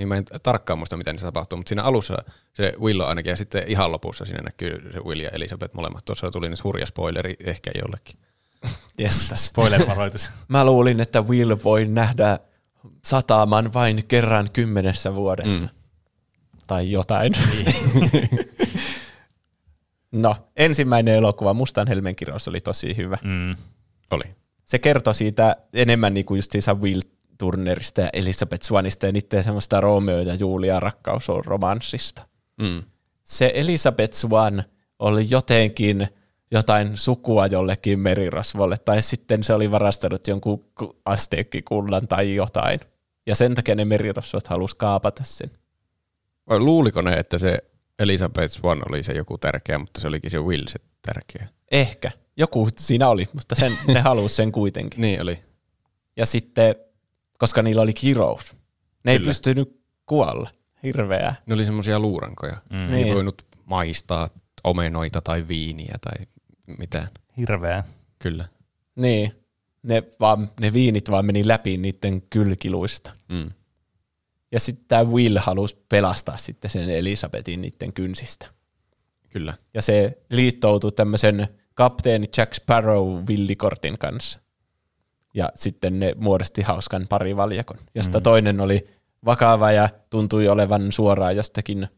[0.00, 2.16] niin mä en tarkkaan muista, miten se tapahtuu, mutta siinä alussa
[2.52, 6.04] se Will on ainakin, ja sitten ihan lopussa siinä näkyy se Will ja Elisabeth molemmat.
[6.04, 8.16] Tuossa tuli nyt hurja spoileri ehkä jollekin.
[9.00, 9.32] Yes.
[9.34, 10.30] Spoiler-varoitus.
[10.48, 12.38] Mä luulin, että Will voi nähdä
[13.04, 15.66] sataman vain kerran kymmenessä vuodessa.
[15.66, 15.72] Mm.
[16.66, 17.32] Tai jotain.
[20.12, 23.18] no, ensimmäinen elokuva Mustan helmen kirous oli tosi hyvä.
[23.24, 23.56] mm.
[24.10, 24.24] Oli.
[24.64, 27.00] Se kertoi siitä enemmän niin kuin justiinsa Will
[27.40, 32.22] Turnerista ja Elizabeth Swanista ja niiden semmoista Romeo ja Julia rakkausromanssista.
[32.62, 32.82] Mm.
[33.22, 34.64] Se Elizabeth Swan
[34.98, 36.08] oli jotenkin
[36.50, 42.80] jotain sukua jollekin merirosvolle, tai sitten se oli varastanut jonkun ku- asteekkikullan tai jotain.
[43.26, 45.50] Ja sen takia ne merirosvot halusi kaapata sen.
[46.48, 47.58] Vai luuliko ne, että se
[47.98, 51.48] Elizabeth Swan oli se joku tärkeä, mutta se olikin se Will se tärkeä?
[51.72, 52.10] Ehkä.
[52.36, 55.00] Joku siinä oli, mutta sen, ne halusi sen kuitenkin.
[55.02, 55.38] Niin oli.
[56.16, 56.74] Ja sitten,
[57.40, 58.56] koska niillä oli kirous,
[59.04, 59.28] ne ei Kyllä.
[59.28, 60.50] pystynyt kuolla.
[60.82, 61.34] Hirveää.
[61.46, 62.56] Ne oli semmoisia luurankoja.
[62.70, 62.92] Mm.
[62.92, 63.14] Ei Niin.
[63.14, 64.28] voinut maistaa
[64.64, 66.26] omenoita tai viiniä tai
[66.78, 67.08] mitään.
[67.36, 67.84] Hirveä.
[68.18, 68.48] Kyllä.
[68.96, 69.32] Niin.
[69.82, 73.12] Ne, vaan, ne viinit vaan meni läpi niiden kylkiluista.
[73.28, 73.50] Mm.
[74.52, 78.46] Ja sitten tämä Will halusi pelastaa sitten sen Elisabetin niiden kynsistä.
[79.28, 79.54] Kyllä.
[79.74, 84.39] Ja se liittoutui tämmöisen kapteeni Jack Sparrow villikortin kanssa.
[85.34, 88.22] Ja sitten ne muodosti hauskan parivaljakon, josta mm.
[88.22, 88.86] toinen oli
[89.24, 91.88] vakava ja tuntui olevan suoraan jostakin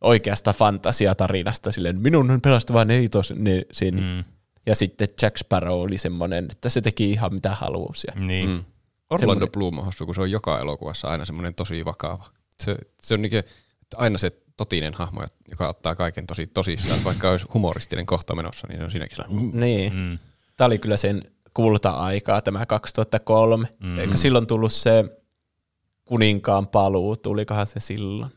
[0.00, 3.94] oikeasta fantasiatarinasta, silleen minun on pelastava neitos ne, sen.
[3.94, 4.00] Mm.
[4.00, 4.24] Mm.
[4.66, 8.06] Ja sitten Jack Sparrow oli semmoinen, että se teki ihan mitä halusi.
[8.14, 8.48] Ja Niin.
[8.48, 8.64] Mm.
[9.10, 12.24] Orlando Semmoinen- Bloom on hassu, kun se on joka elokuvassa aina semmoinen tosi vakava.
[12.60, 17.46] Se, se on että aina se totinen hahmo, joka ottaa kaiken tosi tosissaan, vaikka olisi
[17.54, 19.50] humoristinen kohta menossa, niin se on siinäkin sellainen.
[19.60, 19.94] Niin.
[19.94, 20.18] Mm.
[20.56, 21.22] Tämä oli kyllä sen
[21.54, 23.68] kulta-aikaa, tämä 2003.
[23.80, 23.98] Mm.
[23.98, 25.04] Eikö silloin tullut se
[26.04, 28.32] kuninkaan paluu, tulikohan se silloin?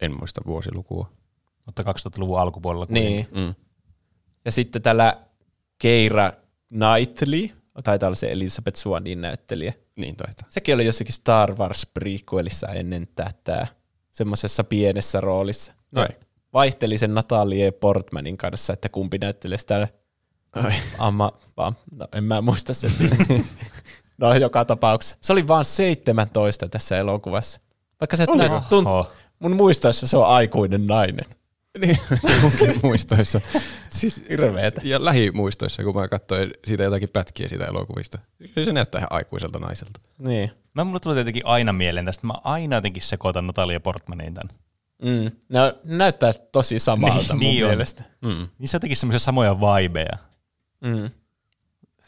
[0.00, 1.12] En muista vuosilukua.
[1.66, 2.86] Mutta 2000-luvun alkupuolella.
[2.88, 3.28] Niin.
[3.34, 3.54] Mm.
[4.44, 5.16] Ja sitten tällä
[5.78, 6.32] Keira
[6.68, 7.48] Knightley,
[7.84, 9.74] taitaa olla se Elizabeth Swanin näyttelijä.
[9.96, 10.48] Niin taitaa.
[10.50, 13.66] Sekin oli jossakin Star Wars prequelissa ennen tätä,
[14.10, 15.72] semmoisessa pienessä roolissa.
[15.90, 16.08] No, Ai.
[16.52, 19.88] vaihteli sen Natalie Portmanin kanssa, että kumpi näyttelee sitä
[20.52, 20.72] Ai.
[20.98, 22.90] Amma, vaan, no en mä muista sen.
[24.20, 25.16] no joka tapauksessa.
[25.20, 27.60] Se oli vaan 17 tässä elokuvassa.
[28.00, 28.88] Vaikka se näin, tunt,
[29.38, 31.24] mun muistoissa se on aikuinen nainen.
[31.78, 31.98] Niin,
[32.42, 33.40] munkin muistoissa.
[33.88, 34.80] Siis hirveetä.
[34.84, 38.18] Ja lähimuistoissa, kun mä katsoin siitä jotakin pätkiä siitä elokuvista.
[38.54, 40.00] Kyllä se näyttää ihan aikuiselta naiselta.
[40.18, 40.50] Niin.
[40.74, 42.26] Mä mulle tulee tietenkin aina mieleen tästä.
[42.26, 44.56] Mä aina jotenkin sekoitan Natalia Portmaniin tämän.
[45.02, 45.30] Mm.
[45.48, 47.70] Ne näyttää tosi samalta Niin, mun niin on.
[47.70, 48.02] mielestä.
[48.20, 48.48] Mm.
[48.58, 50.18] Niin se on jotenkin semmoisia samoja vibeja.
[50.82, 51.10] Mm.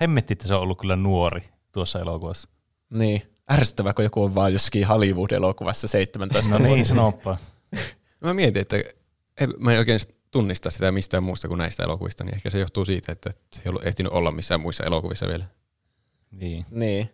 [0.01, 1.41] Hemmetti, että se on ollut kyllä nuori
[1.73, 2.49] tuossa elokuvassa.
[2.91, 3.23] Niin.
[3.53, 7.37] Ärsyttävää, kun joku on vaan jossakin Hollywood-elokuvassa 17 No niin, sanoppa.
[8.23, 12.35] Mä mietin, että ei, mä en oikein tunnista sitä mistään muusta kuin näistä elokuvista, niin
[12.35, 15.45] ehkä se johtuu siitä, että se ei ollut ehtinyt olla missään muissa elokuvissa vielä.
[16.31, 16.65] Niin.
[16.71, 17.11] Niin.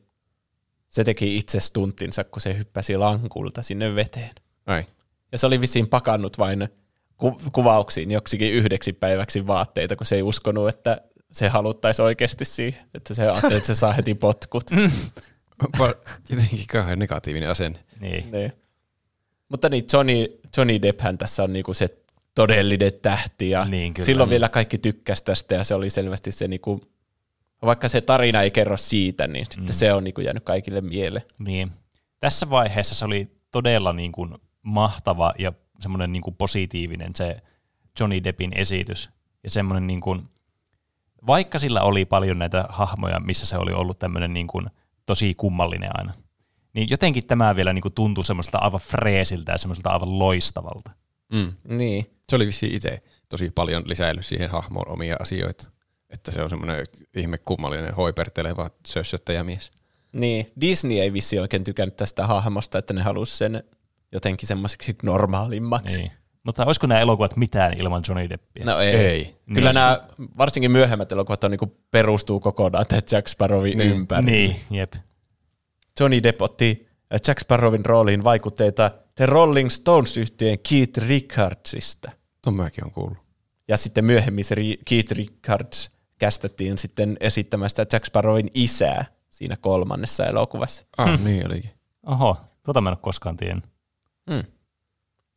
[0.89, 4.35] Se teki itse stunttinsa, kun se hyppäsi lankulta sinne veteen.
[4.67, 4.87] Ai.
[5.33, 6.69] Ja se oli vissiin pakannut vain
[7.17, 11.01] ku- kuvauksiin joksikin yhdeksi päiväksi vaatteita, kun se ei uskonut, että
[11.33, 12.87] se haluttaisi oikeasti siihen.
[12.95, 14.71] Että se ajatteli, että se saa heti potkut.
[15.65, 15.95] Onpa
[16.31, 17.79] jotenkin kauhean negatiivinen asenne.
[18.01, 18.31] niin.
[18.31, 18.53] niin.
[19.49, 21.89] Mutta niin, Johnny, Johnny Depphän tässä on niinku se
[22.35, 24.07] todellinen tähti ja Niin, kyllä.
[24.07, 26.81] silloin vielä kaikki tykkäs tästä ja se oli selvästi se niinku,
[27.63, 29.53] vaikka se tarina ei kerro siitä, niin Mm.
[29.53, 31.25] sitten se on niinku jäänyt kaikille mieleen.
[31.39, 31.71] Niin.
[32.21, 37.37] Tässä vaiheessa se oli todella niin kuin mahtava ja semmoinen niin kuin positiivinen se
[38.01, 39.11] Johnny Deppin esitys.
[39.45, 40.29] Ja semmoinen niin kuin,
[41.27, 44.67] vaikka sillä oli paljon näitä hahmoja, missä se oli ollut tämmöinen niin kuin
[45.07, 46.13] tosi kummallinen aina,
[46.75, 50.91] niin jotenkin tämä vielä niin kuin tuntui semmoiselta aivan freesiltä ja semmoiselta aivan loistavalta.
[51.33, 51.53] Mm.
[51.69, 52.11] Niin.
[52.29, 55.71] Se oli vissiin itse tosi paljon lisäillyt siihen hahmoon omia asioita.
[56.11, 56.87] Että se on semmoinen
[57.17, 59.71] ihme kummallinen hoiperteleva sössöttäjämies.
[60.13, 63.65] Niin, Disney ei vissi oikein tykännyt tästä hahmosta, että ne halusi sen
[64.13, 66.03] jotenkin semmoiseksi normaalimmaksi.
[66.03, 66.13] Niin.
[66.51, 68.65] Mutta olisiko nämä elokuvat mitään ilman Johnny Deppia?
[68.65, 68.95] No ei.
[68.97, 69.37] Ei.
[69.55, 69.75] Kyllä Niin.
[69.75, 70.01] nämä,
[70.39, 73.91] varsinkin myöhemmät elokuvat on niinku perustuu kokonaan tämän Jack Sparrowin Niin.
[73.91, 74.23] ympäri.
[74.25, 74.93] Niin, jep.
[76.01, 76.89] Johnny Depp otti
[77.29, 82.11] Jack Sparrowin rooliin vaikutteita The Rolling Stones-yhtyeen Keith Richardsista.
[82.45, 83.19] Tuon mäkin on kuullut.
[83.69, 90.85] Ja sitten myöhemmin se Keith Richards kästettiin sitten esittämästä Jack Sparrowin isää siinä kolmannessa elokuvassa.
[90.99, 91.71] Ah, niin olikin.
[92.07, 93.65] Oho, tuota mä en ole koskaan tiennyt.
[94.31, 94.45] Mm.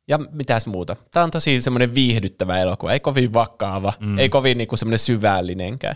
[0.08, 0.96] Ja mitäs muuta?
[1.12, 4.20] Tämä on tosi semmoinen viihdyttävä elokuva, ei kovin vakava, mm.
[4.20, 5.96] ei kovin niinku semmoinen syvällinenkään.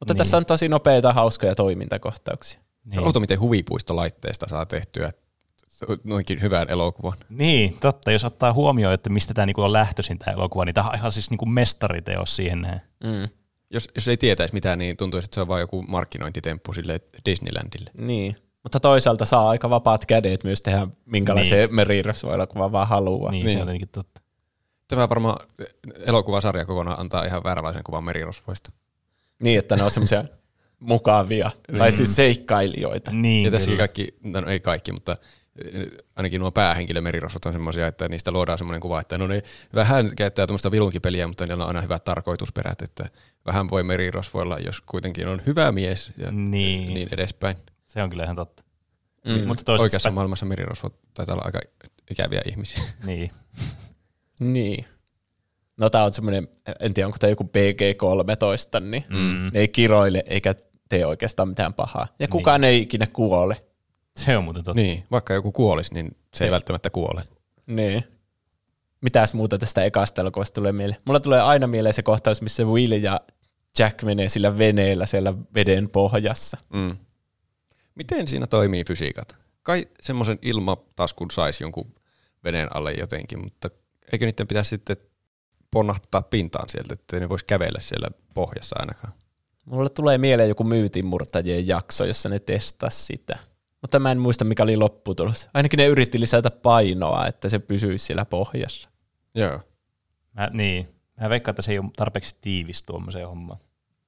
[0.00, 0.18] Mutta niin.
[0.18, 2.60] tässä on tosi nopeita, hauskoja toimintakohtauksia.
[2.84, 3.00] Niin.
[3.00, 5.10] Outo, miten huvipuistolaitteesta saa tehtyä
[6.04, 7.18] noinkin hyvän elokuvan.
[7.28, 8.12] Niin, totta.
[8.12, 11.12] Jos ottaa huomioon, että mistä tämä niinku on lähtöisin tämä elokuva, niin tämä on ihan
[11.12, 12.80] siis niinku mestariteos siihen.
[13.04, 13.28] Mm.
[13.70, 17.90] Jos, jos ei tietäisi mitään, niin tuntuisi, että se on vain joku markkinointitemppu sille Disneylandille.
[17.98, 18.36] Niin.
[18.62, 21.74] Mutta toisaalta saa aika vapaat kädet myös tehdä minkälaisen niin.
[21.74, 23.30] merirosvoelokuvan vaan haluaa.
[23.30, 24.22] Niin, niin, se on tietenkin totta.
[24.88, 25.48] Tämä varmaan
[26.08, 28.72] elokuvasarja kokonaan antaa ihan vääränlaisen kuvan merirosvoista.
[29.42, 30.24] Niin, että ne on semmoisia
[30.80, 33.10] mukavia, tai siis seikkailijoita.
[33.10, 33.78] Niin, Ja tässä kyllä.
[33.78, 35.16] kaikki, no ei kaikki, mutta
[35.74, 35.86] eh,
[36.16, 39.42] ainakin nuo päähenkilömerirosvot on semmoisia, että niistä luodaan semmoinen kuva, että no ne
[39.74, 43.08] vähän käyttää tuommoista vilunkipeliä, mutta niillä on aina hyvät tarkoitusperät, että
[43.46, 46.94] vähän voi merirosvoilla, jos kuitenkin on hyvä mies ja Niin.
[46.94, 47.56] niin edespäin.
[47.92, 48.62] Se on kyllä ihan totta.
[49.24, 49.46] Mm.
[49.46, 51.60] Mutta toisaalta Oikeassa se- maailmassa merirosvot taitaa olla aika
[52.10, 52.82] ikäviä ihmisiä.
[53.06, 53.30] Niin.
[54.40, 54.84] Niin.
[55.76, 56.48] No tää on semmoinen,
[56.80, 59.50] en tiedä onko tämä joku PG-13, niin mm.
[59.52, 60.54] ne ei kiroile eikä
[60.88, 62.08] tee oikeastaan mitään pahaa.
[62.18, 62.68] Ja kukaan niin.
[62.68, 63.64] ei ikinä kuole.
[64.16, 64.80] Se on muuten totta.
[64.80, 67.22] Niin, vaikka joku kuolisi, niin se ei välttämättä kuole.
[67.66, 68.04] Niin.
[69.00, 71.00] Mitäs muuta tästä ekasta elokuvasta tulee mieleen?
[71.04, 73.20] Mulla tulee aina mieleen se kohtaus, missä Will ja
[73.78, 76.58] Jack menee sillä veneellä siellä veden pohjassa.
[76.72, 76.96] Mm.
[77.94, 79.36] Miten siinä toimii fysiikat?
[79.62, 81.94] Kai semmoisen ilmataskun saisi jonkun
[82.44, 83.70] veneen alle jotenkin, mutta
[84.12, 84.96] eikö niiden pitäisi sitten
[85.70, 89.12] ponnahtaa pintaan sieltä, että ne voisi kävellä siellä pohjassa ainakaan?
[89.64, 93.38] Mulle tulee mieleen joku myytinmurtajien jakso, jossa ne testas sitä.
[93.80, 95.48] Mutta mä en muista, mikä oli lopputulos.
[95.54, 98.88] Ainakin ne yritti lisätä painoa, että se pysyisi siellä pohjassa.
[99.34, 99.60] Joo.
[100.32, 100.88] Mä, niin.
[101.20, 103.60] Mä veikkaan, että se ei ole tarpeeksi tiivis tuommoiseen hommaan.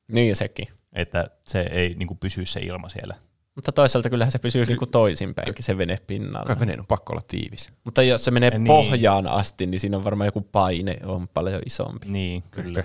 [0.08, 0.68] Niin sekin.
[0.92, 3.14] Että se ei niin pysy se ilma siellä.
[3.54, 6.46] Mutta toisaalta kyllähän se pysyy niinku toisinpäinkin se vene pinnalla.
[6.46, 7.70] Kai veneen on pakko olla tiivis.
[7.84, 8.64] Mutta jos se menee Niin.
[8.64, 8.68] niin.
[8.68, 12.06] pohjaan asti, niin siinä on varmaan joku paine on paljon isompi.
[12.08, 12.84] Niin, kyllä.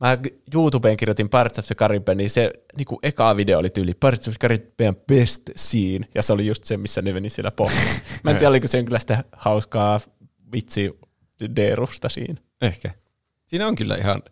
[0.00, 0.18] Mä
[0.54, 4.34] YouTubeen kirjoitin Parts of the Caribbean, niin se niinku eka video oli tyyli Parts of
[4.34, 8.04] the Caribbean best scene, ja se oli just se, missä ne meni siellä pohjassa.
[8.24, 10.00] Mä en tiedä, oliko se kyllä sitä hauskaa
[10.52, 10.98] vitsi
[11.56, 12.40] derusta siinä.
[12.62, 12.90] Ehkä.
[13.46, 14.22] Siinä on kyllä ihan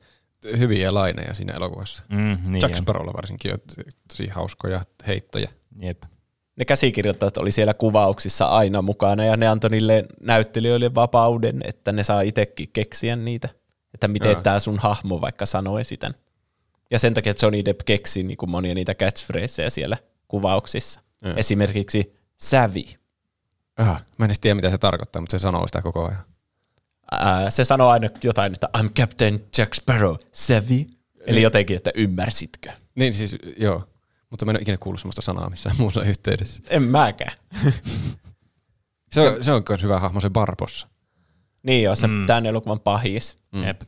[0.44, 2.02] hyviä laineja siinä elokuvassa.
[2.08, 2.78] Mm, niin Jack on.
[2.78, 3.58] Sparrowlla varsinkin on
[4.08, 5.48] tosi hauskoja heittoja.
[5.80, 6.02] Jep.
[6.56, 12.04] Ne käsikirjoittajat oli siellä kuvauksissa aina mukana, ja ne antoi niille näyttelijöille vapauden, että ne
[12.04, 13.48] saa itsekin keksiä niitä.
[13.94, 14.40] Että miten Joo.
[14.40, 16.14] tämä sun hahmo vaikka sanoo esitän.
[16.90, 19.96] Ja sen takia Johnny Depp keksi niin kuin monia niitä catchphraseja siellä
[20.28, 21.00] kuvauksissa.
[21.22, 21.34] Joo.
[21.36, 22.96] Esimerkiksi sävi.
[23.76, 26.24] Ah, mä en edes tiedä, mitä se tarkoittaa, mutta se sanoo sitä koko ajan.
[27.12, 30.86] Ää, se sanoo aina jotain, että I'm Captain Jack Sparrow, sävi.
[31.26, 32.70] Eli jotenkin, että ymmärsitkö?
[32.94, 33.88] Niin siis, joo.
[34.30, 36.62] Mutta mä en ole ikinä kuullut sellaista sanaa missään muussa yhteydessä.
[36.70, 37.32] En mäkään.
[39.12, 40.88] Se on, se on myös hyvä hahmo se Barbossa.
[41.62, 42.26] niin joo, se mm.
[42.26, 43.38] tämän elokuvan pahis.
[43.52, 43.64] Mm.
[43.66, 43.80] Jep.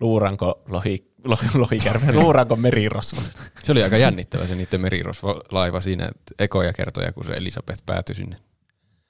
[0.00, 3.20] Luuranko lohi, lohi, lohikärme, luuranko merirosvo.
[3.64, 8.14] Se oli aika jännittävä se niiden merirosvo-laiva siinä että ekoja kertoja, kun se Elisabeth päätyi
[8.14, 8.36] sinne.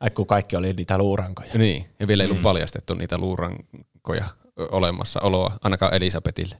[0.00, 1.50] Ai kun kaikki oli niitä luurankoja.
[1.54, 4.24] Niin, ja vielä ei ollut paljastettu niitä luurankoja
[4.60, 6.56] ö, olemassaoloa, ainakaan Elisabetille.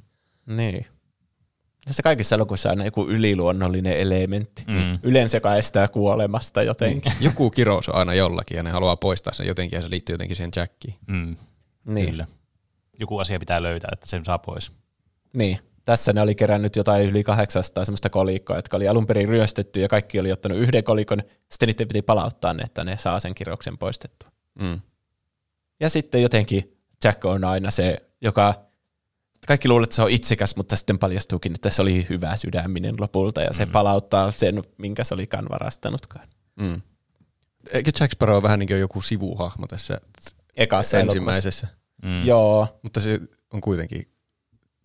[0.47, 0.87] Niin.
[1.85, 4.65] Tässä kaikissa elokuvissa on aina joku yliluonnollinen elementti.
[4.69, 4.99] Mm.
[5.03, 7.13] Yleensä joka estää kuolemasta jotenkin.
[7.21, 10.37] Joku kirous on aina jollakin, ja ne haluaa poistaa sen jotenkin, ja se liittyy jotenkin
[10.37, 10.95] siihen Jackiin.
[11.07, 11.37] Mm.
[11.85, 12.11] Niin.
[12.11, 12.27] Kyllä.
[13.01, 14.73] Joku asia pitää löytää, että sen saa pois.
[15.33, 15.59] niin.
[15.87, 19.89] Tässä ne oli kerännyt jotain yli 800 semmoista kolikkoa, jotka oli alun perin ryöstetty ja
[19.89, 21.23] kaikki oli ottanut yhden kolikon.
[21.51, 24.31] Sitten niiden piti palauttaa ne, että ne saa sen kirjauksen poistettua.
[24.61, 24.81] Mm.
[25.81, 28.55] Ja sitten jotenkin Jack on aina se, joka
[29.47, 33.41] kaikki luulee, että se on itsekäs, mutta sitten paljastuukin, että se oli hyvä sydäminen lopulta
[33.41, 33.73] ja se mm.
[33.73, 36.29] palauttaa sen, minkä se olikaan varastanutkaan.
[36.61, 36.83] Mm.
[37.73, 40.01] Eikö Jack Sparrow vähän niin kuin joku sivuhahmo tässä
[40.57, 41.67] Ekassa ensimmäisessä?
[41.67, 42.29] elokuvassa.
[42.29, 43.21] Joo, Mutta se
[43.53, 44.16] on kuitenkin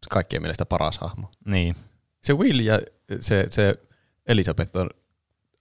[0.10, 1.28] kaikkien mielestä paras hahmo.
[1.46, 1.76] Niin.
[2.24, 2.80] Se Will ja
[3.20, 3.74] se, se
[4.28, 4.90] Elisabeth on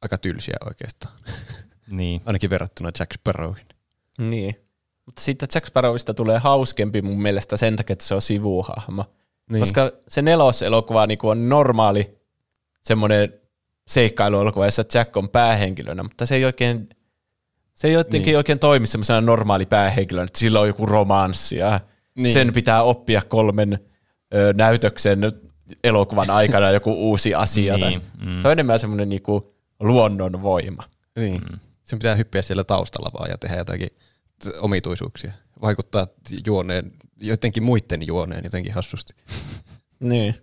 [0.02, 1.14] aika tylsiä oikeastaan.
[1.90, 2.20] Niin.
[2.26, 3.66] Ainakin verrattuna Jack Sparrowin.
[4.18, 4.54] niin.
[5.06, 9.04] Mutta sitten Jack Sparrowista tulee hauskempi mun mielestä sen takia, että se on sivuhahmo.
[9.50, 9.60] Niin.
[9.60, 12.18] Koska se neloselokuva niin on normaali
[12.82, 13.34] semmoinen
[13.88, 16.88] seikkailuelokuva, jossa Jack on päähenkilönä, mutta se ei oikein,
[17.74, 18.36] se ei jotenkin niin.
[18.36, 21.80] oikein toimi semmoisena normaali päähenkilönä, että sillä on joku romanssi ja
[22.16, 22.32] niin.
[22.32, 23.89] sen pitää oppia kolmen
[24.34, 25.20] ö, näytöksen
[25.84, 27.76] elokuvan aikana joku uusi asia.
[27.76, 28.02] niin.
[28.24, 28.38] mm.
[28.38, 30.82] Se on enemmän semmoinen niinku luonnon voima.
[31.16, 31.40] Niin.
[31.50, 31.58] Mm.
[31.84, 33.88] Sen pitää hyppiä siellä taustalla vaan ja tehdä jotakin
[34.60, 35.32] omituisuuksia.
[35.62, 36.06] Vaikuttaa
[36.46, 39.14] juoneen, jotenkin muiden juoneen jotenkin hassusti.
[40.00, 40.34] niin.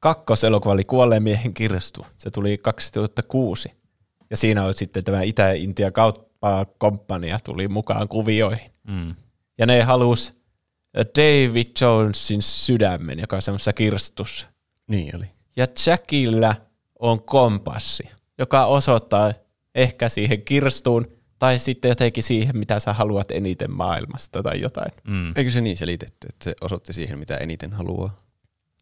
[0.00, 2.06] Kakkoselokuva oli Kuolleen miehen kirstu.
[2.18, 3.72] Se tuli 2006.
[4.30, 8.70] Ja siinä oli sitten tämä Itä-Intia kauppakomppania tuli mukaan kuvioihin.
[8.88, 9.14] Mm.
[9.58, 10.34] Ja ne halus
[10.96, 14.48] David Jonesin sydämen, joka on semmoisessa kirstussa.
[14.86, 15.26] Niin oli.
[15.56, 16.54] Ja Jackillä
[16.98, 18.08] on kompassi,
[18.38, 19.32] joka osoittaa
[19.74, 21.06] ehkä siihen kirstuun
[21.38, 24.92] tai sitten jotenkin siihen, mitä sä haluat eniten maailmasta tai jotain.
[25.04, 25.32] Mm.
[25.36, 28.16] Eikö se niin selitetty, että se osoitti siihen, mitä eniten haluaa?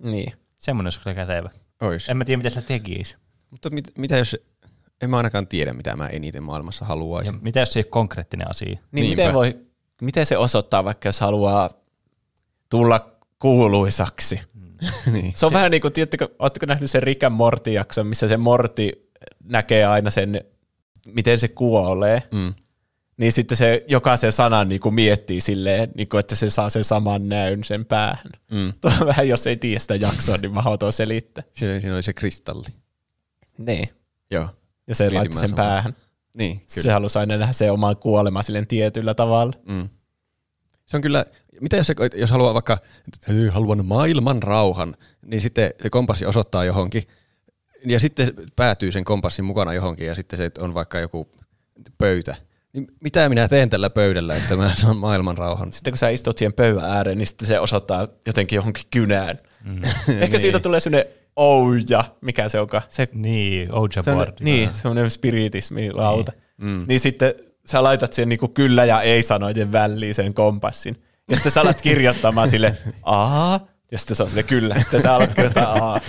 [0.03, 0.33] Niin.
[0.59, 1.51] Semmoinen olisi kyllä kätevä.
[1.81, 2.09] Ois.
[2.09, 3.17] En mä tiedä, mitä sillä tekisi.
[3.51, 4.37] Mutta mit, mitä jos,
[5.03, 7.35] en mä ainakaan tiedä, mitä mä eniten maailmassa haluaisin.
[7.35, 8.79] Ja mitä jos se ei ole konkreettinen asia?
[8.93, 9.61] Niin miten, voi,
[10.03, 11.71] miten se osoittaa, vaikka jos haluaa
[12.75, 14.41] tulla kuuluisaksi?
[14.55, 14.77] Mm.
[15.13, 15.33] niin.
[15.37, 15.55] Se on se...
[15.55, 18.91] vähän niin kuin, tiedättekö, ootteko nähnyt sen Rick Morty-jakson, missä se Morty
[19.45, 20.41] näkee aina sen,
[21.07, 22.23] miten se kuolee.
[22.33, 22.55] Mm
[23.17, 26.85] niin sitten se jokaisen sanan niin kuin miettii silleen, niin kuin, että se saa sen
[26.85, 28.31] saman näyn sen päähän.
[28.51, 28.73] Mm.
[28.81, 31.45] Tuo vähän, jos ei tiedä sitä jaksoa, niin mahdoton selittää.
[31.53, 32.67] Siinä, siinä oli se kristalli.
[33.59, 33.89] Niin.
[34.31, 34.49] Joo.
[34.87, 35.67] Ja se laittoi sen saman.
[35.67, 35.97] päähän.
[36.35, 36.83] Niin, kyllä.
[36.83, 39.53] Se halusi aina nähdä se oman kuolema silleen tietyllä tavalla.
[39.69, 39.89] Mm.
[40.87, 41.27] Se on kyllä,
[41.61, 42.79] mitä jos, se, jos haluaa vaikka,
[43.51, 47.03] haluan maailman rauhan, niin sitten se kompassi osoittaa johonkin,
[47.87, 51.31] ja sitten päätyy sen kompassin mukana johonkin, ja sitten se on vaikka joku
[51.99, 52.37] pöytä,
[52.73, 55.73] niin mitä minä teen tällä pöydällä, että mä saan maailman rauhan?
[55.73, 59.37] Sitten kun sä istut siihen pöydän ääreen, niin sitten se osoittaa jotenkin johonkin kynään.
[59.65, 59.85] Mm.
[60.23, 60.41] Ehkä niin.
[60.41, 62.83] siitä tulee sellainen ouja, mikä se onkaan.
[62.89, 64.33] Se, niin, ouja board.
[64.41, 66.33] Niin, semmoinen spiritismi-lauta.
[66.33, 66.71] Niin.
[66.71, 66.85] Mm.
[66.89, 67.35] niin sitten
[67.67, 71.03] sä laitat sen niinku kyllä ja ei sanojen väliin sen kompassin.
[71.29, 73.61] Ja sitten sä alat kirjoittamaan sille aa,
[73.93, 74.81] ja sitten se on sille kyllä.
[74.81, 76.01] Sitten sä alat kirjoittaa aa.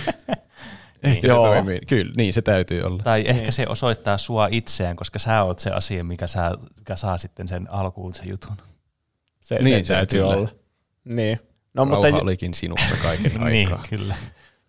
[1.02, 1.42] Ehkä Joo.
[1.42, 1.80] se toimii.
[1.88, 3.02] Kyllä, niin se täytyy olla.
[3.02, 3.30] Tai niin.
[3.30, 7.48] ehkä se osoittaa sua itseään, koska sä oot se asia, mikä, sä, mikä saa sitten
[7.48, 8.56] sen alkuun sen jutun.
[9.40, 10.36] Se, niin, se täytyy kyllä.
[10.36, 10.48] olla.
[11.04, 11.40] Niin.
[11.74, 12.22] No, Rauha mutta...
[12.22, 13.48] olikin sinussa kaiken aikaa.
[13.48, 14.14] niin, kyllä.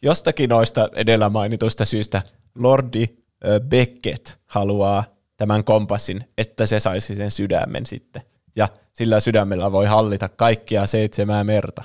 [0.02, 2.22] Jostakin noista edellä mainituista syistä
[2.56, 3.07] Lordi
[3.69, 5.03] Beckett haluaa
[5.38, 8.22] tämän kompassin, että se saisi sen sydämen sitten.
[8.56, 8.68] Ja
[8.98, 11.84] sillä sydämellä voi hallita kaikkia seitsemää merta.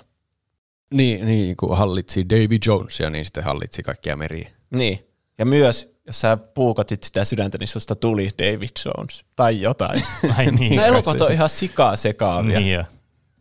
[0.95, 4.51] Niin, niin, kun hallitsi Davy Jonesia, niin sitten hallitsi kaikkia meriä.
[4.71, 5.07] Niin.
[5.39, 10.03] Ja myös, jos sä puukotit sitä sydäntä, niin susta tuli David Jones tai jotain.
[10.37, 10.77] Ai niin.
[10.77, 12.61] Nämä elokuvat on ihan sikaa sekaavia.
[12.61, 12.85] Niin, jo.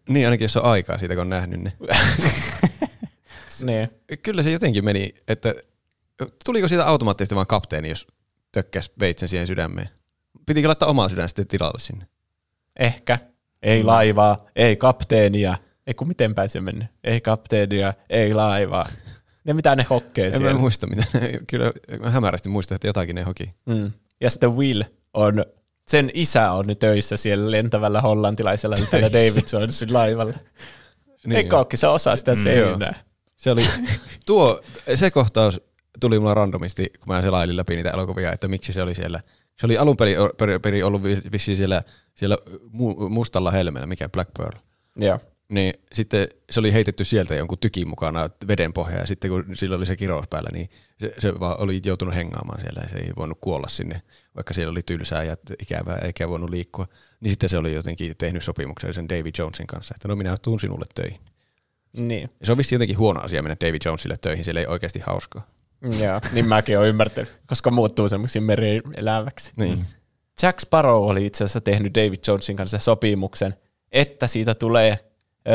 [0.10, 1.73] niin, ainakin jos on aikaa siitä, kun on nähnyt ne.
[3.65, 3.89] niin.
[4.23, 5.56] Kyllä se jotenkin meni, että
[6.45, 8.07] tuliko siitä automaattisesti vaan kapteeni, jos
[8.52, 9.89] tökkäs veitsen siihen sydämeen?
[10.45, 12.07] Pitikö laittaa omaa sydän sitten tilalle sinne?
[12.80, 13.31] Ehkä.
[13.62, 15.58] Ei laivaa, ei kapteenia–
[15.88, 16.88] ei kun miten päin se mennyt.
[17.04, 18.90] Ei kapteenia, ei laivaa.
[19.44, 20.50] Ne mitä ne hokkee en siellä.
[20.50, 23.50] En muista mitä ne, kyllä mä hämärästi muistan, että jotakin ne hoki.
[23.66, 23.92] Mm.
[24.22, 24.84] Ja sitten Will
[25.14, 25.46] on,
[25.88, 30.34] sen isä on töissä siellä lentävällä hollantilaisella tällä Davidsonin laivalla.
[31.26, 33.00] niin Eikö olekin, se osaa sitä mm, seinää.
[33.38, 33.66] Se oli,
[34.26, 34.62] tuo,
[34.96, 35.62] se kohtaus
[36.00, 39.22] tuli mulla randomisti, kun mä selailin läpi niitä elokuvia, että miksi se oli siellä.
[39.60, 40.18] Se oli alun perin,
[40.62, 41.84] perin ollut vissiin siellä,
[42.16, 42.38] siellä
[43.10, 44.58] mustalla helmellä, mikä Black Pearl.
[44.96, 45.20] Joo
[45.52, 49.76] niin sitten se oli heitetty sieltä jonkun tykin mukana veden pohjaan, ja sitten kun sillä
[49.76, 50.70] oli se kirous päällä, niin
[51.00, 54.02] se, se vaan oli joutunut hengaamaan siellä, ja se ei voinut kuolla sinne,
[54.36, 56.88] vaikka siellä oli tylsää ja ikävää, eikä voinut liikkua.
[57.20, 60.60] Niin sitten se oli jotenkin tehnyt sopimuksen sen David Jonesin kanssa, että no minä tuun
[60.60, 61.20] sinulle töihin.
[62.00, 62.30] Niin.
[62.40, 65.48] Ja se on vissi jotenkin huono asia mennä David Jonesille töihin, siellä ei oikeasti hauskaa.
[66.00, 69.54] Joo, niin mäkin olen ymmärtänyt, koska muuttuu semmoiksi merieläväksi.
[69.56, 69.86] Niin.
[70.43, 73.55] Jack Sparrow oli itse asiassa tehnyt David Jonesin kanssa sopimuksen,
[73.91, 74.99] että siitä tulee–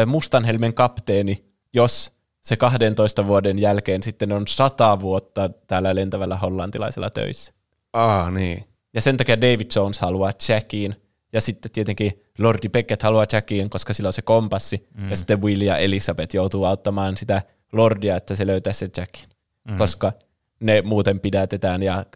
[0.06, 1.44] Mustanhelmen kapteeni,
[1.74, 7.52] jos se 12 vuoden jälkeen sitten on sata vuotta täällä lentävällä hollantilaisella töissä.
[7.92, 8.64] Ah, niin.
[8.94, 10.96] Ja sen takia David Jones haluaa Jackiin.
[11.32, 14.88] Ja sitten tietenkin Lordi Beckett haluaa Jackiin, koska sillä on se kompassi.
[14.94, 15.10] Mm.
[15.10, 17.42] Ja sitten Will ja Elisabeth joutuu auttamaan sitä
[17.72, 19.28] Lordia, että se löytää sen Jackin.
[19.68, 19.76] Mm.
[19.76, 20.12] Koska
[20.60, 22.06] ne muuten pidätetään ja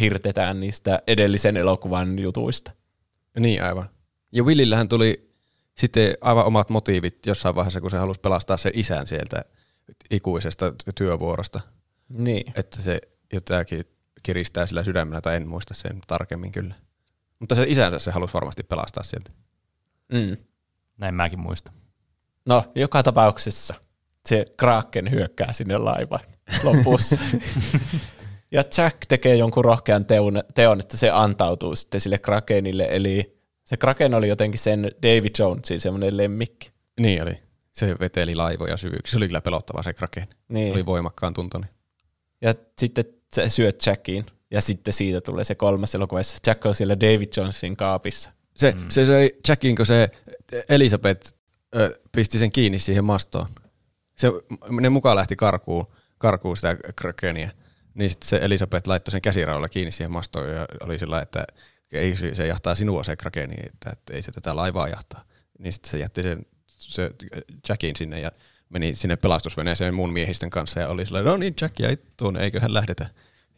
[0.00, 2.72] hirtetään niistä edellisen elokuvan jutuista.
[3.38, 3.88] Niin, aivan.
[4.32, 5.30] Ja Willillähän tuli
[5.74, 9.44] sitten aivan omat motiivit jossain vaiheessa, kun se halusi pelastaa sen isän sieltä
[10.10, 11.60] ikuisesta työvuorosta.
[12.08, 12.52] Niin.
[12.56, 13.00] Että se
[13.32, 13.84] jotakin
[14.22, 16.74] kiristää sillä sydämellä, tai en muista sen tarkemmin kyllä.
[17.38, 19.30] Mutta se isänsä se halusi varmasti pelastaa sieltä.
[20.12, 20.36] Mm.
[20.98, 21.74] Näin mäkin muistan.
[22.46, 23.74] No, joka tapauksessa
[24.26, 26.24] se Kraken hyökkää sinne laivaan
[26.62, 27.16] lopussa.
[28.50, 33.76] ja Jack tekee jonkun rohkean teon, teon, että se antautuu sitten sille Krakenille, eli se
[33.76, 36.70] Kraken oli jotenkin sen David Jonesin semmoinen lemmikki.
[37.00, 37.38] Niin oli.
[37.72, 39.10] Se veteli laivoja syvyyksiä.
[39.12, 40.28] Se oli kyllä pelottava se kraken.
[40.48, 40.72] Niin.
[40.72, 41.70] Oli voimakkaan tuntoinen.
[42.40, 46.74] Ja sitten se syöt Jackiin, ja sitten siitä tulee se kolmas elokuva, jossa Jack on
[46.74, 48.32] siellä David Jonesin kaapissa.
[48.56, 48.88] Se, mm.
[48.88, 50.10] se söi Jackin, kun se
[50.68, 51.32] Elisabeth
[51.76, 53.46] ö, pisti sen kiinni siihen mastoon.
[54.16, 54.28] Se,
[54.70, 55.86] ne mukaan lähti karkuun,
[56.18, 57.50] karkuun sitä krakenia.
[57.94, 61.44] Niin sitten se Elisabeth laittoi sen käsiraulla kiinni siihen mastoon ja oli sillä että
[61.92, 65.24] ei, se jahtaa sinua se krakeni, että, että ei se tätä laivaa jahtaa.
[65.58, 66.46] Niin sitten se jätti sen
[66.78, 67.10] se
[67.68, 68.30] Jackin sinne ja
[68.68, 72.74] meni sinne pelastusveneeseen mun miehisten kanssa ja oli sillä no niin Jack jäi tuonne, eiköhän
[72.74, 73.06] lähdetä.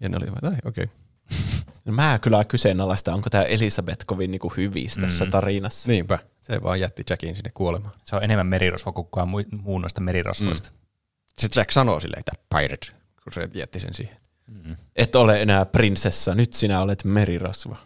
[0.01, 0.85] Ja ne oli vaan, okei.
[0.85, 0.97] Okay.
[1.85, 5.07] No mä kyllä kyseenalaista, onko tämä Elisabeth kovin niinku hyvissä mm.
[5.07, 5.91] tässä tarinassa.
[5.91, 7.95] Niinpä, se vaan jätti Jackin sinne kuolemaan.
[8.05, 9.29] Se on enemmän merirosvo kuin kukaan
[9.63, 10.71] muun noista merirosvoista.
[10.71, 10.77] Mm.
[11.39, 12.87] Se Jack sanoo silleen, että pirate,
[13.25, 14.17] kun se jätti sen siihen.
[14.47, 14.77] Mm.
[14.97, 17.77] Et ole enää prinsessa, nyt sinä olet merirosvo.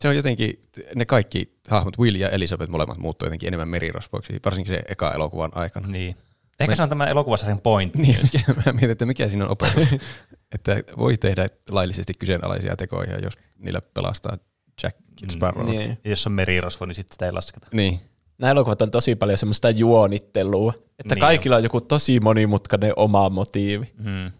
[0.00, 0.60] Se on jotenkin,
[0.94, 5.50] ne kaikki hahmot, Will ja Elisabeth molemmat muuttuu jotenkin enemmän merirosvoiksi, varsinkin se eka elokuvan
[5.54, 5.88] aikana.
[5.88, 6.16] Niin.
[6.60, 7.94] Ehkä se on tämä elokuvasarjan point.
[7.94, 8.18] Niin,
[8.66, 9.88] mä mietin, että mikä siinä on opetus.
[10.54, 14.38] että voi tehdä laillisesti kyseenalaisia tekoja, jos niillä pelastaa
[14.82, 14.96] Jack
[15.30, 15.66] Sparrow.
[15.66, 15.98] Mm, niin.
[16.04, 17.66] Jos on merirosvo, niin sitten sitä ei lasketa.
[17.72, 18.00] Niin.
[18.42, 23.30] Nämä elokuvat on tosi paljon semmoista juonittelua, että niin kaikilla on joku tosi monimutkainen oma
[23.30, 23.92] motiivi.
[23.98, 24.32] Mm.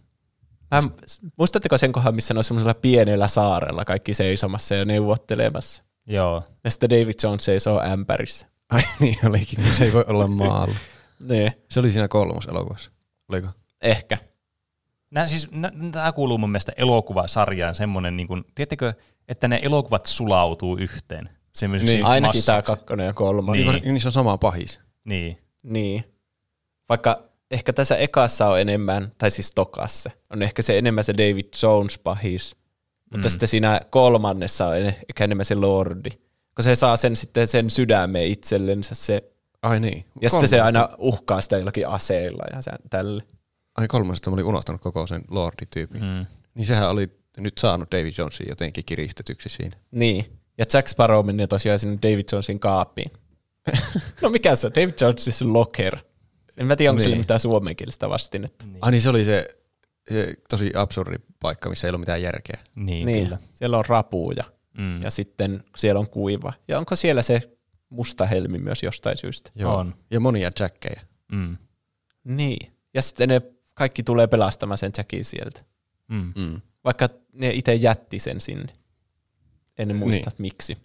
[0.70, 0.82] Mä,
[1.36, 5.82] muistatteko sen kohan, missä ne on semmoisella pienellä saarella kaikki seisomassa ja neuvottelemassa?
[6.06, 6.42] Joo.
[6.64, 8.46] Ja sitten David Jones seisoo ämpärissä.
[8.70, 10.74] Ai niin olikin, se ei voi olla maalla.
[11.28, 11.52] niin.
[11.70, 12.90] Se oli siinä kolmas elokuvassa,
[13.28, 13.48] oliko?
[13.82, 14.18] Ehkä.
[15.10, 15.48] Nämä, siis,
[15.92, 18.92] tämä kuuluu mun mielestä elokuvasarjaan semmoinen, niin kuin, tiedättekö,
[19.28, 21.30] että ne elokuvat sulautuu yhteen.
[21.60, 23.66] Niin, ainakin tämä kakkonen ja kolmonen.
[23.66, 23.82] Niin.
[23.84, 24.80] niin se on sama pahis.
[25.04, 25.38] Niin.
[25.62, 26.04] Niin.
[26.88, 31.46] Vaikka ehkä tässä ekassa on enemmän, tai siis tokassa, on ehkä se enemmän se David
[31.62, 32.56] Jones pahis,
[33.10, 33.30] mutta mm.
[33.30, 36.10] sitten siinä kolmannessa on ehkä enemmän se Lordi,
[36.54, 39.22] kun se saa sen sitten sen sydämeen itsellensä se.
[39.62, 39.98] Ai niin.
[39.98, 40.28] Ja Kolmasta.
[40.28, 43.22] sitten se aina uhkaa sitä jollakin aseilla ja sen, tälle.
[43.76, 46.02] Ai kolmannesta mä olin unohtanut koko sen Lordi-tyypin.
[46.02, 46.26] Mm.
[46.54, 49.76] Niin sehän oli nyt saanut David Jonesin jotenkin kiristetyksi siinä.
[49.90, 50.41] Niin.
[50.58, 53.10] Ja Jack Sparrow meni tosiaan sinne David Jonesin kaappiin.
[54.22, 54.72] no mikä se on?
[54.74, 55.98] David Jonesin locker.
[56.56, 57.04] En mä tiedä, onko niin.
[57.04, 58.66] sillä mitään suomenkielistä vastinetta.
[58.66, 58.78] Niin.
[58.80, 59.48] Ah niin se oli se,
[60.10, 62.58] se tosi absurdi paikka, missä ei ole mitään järkeä.
[62.74, 63.24] Niin, niin.
[63.24, 63.38] Kyllä.
[63.52, 64.44] siellä on rapuja
[64.78, 65.02] mm.
[65.02, 66.52] ja sitten siellä on kuiva.
[66.68, 67.42] Ja onko siellä se
[67.88, 69.50] musta helmi myös jostain syystä?
[69.54, 69.76] Joo.
[69.76, 69.94] On.
[70.10, 71.00] Ja monia jackkejä.
[71.32, 71.56] Mm.
[72.24, 72.72] Niin.
[72.94, 73.42] Ja sitten ne
[73.74, 75.60] kaikki tulee pelastamaan sen jackin sieltä.
[76.08, 76.32] Mm.
[76.36, 76.60] Mm.
[76.84, 78.72] Vaikka ne itse jätti sen sinne.
[79.78, 80.42] En muista niin.
[80.42, 80.78] miksi.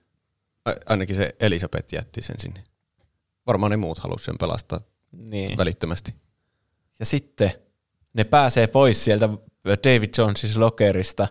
[0.86, 2.64] Ainakin se Elisabeth jätti sen sinne.
[3.48, 4.82] Varmaan ne muut halusivat sen pelastaa
[5.12, 5.58] niin.
[5.58, 6.16] välittömästi.
[7.00, 7.52] Ja sitten
[8.14, 9.30] ne pääsee pois sieltä
[9.66, 11.28] David Jonesin lokerista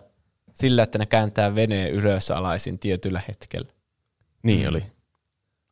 [0.53, 3.71] sillä, että ne kääntää veneen ylös alaisin tietyllä hetkellä.
[4.43, 4.69] Niin mm.
[4.69, 4.83] oli.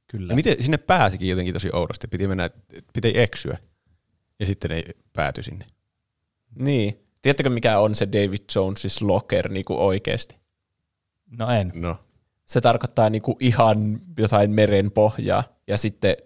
[0.08, 0.32] Kyllä.
[0.32, 2.08] Ja miten sinne pääsikin jotenkin tosi oudosti.
[2.08, 2.50] Piti mennä,
[2.94, 3.58] piti eksyä.
[4.40, 4.84] Ja sitten ei
[5.14, 5.66] pääty sinne.
[6.60, 7.00] Niin.
[7.22, 10.38] Tiedättekö mikä on se David Jonesis locker niinku oikeasti?
[11.32, 11.72] No en.
[11.76, 11.98] No.
[12.46, 15.44] Se tarkoittaa niinku ihan jotain meren pohjaa.
[15.68, 16.18] Ja sitten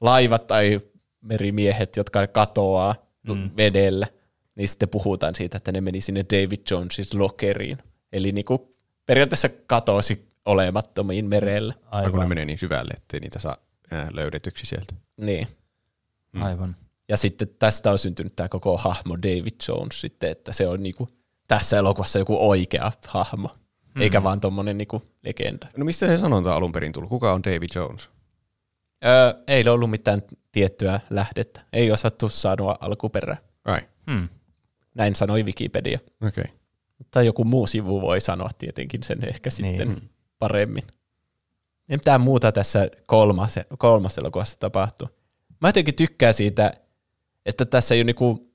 [0.00, 0.80] laivat tai
[1.20, 3.50] merimiehet, jotka katoaa mm.
[3.56, 4.06] vedellä,
[4.54, 7.78] niin sitten puhutaan siitä, että ne meni sinne David Jonesin lockeriin.
[8.12, 11.74] Eli niinku periaatteessa katosi olemattomiin merelle.
[11.90, 12.10] Aivan.
[12.10, 13.56] Kun ne menee niin syvälle, ettei niitä saa
[13.90, 14.94] enää löydetyksi sieltä.
[15.16, 15.48] Niin.
[16.32, 16.42] Mm.
[16.42, 16.76] Aivan.
[17.08, 21.08] Ja sitten tästä on syntynyt tämä koko hahmo David Jones sitten, että se on niinku
[21.48, 23.50] tässä elokuvassa joku oikea hahmo,
[23.94, 24.02] mm.
[24.02, 25.66] eikä vaan tuommoinen niinku legenda.
[25.76, 27.10] No mistä se sanonta alun perin tullut?
[27.10, 28.10] Kuka on David Jones?
[29.04, 30.22] Öö, ei ollut mitään
[30.52, 31.60] tiettyä lähdettä.
[31.72, 33.36] Ei osattu sanoa alkuperää.
[33.66, 33.90] Right.
[34.10, 34.28] Hmm.
[34.94, 35.98] Näin sanoi Wikipedia.
[36.28, 36.44] Okay.
[37.10, 39.78] Tai joku muu sivu voi sanoa tietenkin sen ehkä niin.
[39.78, 40.84] sitten paremmin.
[41.88, 45.08] Ei mitään muuta tässä kolmas, kolmas elokuvassa tapahtuu.
[45.60, 46.72] Mä jotenkin tykkään siitä,
[47.46, 48.49] että tässä ei ole niinku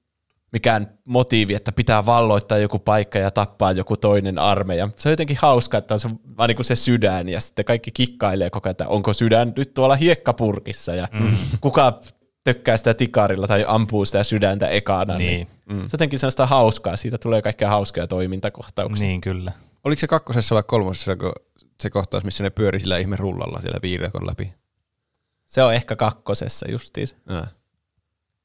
[0.55, 4.89] mikään motiivi, että pitää valloittaa joku paikka ja tappaa joku toinen armeija.
[4.95, 7.91] Se on jotenkin hauska, että on se, vaan niin kuin se sydän ja sitten kaikki
[7.91, 11.37] kikkailee koko ajan, että onko sydän nyt tuolla hiekkapurkissa ja mm.
[11.61, 11.99] kuka
[12.43, 15.17] tökkää sitä tikarilla tai ampuu sitä sydäntä ekana.
[15.17, 15.29] Niin.
[15.29, 15.47] niin.
[15.65, 15.75] Mm.
[15.75, 19.07] Se on jotenkin sellaista hauskaa, siitä tulee kaikkea hauskoja toimintakohtauksia.
[19.07, 19.51] Niin kyllä.
[19.83, 21.11] Oliko se kakkosessa vai kolmosessa
[21.79, 24.53] se kohtaus, missä ne pyöri sillä ihme rullalla siellä viidakon läpi?
[25.45, 27.07] Se on ehkä kakkosessa justiin.
[27.29, 27.47] Ja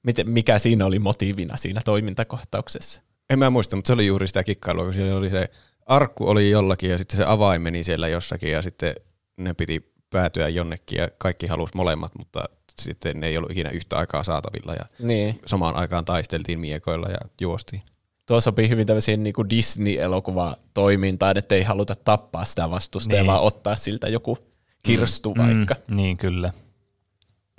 [0.03, 3.03] miten, mikä siinä oli motiivina siinä toimintakohtauksessa?
[3.31, 5.51] En mä muista, mutta se oli juuri sitä kikkailua, kun siellä oli se
[5.87, 8.95] arkku oli jollakin ja sitten se avain meni siellä jossakin ja sitten
[9.37, 12.45] ne piti päätyä jonnekin ja kaikki halusi molemmat, mutta
[12.81, 15.41] sitten ne ei ollut ikinä yhtä aikaa saatavilla ja Niin.
[15.47, 17.83] samaan aikaan taisteltiin miekoilla ja juostiin.
[18.27, 23.27] Tuo sopii hyvin tämmöisiin niin Disney-elokuvatoimintaan, että ei haluta tappaa sitä vastustajaa, Niin.
[23.27, 24.39] vaan ottaa siltä joku
[24.83, 25.75] kirstu vaikka.
[25.89, 26.53] Mm, niin, kyllä.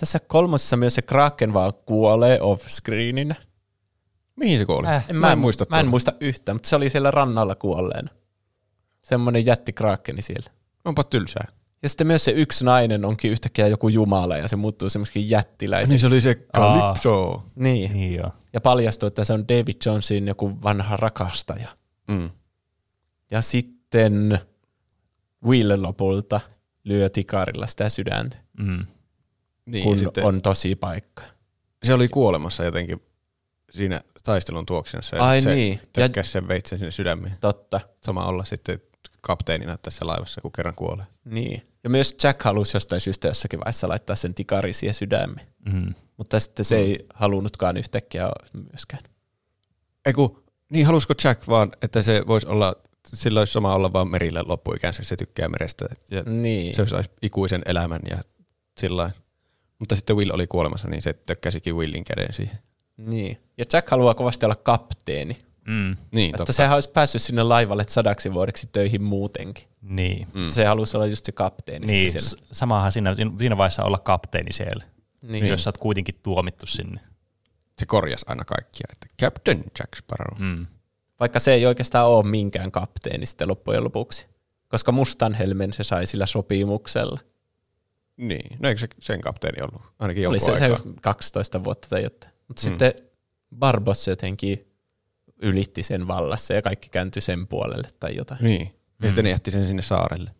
[0.02, 3.36] Tässä kolmosessa myös se Kraken vaan kuolee off-screeninä.
[4.36, 4.88] Mihin se kuoli?
[4.88, 5.66] Äh, mä en muista.
[5.70, 5.90] Mä en tuota.
[5.90, 8.10] muista yhtään, mutta se oli siellä rannalla kuolleena.
[9.02, 10.52] Semmoinen jätti Krakeni siellä.
[10.86, 11.48] Onpa tylsää.
[11.84, 15.94] Ja sitten myös se yksi nainen onkin yhtäkkiä joku jumala ja se muuttuu semmoisikin jättiläiseksi.
[15.94, 16.82] Niin se oli se Aa.
[16.84, 17.44] Calypso.
[17.56, 17.94] Niin.
[17.94, 18.32] Niin joo.
[18.54, 21.70] Ja paljastuu, että se on David Jonesin joku vanha rakastaja.
[22.08, 22.30] Mm.
[23.32, 24.40] Ja sitten
[25.46, 26.42] Will lopulta
[26.84, 28.86] lyö tikarilla sitä sydäntä, Mm.
[29.66, 31.24] Niin, kun sitten on tosi paikka.
[31.84, 33.02] se oli kuolemassa jotenkin
[33.72, 35.16] siinä taistelun tuoksinassa.
[35.16, 35.80] ja Ai se niin.
[35.98, 37.34] Ja- sen veitsen sinne sydämiin.
[37.42, 37.80] Totta.
[38.02, 38.82] Sama olla sitten
[39.22, 41.06] kapteenina tässä laivassa, kun kerran kuolee.
[41.26, 41.64] Niin.
[41.84, 45.48] Ja myös Jack halusi jostain syystä jossakin vaiheessa laittaa sen tikarin siihen sydämiin.
[45.74, 45.94] Mm.
[46.18, 49.04] Mutta sitten se ei halunnutkaan yhtäkkiä myöskään.
[50.06, 52.76] Ei kun, niin halusiko Jack vaan, että se voisi olla,
[53.08, 55.86] sillä olisi sama olla vaan merillä loppuikänsä, se tykkää merestä.
[56.12, 56.76] Ja Niin.
[56.76, 58.22] se saisi ikuisen elämän ja
[58.80, 59.12] sillä.
[59.82, 62.60] Mutta sitten Will oli kuolemassa, niin se tökkäsikin Willin käden siihen.
[62.98, 63.38] Niin.
[63.58, 65.34] Ja Jack haluaa kovasti olla kapteeni.
[65.68, 65.96] Mm.
[66.12, 66.54] Niin, Että totta.
[66.54, 69.64] sehän olisi päässyt sinne laivalle sadaksi vuodeksi töihin muutenkin.
[69.82, 70.28] Niin.
[70.34, 70.48] Mm.
[70.48, 72.30] Se halusi olla just se kapteeni Niin, siellä.
[72.30, 74.84] s- samahan siinä, siinä vaiheessa olla kapteeni siellä,
[75.24, 75.48] Niin.
[75.48, 77.02] jos sä oot kuitenkin tuomittu sinne.
[77.80, 80.40] Se korjasi aina kaikkia, että Captain Jack Sparrow.
[80.42, 80.66] Mm.
[81.20, 84.26] Vaikka se ei oikeastaan ole minkään kapteeni sitten loppujen lopuksi.
[84.68, 87.20] Koska mustan helmen se sai sillä sopimuksella.
[88.22, 89.82] Niin, no eikö se sen kapteeni ollut?
[90.00, 90.94] Ainakin Oli jonkun se, se aikaa.
[91.02, 92.34] 12 vuotta tai jotain.
[92.48, 92.70] Mutta mm.
[92.70, 92.94] sitten
[93.56, 94.68] Barbossa jotenkin
[95.42, 98.44] ylitti sen vallassa ja kaikki kääntyi sen puolelle tai jotain.
[98.44, 99.08] Niin, ja mm.
[99.08, 100.32] sitten ne jätti sen sinne saarelle.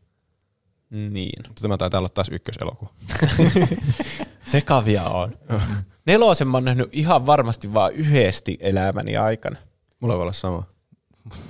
[0.90, 1.44] Niin.
[1.48, 2.94] Mutta tämä taitaa olla taas ykköselokuva.
[4.52, 5.38] Sekavia on.
[6.06, 9.60] Nelosen mä oon nähnyt ihan varmasti vaan yhdesti elämäni aikana.
[10.00, 10.64] Mulla voi olla sama.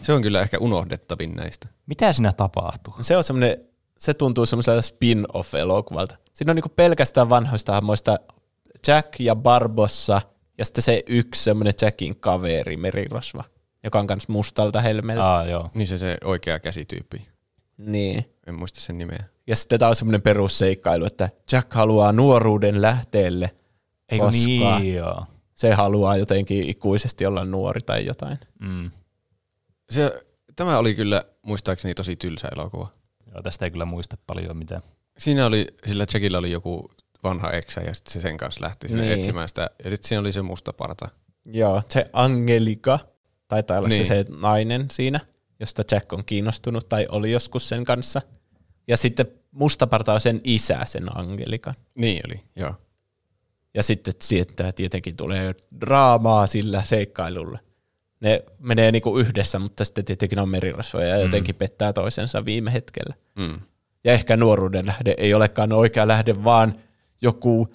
[0.02, 1.68] Se on kyllä ehkä unohdettavin näistä.
[1.86, 2.94] Mitä siinä tapahtuu?
[3.02, 3.58] Se on semmoinen,
[3.98, 6.16] se tuntuu semmoiselta spin-off-elokuvalta.
[6.34, 8.20] Siinä on niinku pelkästään vanhoista hahmoista
[8.88, 10.22] Jack ja Barbossa
[10.58, 13.44] ja sitten se yksi semmoinen Jackin kaveri, Merirosva,
[13.84, 15.26] joka on kans mustalta helmeltä.
[15.26, 15.70] Aa, joo.
[15.74, 17.28] Niin se se oikea käsityyppi.
[17.78, 18.26] Niin.
[18.48, 19.24] En muista sen nimeä.
[19.48, 23.56] Ja sitten tää on semmoinen perusseikkailu, että Jack haluaa nuoruuden lähteelle,
[24.10, 25.26] Eikö koska niin, joo.
[25.54, 28.38] se haluaa jotenkin ikuisesti olla nuori tai jotain.
[28.60, 28.92] Mm.
[29.90, 30.22] Se,
[30.56, 32.88] tämä oli kyllä muistaakseni tosi tylsä elokuva.
[33.32, 33.42] joo.
[33.42, 34.82] Tästä ei kyllä muista paljon mitään.
[35.18, 36.92] Siinä oli, sillä Jackilla oli joku
[37.24, 39.14] vanha eksä ja sitten se sen kanssa lähti sinne Niin.
[39.20, 39.70] etsimään sitä.
[39.84, 41.10] Ja sitten siinä oli se musta parta.
[41.46, 43.00] Joo, se Angelika,
[43.48, 44.06] taitaa olla Niin.
[44.06, 45.20] se, se nainen siinä,
[45.60, 48.22] josta Jack on kiinnostunut tai oli joskus sen kanssa.
[48.88, 51.76] Ja sitten mustaparta on sen isä, sen Angelikan.
[51.96, 52.74] Niin oli, joo.
[53.74, 57.60] Ja sitten sieltä tietenkin tulee draamaa sillä seikkailulla.
[58.20, 63.16] Ne menee niinku yhdessä, mutta sitten tietenkin on merirosvoja ja jotenkin pettää toisensa viime hetkellä.
[63.36, 63.60] Mm.
[64.04, 66.74] Ja ehkä nuoruuden lähde ei olekaan oikea lähde, vaan
[67.22, 67.68] joku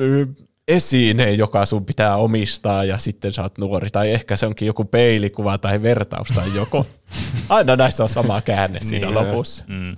[0.00, 0.26] ö,
[0.68, 3.90] esine, joka sun pitää omistaa ja sitten sä oot nuori.
[3.90, 6.86] Tai ehkä se onkin joku peilikuva tai vertaus tai joku.
[7.48, 9.64] Aina näissä on sama käänne siinä Niin, lopussa.
[9.68, 9.96] Mm.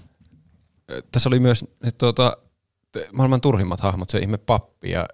[1.12, 1.64] Tässä oli myös
[1.98, 2.36] tuota,
[3.12, 5.06] maailman turhimmat hahmot, se ihme pappi ja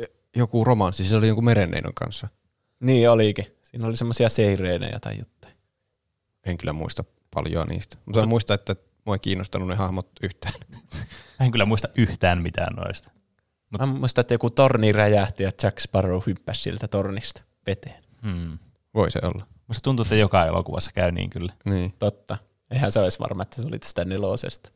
[0.00, 0.04] ö,
[0.36, 2.28] joku romanssi, se oli jonkun merenneinon kanssa.
[2.80, 3.46] Niin olikin.
[3.62, 5.54] Siinä oli semmoisia seireenejä tai jotain.
[6.46, 7.04] En kyllä muista
[7.34, 7.96] paljon niistä.
[8.04, 10.54] Mutta muista, että mua ei kiinnostanut ne hahmot yhtään.
[11.40, 13.10] Mä en kyllä muista yhtään mitään noista.
[13.78, 18.04] Mä muistan, että joku torni räjähti ja Jack Sparrow hyppäsi siltä tornista veteen.
[18.22, 18.58] Hmm.
[18.94, 19.46] Voi se olla.
[19.66, 21.52] Musta tuntuu, että joka elokuvassa käy niin kyllä.
[21.64, 21.94] Niin.
[21.98, 22.38] Totta.
[22.70, 24.70] Eihän se olisi varma, että se oli tästä nelosesta.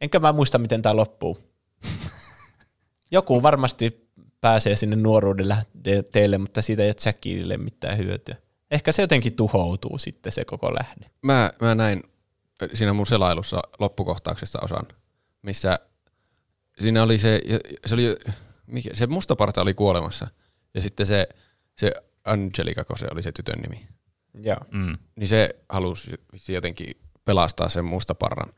[0.00, 1.38] Enkä mä muista, miten tämä loppuu.
[3.10, 4.08] Joku varmasti
[4.40, 8.36] pääsee sinne nuoruuden lähteelle, mutta siitä ei ole Jackille mitään hyötyä.
[8.70, 11.10] Ehkä se jotenkin tuhoutuu sitten se koko lähde.
[11.22, 12.02] Mä, mä näin
[12.74, 14.86] siinä mun selailussa loppukohtauksesta osan,
[15.42, 15.78] missä
[16.80, 17.40] siinä oli se,
[17.86, 18.16] se, oli,
[18.66, 20.28] mikä, se mustaparta oli kuolemassa
[20.74, 21.28] ja sitten se,
[21.78, 21.92] se
[22.24, 23.88] Angelica, kun se oli se tytön nimi,
[24.42, 24.56] Joo.
[24.70, 24.98] Mm.
[25.16, 26.10] niin se halusi
[26.48, 28.52] jotenkin pelastaa sen mustaparran.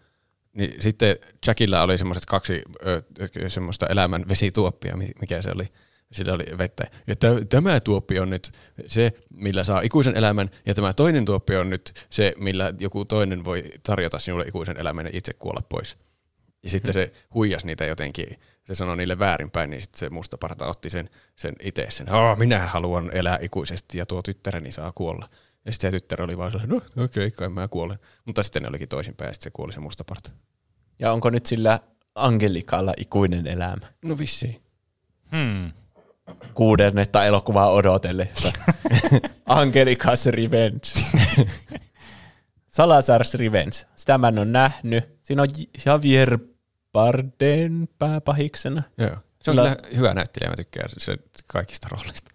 [0.53, 1.17] Niin sitten
[1.47, 3.03] Jackilla oli semmoiset kaksi ö,
[3.49, 5.69] semmoista elämän vesituoppia, mi- mikä se oli.
[6.13, 6.85] Sillä oli vettä.
[7.07, 8.53] Ja tä- tämä tuoppi on nyt
[8.87, 13.45] se, millä saa ikuisen elämän, ja tämä toinen tuoppi on nyt se, millä joku toinen
[13.45, 15.97] voi tarjota sinulle ikuisen elämän ja itse kuolla pois.
[16.63, 18.27] Ja sitten se huijas niitä jotenkin,
[18.65, 22.67] se sanoi niille väärinpäin, niin sitten se mustaparta otti sen, sen itse sen, oh, minä
[22.67, 25.29] haluan elää ikuisesti ja tuo tyttäreni saa kuolla.
[25.65, 27.99] Ja sitten se tyttär oli vaan sellainen, no okei, okay, kai mä kuolen.
[28.25, 30.31] Mutta sitten ne olikin toisinpäin ja sitten se kuoli se mustaparta.
[30.99, 31.81] Ja onko nyt sillä
[32.15, 33.87] Angelikalla ikuinen elämä.
[34.03, 34.63] No vissiin.
[35.31, 35.73] Hmm.
[36.55, 38.53] Kuudennetta elokuvaa odotellessa.
[39.47, 40.89] Angelikas Revenge.
[42.67, 43.77] Salazar's Revenge.
[43.97, 45.19] Sitä mä en ole nähnyt.
[45.23, 45.49] Siinä on
[45.87, 46.39] Javier
[46.93, 48.83] Bardem pääpahiksena.
[48.99, 49.17] Joo.
[49.43, 49.77] Se on Kyllä.
[49.97, 52.31] hyvä näyttelijä, mä tykkään se kaikista rooleista.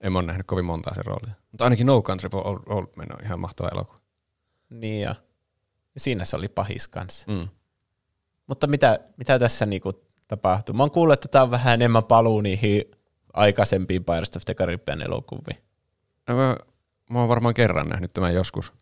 [0.00, 1.34] En mä ole nähnyt kovin montaa sen roolia.
[1.52, 4.00] Mutta ainakin No Country for Old, Old Men on ihan mahtava elokuva.
[4.70, 5.14] Niin ja.
[5.94, 7.32] ja siinä se oli pahis kanssa.
[7.32, 7.48] Mm.
[8.46, 9.92] Mutta mitä, mitä tässä niinku
[10.28, 10.74] tapahtuu?
[10.74, 12.84] Mä oon kuullut, että tämä on vähän enemmän paluu niihin
[13.38, 15.62] aikaisempiin Pirates of the Caribbean elokuviin.
[16.28, 16.56] No, mä,
[17.10, 18.72] mä oon varmaan kerran nähnyt tämän joskus,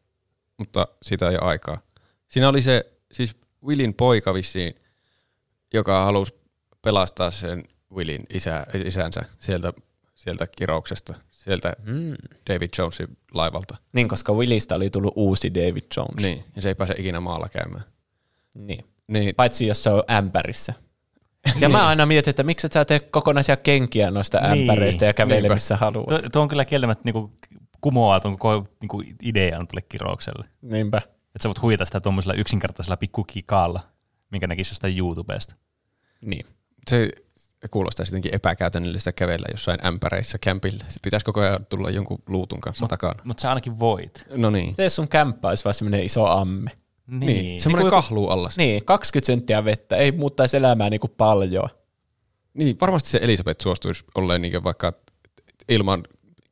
[0.58, 1.78] mutta siitä on jo aikaa.
[2.28, 4.74] Siinä oli se, siis Willin poika vissiin,
[5.74, 6.34] joka halusi
[6.82, 7.62] pelastaa sen
[7.94, 9.72] Willin isä, isänsä sieltä,
[10.14, 12.14] sieltä kirouksesta, sieltä Mm.
[12.50, 13.76] David Jonesin laivalta.
[13.92, 16.22] Niin, koska Willistä oli tullut uusi David Jones.
[16.22, 17.84] Niin, ja se ei pääse ikinä maalla käymään.
[18.54, 18.84] niin.
[19.08, 20.74] Niin, Paitsi jos se on ämpärissä.
[21.60, 24.70] Ja mä aina mietin, että miksi et sä tee kokonaisia kenkiä noista Niin.
[24.70, 25.55] ämpäreistä ja kävele Niinpä.
[25.55, 26.06] missä haluat.
[26.06, 27.32] Tuo, tuo on kyllä kieltämättä niinku
[27.81, 30.48] kumoaa tuon koko niinku idean tuolle kiroukselle.
[30.62, 30.98] Niinpä.
[30.98, 33.81] Että sä voit huijata sitä tuommoisella yksinkertaisella pikkukikaalla,
[34.31, 35.55] minkä näkisi jostain YouTubesta.
[36.20, 36.47] Niin.
[36.90, 37.10] se
[37.70, 40.78] kuulostaa jotenkin epäkäytännöllistä kävellä jossain ämpäreissä kämpillä.
[40.78, 43.20] Sitten pitäisi koko ajan tulla jonkun luutun kanssa takana.
[43.24, 44.27] Mutta sä ainakin voit.
[44.36, 44.77] No niin.
[44.77, 46.70] Tee sun kämppä olisi vaan semmoinen iso amme.
[47.06, 47.20] Niin.
[47.20, 47.60] Niin, niin.
[47.60, 48.48] semmoinen Niin kuin- kahlu alla.
[48.56, 48.68] Niin.
[48.68, 51.68] Niin, 20 senttiä vettä, ei muuttaisi elämää niinku paljon.
[52.54, 54.92] niin, varmasti se Elisabeth suostuisi olleen niin vaikka
[55.68, 56.02] ilman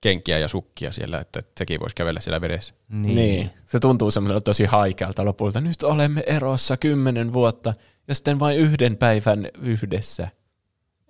[0.00, 2.74] kenkiä ja sukkia siellä, että sekin voisi kävellä siellä vedessä.
[2.88, 3.14] Niin.
[3.16, 3.50] Niin.
[3.66, 5.60] Se tuntuu semmoinen tosi haikealta lopulta.
[5.60, 7.74] Nyt olemme erossa kymmenen vuotta
[8.08, 10.28] ja sitten vain yhden päivän yhdessä.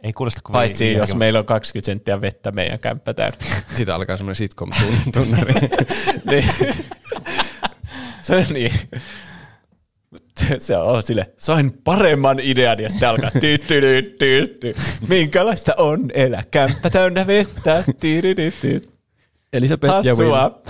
[0.02, 1.18] Ei kuulosta kovin Paitsi jos järkevältä.
[1.18, 3.38] meillä on 20 senttiä vettä meidän kämppä täynnä.
[3.76, 5.54] Siitä alkaa semmoinen sitcom-tunnari.
[6.30, 6.44] niin.
[8.20, 8.72] Se on niin.
[10.58, 14.72] Se- on sille, sain paremman idean ja sitten alkaa ty, ty, ty, ty, ty.
[15.08, 17.84] Minkälaista on elää kämppä täynnä vettä.
[18.00, 18.80] Ty, ty, ty, ty.
[19.52, 20.12] Elisabeth ja.
[20.12, 20.62] Hassua.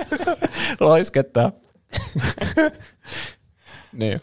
[0.80, 1.52] Loisketta.
[3.92, 4.20] niin.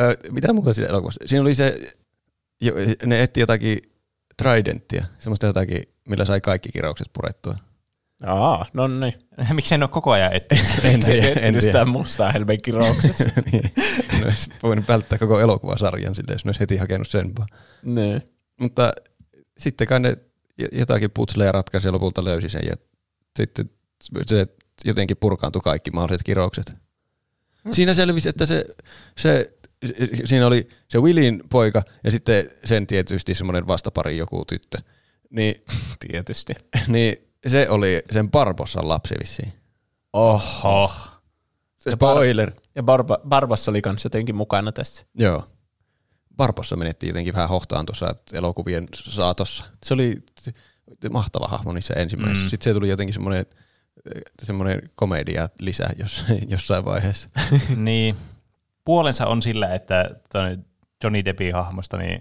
[0.00, 1.24] Ö, mitä muuta siinä elokuvassa?
[1.26, 1.92] Siinä oli se,
[3.06, 3.78] ne etti jotakin
[4.36, 7.54] tridenttia, semmoista jotakin, millä sai kaikki kiroukset purettua.
[8.26, 9.14] Aa, no niin.
[9.54, 10.84] Miksi en ole koko ajan etsinyt?
[10.94, 11.84] En tiedä, en tiedä.
[11.84, 13.24] mustaa helmen kirouksessa.
[13.52, 13.72] niin.
[14.24, 17.48] Olisi voinut välttää koko elokuvasarjan silleen, jos ne olisi heti hakenut sen vaan.
[17.82, 18.22] niin.
[18.60, 18.92] Mutta
[19.58, 20.16] sitten kai ne
[20.72, 22.74] jotakin putsleja ratkaisi ja lopulta löysi sen ja
[23.36, 23.70] sitten
[24.26, 24.46] se
[24.84, 26.76] jotenkin purkaantui kaikki mahdolliset kiroukset.
[27.70, 28.64] Siinä selvisi, että se,
[29.18, 29.52] se,
[30.24, 34.78] siinä oli se Willin poika ja sitten sen tietysti semmoinen vastapari joku tyttö.
[35.30, 35.62] Niin,
[36.08, 36.54] Tietysti.
[36.88, 39.52] niin se oli sen Barbossan lapsi vissiin.
[40.12, 40.92] Oho.
[41.76, 42.52] Se spoiler.
[42.74, 45.04] Ja Barba, Barbassa oli kanssa jotenkin mukana tässä.
[45.14, 45.42] Joo.
[46.36, 49.64] Barbossa menettiin jotenkin vähän hohtaan tuossa elokuvien saatossa.
[49.84, 50.22] Se oli
[51.10, 52.44] mahtava hahmo niissä ensimmäisissä.
[52.44, 52.50] Mm.
[52.50, 53.46] Sitten se tuli jotenkin semmoinen,
[54.42, 57.30] semmoinen komedia lisä jos, jossain vaiheessa.
[57.76, 58.16] niin.
[58.84, 60.10] Puolensa on sillä, että
[61.04, 62.20] Johnny Deppin hahmosta niin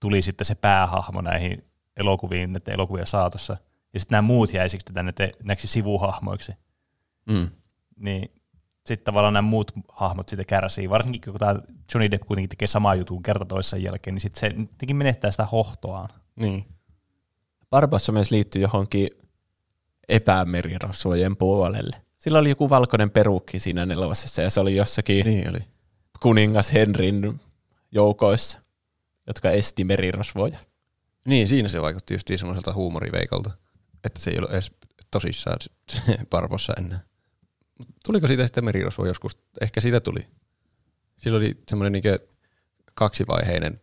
[0.00, 1.64] tuli sitten se päähahmo näihin
[1.96, 3.56] elokuviin, näiden elokuvien saatossa.
[3.94, 6.52] Ja sitten nämä muut jäi siksi tänne te- näiksi sivuhahmoiksi.
[7.26, 7.50] Mm.
[7.96, 8.30] Niin
[8.86, 10.90] sitten tavallaan nämä muut hahmot siitä kärsii.
[10.90, 11.60] Varsinkin kun tämä
[11.94, 15.44] Johnny Depp kuitenkin tekee samaa jutun kerta toisen jälkeen, niin sitten se jotenkin menettää sitä
[15.44, 16.08] hohtoaan.
[16.36, 16.64] Niin.
[17.70, 19.10] Barbassa myös liittyy johonkin
[20.08, 21.96] epämerirosvojen puolelle.
[22.18, 25.58] Sillä oli joku valkoinen perukki siinä nelosessa ja se oli jossakin Niin oli.
[26.20, 27.40] kuningas Henrin
[27.92, 28.58] joukoissa,
[29.26, 30.58] jotka esti merirosvoja.
[31.26, 33.50] Niin, siinä se vaikutti just semmoiselta huumoriveikolta,
[34.04, 34.72] että se ei ollut edes
[35.10, 35.56] tosissaan
[35.90, 36.00] se
[36.30, 37.00] Barbossa enää.
[37.78, 39.38] Mut Tuliko siitä sitten merirosvo joskus?
[39.60, 40.20] Ehkä siitä tuli.
[41.16, 42.18] Sillä oli semmoinen niin
[42.94, 43.78] kaksivaiheinen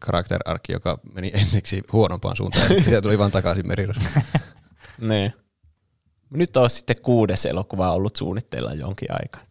[0.00, 4.02] karakterarkki, joka meni ensiksi huonompaan suuntaan ja sitten tuli vaan takaisin merirosvo.
[5.00, 5.32] Niin.
[6.30, 9.42] Nyt on sitten kuudes elokuva ollut suunnitteilla jonkin aikaa.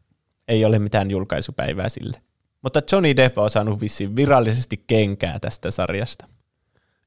[0.48, 2.22] Ei ole mitään julkaisupäivää sille.
[2.62, 6.28] Mutta Johnny Depp on saanut vissiin virallisesti kenkää tästä sarjasta.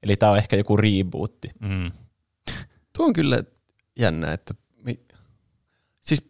[0.03, 1.51] Eli tämä on ehkä joku rebootti.
[1.61, 1.93] Mm.
[2.99, 3.43] Tuo on kyllä
[3.99, 4.55] jännä, että
[4.85, 5.01] mi-
[6.01, 6.25] siis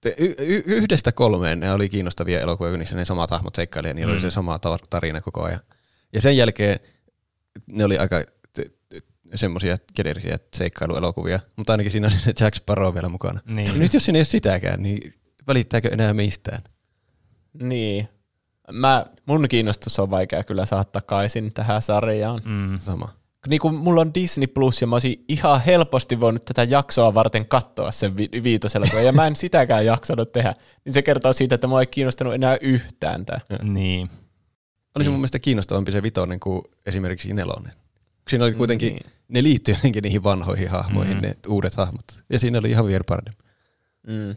[0.00, 3.88] te- y- y- yhdestä kolmeen ne oli kiinnostavia elokuvia, kun niissä ne samat hahmot seikkaili
[3.88, 4.14] ja niillä Mm.
[4.14, 5.60] oli se sama ta- tarina koko ajan.
[6.12, 6.80] Ja sen jälkeen
[7.66, 8.16] ne oli aika
[9.34, 13.40] semmoisia generisiä seikkailuelokuvia, mutta ainakin siinä oli se Jack Sparrow vielä mukana.
[13.46, 13.78] Niin.
[13.78, 15.14] Nyt jos siinä ei ole sitäkään, niin
[15.48, 16.62] välittääkö enää mistään?
[17.62, 18.08] Niin.
[18.72, 22.40] Mä, mun kiinnostus on vaikea kyllä saada takaisin tähän sarjaan.
[22.44, 22.78] Mm.
[22.80, 23.19] Sama.
[23.48, 27.46] Niin kuin mulla on Disney Plus ja mä olisin ihan helposti voinut tätä jaksoa varten
[27.46, 30.54] katsoa sen vi- viitoselokuvan ja mä en sitäkään jaksanut tehdä.
[30.84, 33.40] Niin se kertoo siitä, että mua ei kiinnostanut enää yhtään tämä.
[33.62, 34.10] Niin.
[34.94, 37.72] Oli se mun mielestä kiinnostavampi se vitonen kuin esimerkiksi nelonen.
[38.28, 39.06] Siinä oli kuitenkin, niin.
[39.28, 41.22] ne liittyi jotenkin niihin vanhoihin hahmoihin, mm.
[41.22, 42.04] ne uudet hahmot.
[42.30, 43.34] Ja siinä oli ihan Vierparden.
[44.06, 44.36] Mm.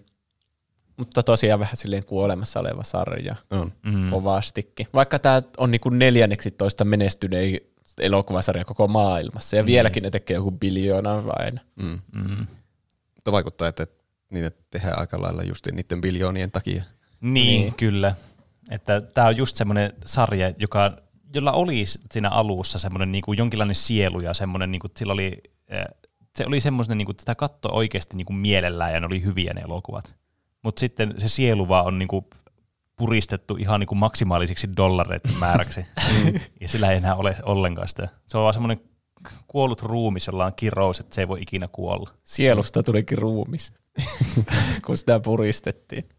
[0.98, 3.36] Mutta tosiaan vähän silleen kuolemassa oleva sarja.
[3.52, 3.72] On.
[3.86, 4.10] Mm.
[4.10, 4.88] Kovastikin.
[4.94, 9.56] Vaikka tämä on niinku neljänneksi toista menestynein elokuvasarja koko maailmassa.
[9.56, 9.68] Ja mm.
[9.68, 11.60] vieläkin ne tekee joku biljoona vain.
[11.76, 12.00] Mm.
[12.16, 12.48] Mm.
[13.16, 13.88] Mutta vaikuttaa, että
[14.30, 16.84] niitä tehdään aika lailla just niiden biljoonien takia.
[17.22, 17.74] Niin, niin.
[17.74, 18.16] kyllä.
[18.72, 20.92] Että tämä on just semmoinen sarja, joka,
[21.36, 25.86] jolla oli siinä alussa semmoinen niinku jonkinlainen sielu ja semmoinen, niinku, sillä oli, eh,
[26.36, 29.62] se oli semmoinen, niinku, että sitä katsoi oikeasti niinku mielellään ja ne oli hyviä ne
[29.62, 30.16] elokuvat.
[30.64, 32.28] Mutta sitten se sielu vaan on niinku
[32.98, 35.86] puristettu ihan niinku maksimaalisiksi dollareiden määräksi.
[36.62, 38.08] ja sillä ei enää ole ollenkaan sitä.
[38.26, 38.82] Se on vaan semmoinen
[39.48, 42.10] kuollut ruumis, jolla on kirous, että se ei voi ikinä kuolla.
[42.24, 43.74] Sielusta tulikin ruumis,
[44.86, 46.10] kun sitä puristettiin.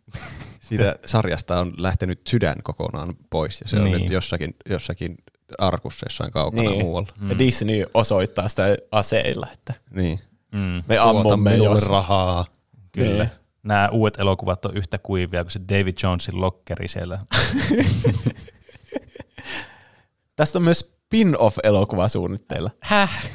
[0.60, 3.94] Siitä sarjasta on lähtenyt sydän kokonaan pois ja se niin.
[3.94, 5.16] on nyt jossakin, jossakin
[5.58, 6.82] arkussa jossain kaukana niin.
[6.82, 7.12] muualla.
[7.20, 7.30] Mm.
[7.30, 10.20] Ja Disney osoittaa sitä aseilla, että niin.
[10.52, 10.82] mm.
[10.88, 11.88] me ammumme jos...
[11.88, 12.44] rahaa.
[12.92, 13.24] Kyllä.
[13.24, 13.43] Niin.
[13.64, 17.18] Nämä uudet elokuvat on yhtä kuivia kuin se David Jonesin lokkeri siellä.
[20.36, 22.70] Tästä on myös spin-off-elokuva suunnitteilla.
[22.80, 23.30] Häh?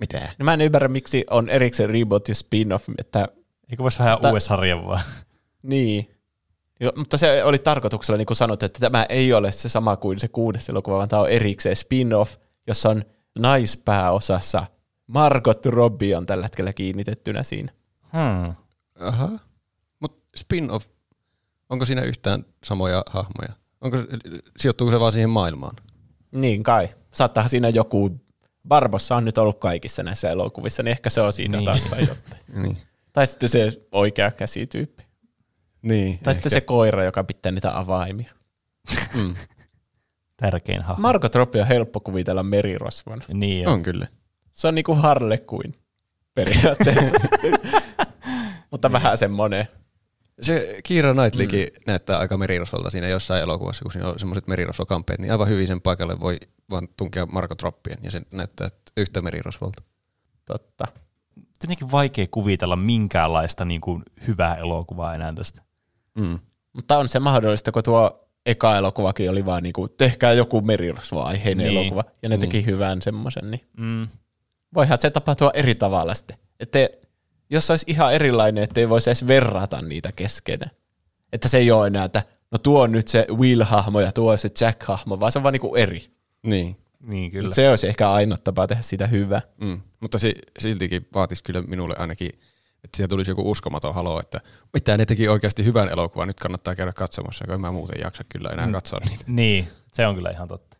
[0.00, 0.32] Mitä?
[0.38, 2.88] No mä en ymmärrä, miksi on erikseen reboot ja spin-off.
[2.98, 3.28] Että,
[3.70, 5.02] Eikö voisi vähän uuden sarjan vaan?
[5.62, 6.10] Niin.
[6.80, 10.18] Jo, mutta se oli tarkoituksella, niin kuin sanot, että tämä ei ole se sama kuin
[10.18, 12.36] se kuudes elokuva, vaan tämä on erikseen spin-off,
[12.66, 13.04] jossa on
[13.38, 14.66] naispääosassa
[15.06, 17.72] Margot Robbie on tällä hetkellä kiinnitettynä siinä.
[18.12, 18.54] Hmm.
[19.00, 19.28] Aha.
[20.36, 20.86] Spin-off,
[21.68, 23.52] onko siinä yhtään samoja hahmoja?
[23.80, 23.96] Onko,
[24.58, 25.76] sijoittuuko se vaan siihen maailmaan?
[26.32, 26.88] Niin kai.
[27.14, 28.20] Saattaa siinä joku,
[28.68, 31.64] Barbossa on nyt ollut kaikissa näissä elokuvissa, niin ehkä se on siinä niin.
[31.64, 32.06] taas tai
[32.62, 32.76] niin.
[33.12, 35.04] Tai sitten se oikea käsityyppi.
[35.82, 36.32] Niin, tai ehkä.
[36.32, 38.32] sitten se koira, joka pitää niitä avaimia.
[39.14, 39.34] Mm.
[40.36, 41.02] Tärkein hahmo.
[41.02, 43.20] Marko Robbie on helppo kuvitella merirosvon.
[43.32, 43.74] Niin on.
[43.74, 44.06] on kyllä.
[44.50, 45.74] Se on niinku Harle kuin
[46.34, 47.14] periaatteessa.
[48.70, 49.68] Mutta vähän semmoinen.
[50.40, 51.82] Se Kiira Knightleykin mm.
[51.86, 55.80] näyttää aika merirosvolta siinä jossain elokuvassa, kun siinä on semmoiset merirosvokampeet, niin aivan hyvin sen
[55.80, 56.38] paikalle voi
[56.70, 59.82] vaan tunkea Marko Troppien, ja se näyttää yhtä merirosvolta.
[60.44, 60.84] Totta.
[61.58, 65.62] Tietenkin vaikea kuvitella minkäänlaista niin kuin, hyvää elokuvaa enää tästä.
[66.14, 66.38] Mm.
[66.72, 71.66] Mutta on se mahdollista, kun tuo eka elokuvakin oli vaan niin kuin, tehkää joku merirosvo-aiheinen
[71.66, 71.78] niin.
[71.78, 72.66] elokuva, ja ne teki niin.
[72.66, 74.08] hyvän semmoisen, niin mm.
[74.74, 76.36] voihan se tapahtua eri tavalla sitten.
[76.60, 76.78] Että
[77.52, 80.70] jos se olisi ihan erilainen, että ei voisi edes verrata niitä keskenään.
[81.32, 84.38] Että se ei ole enää, että no tuo on nyt se Will-hahmo ja tuo on
[84.38, 86.06] se Jack-hahmo, vaan se on vaan niinku eri.
[86.42, 86.76] Niin.
[87.00, 87.46] Niin, kyllä.
[87.48, 89.40] Mut se olisi ehkä ainoa tapa tehdä sitä hyvää.
[89.60, 89.80] Mm.
[90.00, 92.28] Mutta si- siltikin vaatisi kyllä minulle ainakin,
[92.84, 94.40] että siitä tulisi joku uskomaton halo, että
[94.72, 98.50] mitä ne teki oikeasti hyvän elokuvan, nyt kannattaa käydä katsomassa, kun mä muuten jaksa kyllä
[98.50, 98.72] enää mm.
[98.72, 99.24] katsoa niitä.
[99.26, 100.76] Niin, se on kyllä ihan totta.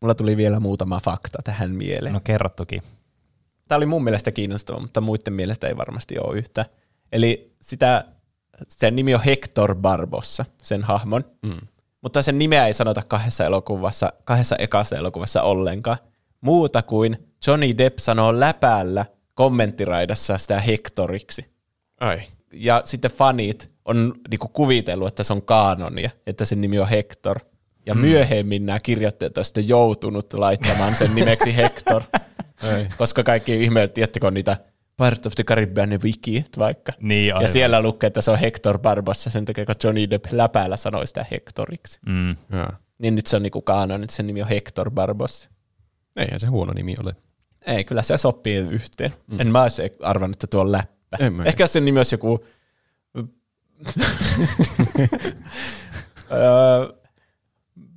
[0.00, 2.14] Mulla tuli vielä muutama fakta tähän mieleen.
[2.14, 2.82] No kerro toki.
[3.68, 6.66] Tämä oli mun mielestä kiinnostava, mutta muiden mielestä ei varmasti ole yhtä.
[7.12, 8.04] Eli sitä,
[8.68, 11.24] sen nimi on Hector Barbossa, sen hahmon.
[11.42, 11.60] Mm.
[12.02, 15.98] Mutta sen nimeä ei sanota kahdessa elokuvassa, kahdessa ekassa elokuvassa ollenkaan.
[16.40, 21.46] Muuta kuin Johnny Depp sanoo läpäällä kommenttiraidassa sitä Hectoriksi.
[22.00, 22.20] Ai.
[22.52, 27.38] Ja sitten fanit on niinku kuvitellut, että se on kaanonia, että sen nimi on Hector.
[27.86, 28.00] Ja mm.
[28.00, 32.02] myöhemmin nämä kirjoittajat on sitten joutunut laittamaan sen nimeksi Hector.
[32.62, 32.88] Ei.
[32.98, 34.56] Koska kaikki ihmeet, tiettikö niitä
[34.96, 36.92] Part of the Caribbean wiki vaikka.
[37.00, 40.76] Niin, ja siellä lukee, että se on Hector Barbossa sen takia, kun Johnny Depp läpäällä
[40.76, 42.00] sanoi sitä Hectoriksi.
[42.06, 42.36] Mm.
[42.98, 45.48] Niin nyt se on niinku kaanon, että sen nimi on Hector Barbossa.
[46.16, 47.16] Eihän se huono nimi ole.
[47.66, 49.14] Ei, kyllä se sopii yhteen.
[49.32, 49.40] Mm.
[49.40, 51.16] En mä olisi arvannut, että tuo on läppä.
[51.20, 51.44] En mä.
[51.44, 52.44] Ehkä sen nimi olisi joku...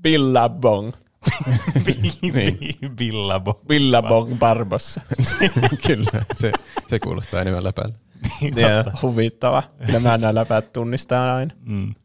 [0.02, 0.92] Billabong.
[2.34, 2.58] niin.
[2.96, 3.60] Billabong.
[3.68, 5.02] Billabong Barbossa.
[5.88, 6.52] Kyllä, se,
[6.88, 7.96] se kuulostaa enemmän läpällä.
[8.42, 9.64] Niin, ja, huvittava.
[9.92, 11.54] Nämä nämä läpät tunnistaa aina.
[11.66, 11.96] Mm.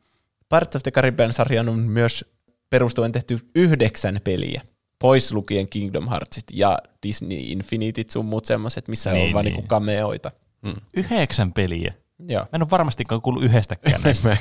[0.49, 2.25] Part of the Caribbean-sarjan on myös
[2.71, 4.63] perustuen tehty yhdeksän peliä.
[4.99, 9.55] Pois lukien Kingdom Heartsit ja Disney Infinityt sun muut semmoset, missä niin, on vaan niin.
[9.55, 10.31] niinku kameoita.
[10.63, 10.75] Mm.
[10.95, 11.95] Yhdeksän peliä?
[12.29, 12.43] Joo.
[12.43, 14.37] Mä en ole varmastikaan kuullut yhdestäkään näistä.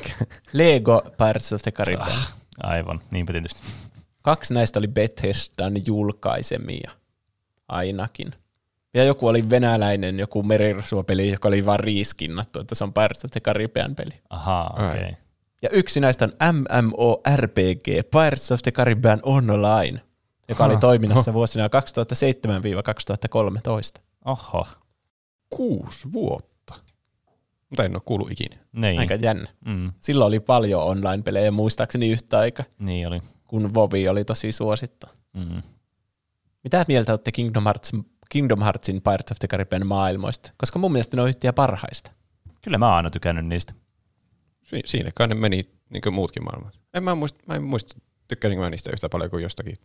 [0.53, 2.11] Lego Parts of the Caribbean.
[2.11, 2.33] Ah,
[2.63, 3.61] aivan, niinpä tietysti.
[4.21, 6.91] Kaksi näistä oli Bethesdan julkaisemia,
[7.67, 8.35] ainakin.
[8.93, 13.31] Ja joku oli venäläinen, joku merirosvopeli, joka oli vaan riiskinnattu, että se on Pirates of
[13.31, 14.13] the Caribbean peli.
[14.29, 14.99] Ahaa, okei.
[14.99, 15.13] Okay.
[15.61, 20.01] Ja yksi näistä on MMORPG, Pirates of the Caribbean Online,
[20.49, 21.69] joka oli toiminnassa vuosina 2007-2013.
[24.25, 24.67] Oho.
[25.49, 26.75] Kuusi vuotta.
[27.69, 28.57] Mutta en ole kuullut ikinä.
[28.71, 28.99] Niin.
[28.99, 29.47] Aika jännä.
[29.65, 29.93] Mm.
[29.99, 33.21] Silloin oli paljon online-pelejä muistaakseni yhtä aikaa, Niin oli.
[33.49, 35.07] Kun Vovi oli tosi suosittu.
[35.33, 35.61] Mm.
[36.63, 37.91] Mitä mieltä olette Kingdom, Hearts,
[38.29, 40.51] Kingdom Heartsin Pirates of the Caribbean maailmoista?
[40.57, 42.11] Koska mun mielestä ne on yhtiä parhaista.
[42.61, 43.73] Kyllä mä oon aina tykännyt niistä.
[44.63, 46.79] Si- siinä kai ne meni niin kuin muutkin maailmat.
[46.93, 49.77] En mä muista, mä en muista tykkäsinkö mä niistä yhtä paljon kuin jostakin,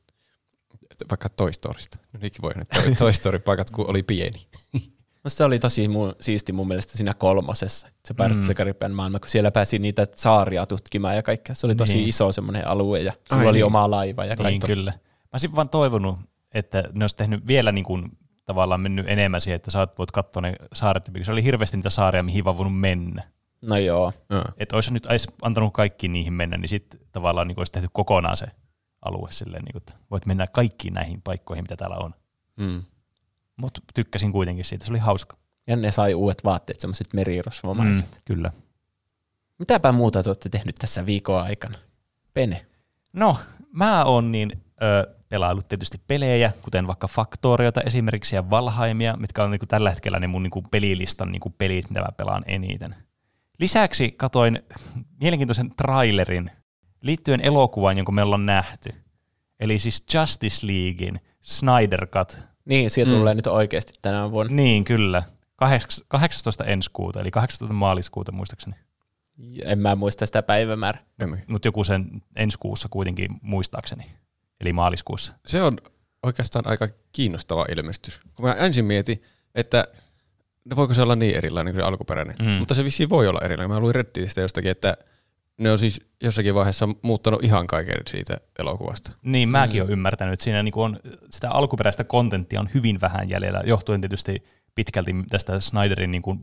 [1.10, 1.98] vaikka Toy Storysta.
[2.20, 4.46] Niinkin voi että Toy, Toy Story-paikat, kun oli pieni.
[5.24, 8.92] No se oli tosi mu- siisti mun mielestä siinä kolmosessa, se Pirates of the Caribbean
[8.92, 11.54] maailma, kun siellä pääsi niitä saaria tutkimaan ja kaikkea.
[11.54, 12.08] Se oli tosi Niin.
[12.08, 13.64] iso semmoinen alue ja sulla Ai oli niin.
[13.64, 14.66] oma laiva ja Niin kaikki.
[14.66, 14.90] kyllä.
[14.90, 16.18] Mä olisin vaan toivonut,
[16.54, 20.40] että ne olisi tehnyt vielä niin kuin, tavallaan mennyt enemmän siihen, että sä voit katsoa
[20.42, 23.22] ne saaret, se oli hirveästi niitä saaria, mihin vaan voinut mennä.
[23.62, 24.12] No joo.
[24.58, 28.36] Että olisi nyt edes antanut kaikki niihin mennä, niin sitten tavallaan niin olisi tehty kokonaan
[28.36, 28.46] se
[29.04, 32.14] alue silleen, niin kuin, että voit mennä kaikkiin näihin paikkoihin, mitä täällä on.
[32.56, 32.82] Mm.
[33.56, 35.36] Mutta tykkäsin kuitenkin siitä, se oli hauska.
[35.66, 38.10] Ja ne sai uudet vaatteet, semmoiset merirosvomaiset.
[38.10, 38.20] Mm.
[38.24, 38.50] kyllä.
[39.58, 41.78] Mitäpä muuta te olette tehnyt tässä viikon aikana?
[42.34, 42.66] Pene.
[43.12, 43.38] No,
[43.72, 44.52] mä oon niin
[44.82, 50.20] ö, pelaillut tietysti pelejä, kuten vaikka Faktoriota esimerkiksi ja Valheimia, mitkä on niinku tällä hetkellä
[50.20, 52.94] ne mun niinku pelilistan niinku pelit, mitä mä pelaan eniten.
[53.58, 54.62] Lisäksi katoin
[55.20, 56.50] mielenkiintoisen trailerin
[57.00, 58.94] liittyen elokuvaan, jonka me ollaan nähty.
[59.60, 62.38] Eli siis Justice Leaguein Snyder Cut.
[62.64, 63.18] Niin, siellä mm.
[63.18, 64.56] tulee nyt oikeasti tänä vuonna.
[64.56, 65.22] Niin, kyllä.
[65.64, 66.64] Kaheks- 18.
[66.64, 67.74] ensi kuuta, eli 18.
[67.74, 68.76] maaliskuuta muistaakseni.
[69.64, 71.02] En mä muista sitä päivämäärää.
[71.46, 74.06] Mutta joku sen ensi kuussa kuitenkin muistaakseni,
[74.60, 75.34] eli maaliskuussa.
[75.46, 75.78] Se on
[76.22, 78.20] oikeastaan aika kiinnostava ilmestys.
[78.36, 79.22] Kun mä ensin mietin,
[79.54, 79.88] että
[80.64, 82.36] no voiko se olla niin erilainen kuin se alkuperäinen.
[82.38, 82.46] Mm.
[82.46, 82.50] Mm.
[82.50, 83.70] Mutta se vissiin voi olla erilainen.
[83.70, 84.96] Mä luin Redditistä jostakin, että
[85.58, 89.12] ne on siis jossakin vaiheessa muuttanut ihan kaiken siitä elokuvasta.
[89.22, 89.82] Niin, mäkin mm.
[89.82, 91.00] olen ymmärtänyt, että siinä niinku on,
[91.30, 94.44] sitä alkuperäistä kontenttia on hyvin vähän jäljellä, johtuen tietysti
[94.74, 96.36] pitkälti tästä Snyderin niinku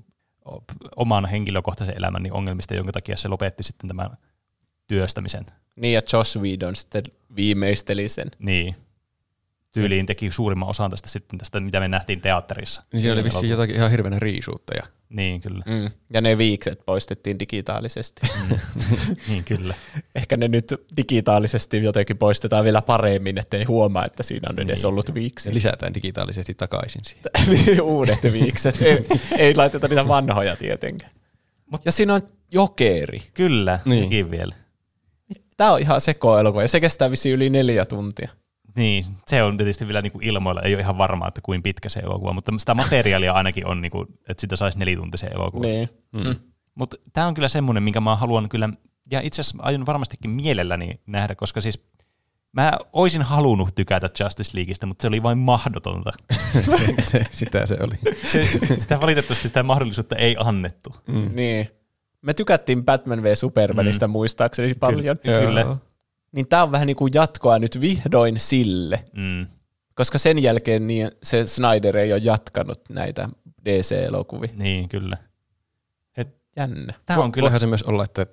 [0.95, 4.09] oman henkilökohtaisen elämän niin ongelmista, jonka takia se lopetti sitten tämän
[4.87, 5.45] työstämisen.
[5.75, 7.03] Niin, ja Joss Whedon sitten
[7.35, 8.31] viimeisteli sen.
[8.39, 8.75] Niin.
[9.71, 12.83] Tyyliin teki suurimman osan tästä sitten tästä, mitä me nähtiin teatterissa.
[12.93, 14.73] Niin siinä oli vissiin jotakin ihan hirveänä riisuutta.
[15.09, 15.63] Niin, kyllä.
[15.67, 15.89] Mm.
[16.13, 18.21] Ja ne viikset poistettiin digitaalisesti.
[18.49, 18.57] Mm.
[19.27, 19.73] niin, kyllä.
[20.15, 24.85] Ehkä ne nyt digitaalisesti jotenkin poistetaan vielä paremmin, ettei huomaa, että siinä on edes Niin.
[24.87, 25.53] ollut Se viiksi.
[25.53, 27.23] lisätään digitaalisesti takaisin siihen.
[27.65, 28.81] Niin, Uudet viikset.
[28.81, 29.05] ei,
[29.37, 31.11] ei laiteta niitä vanhoja tietenkään.
[31.71, 32.21] Mut- ja siinä on
[32.51, 33.21] jokeri.
[33.33, 34.09] Kyllä, Niin.
[34.09, 34.31] niin.
[34.31, 34.55] vielä.
[35.57, 38.29] Tämä on ihan sekoelokuva ja se kestää vissiin yli neljä tuntia.
[38.75, 41.89] Niin, se on tietysti vielä niin kuin ilmoilla, ei ole ihan varmaa, että kuin pitkä
[41.89, 45.65] se elokuva, mutta sitä materiaalia ainakin on, niin kuin, että sitä saisi nelituntisen elokuva.
[45.65, 45.89] Niin.
[46.11, 46.35] Mm.
[46.75, 48.69] Mutta tämä on kyllä semmoinen, minkä mä haluan kyllä,
[49.11, 51.83] ja itse asiassa aion varmastikin mielelläni nähdä, koska siis
[52.53, 56.11] mä oisin halunnut tykätä Justice Leagueista, mutta se oli vain mahdotonta.
[57.03, 58.15] se, sitä se oli.
[58.27, 58.43] Se,
[58.79, 60.95] sitä valitettavasti sitä mahdollisuutta ei annettu.
[61.07, 61.29] Mm.
[61.33, 61.69] niin.
[62.21, 64.11] Me tykättiin Batman v Supermanista mm.
[64.11, 65.17] muistaakseni paljon.
[65.17, 65.61] Ky- kyllä.
[65.61, 65.77] Joo.
[66.31, 69.47] Niin tämä on vähän niin kuin jatkoa nyt vihdoin sille, Mm.
[69.95, 73.29] koska sen jälkeen niin se Snyder ei ole jatkanut näitä
[73.65, 74.51] DC-elokuvia.
[74.55, 75.17] Niin, kyllä.
[76.57, 76.93] Jännä.
[77.05, 78.25] Tämä on kyllä, Voihan se myös olla, että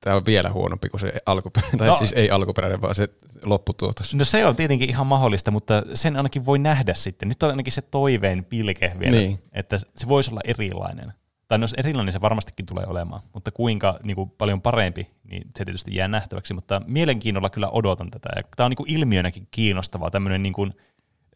[0.00, 1.92] tämä on vielä huonompi kuin se alkuperäinen, tai No.
[1.92, 1.98] no.
[1.98, 3.08] siis ei alkuperäinen, vaan se
[3.44, 4.14] lopputuotos.
[4.14, 7.28] no se on tietenkin ihan mahdollista, mutta sen ainakin voi nähdä sitten.
[7.28, 9.38] Nyt on ainakin se toiveen pilke vielä, Niin.
[9.52, 11.12] että se voisi olla erilainen.
[11.48, 15.42] Tai no se erilainen se varmastikin tulee olemaan, mutta kuinka niin kuin, paljon parempi, niin
[15.58, 18.28] se tietysti jää nähtäväksi, mutta mielenkiinnolla kyllä odotan tätä.
[18.36, 20.74] Ja tämä on niin kuin ilmiönäkin kiinnostavaa, tämmöinen niin kuin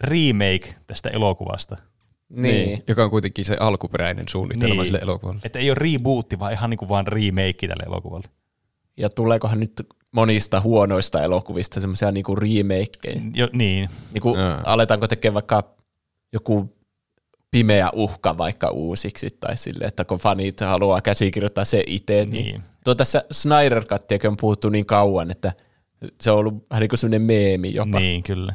[0.00, 1.76] remake tästä elokuvasta.
[2.28, 2.82] Niin.
[2.88, 4.76] Joka on kuitenkin se alkuperäinen suunnitelma Niin.
[4.78, 4.86] niin.
[4.86, 5.40] sille elokuvalle.
[5.44, 8.28] Että ei ole rebootti, vaan ihan niin kuin vaan remake tälle elokuvalle.
[8.96, 13.20] Ja tuleekohan nyt monista huonoista elokuvista semmoisia niinku remakeja?
[13.34, 14.60] Jo, niin, Niinku, Jaa.
[14.64, 15.64] aletaanko tekemään vaikka
[16.32, 16.77] joku
[17.50, 22.62] pimeä uhka vaikka uusiksi, tai sille, että kun fanit haluaa käsikirjoittaa se itse, niin, niin.
[22.84, 25.52] Tuo tässä Snyder Cuttiakin on puhuttu niin kauan, että
[26.20, 27.98] se on ollut vähän niin kuin semmoinen meemi jopa.
[27.98, 28.54] Niin, kyllä.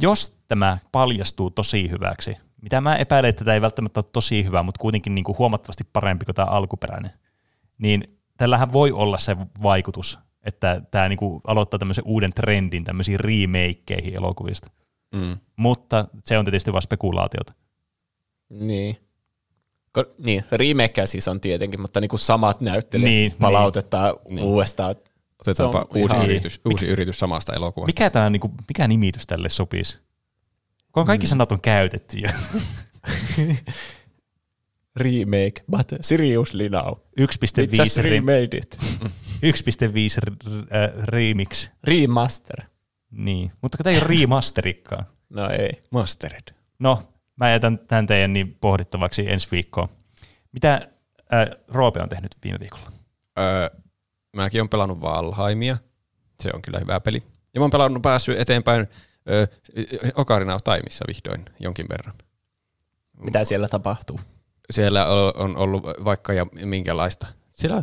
[0.00, 4.62] Jos tämä paljastuu tosi hyväksi, mitä mä epäilen, että tämä ei välttämättä ole tosi hyvä,
[4.62, 7.10] mutta kuitenkin niin kuin huomattavasti parempi kuin tämä alkuperäinen,
[7.78, 8.02] niin
[8.36, 14.14] tällähän voi olla se vaikutus, että tämä niin kuin aloittaa tämmöisen uuden trendin tämmöisiin remakeihin
[14.14, 14.70] elokuvista.
[15.14, 15.36] Mm.
[15.56, 17.52] Mutta se on tietysti vain spekulaatiota.
[18.50, 18.96] Niin.
[19.92, 24.44] Ko, niin, remakeä siis on tietenkin, mutta niin kuin samat näyttelijät Niin, palautetaan niin.
[24.44, 24.96] uudestaan.
[25.40, 27.88] Otetaanpa Se on uusi, ihan- yritys, uusi yritys samasta elokuvasta.
[27.88, 29.98] Mikä, tämä, niin kuin, mikä nimitys tälle sopisi?
[30.92, 32.28] Kun kaikki sanat on käytetty jo.
[34.96, 36.92] Remake, but seriously now.
[37.20, 38.78] 1.5 We just re- remade it.
[39.42, 40.32] 1.5 r-
[40.76, 41.70] äh, remix.
[41.84, 42.62] Remaster.
[43.10, 45.04] Niin, mutta tämä ei ole remasterikaan.
[45.28, 45.82] No ei.
[45.90, 46.54] Mastered.
[46.78, 47.02] No,
[47.36, 49.88] mä jätän tämän teidän niin pohdittavaksi ensi viikkoon.
[50.52, 50.88] Mitä
[51.30, 52.92] Ää, Roope on tehnyt viime viikolla.
[53.38, 53.70] Öö,
[54.36, 55.76] mäkin olen pelannut Valheimia.
[56.40, 57.22] Se on kyllä hyvä peli.
[57.54, 58.86] Ja mä oon pelannut päässyt eteenpäin
[59.30, 59.46] öö,
[60.14, 62.14] Ocarina of Timeissa vihdoin jonkin verran.
[63.20, 64.20] Mitä siellä tapahtuu?
[64.70, 67.26] Siellä on ollut vaikka ja minkälaista.
[67.52, 67.82] Siellä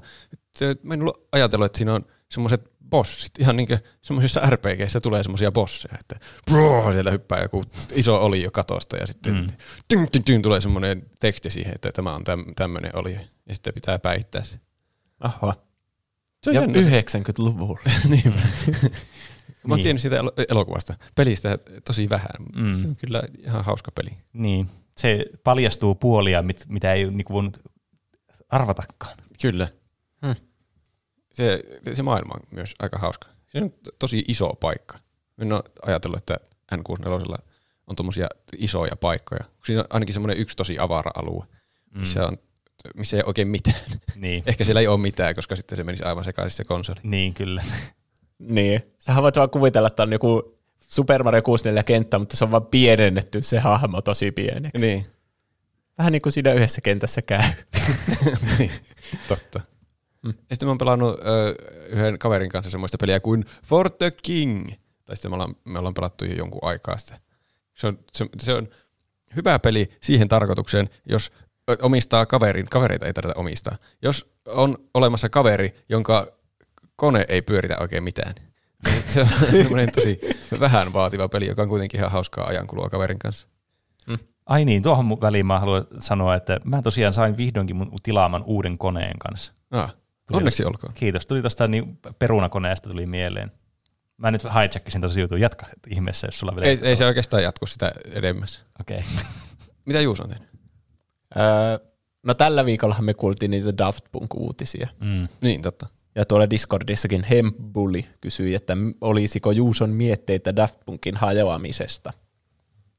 [0.56, 5.02] se, mä en ollut ajatellut, että siinä on semmoiset bossit, ihan niin kuin semmoisissa RPGissä
[5.02, 6.16] tulee semmoisia bosseja, että
[6.52, 9.48] bro, sieltä hyppää joku iso oli jo katosta ja sitten mm.
[9.88, 13.14] tyn, tyn, tyn, tulee semmoinen teksti siihen, että tämä on täm, tämmöinen oli
[13.48, 14.60] ja sitten pitää päihittää se.
[15.20, 15.56] Aha.
[16.44, 17.02] Se on Ja jännä se.
[17.02, 17.80] 90-luvulla.
[18.10, 18.30] Niinpä.
[18.40, 19.84] Mä oon Niin.
[19.84, 22.74] tiennyt siitä elo- elokuvasta, pelistä tosi vähän, mutta Mm.
[22.76, 24.10] se on kyllä ihan hauska peli.
[24.34, 24.70] Niin.
[24.98, 27.62] Se paljastuu puolia, mit, mitä ei niinku voinut
[28.50, 29.18] arvatakaan.
[29.42, 29.68] Kyllä.
[30.26, 30.36] Hmm.
[31.34, 33.28] Se, se maailma on myös aika hauska.
[33.48, 35.00] Se on to- tosi iso paikka.
[35.42, 36.38] En ole ajatellut, että
[36.76, 37.36] N64
[37.88, 38.28] on tuommoisia
[38.58, 39.44] isoja paikkoja.
[39.66, 41.46] Siinä on ainakin semmoinen yksi tosi avara alue,
[41.96, 42.26] missä, Mm.
[42.28, 42.38] on,
[42.96, 43.76] missä ei ole oikein mitään.
[44.16, 44.44] Niin.
[44.48, 47.00] Ehkä siellä ei ole mitään, koska sitten se menisi aivan sekaisin se konsoli.
[47.04, 47.64] Niin, kyllä.
[48.40, 48.84] Niin.
[49.00, 52.66] Sähän voit vaan kuvitella, että on joku Super Mario 64 kenttä, mutta se on vaan
[52.66, 54.86] pienennetty se hahmo tosi pieneksi.
[54.88, 55.06] Niin,
[55.98, 57.42] Vähän niin kuin siinä yhdessä kentässä käy.
[58.60, 58.72] niin.
[59.28, 59.60] totta.
[60.24, 60.34] Mm.
[60.50, 61.56] Ja sitten mä oon pelannut ö,
[61.90, 64.68] yhden kaverin kanssa semmoista peliä kuin For the King.
[65.06, 67.20] Tai sitten me ollaan, me ollaan pelattu jo jonkun aikaa sitten.
[67.74, 68.68] Se on, se, se on
[69.36, 71.32] hyvä peli siihen tarkoitukseen, jos
[71.82, 73.78] omistaa kaverin, kavereita ei tarvitse omistaa.
[74.02, 76.28] Jos on olemassa kaveri, jonka
[76.96, 79.28] kone ei pyöritä oikein mitään, niin se on
[79.96, 80.20] tosi
[80.60, 83.48] vähän vaativa peli, joka on kuitenkin ihan hauskaa ajankulua kaverin kanssa.
[84.46, 88.78] Ai niin, tuohon väliin mä haluan sanoa, että mä tosiaan sain vihdoinkin mun tilaaman uuden
[88.78, 89.54] koneen kanssa.
[89.72, 89.96] Ah,
[90.28, 90.94] Tuli onneksi olkoon.
[90.94, 91.26] Kiitos.
[91.26, 93.52] Tuli tuosta niin perunakoneesta tuli mieleen.
[94.18, 95.42] Mä nyt hijackasin tosi jutun.
[95.42, 96.68] Jatka ihmeessä, jos sulla vielä...
[96.68, 98.64] Ei, ei se oikeastaan jatku sitä edemmäs.
[98.82, 98.98] Okei.
[98.98, 99.10] Okay.
[99.86, 100.50] Mitä Juus on tehnyt?
[101.38, 101.88] Öö,
[102.24, 104.88] no tällä viikollahan me kuultiin niitä Daft Punk-uutisia.
[105.00, 105.28] Mm.
[105.42, 105.88] Niin, totta.
[106.16, 112.14] Ja tuolla Discordissakin Hempbully kysyi, että olisiko Juuson mietteitä Daft Punkin hajoamisesta.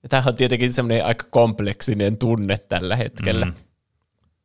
[0.03, 3.47] Ja tämähän on tietenkin semmoinen aika kompleksinen tunne tällä hetkellä.
[3.47, 3.53] Mm.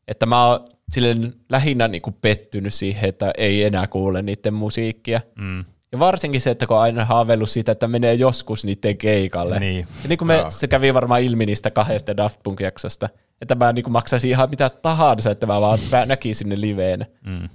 [0.08, 5.22] Että mä oon silleen lähinnä niinku pettynyt siihen, että ei enää kuule niiden musiikkia.
[5.36, 5.66] Mm.
[5.92, 9.60] Ja varsinkin se, että kun on aina haaveillut siitä, että menee joskus niiden keikalle.
[9.60, 9.88] Niin.
[10.04, 10.52] Ja niin kuin me, Joo.
[10.52, 13.10] se kävi varmaan ilmi niistä kahdesta Daft Punk-jaksosta,
[13.42, 17.06] että mä niin kuin maksaisin ihan mitä tahansa, että mä vaan mä näkisin ne liveenä.
[17.26, 17.50] Mm.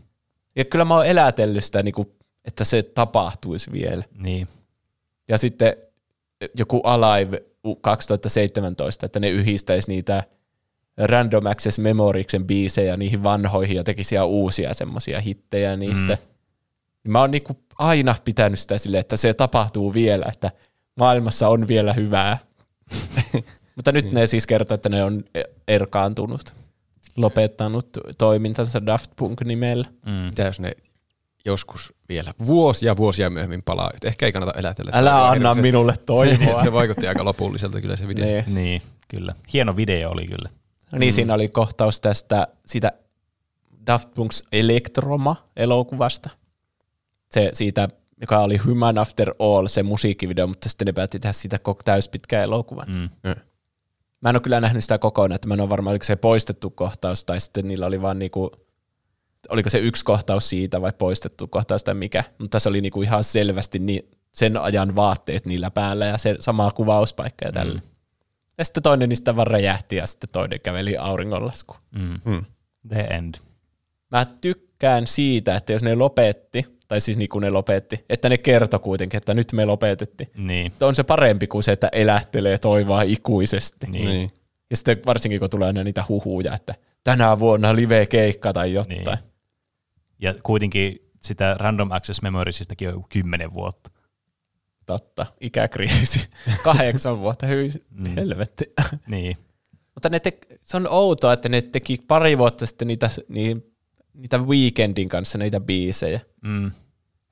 [0.56, 2.08] Ja kyllä mä oon elätellyt sitä, niin kuin,
[2.44, 4.04] että se tapahtuisi vielä.
[4.18, 4.48] Niin.
[5.28, 5.76] Ja sitten
[6.58, 7.42] joku Alive
[7.80, 10.22] 2017, että ne yhdistäisi niitä
[10.98, 16.18] Random Access Memoriksen biisejä niihin vanhoihin ja tekisi ihan uusia semmoisia hittejä niistä.
[17.04, 17.12] Mm.
[17.12, 20.50] Mä oon niinku aina pitänyt sitä silleen, että se tapahtuu vielä, että
[20.98, 22.38] maailmassa on vielä hyvää.
[23.76, 25.24] Mutta nyt ne siis kertoo, että ne on
[25.68, 26.54] erkaantunut,
[27.16, 27.88] lopettanut
[28.18, 29.84] toimintansa Daft Punk-nimellä.
[30.06, 30.12] Mm.
[30.12, 30.72] Mitä jos ne
[31.44, 33.90] joskus vielä vuosia vuosia myöhemmin palaa?
[34.04, 34.90] Ehkä ei kannata elätellä.
[34.94, 36.58] Älä anna se, minulle toivoa.
[36.58, 38.24] Se, se vaikutti aika lopulliselta kyllä se video.
[38.24, 38.44] Ne.
[38.46, 39.34] Niin, kyllä.
[39.52, 40.48] Hieno video oli kyllä.
[40.98, 41.14] Niin, mm.
[41.14, 42.92] siinä oli kohtaus tästä sitä
[43.86, 46.30] Daft Punk's Electroma-elokuvasta.
[47.30, 47.88] Se siitä,
[48.20, 52.42] joka oli Human After All, se musiikkivideo, mutta sitten ne päätti tehdä siitä koko täyspitkän
[52.42, 52.88] elokuvan.
[52.88, 53.08] Mm.
[53.30, 53.40] Mm.
[54.20, 56.70] Mä en ole kyllä nähnyt sitä kokonaan, että mä en ole varma, oliko se poistettu
[56.70, 58.50] kohtaus, tai sitten niillä oli vaan niinku,
[59.48, 63.24] oliko se yksi kohtaus siitä vai poistettu kohtaus tai mikä, mutta se oli niinku ihan
[63.24, 67.74] selvästi niin, sen ajan vaatteet niillä päällä ja se sama kuvauspaikka ja tällä.
[67.74, 67.93] Mm.
[68.58, 71.80] Ja sitten toinen niistä vaan räjähti ja sitten toinen käveli auringonlaskuun.
[71.98, 72.20] Mm.
[72.24, 72.44] Hmm.
[72.88, 73.34] The end.
[74.10, 78.38] Mä tykkään siitä, että jos ne lopetti, tai siis niin kuin ne lopetti, että ne
[78.38, 80.28] kertoi kuitenkin, että nyt me lopetettiin.
[80.36, 80.72] Niin.
[80.80, 83.86] On se parempi kuin se, että elähtelee toivoa ikuisesti.
[83.86, 84.08] Niin.
[84.08, 84.30] Niin.
[84.70, 86.74] Ja sitten varsinkin kun tulee aina niitä huhuja, että
[87.04, 89.04] tänä vuonna live-keikka tai jotain.
[89.06, 89.18] Niin.
[90.18, 93.90] Ja kuitenkin sitä Random Access Memoriesistakin on kymmenen vuotta.
[94.86, 96.28] Totta, ikäkriisi.
[96.64, 97.68] Kahdeksan vuotta, hyi
[98.00, 98.14] Mm.
[98.14, 98.64] helvetti.
[99.06, 99.36] Niin.
[99.94, 103.64] Mutta ne te, se on outoa, että ne teki pari vuotta sitten niitä, niin,
[104.14, 106.20] niitä Weekendin kanssa niitä biisejä.
[106.42, 106.70] Mm.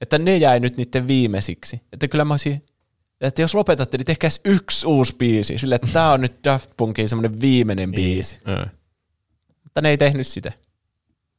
[0.01, 1.81] Että ne jäi nyt niiden viimeisiksi.
[1.93, 2.65] Että kyllä mä olisin,
[3.21, 5.59] että jos lopetatte, niin tehkääs yksi uusi biisi.
[5.59, 7.97] Sillä, että tää on nyt Daft Punkin semmoinen viimeinen Niin.
[7.97, 8.41] biisi.
[8.47, 8.71] Mm.
[9.63, 10.53] Mutta ne ei tehnyt sitä.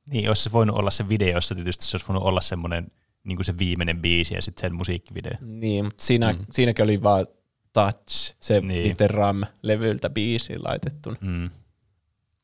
[0.06, 2.92] Niin, olisi se voinut olla se videossa, tietysti se olisi voinut olla semmoinen
[3.24, 5.32] niin kuin se viimeinen biisi ja sitten sen musiikkivideo.
[5.42, 6.40] Niin, mutta siinä, Mm.
[6.40, 6.46] mm.
[6.52, 7.26] siinäkin oli vaan
[7.74, 8.68] Touch, se Niin.
[8.84, 11.14] niiden RAM-levyltä biisi laitettu.
[11.22, 11.50] Mm.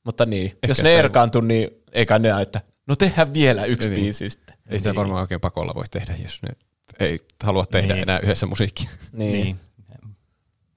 [0.04, 3.90] Mutta niin, Ehkä jos sitä ne erkaantuu, niin eikä ne että no tehdään vielä yksi
[3.90, 4.02] Niin.
[4.02, 4.58] biisi sitten.
[4.70, 4.96] Ei sitä Niin.
[4.96, 6.50] varmaan oikein pakolla voi tehdä, jos ne
[7.00, 8.02] ei halua tehdä Niin.
[8.04, 8.90] enää yhdessä musiikkia.
[9.12, 9.60] Niin, niin.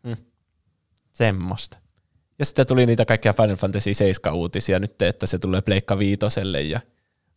[0.02, 0.16] Niin.
[1.12, 1.78] semmoista.
[2.38, 6.62] Ja sitten tuli niitä kaikkia Final Fantasy 7 uutisia nyt, että se tulee Pleikka Viitoselle
[6.62, 6.80] ja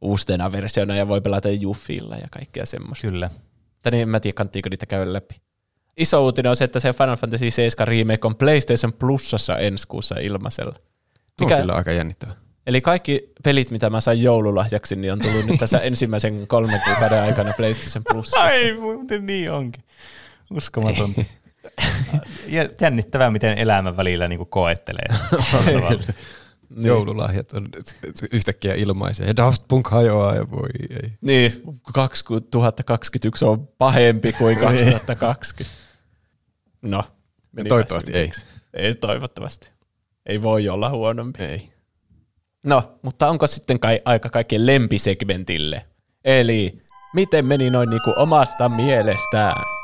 [0.01, 3.07] uustena versiona ja voi pelata Juffilla ja kaikkea semmoista.
[3.07, 3.29] Kyllä.
[3.81, 5.35] Tai niin, en mä tiedä, kanttiinko niitä käydä läpi.
[5.97, 10.15] Iso uutinen on se, että se Final Fantasy 7 remake on PlayStation Plusassa ensi kuussa
[10.19, 10.75] ilmaisella.
[11.37, 12.33] Tuo Mikä- on kyllä aika jännittävä.
[12.67, 17.21] Eli kaikki pelit, mitä mä sain joululahjaksi, niin on tullut nyt tässä ensimmäisen kolmen kuukauden
[17.21, 18.41] aikana PlayStation Plusassa.
[18.41, 19.83] Ai, muuten niin onkin.
[20.51, 21.21] Uskomatonta.
[22.47, 25.05] Ja jännittävää, miten elämän välillä niin koettelee.
[26.69, 26.87] Niin.
[26.87, 27.67] Joululahjat on
[28.31, 29.27] yhtäkkiä ilmaisia.
[29.27, 30.69] Ja Daft Punk hajoaa ja voi
[31.03, 31.11] ei.
[31.21, 31.51] Niin,
[31.93, 35.75] 2021 on pahempi kuin 2020.
[36.81, 37.03] No,
[37.51, 38.31] meni Toivottavasti ei.
[38.73, 39.71] Ei toivottavasti.
[40.25, 41.43] Ei voi olla huonompi.
[41.43, 41.69] Ei.
[42.63, 45.85] No, mutta onko sitten kai aika kaikkien lempisegmentille?
[46.23, 46.81] Eli
[47.13, 49.74] miten meni noin niinku omasta mielestään?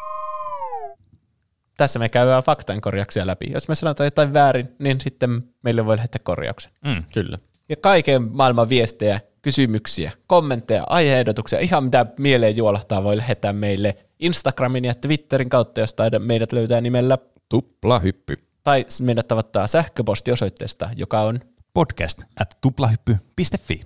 [1.82, 3.52] Tässä me käydään faktankorjauksia läpi.
[3.53, 6.72] Jos me sanotaan jotain väärin, niin sitten meille voi lähettää korjauksen.
[6.86, 7.03] Mm.
[7.14, 7.38] Kyllä.
[7.70, 14.86] Ja kaiken maailman viestejä, kysymyksiä, kommentteja, aiheehdotuksia, ihan mitä mieleen juolahtaa voi lähettää meille Instagramin
[14.86, 17.18] ja Twitterin kautta, josta meidät löytää nimellä,
[17.49, 18.38] Tupla hyppy.
[18.64, 21.40] tai meidät tavoittaa sähköpostiosoitteesta, joka on
[21.74, 23.82] Podcast at tuplahyppy.fi.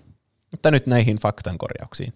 [0.52, 2.14] Mutta nyt näihin faktankorjauksiin.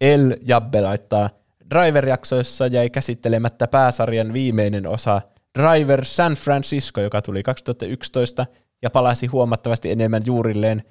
[0.00, 1.30] El Jabbe laittaa,
[1.72, 5.22] Driver-jaksoissa jäi käsittelemättä pääsarjan viimeinen osa
[5.58, 8.46] Driver San Francisco, joka tuli 2011
[8.82, 10.82] ja palasi huomattavasti enemmän juurilleen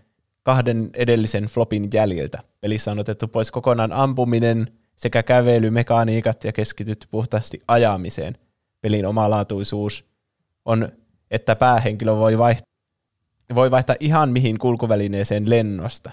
[0.43, 2.39] kahden edellisen flopin jäljiltä.
[2.61, 8.37] Pelissä on otettu pois kokonaan ampuminen sekä kävelymekaniikat ja keskitytty puhtaasti ajamiseen.
[8.81, 10.05] Pelin omalaatuisuus
[10.65, 10.89] on,
[11.31, 12.71] että päähenkilö voi vaihtaa
[13.55, 16.11] voi vaihtaa ihan mihin kulkuvälineeseen lennosta.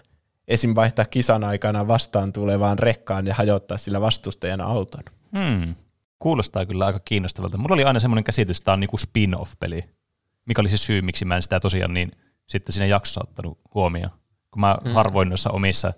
[0.49, 0.75] Esim.
[0.75, 5.05] vaihtaa kisan aikana vastaan tulevaan rekkaan ja hajottaa sillä vastustajan auton.
[5.39, 5.75] Hmm.
[6.19, 7.59] Kuulostaa kyllä aika kiinnostavalta.
[7.59, 9.85] Mulla oli aina semmoinen käsitys, että tämä on niinku spin-off-peli,
[10.47, 12.13] mikä oli se syy, miksi mä en sitä tosiaan niin
[12.47, 14.11] sitten siinä jaksossa ottanut huomioon.
[14.51, 14.93] Kun mä hmm.
[14.93, 15.93] harvoin noissa omissa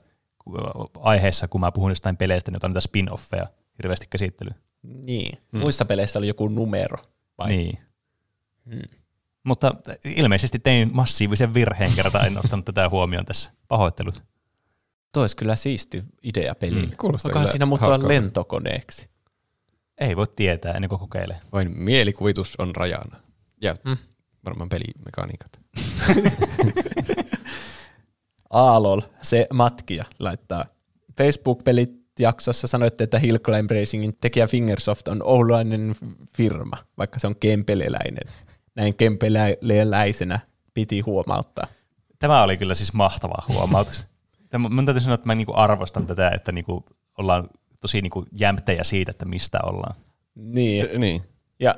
[0.99, 3.47] aiheissa, kun mä puhun jostain peleistä, niin otan niitä spin-offeja
[3.79, 4.57] hirveästi käsittelyyn.
[4.83, 5.39] Niin.
[5.53, 5.61] Hmm.
[5.61, 6.97] Muissa peleissä oli joku numero.
[7.39, 7.49] Vai?
[7.49, 7.79] Niin.
[8.71, 8.99] Hmm.
[9.45, 9.75] Mutta
[10.05, 13.53] ilmeisesti tein massiivisen virheen kerta, en ottanut tätä huomioon tässä.
[13.69, 14.23] Pahoittelut.
[15.13, 16.89] Tuo olisi kyllä siisti idea peliin.
[16.91, 19.09] Mm, kuulostaa siinä muuttua lentokoneeksi.
[19.99, 21.41] Ei voi tietää ennen kuin kokeilee.
[21.53, 23.17] Vain mielikuvitus on rajana.
[23.63, 23.97] Ja Mm.
[24.45, 25.61] varmaan pelimekaniikat.
[28.51, 30.65] Aalol, se matkia, laittaa.
[31.19, 35.95] Facebook-pelit jaksossa sanoitte, että Hill Climb Racingin tekijä Fingersoft on oululainen
[36.37, 38.23] firma, vaikka se on kempeleläinen.
[38.75, 40.41] Näin kempeleläisenä
[40.75, 41.67] piti huomauttaa.
[42.19, 44.05] Tämä oli kyllä siis mahtava huomautus.
[44.51, 46.85] Tämä- Mun täytyy sanoa, että mä niinku arvostan tätä, että niinku
[47.19, 47.49] ollaan
[47.81, 49.95] tosi niinku jämptejä siitä, että mistä ollaan.
[50.35, 51.23] Niin, Niin.
[51.61, 51.75] ja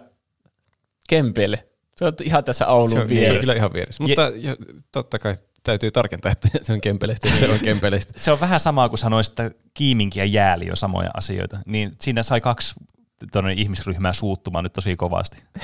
[1.09, 3.41] Kempele, se on ihan tässä Oulun Se on, se on vieressä.
[3.41, 4.03] kyllä ihan vieressä.
[4.03, 4.57] Mutta jo,
[4.93, 8.13] totta kai täytyy tarkentaa, että se on kempeleistä ja se on kempeleistä.
[8.17, 11.59] Se on vähän samaa kuin sanoisit, että kiiminki ja jääli on samoja asioita.
[11.67, 12.75] Niin siinä sai kaksi
[13.57, 15.43] ihmisryhmää suuttumaan nyt tosi kovasti.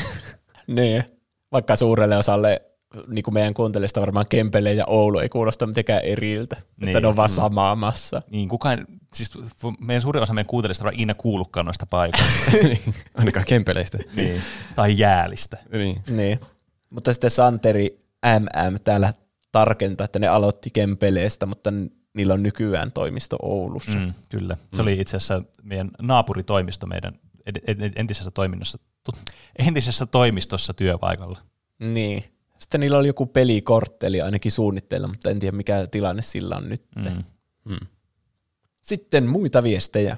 [0.66, 1.05] Niin,
[1.52, 2.62] vaikka suurelle osalle
[3.06, 6.65] niin kuin meidän kuuntelijasta varmaan Kempele ja Oulu ei kuulosta mitenkään eriltä, niin.
[6.70, 7.02] että Niin.
[7.02, 8.23] ne on vaan samaa massa.
[8.31, 9.32] Niin kukaan, siis
[9.81, 12.51] meidän suurin osa meidän kuuntelijasta on ikinä kuullutkaan noista paikoista.
[12.62, 12.81] Niin,
[13.15, 13.98] Ainakaan kempeleistä.
[14.16, 14.43] niin.
[14.77, 15.56] Tai jäälistä.
[15.73, 16.02] Niin.
[16.09, 16.40] Niin.
[16.90, 18.01] Mutta sitten Santeri
[18.39, 19.12] MM täällä
[19.52, 21.70] tarkentaa, että ne aloitti Kempeleestä, mutta
[22.15, 23.98] niillä on nykyään toimisto Oulussa.
[23.98, 24.05] Mm.
[24.05, 24.56] Mm, kyllä.
[24.74, 27.12] Se oli itse asiassa meidän naapuritoimisto meidän
[27.97, 28.78] entisessä toiminnossa,
[29.59, 31.39] entisessä toimistossa työpaikalla.
[31.78, 32.24] Niin.
[32.59, 36.82] Sitten niillä oli joku pelikortteli ainakin suunnitteilla, mutta en tiedä mikä tilanne sillä on nyt.
[36.97, 37.24] Mm.
[37.64, 37.86] Mm.
[38.80, 40.16] Sitten muita viestejä.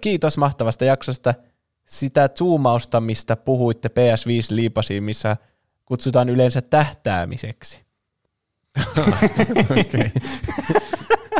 [0.00, 1.34] Kiitos mahtavasta jaksosta.
[1.84, 5.36] Sitä zoomausta, mistä puhuitte PS5 liipasiin, missä
[5.84, 7.80] kutsutaan yleensä tähtäämiseksi.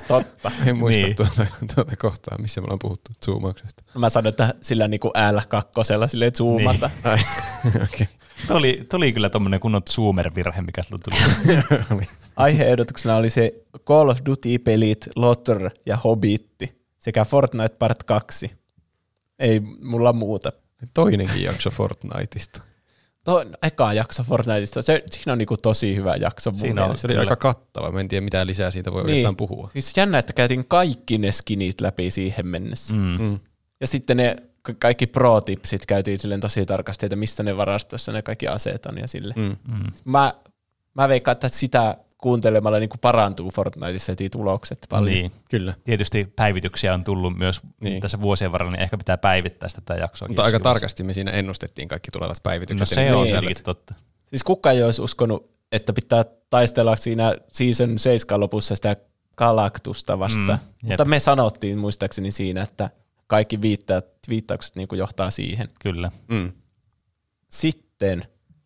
[0.08, 0.50] Totta.
[0.66, 1.06] En muista Niin.
[1.06, 1.16] niin.
[1.16, 3.82] tuota, tuota kohtaa, missä me ollaan puhuttu zoomauksesta.
[3.94, 6.90] Mä sanoin, että sillä niinku äällä kakkosella silleen zoomata.
[7.04, 7.82] Niin.
[7.92, 8.08] Okei.
[8.46, 12.06] Tuli, tuli kyllä tuommoinen kunnon zoomer-virhe, mikä sieltä tuli.
[12.36, 13.54] Aiheehdotuksena oli se
[13.86, 18.50] Call of Duty-pelit, Lotter ja Hobbitti sekä Fortnite Part 2.
[19.38, 20.52] Ei mulla muuta.
[20.94, 22.62] Toinenkin jakso Fortniteista.
[23.24, 26.98] Tuo eka jakso Fortniteista, se, siinä on niinku tosi hyvä jakso mun Siinä on.
[26.98, 27.92] Se oli aika kattava.
[27.92, 29.06] Mä en tiedä, mitä lisää siitä voi Niin.
[29.06, 29.70] oikeastaan puhua.
[29.72, 32.94] Siis jännä, että käytiin kaikki ne skinit läpi siihen mennessä.
[32.94, 33.22] Mm.
[33.22, 33.38] Mm.
[33.80, 34.36] Ja sitten ne
[34.74, 39.08] kaikki pro-tipsit käytiin silleen tosi tarkasti, että missä ne varastossa ne kaikki aseet on ja
[39.08, 39.34] sille.
[39.36, 39.56] Mm.
[39.68, 39.84] Mm.
[40.04, 40.34] Mä,
[40.94, 45.14] mä veikkaan, että sitä kuuntelemalla niin parantuu Fortniteissa heti tulokset paljon.
[45.14, 45.32] Niin.
[45.50, 45.74] Kyllä.
[45.84, 48.00] Tietysti päivityksiä on tullut myös niin.
[48.02, 50.28] Tässä vuosien varrella, niin ehkä pitää päivittää sitä jaksoa.
[50.28, 52.80] Mutta aika tarkasti me siinä ennustettiin kaikki tulevat päivitykset.
[52.80, 53.26] No se on Niin.
[53.34, 53.94] tietenkin totta.
[54.26, 58.96] Siis kukaan ei olisi uskonut, että pitää taistella siinä season 7 lopussa sitä
[59.36, 60.38] galaktusta vasta.
[60.38, 60.88] Mm, Mm, jep.
[60.90, 62.90] Mutta me sanottiin muistaakseni siinä, että
[63.28, 65.68] kaikki viittaat, viittaukset niin kuin johtaa siihen.
[65.80, 66.10] Kyllä.
[66.28, 66.52] Mm.
[67.48, 68.24] Sitten,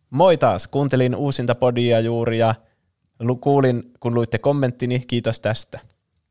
[0.09, 2.55] moi taas, kuuntelin uusinta podia juuri ja
[3.19, 5.79] lu- kuulin, kun luitte kommenttini, kiitos tästä.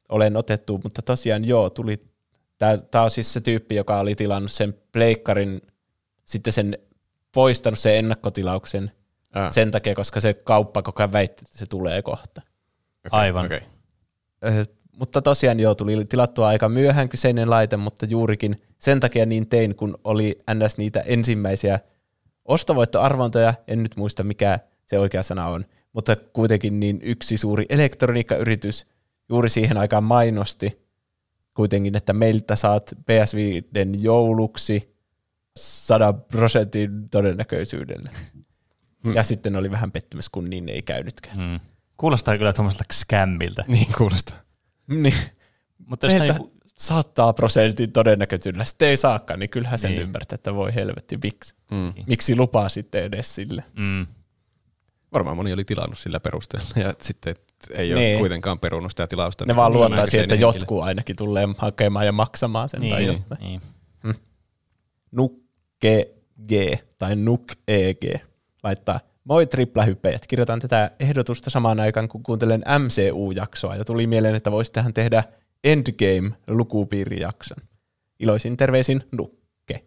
[0.08, 2.00] Olen otettu, mutta tosiaan joo, tuli,
[2.90, 5.60] tämä on siis se tyyppi, joka oli tilannut sen pleikkarin,
[6.24, 6.78] sitten sen
[7.34, 8.92] poistanut sen ennakkotilauksen
[9.34, 12.42] Ah, sen takia, koska se kauppa koko ajan väitti, että se tulee kohta.
[13.06, 13.46] okei, aivan.
[13.46, 13.60] okei.
[15.02, 19.74] Mutta tosiaan joo, tuli tilattua aika myöhään kyseinen laite, mutta juurikin sen takia niin tein,
[19.74, 20.78] kun oli ns.
[20.78, 21.80] niitä ensimmäisiä
[22.44, 28.86] ostovoittoarvontoja, en nyt muista mikä se oikea sana on, mutta kuitenkin niin yksi suuri elektroniikkayritys
[29.28, 30.82] juuri siihen aikaan mainosti
[31.54, 34.96] kuitenkin, että meiltä saat PS5 jouluksi
[35.56, 38.10] 100 prosentin todennäköisyydellä.
[39.14, 41.38] Ja sitten oli vähän pettymys, kun niin ei käynytkään.
[41.38, 41.60] Mm.
[41.96, 43.64] Kuulostaa kyllä tuommoiselta scammiltä.
[43.68, 44.51] Niin kuulostaa.
[44.86, 45.14] Niin.
[45.86, 49.96] Mutta jos Meiltä niinku, saattaa prosentin todennäköisyydellä sitten ei saakaan, niin kyllähän sen Niin.
[49.98, 50.06] niin.
[50.06, 51.92] ymmärtää, että voi helvetti, miksi, Mm.
[52.06, 53.64] miksi lupaa sitten edes sille.
[53.78, 54.06] mm,
[55.12, 57.34] Varmaan moni oli tilannut sillä perusteella ja sitten
[57.70, 58.18] ei ole Niin.
[58.18, 59.46] kuitenkaan perunut sitä tilausta.
[59.46, 62.98] Ne vaan Niin, luottaa siihen, että kyseinen jotkut ainakin tulee hakemaan ja maksamaan sen tai
[63.04, 63.40] niin, jotain.
[63.40, 63.60] niin.
[65.10, 66.08] Nukke
[66.48, 66.52] G
[66.98, 68.04] tai Nuk EG
[68.62, 74.52] laittaa Moi triplahyppejät, kirjoitan tätä ehdotusta samaan aikaan, kun kuuntelen MCU-jaksoa, ja tuli mieleen, että
[74.52, 75.24] voisi tähän tehdä
[75.64, 77.68] Endgame-lukupiirijakson.
[78.20, 79.84] Iloisin terveisin Nukke.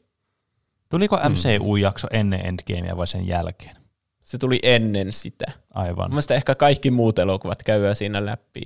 [0.90, 3.76] Tuliko MCU-jakso ennen Endgamea vai sen jälkeen?
[4.24, 5.46] Se tuli ennen sitä.
[5.74, 6.06] Aivan.
[6.06, 8.62] Mun mielestä ehkä kaikki muut elokuvat käydään siinä läpi.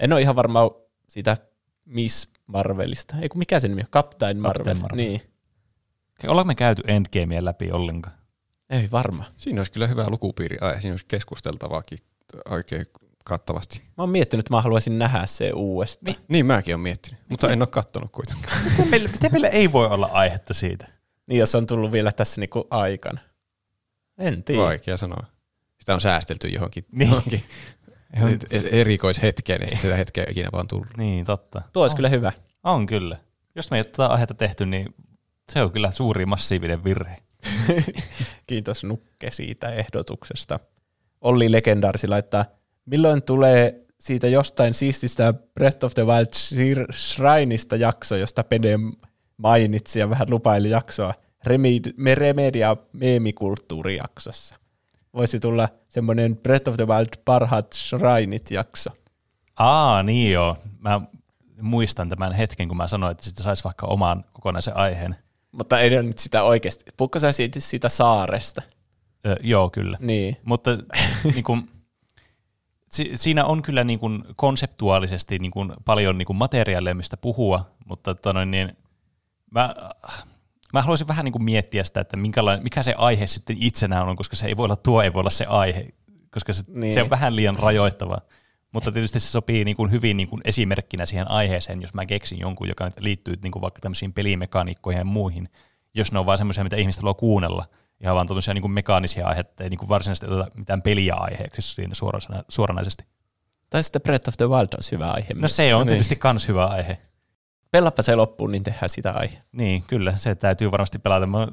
[0.00, 0.70] En ole ihan varma
[1.08, 1.36] siitä
[1.84, 3.16] Miss Marvelista.
[3.22, 3.90] Ei kun mikä se nimi on?
[3.90, 4.58] Captain Marvel.
[4.58, 4.96] Captain Marvel.
[4.96, 5.22] Niin.
[6.26, 8.16] Ollaanko me käyty Endgamea läpi ollenkaan?
[8.74, 9.24] Ei varma.
[9.36, 10.56] Siinä olisi kyllä hyvä lukupiiri.
[10.60, 11.98] Ai, siinä olisi keskusteltavaakin
[12.50, 12.86] oikein
[13.24, 13.82] kattavasti.
[13.86, 16.16] Mä oon miettinyt, että mä haluaisin nähdä se uudestaan.
[16.28, 18.58] Niin mäkin olen miettinyt, mutta en ole kattonut kuitenkaan.
[18.70, 20.86] Miten meillä, miten meillä ei voi olla aihetta siitä?
[21.26, 23.20] Niin, jos on tullut vielä tässä niinku aikana.
[24.18, 24.62] En tiedä.
[24.62, 25.26] Vaikea sanoa.
[25.80, 27.08] Sitä on säästelty johonkin, Niin.
[27.10, 27.44] johonkin
[28.50, 30.96] e- erikoishetkeen, ja sitten sitä hetkeä ikinä vaan tullut.
[30.96, 31.62] Niin, totta.
[31.72, 32.32] Tuo olisi kyllä hyvä.
[32.62, 33.16] On kyllä.
[33.54, 34.94] Jos me ei ole tätä aihetta tehty, niin
[35.52, 37.16] se on kyllä suuri massiivinen virhe.
[38.46, 40.60] Kiitos Nukke siitä ehdotuksesta.
[41.20, 42.44] Olli Legendarsi laittaa,
[42.86, 46.32] milloin tulee siitä jostain siististä Breath of the Wild
[46.92, 48.78] Shrineista jakso, josta Pede
[49.36, 51.14] mainitsi ja vähän lupaili jaksoa
[51.46, 54.54] Remedi- me Remedia meemikulttuurijaksossa.
[55.14, 58.90] Voisi tulla semmoinen Breath of the Wild parhaat Shrineit jakso.
[59.58, 60.56] Aa, niin joo.
[60.78, 61.00] Mä
[61.60, 65.16] muistan tämän hetken, kun mä sanoin, että sitä saisi vaikka oman kokonaisen aiheen.
[65.58, 66.84] Mutta ei ne nyt sitä oikeasti.
[66.96, 68.62] Puhutko sä siitä, siitä saaresta?
[69.26, 69.98] Ö, joo, kyllä.
[70.00, 70.36] Niin.
[70.44, 70.70] Mutta
[71.34, 71.68] niin kuin,
[72.92, 77.70] si- siinä on kyllä niin kuin konseptuaalisesti niin kuin paljon niin kuin materiaalia, mistä puhua,
[77.86, 78.76] mutta tota noin, niin,
[79.50, 79.74] mä,
[80.72, 82.16] mä haluaisin vähän niin kuin miettiä sitä, että
[82.62, 85.30] mikä se aihe sitten itsenään on, koska se ei voi olla tuo, ei voi olla
[85.30, 85.86] se aihe,
[86.30, 86.94] koska se, Niin.
[86.94, 88.18] se on vähän liian rajoittava.
[88.74, 92.38] Mutta tietysti se sopii niin kuin hyvin niin kuin esimerkkinä siihen aiheeseen, jos mä keksin
[92.38, 95.48] jonkun, joka liittyy niin kuin vaikka tämmöisiin pelimekaniikkoihin ja muihin,
[95.94, 97.64] jos ne on vaan semmoisia, mitä ihmiset haluaa kuunnella,
[98.00, 101.62] ihan vaan tuollaisia niin kuin mekaanisia aiheita, ei niin kuin varsinaisesti oteta mitään peliä aiheeksi
[101.62, 103.04] siinä suorana- suoranaisesti.
[103.70, 105.28] Tai sitten Breath of the Wild olisi hyvä aihe.
[105.34, 105.56] No myös.
[105.56, 105.88] se on Niin.
[105.88, 106.98] tietysti kans hyvä aihe.
[107.70, 109.38] Pelappa se loppuun, niin tehdään sitä aihe.
[109.52, 111.26] Niin, kyllä, se täytyy varmasti pelata.
[111.26, 111.48] Mä,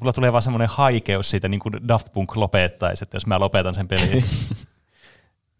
[0.00, 3.74] mulla tulee vaan semmoinen haikeus siitä, niin kuin Daft Punk lopettaisi, että jos mä lopetan
[3.74, 4.24] sen pelin.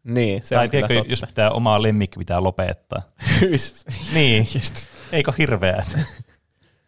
[0.05, 1.33] Niin, se tai on tiedätkö, kyllä jos totta.
[1.33, 3.03] pitää omaa lemmikki pitää lopettaa.
[4.15, 4.47] niin,
[5.13, 5.85] eikö hirveä?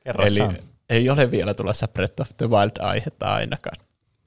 [0.04, 0.58] Kerro Eli
[0.88, 3.76] ei ole vielä tulossa Breath of the Wild-aihetta ainakaan.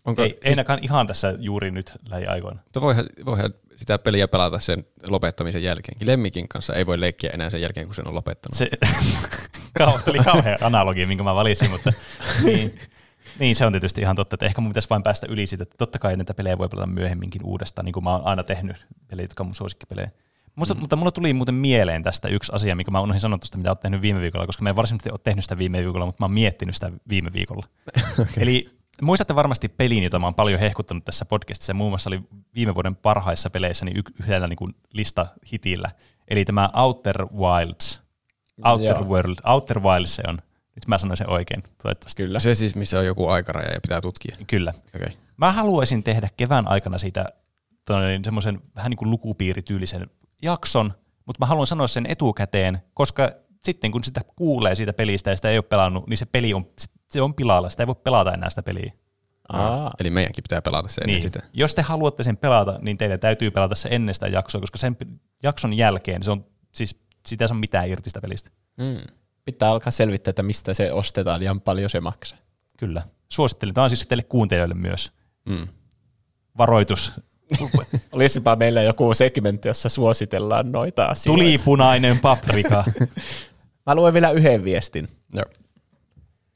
[0.06, 2.60] Onko, ei, ei ainakaan ihan tässä juuri nyt lähiaikoina.
[2.64, 6.08] Mutta voihan, voihan sitä peliä pelata sen lopettamisen jälkeenkin.
[6.08, 8.58] Lemmikin kanssa ei voi leikkiä enää sen jälkeen, kun sen on lopettanut.
[8.58, 8.70] Se
[9.80, 11.94] Kau- tuli kauhea analogia, minkä mä valitsin, mutta
[12.46, 12.80] niin,
[13.40, 15.76] niin, se on tietysti ihan totta, että ehkä mun pitäisi vain päästä yli siitä, että
[15.78, 19.24] totta kai näitä pelejä voi pelata myöhemminkin uudestaan, niin kuin mä oon aina tehnyt pelejä,
[19.24, 20.12] jotka on mun suosikkipelejä.
[20.56, 20.80] Musta, mm.
[20.80, 23.80] Mutta mulla tuli muuten mieleen tästä yksi asia, mikä mä unohdin sanoa tuosta, mitä oot
[23.80, 26.34] tehnyt viime viikolla, koska mä en varsinaisesti ole tehnyt sitä viime viikolla, mutta mä oon
[26.34, 27.68] miettinyt sitä viime viikolla.
[28.14, 28.34] okay.
[28.38, 28.70] Eli
[29.02, 32.22] muistatte varmasti pelin, jota mä oon paljon hehkuttanut tässä podcastissa, ja muun muassa oli
[32.56, 35.92] viime vuoden parhaissa peleissä niin y- yhdellä niin kuin lista hitillä,
[36.28, 38.02] eli tämä Outer Wilds.
[38.66, 39.06] Outer Joo.
[39.08, 40.38] World, Outer Wilds se on.
[40.78, 42.24] Nyt mä sanoin sen oikein, toivottavasti.
[42.24, 42.40] Kyllä.
[42.40, 44.36] Se siis, missä on joku aikaraja ja pitää tutkia.
[44.48, 44.74] Kyllä.
[44.96, 45.10] Okay.
[45.38, 47.26] Mä haluaisin tehdä kevään aikana siitä
[48.24, 50.08] semmoisen vähän niin kuin lukupiirityylisen
[50.42, 50.94] jakson,
[51.26, 53.32] mutta mä haluan sanoa sen etukäteen, koska
[53.66, 56.68] sitten kun sitä kuulee siitä pelistä ja sitä ei ole pelannut, niin se peli on,
[57.12, 58.94] se on pilalla, sitä ei voi pelata enää sitä peliä.
[59.50, 59.94] Aa.
[60.00, 61.22] Eli meidänkin pitää pelata se ennen Niin.
[61.22, 61.40] sitä.
[61.54, 64.98] Jos te haluatte sen pelata, niin teidän täytyy pelata se ennen sitä jaksoa, koska sen
[65.44, 66.46] jakson jälkeen se on,
[66.76, 66.96] siis
[67.28, 68.50] sitä ei saa mitään irti sitä pelistä.
[68.78, 69.14] Mm.
[69.48, 72.40] Pitää alkaa selvittää, että mistä se ostetaan ja paljon se maksaa.
[72.78, 73.04] Kyllä.
[73.30, 73.74] Suosittelen.
[73.74, 75.12] Tämä on siis teille kuuntelijoille myös.
[75.46, 75.68] Mm.
[76.58, 77.14] Varoitus.
[78.12, 81.38] Olisipa meillä joku segmentti, jossa suositellaan noita asioita.
[81.38, 82.84] Tulipunainen paprika.
[83.86, 85.08] Mä luen vielä yhden viestin.
[85.34, 85.46] Joo.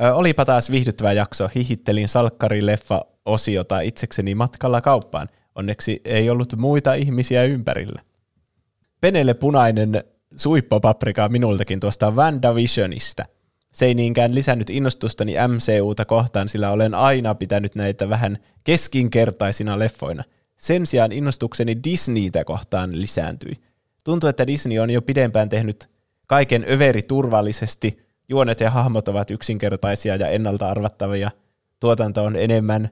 [0.01, 1.49] Ö, olipa taas viihdyttävä jakso.
[1.55, 5.27] Hihittelin salkkarileffa-osiota itsekseni matkalla kauppaan.
[5.55, 8.01] Onneksi ei ollut muita ihmisiä ympärillä.
[9.01, 10.03] Penelle punainen
[10.35, 13.25] suippopaprika minultakin tuosta WandaVisionista.
[13.73, 20.23] Se ei niinkään lisännyt innostustani MCUta kohtaan, sillä olen aina pitänyt näitä vähän keskinkertaisina leffoina.
[20.57, 23.53] Sen sijaan innostukseni Disneytä kohtaan lisääntyi.
[24.03, 25.89] Tuntuu, että Disney on jo pidempään tehnyt
[26.27, 27.99] kaiken överi turvallisesti.
[28.29, 31.31] Juonet ja hahmot ovat yksinkertaisia ja ennalta arvattavia.
[31.79, 32.89] Tuotanto on enemmän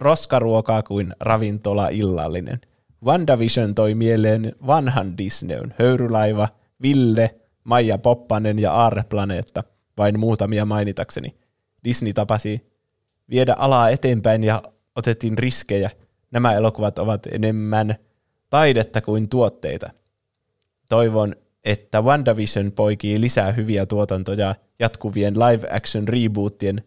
[0.00, 2.60] roskaruokaa kuin ravintola illallinen.
[3.04, 6.48] WandaVision toi mieleen vanhan Disneyn, Höyrylaiva,
[6.84, 7.34] Ville,
[7.64, 9.64] Maija Poppanen ja Aarreplaneetta,
[9.96, 11.36] vain muutamia mainitakseni.
[11.84, 12.66] Disney tapasi
[13.30, 14.62] viedä alaa eteenpäin ja
[14.96, 15.90] otettiin riskejä.
[16.30, 17.94] Nämä elokuvat ovat enemmän
[18.50, 19.90] taidetta kuin tuotteita.
[20.88, 26.82] Toivon, että WandaVision poikii lisää hyviä tuotantoja jatkuvien live-action rebootien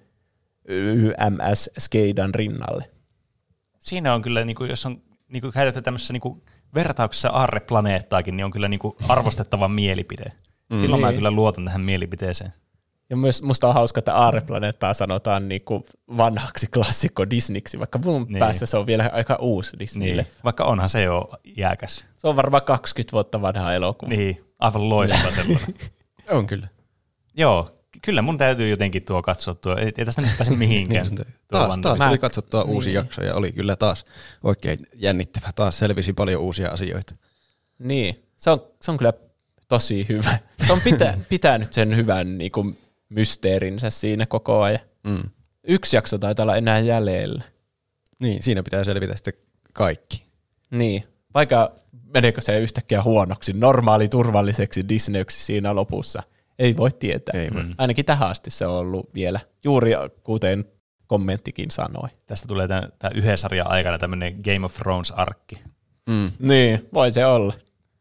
[0.67, 2.89] YMS-skeidan rinnalle.
[3.79, 6.41] Siinä on kyllä, niin kuin, jos on niin kuin käytetty tämmöisessä niin kuin,
[6.73, 10.31] vertauksessa aarreplaneettaakin, niin on kyllä niin kuin, arvostettava mielipide.
[10.79, 11.15] Silloin mä Niin.
[11.17, 12.53] kyllä luotan tähän mielipiteeseen.
[13.09, 15.85] Ja myös musta on hauska, että Aarreplaneettaa sanotaan niinku
[16.17, 18.33] vanhaksi klassikko Disneyksi, vaikka mun Niin.
[18.33, 18.39] niin.
[18.39, 20.21] päässä se on vielä aika uusi Disneylle.
[20.21, 20.31] Niin.
[20.43, 22.05] Vaikka onhan se jo jääkäs.
[22.17, 24.09] Se on varmaan 20 vuotta vanha elokuva.
[24.09, 25.75] Niin, aivan loistava sellainen.
[26.29, 26.67] On kyllä.
[27.37, 27.69] Joo,
[28.07, 29.77] kyllä mun täytyy jotenkin tuo katsoa tuo.
[29.77, 31.07] Ei, ei tästä nyt pääse mihinkään.
[31.07, 32.95] Niin, tuo taas, taas tuli katsottua uusi Niin.
[32.95, 34.05] jakso ja oli kyllä taas
[34.43, 35.49] oikein jännittävä.
[35.55, 37.15] Taas selvisi paljon uusia asioita.
[37.79, 39.13] Niin, se on, se on kyllä
[39.67, 40.39] tosi hyvä.
[40.67, 42.73] Se on pitä, pitänyt sen hyvän niinku,
[43.09, 44.79] mysteerinsä siinä koko ajan.
[45.03, 45.23] Mm.
[45.63, 47.43] Yksi jakso taitaa olla enää jäljellä.
[48.19, 49.33] Niin, siinä pitää selvitä sitten
[49.73, 50.23] kaikki.
[50.71, 51.71] Niin, vaikka
[52.13, 56.23] meneekö se yhtäkkiä huonoksi, normaali turvalliseksi Disneyksi siinä lopussa.
[56.59, 57.39] Ei voi tietää.
[57.41, 57.63] Ei voi.
[57.63, 57.75] Mm.
[57.77, 59.91] Ainakin tähän asti se on ollut vielä, juuri
[60.23, 60.65] kuten
[61.07, 62.09] kommenttikin sanoi.
[62.25, 65.55] Tästä tulee tämän, tämän yhden sarjan aikana tämmöinen Game of Thrones-arkki.
[66.09, 66.31] Mm.
[66.39, 67.53] Niin, voi se olla.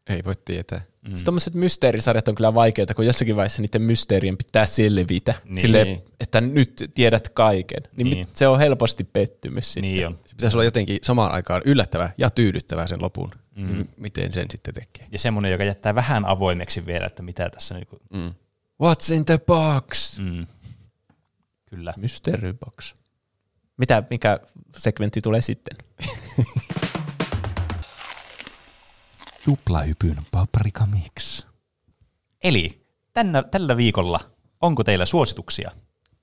[0.09, 0.77] Ei voi tietää.
[0.77, 1.09] Mm.
[1.11, 5.31] Sitten tommoset mysteerisarjat on kyllä vaikeita, kun jossakin vaiheessa niiden mysteerien pitää selvitä.
[5.43, 5.53] Niin.
[5.53, 5.61] Niin.
[5.61, 7.83] Silleen, että nyt tiedät kaiken.
[7.83, 8.15] Niin, Niin.
[8.15, 8.27] niin.
[8.33, 9.91] se on helposti pettymys sitten.
[9.91, 10.17] Niin on.
[10.25, 13.31] Se pitäisi olla jotenkin samaan aikaan yllättävää ja tyydyttävää sen lopun.
[13.55, 13.87] Mm.
[13.97, 15.07] Miten sen sitten tekee?
[15.11, 18.33] Ja semmoinen, joka jättää vähän avoimeksi vielä, että mitä tässä niinku, Mm.
[18.83, 20.19] What's in the box?
[20.19, 20.47] mm,
[21.65, 21.93] kyllä.
[21.97, 22.95] Mystery box.
[23.77, 24.39] Mitä, mikä
[24.77, 25.77] segmentti tulee sitten?
[29.45, 31.45] Tuplahypyn paprika mix.
[32.43, 34.19] Eli tänä, tällä viikolla,
[34.61, 35.71] onko teillä suosituksia?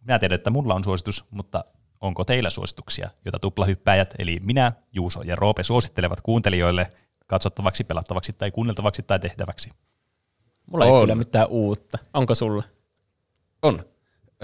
[0.00, 1.64] Minä tiedän, että mulla on suositus, mutta
[2.00, 6.92] onko teillä suosituksia, joita tuplahyppääjät, eli minä, Juuso ja Roope suosittelevat kuuntelijoille
[7.26, 9.70] katsottavaksi, pelattavaksi tai kuunneltavaksi tai tehtäväksi?
[10.66, 11.02] Mulla ei On.
[11.02, 11.98] kyllä mitään uutta.
[12.14, 12.62] Onko sulla?
[13.62, 13.80] On.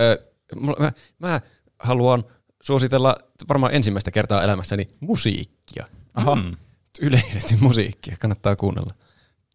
[0.00, 1.40] Ö, mulla- mä, mä
[1.78, 2.24] haluan
[2.62, 3.16] suositella
[3.48, 5.86] varmaan ensimmäistä kertaa elämässäni musiikkia.
[6.14, 6.34] Aha.
[6.34, 6.56] Mm.
[7.00, 8.94] Yleisesti musiikkia, kannattaa kuunnella.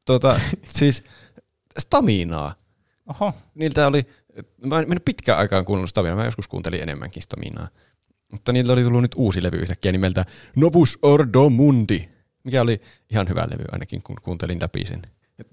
[0.06, 0.40] Tuota,
[0.80, 1.04] siis
[1.80, 2.56] Staminaa.
[3.10, 4.04] Oho, Niiltä oli,
[4.66, 7.68] mä en, mä en pitkään aikaan kuunnellut Staminaa, mä joskus kuuntelin enemmänkin Staminaa.
[8.32, 12.10] Mutta niiltä oli tullut nyt uusi levy yhtäkkiä nimeltä Novus Ordo Mundi,
[12.44, 15.02] mikä oli ihan hyvä levy ainakin, kun kuuntelin läpi sen.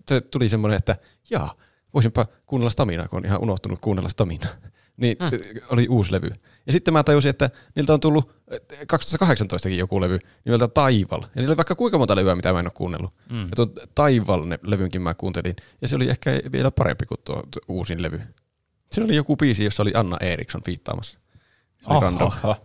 [0.08, 0.96] Se tuli semmoinen, että
[1.30, 1.54] jaa,
[1.94, 4.52] voisinpa kuunnella Staminaa, kun on ihan unohtunut kuunnella Staminaa.
[4.96, 5.60] Niin mm.
[5.70, 6.30] oli uusi levy.
[6.66, 11.20] Ja sitten mä tajusin, että niiltä on tullut eh, 2018kin joku levy nimeltä Taival.
[11.22, 13.10] Ja niillä oli vaikka kuinka monta levyä, mitä mä en ole kuunnellut.
[13.30, 13.42] Mm.
[13.42, 15.56] Ja tuon Taival-levynkin mä kuuntelin.
[15.82, 18.20] Ja se oli ehkä vielä parempi kuin tuo uusin levy.
[18.92, 21.18] Siinä oli joku biisi, jossa oli Anna Eriksson fiittaamassa.
[22.54, 22.62] Se.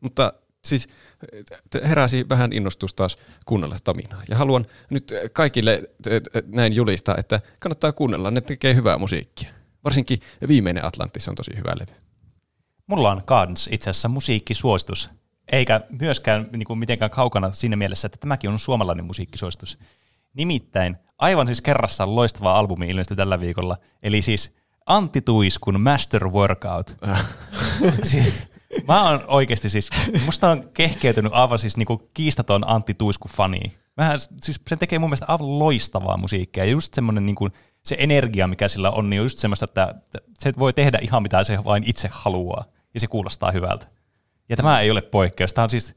[0.00, 0.32] Mutta
[0.64, 0.88] siis
[1.88, 4.22] heräsi vähän innostus taas kuunnella Staminaa.
[4.28, 5.82] Ja haluan nyt kaikille
[6.46, 9.50] näin julistaa, että kannattaa kuunnella, ne tekee hyvää musiikkia.
[9.84, 10.18] Varsinkin
[10.48, 12.00] viimeinen Atlantis on tosi hyvä levy.
[12.86, 15.10] mulla on kans itse asiassa musiikkisuositus,
[15.52, 19.78] eikä myöskään niin kuin mitenkään kaukana siinä mielessä, että tämäkin on suomalainen musiikkisuositus.
[20.34, 24.54] Nimittäin aivan siis kerrassaan loistava albumi ilmestyi tällä viikolla, eli siis
[24.86, 26.96] Antti Tuiskun Master Workout.
[28.10, 28.53] siis,
[28.88, 29.90] mä oon oikeasti siis,
[30.24, 33.60] musta on kehkeytynyt aivan siis niinku kiistaton Antti Tuisku fani.
[33.96, 37.48] Mähän, siis sen tekee mun mielestä aivan loistavaa musiikkia ja just semmoinen niinku,
[37.84, 39.88] se energia, mikä sillä on, niin on just semmoista, että
[40.38, 43.86] se voi tehdä ihan mitä se vain itse haluaa ja se kuulostaa hyvältä.
[44.48, 45.54] Ja tämä ei ole poikkeus.
[45.54, 45.94] Tämä on siis,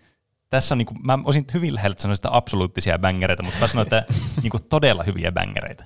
[0.50, 3.86] tässä on, niin kuin, mä olisin hyvin lähellä sanoa sitä absoluuttisia bängereitä, mutta mä sanoin,
[3.86, 4.06] että
[4.44, 5.86] niin kuin, todella hyviä bängereitä.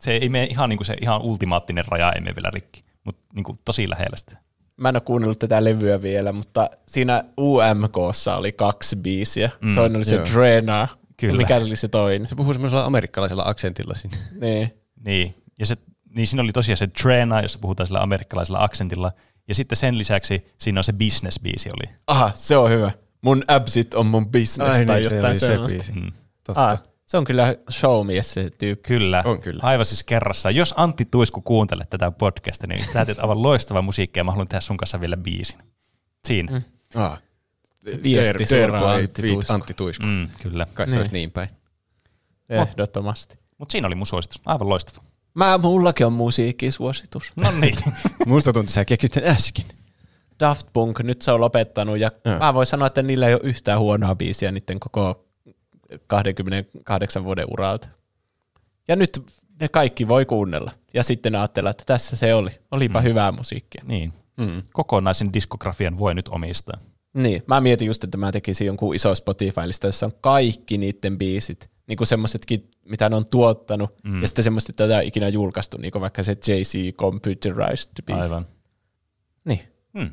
[0.00, 3.22] Se ei mene ihan niin kuin se ihan ultimaattinen raja, ei mene vielä rikki, mutta
[3.34, 4.38] niin kuin, tosi lähellä sitä.
[4.76, 9.50] Mä en ole kuunnellut tätä levyä vielä, mutta siinä UMKssa oli kaksi biisiä.
[9.60, 10.24] Mm, toinen oli se joo.
[10.32, 10.88] Drena.
[11.16, 11.36] Kyllä.
[11.36, 12.28] Mikä oli se toinen?
[12.28, 14.16] Se puhuu semmoisella amerikkalaisella aksentilla siinä.
[14.40, 14.82] niin.
[15.04, 15.76] Niin, ja se,
[16.16, 19.12] niin siinä oli tosiaan se Drena, jossa puhutaan sillä amerikkalaisella aksentilla,
[19.48, 21.94] ja sitten sen lisäksi siinä on se business-biisi oli.
[22.06, 22.90] Aha, se on hyvä.
[23.20, 25.82] Mun absit on mun business Ai, tai niin, jotain se sellaista.
[25.82, 26.12] Se, mm.
[26.44, 26.66] Totta.
[26.66, 26.82] Ah,
[27.12, 28.88] se on kyllä showmies se tyyppi.
[28.88, 29.60] Kyllä, on kyllä.
[29.62, 30.50] aivan siis kerrassa.
[30.50, 34.48] Jos Antti Tuisku kuuntelet tätä podcastia, niin sä teet aivan loistava musiikkia ja mä haluan
[34.48, 35.58] tehdä sun kanssa vielä biisin.
[36.24, 36.52] Siinä.
[36.52, 36.62] Mm.
[37.02, 37.22] Ah.
[38.02, 39.52] Viesti suoraan Antti Tuisku.
[39.52, 40.06] Antti Tuisku.
[40.06, 40.66] Mm, kyllä.
[40.74, 40.98] Kai se niin.
[40.98, 41.48] olisi niin päin.
[42.48, 43.38] Ehdottomasti.
[43.58, 44.40] Mutta siinä oli mun suositus.
[44.46, 45.04] Aivan loistava.
[45.34, 47.32] Mä, mullakin on musiikkisuositus.
[47.36, 47.76] No niin.
[48.26, 49.66] Musta tuntuu, että sä keksit sen äsken.
[50.40, 52.38] Daft Punk, nyt se on lopettanut ja ja.
[52.38, 55.31] mä voin sanoa, että niillä ei ole yhtään huonoa biisiä niiden koko
[56.06, 57.88] 28 vuoden uralta.
[58.88, 59.22] Ja nyt
[59.60, 60.70] ne kaikki voi kuunnella.
[60.94, 62.50] Ja sitten ajatella, että tässä se oli.
[62.70, 63.04] Olipa mm.
[63.04, 63.84] hyvää musiikkia.
[63.86, 64.12] Niin.
[64.36, 64.62] Mm.
[64.72, 66.78] Kokonaisen diskografian voi nyt omistaa.
[67.14, 67.42] Niin.
[67.46, 71.70] Mä mietin just, että mä tekisin jonkun iso Spotify-lista, jossa on kaikki niiden biisit.
[71.86, 73.90] Niin kuin semmoisetkin, mitä ne on tuottanut.
[74.04, 74.20] Mm.
[74.20, 75.76] Ja sitten semmoiset, joita on ikinä julkaistu.
[75.78, 78.22] Niin kuin vaikka se JC Computerized biisi.
[78.22, 78.46] Aivan.
[79.44, 79.60] Niin.
[79.92, 80.10] Mm.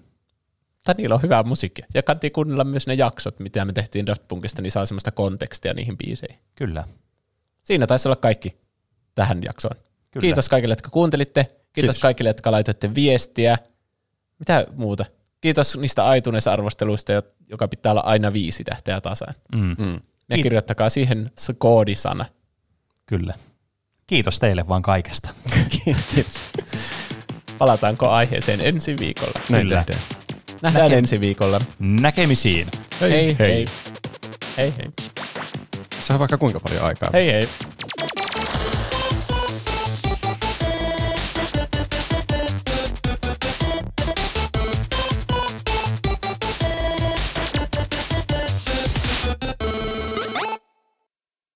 [0.84, 1.86] Tai niillä on hyvää musiikkia.
[1.94, 5.74] Ja kannattiin kuunnella myös ne jaksot, mitä me tehtiin Daft Punkista, niin saa semmoista kontekstia
[5.74, 6.40] niihin biiseihin.
[6.56, 6.84] Kyllä.
[7.64, 8.58] Siinä taisi olla kaikki
[9.16, 9.76] tähän jaksoon.
[10.12, 10.22] Kyllä.
[10.22, 11.44] Kiitos kaikille, jotka kuuntelitte.
[11.44, 12.00] Kiitos, Kiitos.
[12.00, 13.58] kaikille, jotka laitoitte viestiä.
[14.40, 15.06] Mitä muuta?
[15.42, 17.12] Kiitos niistä iTunes-arvosteluista,
[17.50, 19.36] joka pitää olla aina viisi tähteä tasan.
[19.56, 19.76] Mm.
[19.78, 19.94] Mm.
[20.30, 22.26] Ja Kiit- kirjoittakaa siihen se koodisana.
[23.06, 23.34] Kyllä.
[24.08, 25.30] Kiitos teille vaan kaikesta.
[26.14, 26.42] Kiitos.
[27.58, 29.40] Palataanko aiheeseen ensi viikolla?
[29.50, 29.84] Näin Kyllä.
[29.84, 30.19] tehdään.
[30.62, 31.60] Nähdään Näke- ensi viikolla.
[31.80, 32.68] Näkemisiin.
[33.02, 33.36] Hei hei.
[33.40, 33.66] Hei
[34.58, 34.74] hei.
[34.78, 34.88] hei.
[36.02, 37.10] Se on vaikka kuinka paljon aikaa.
[37.14, 37.50] Hei hei.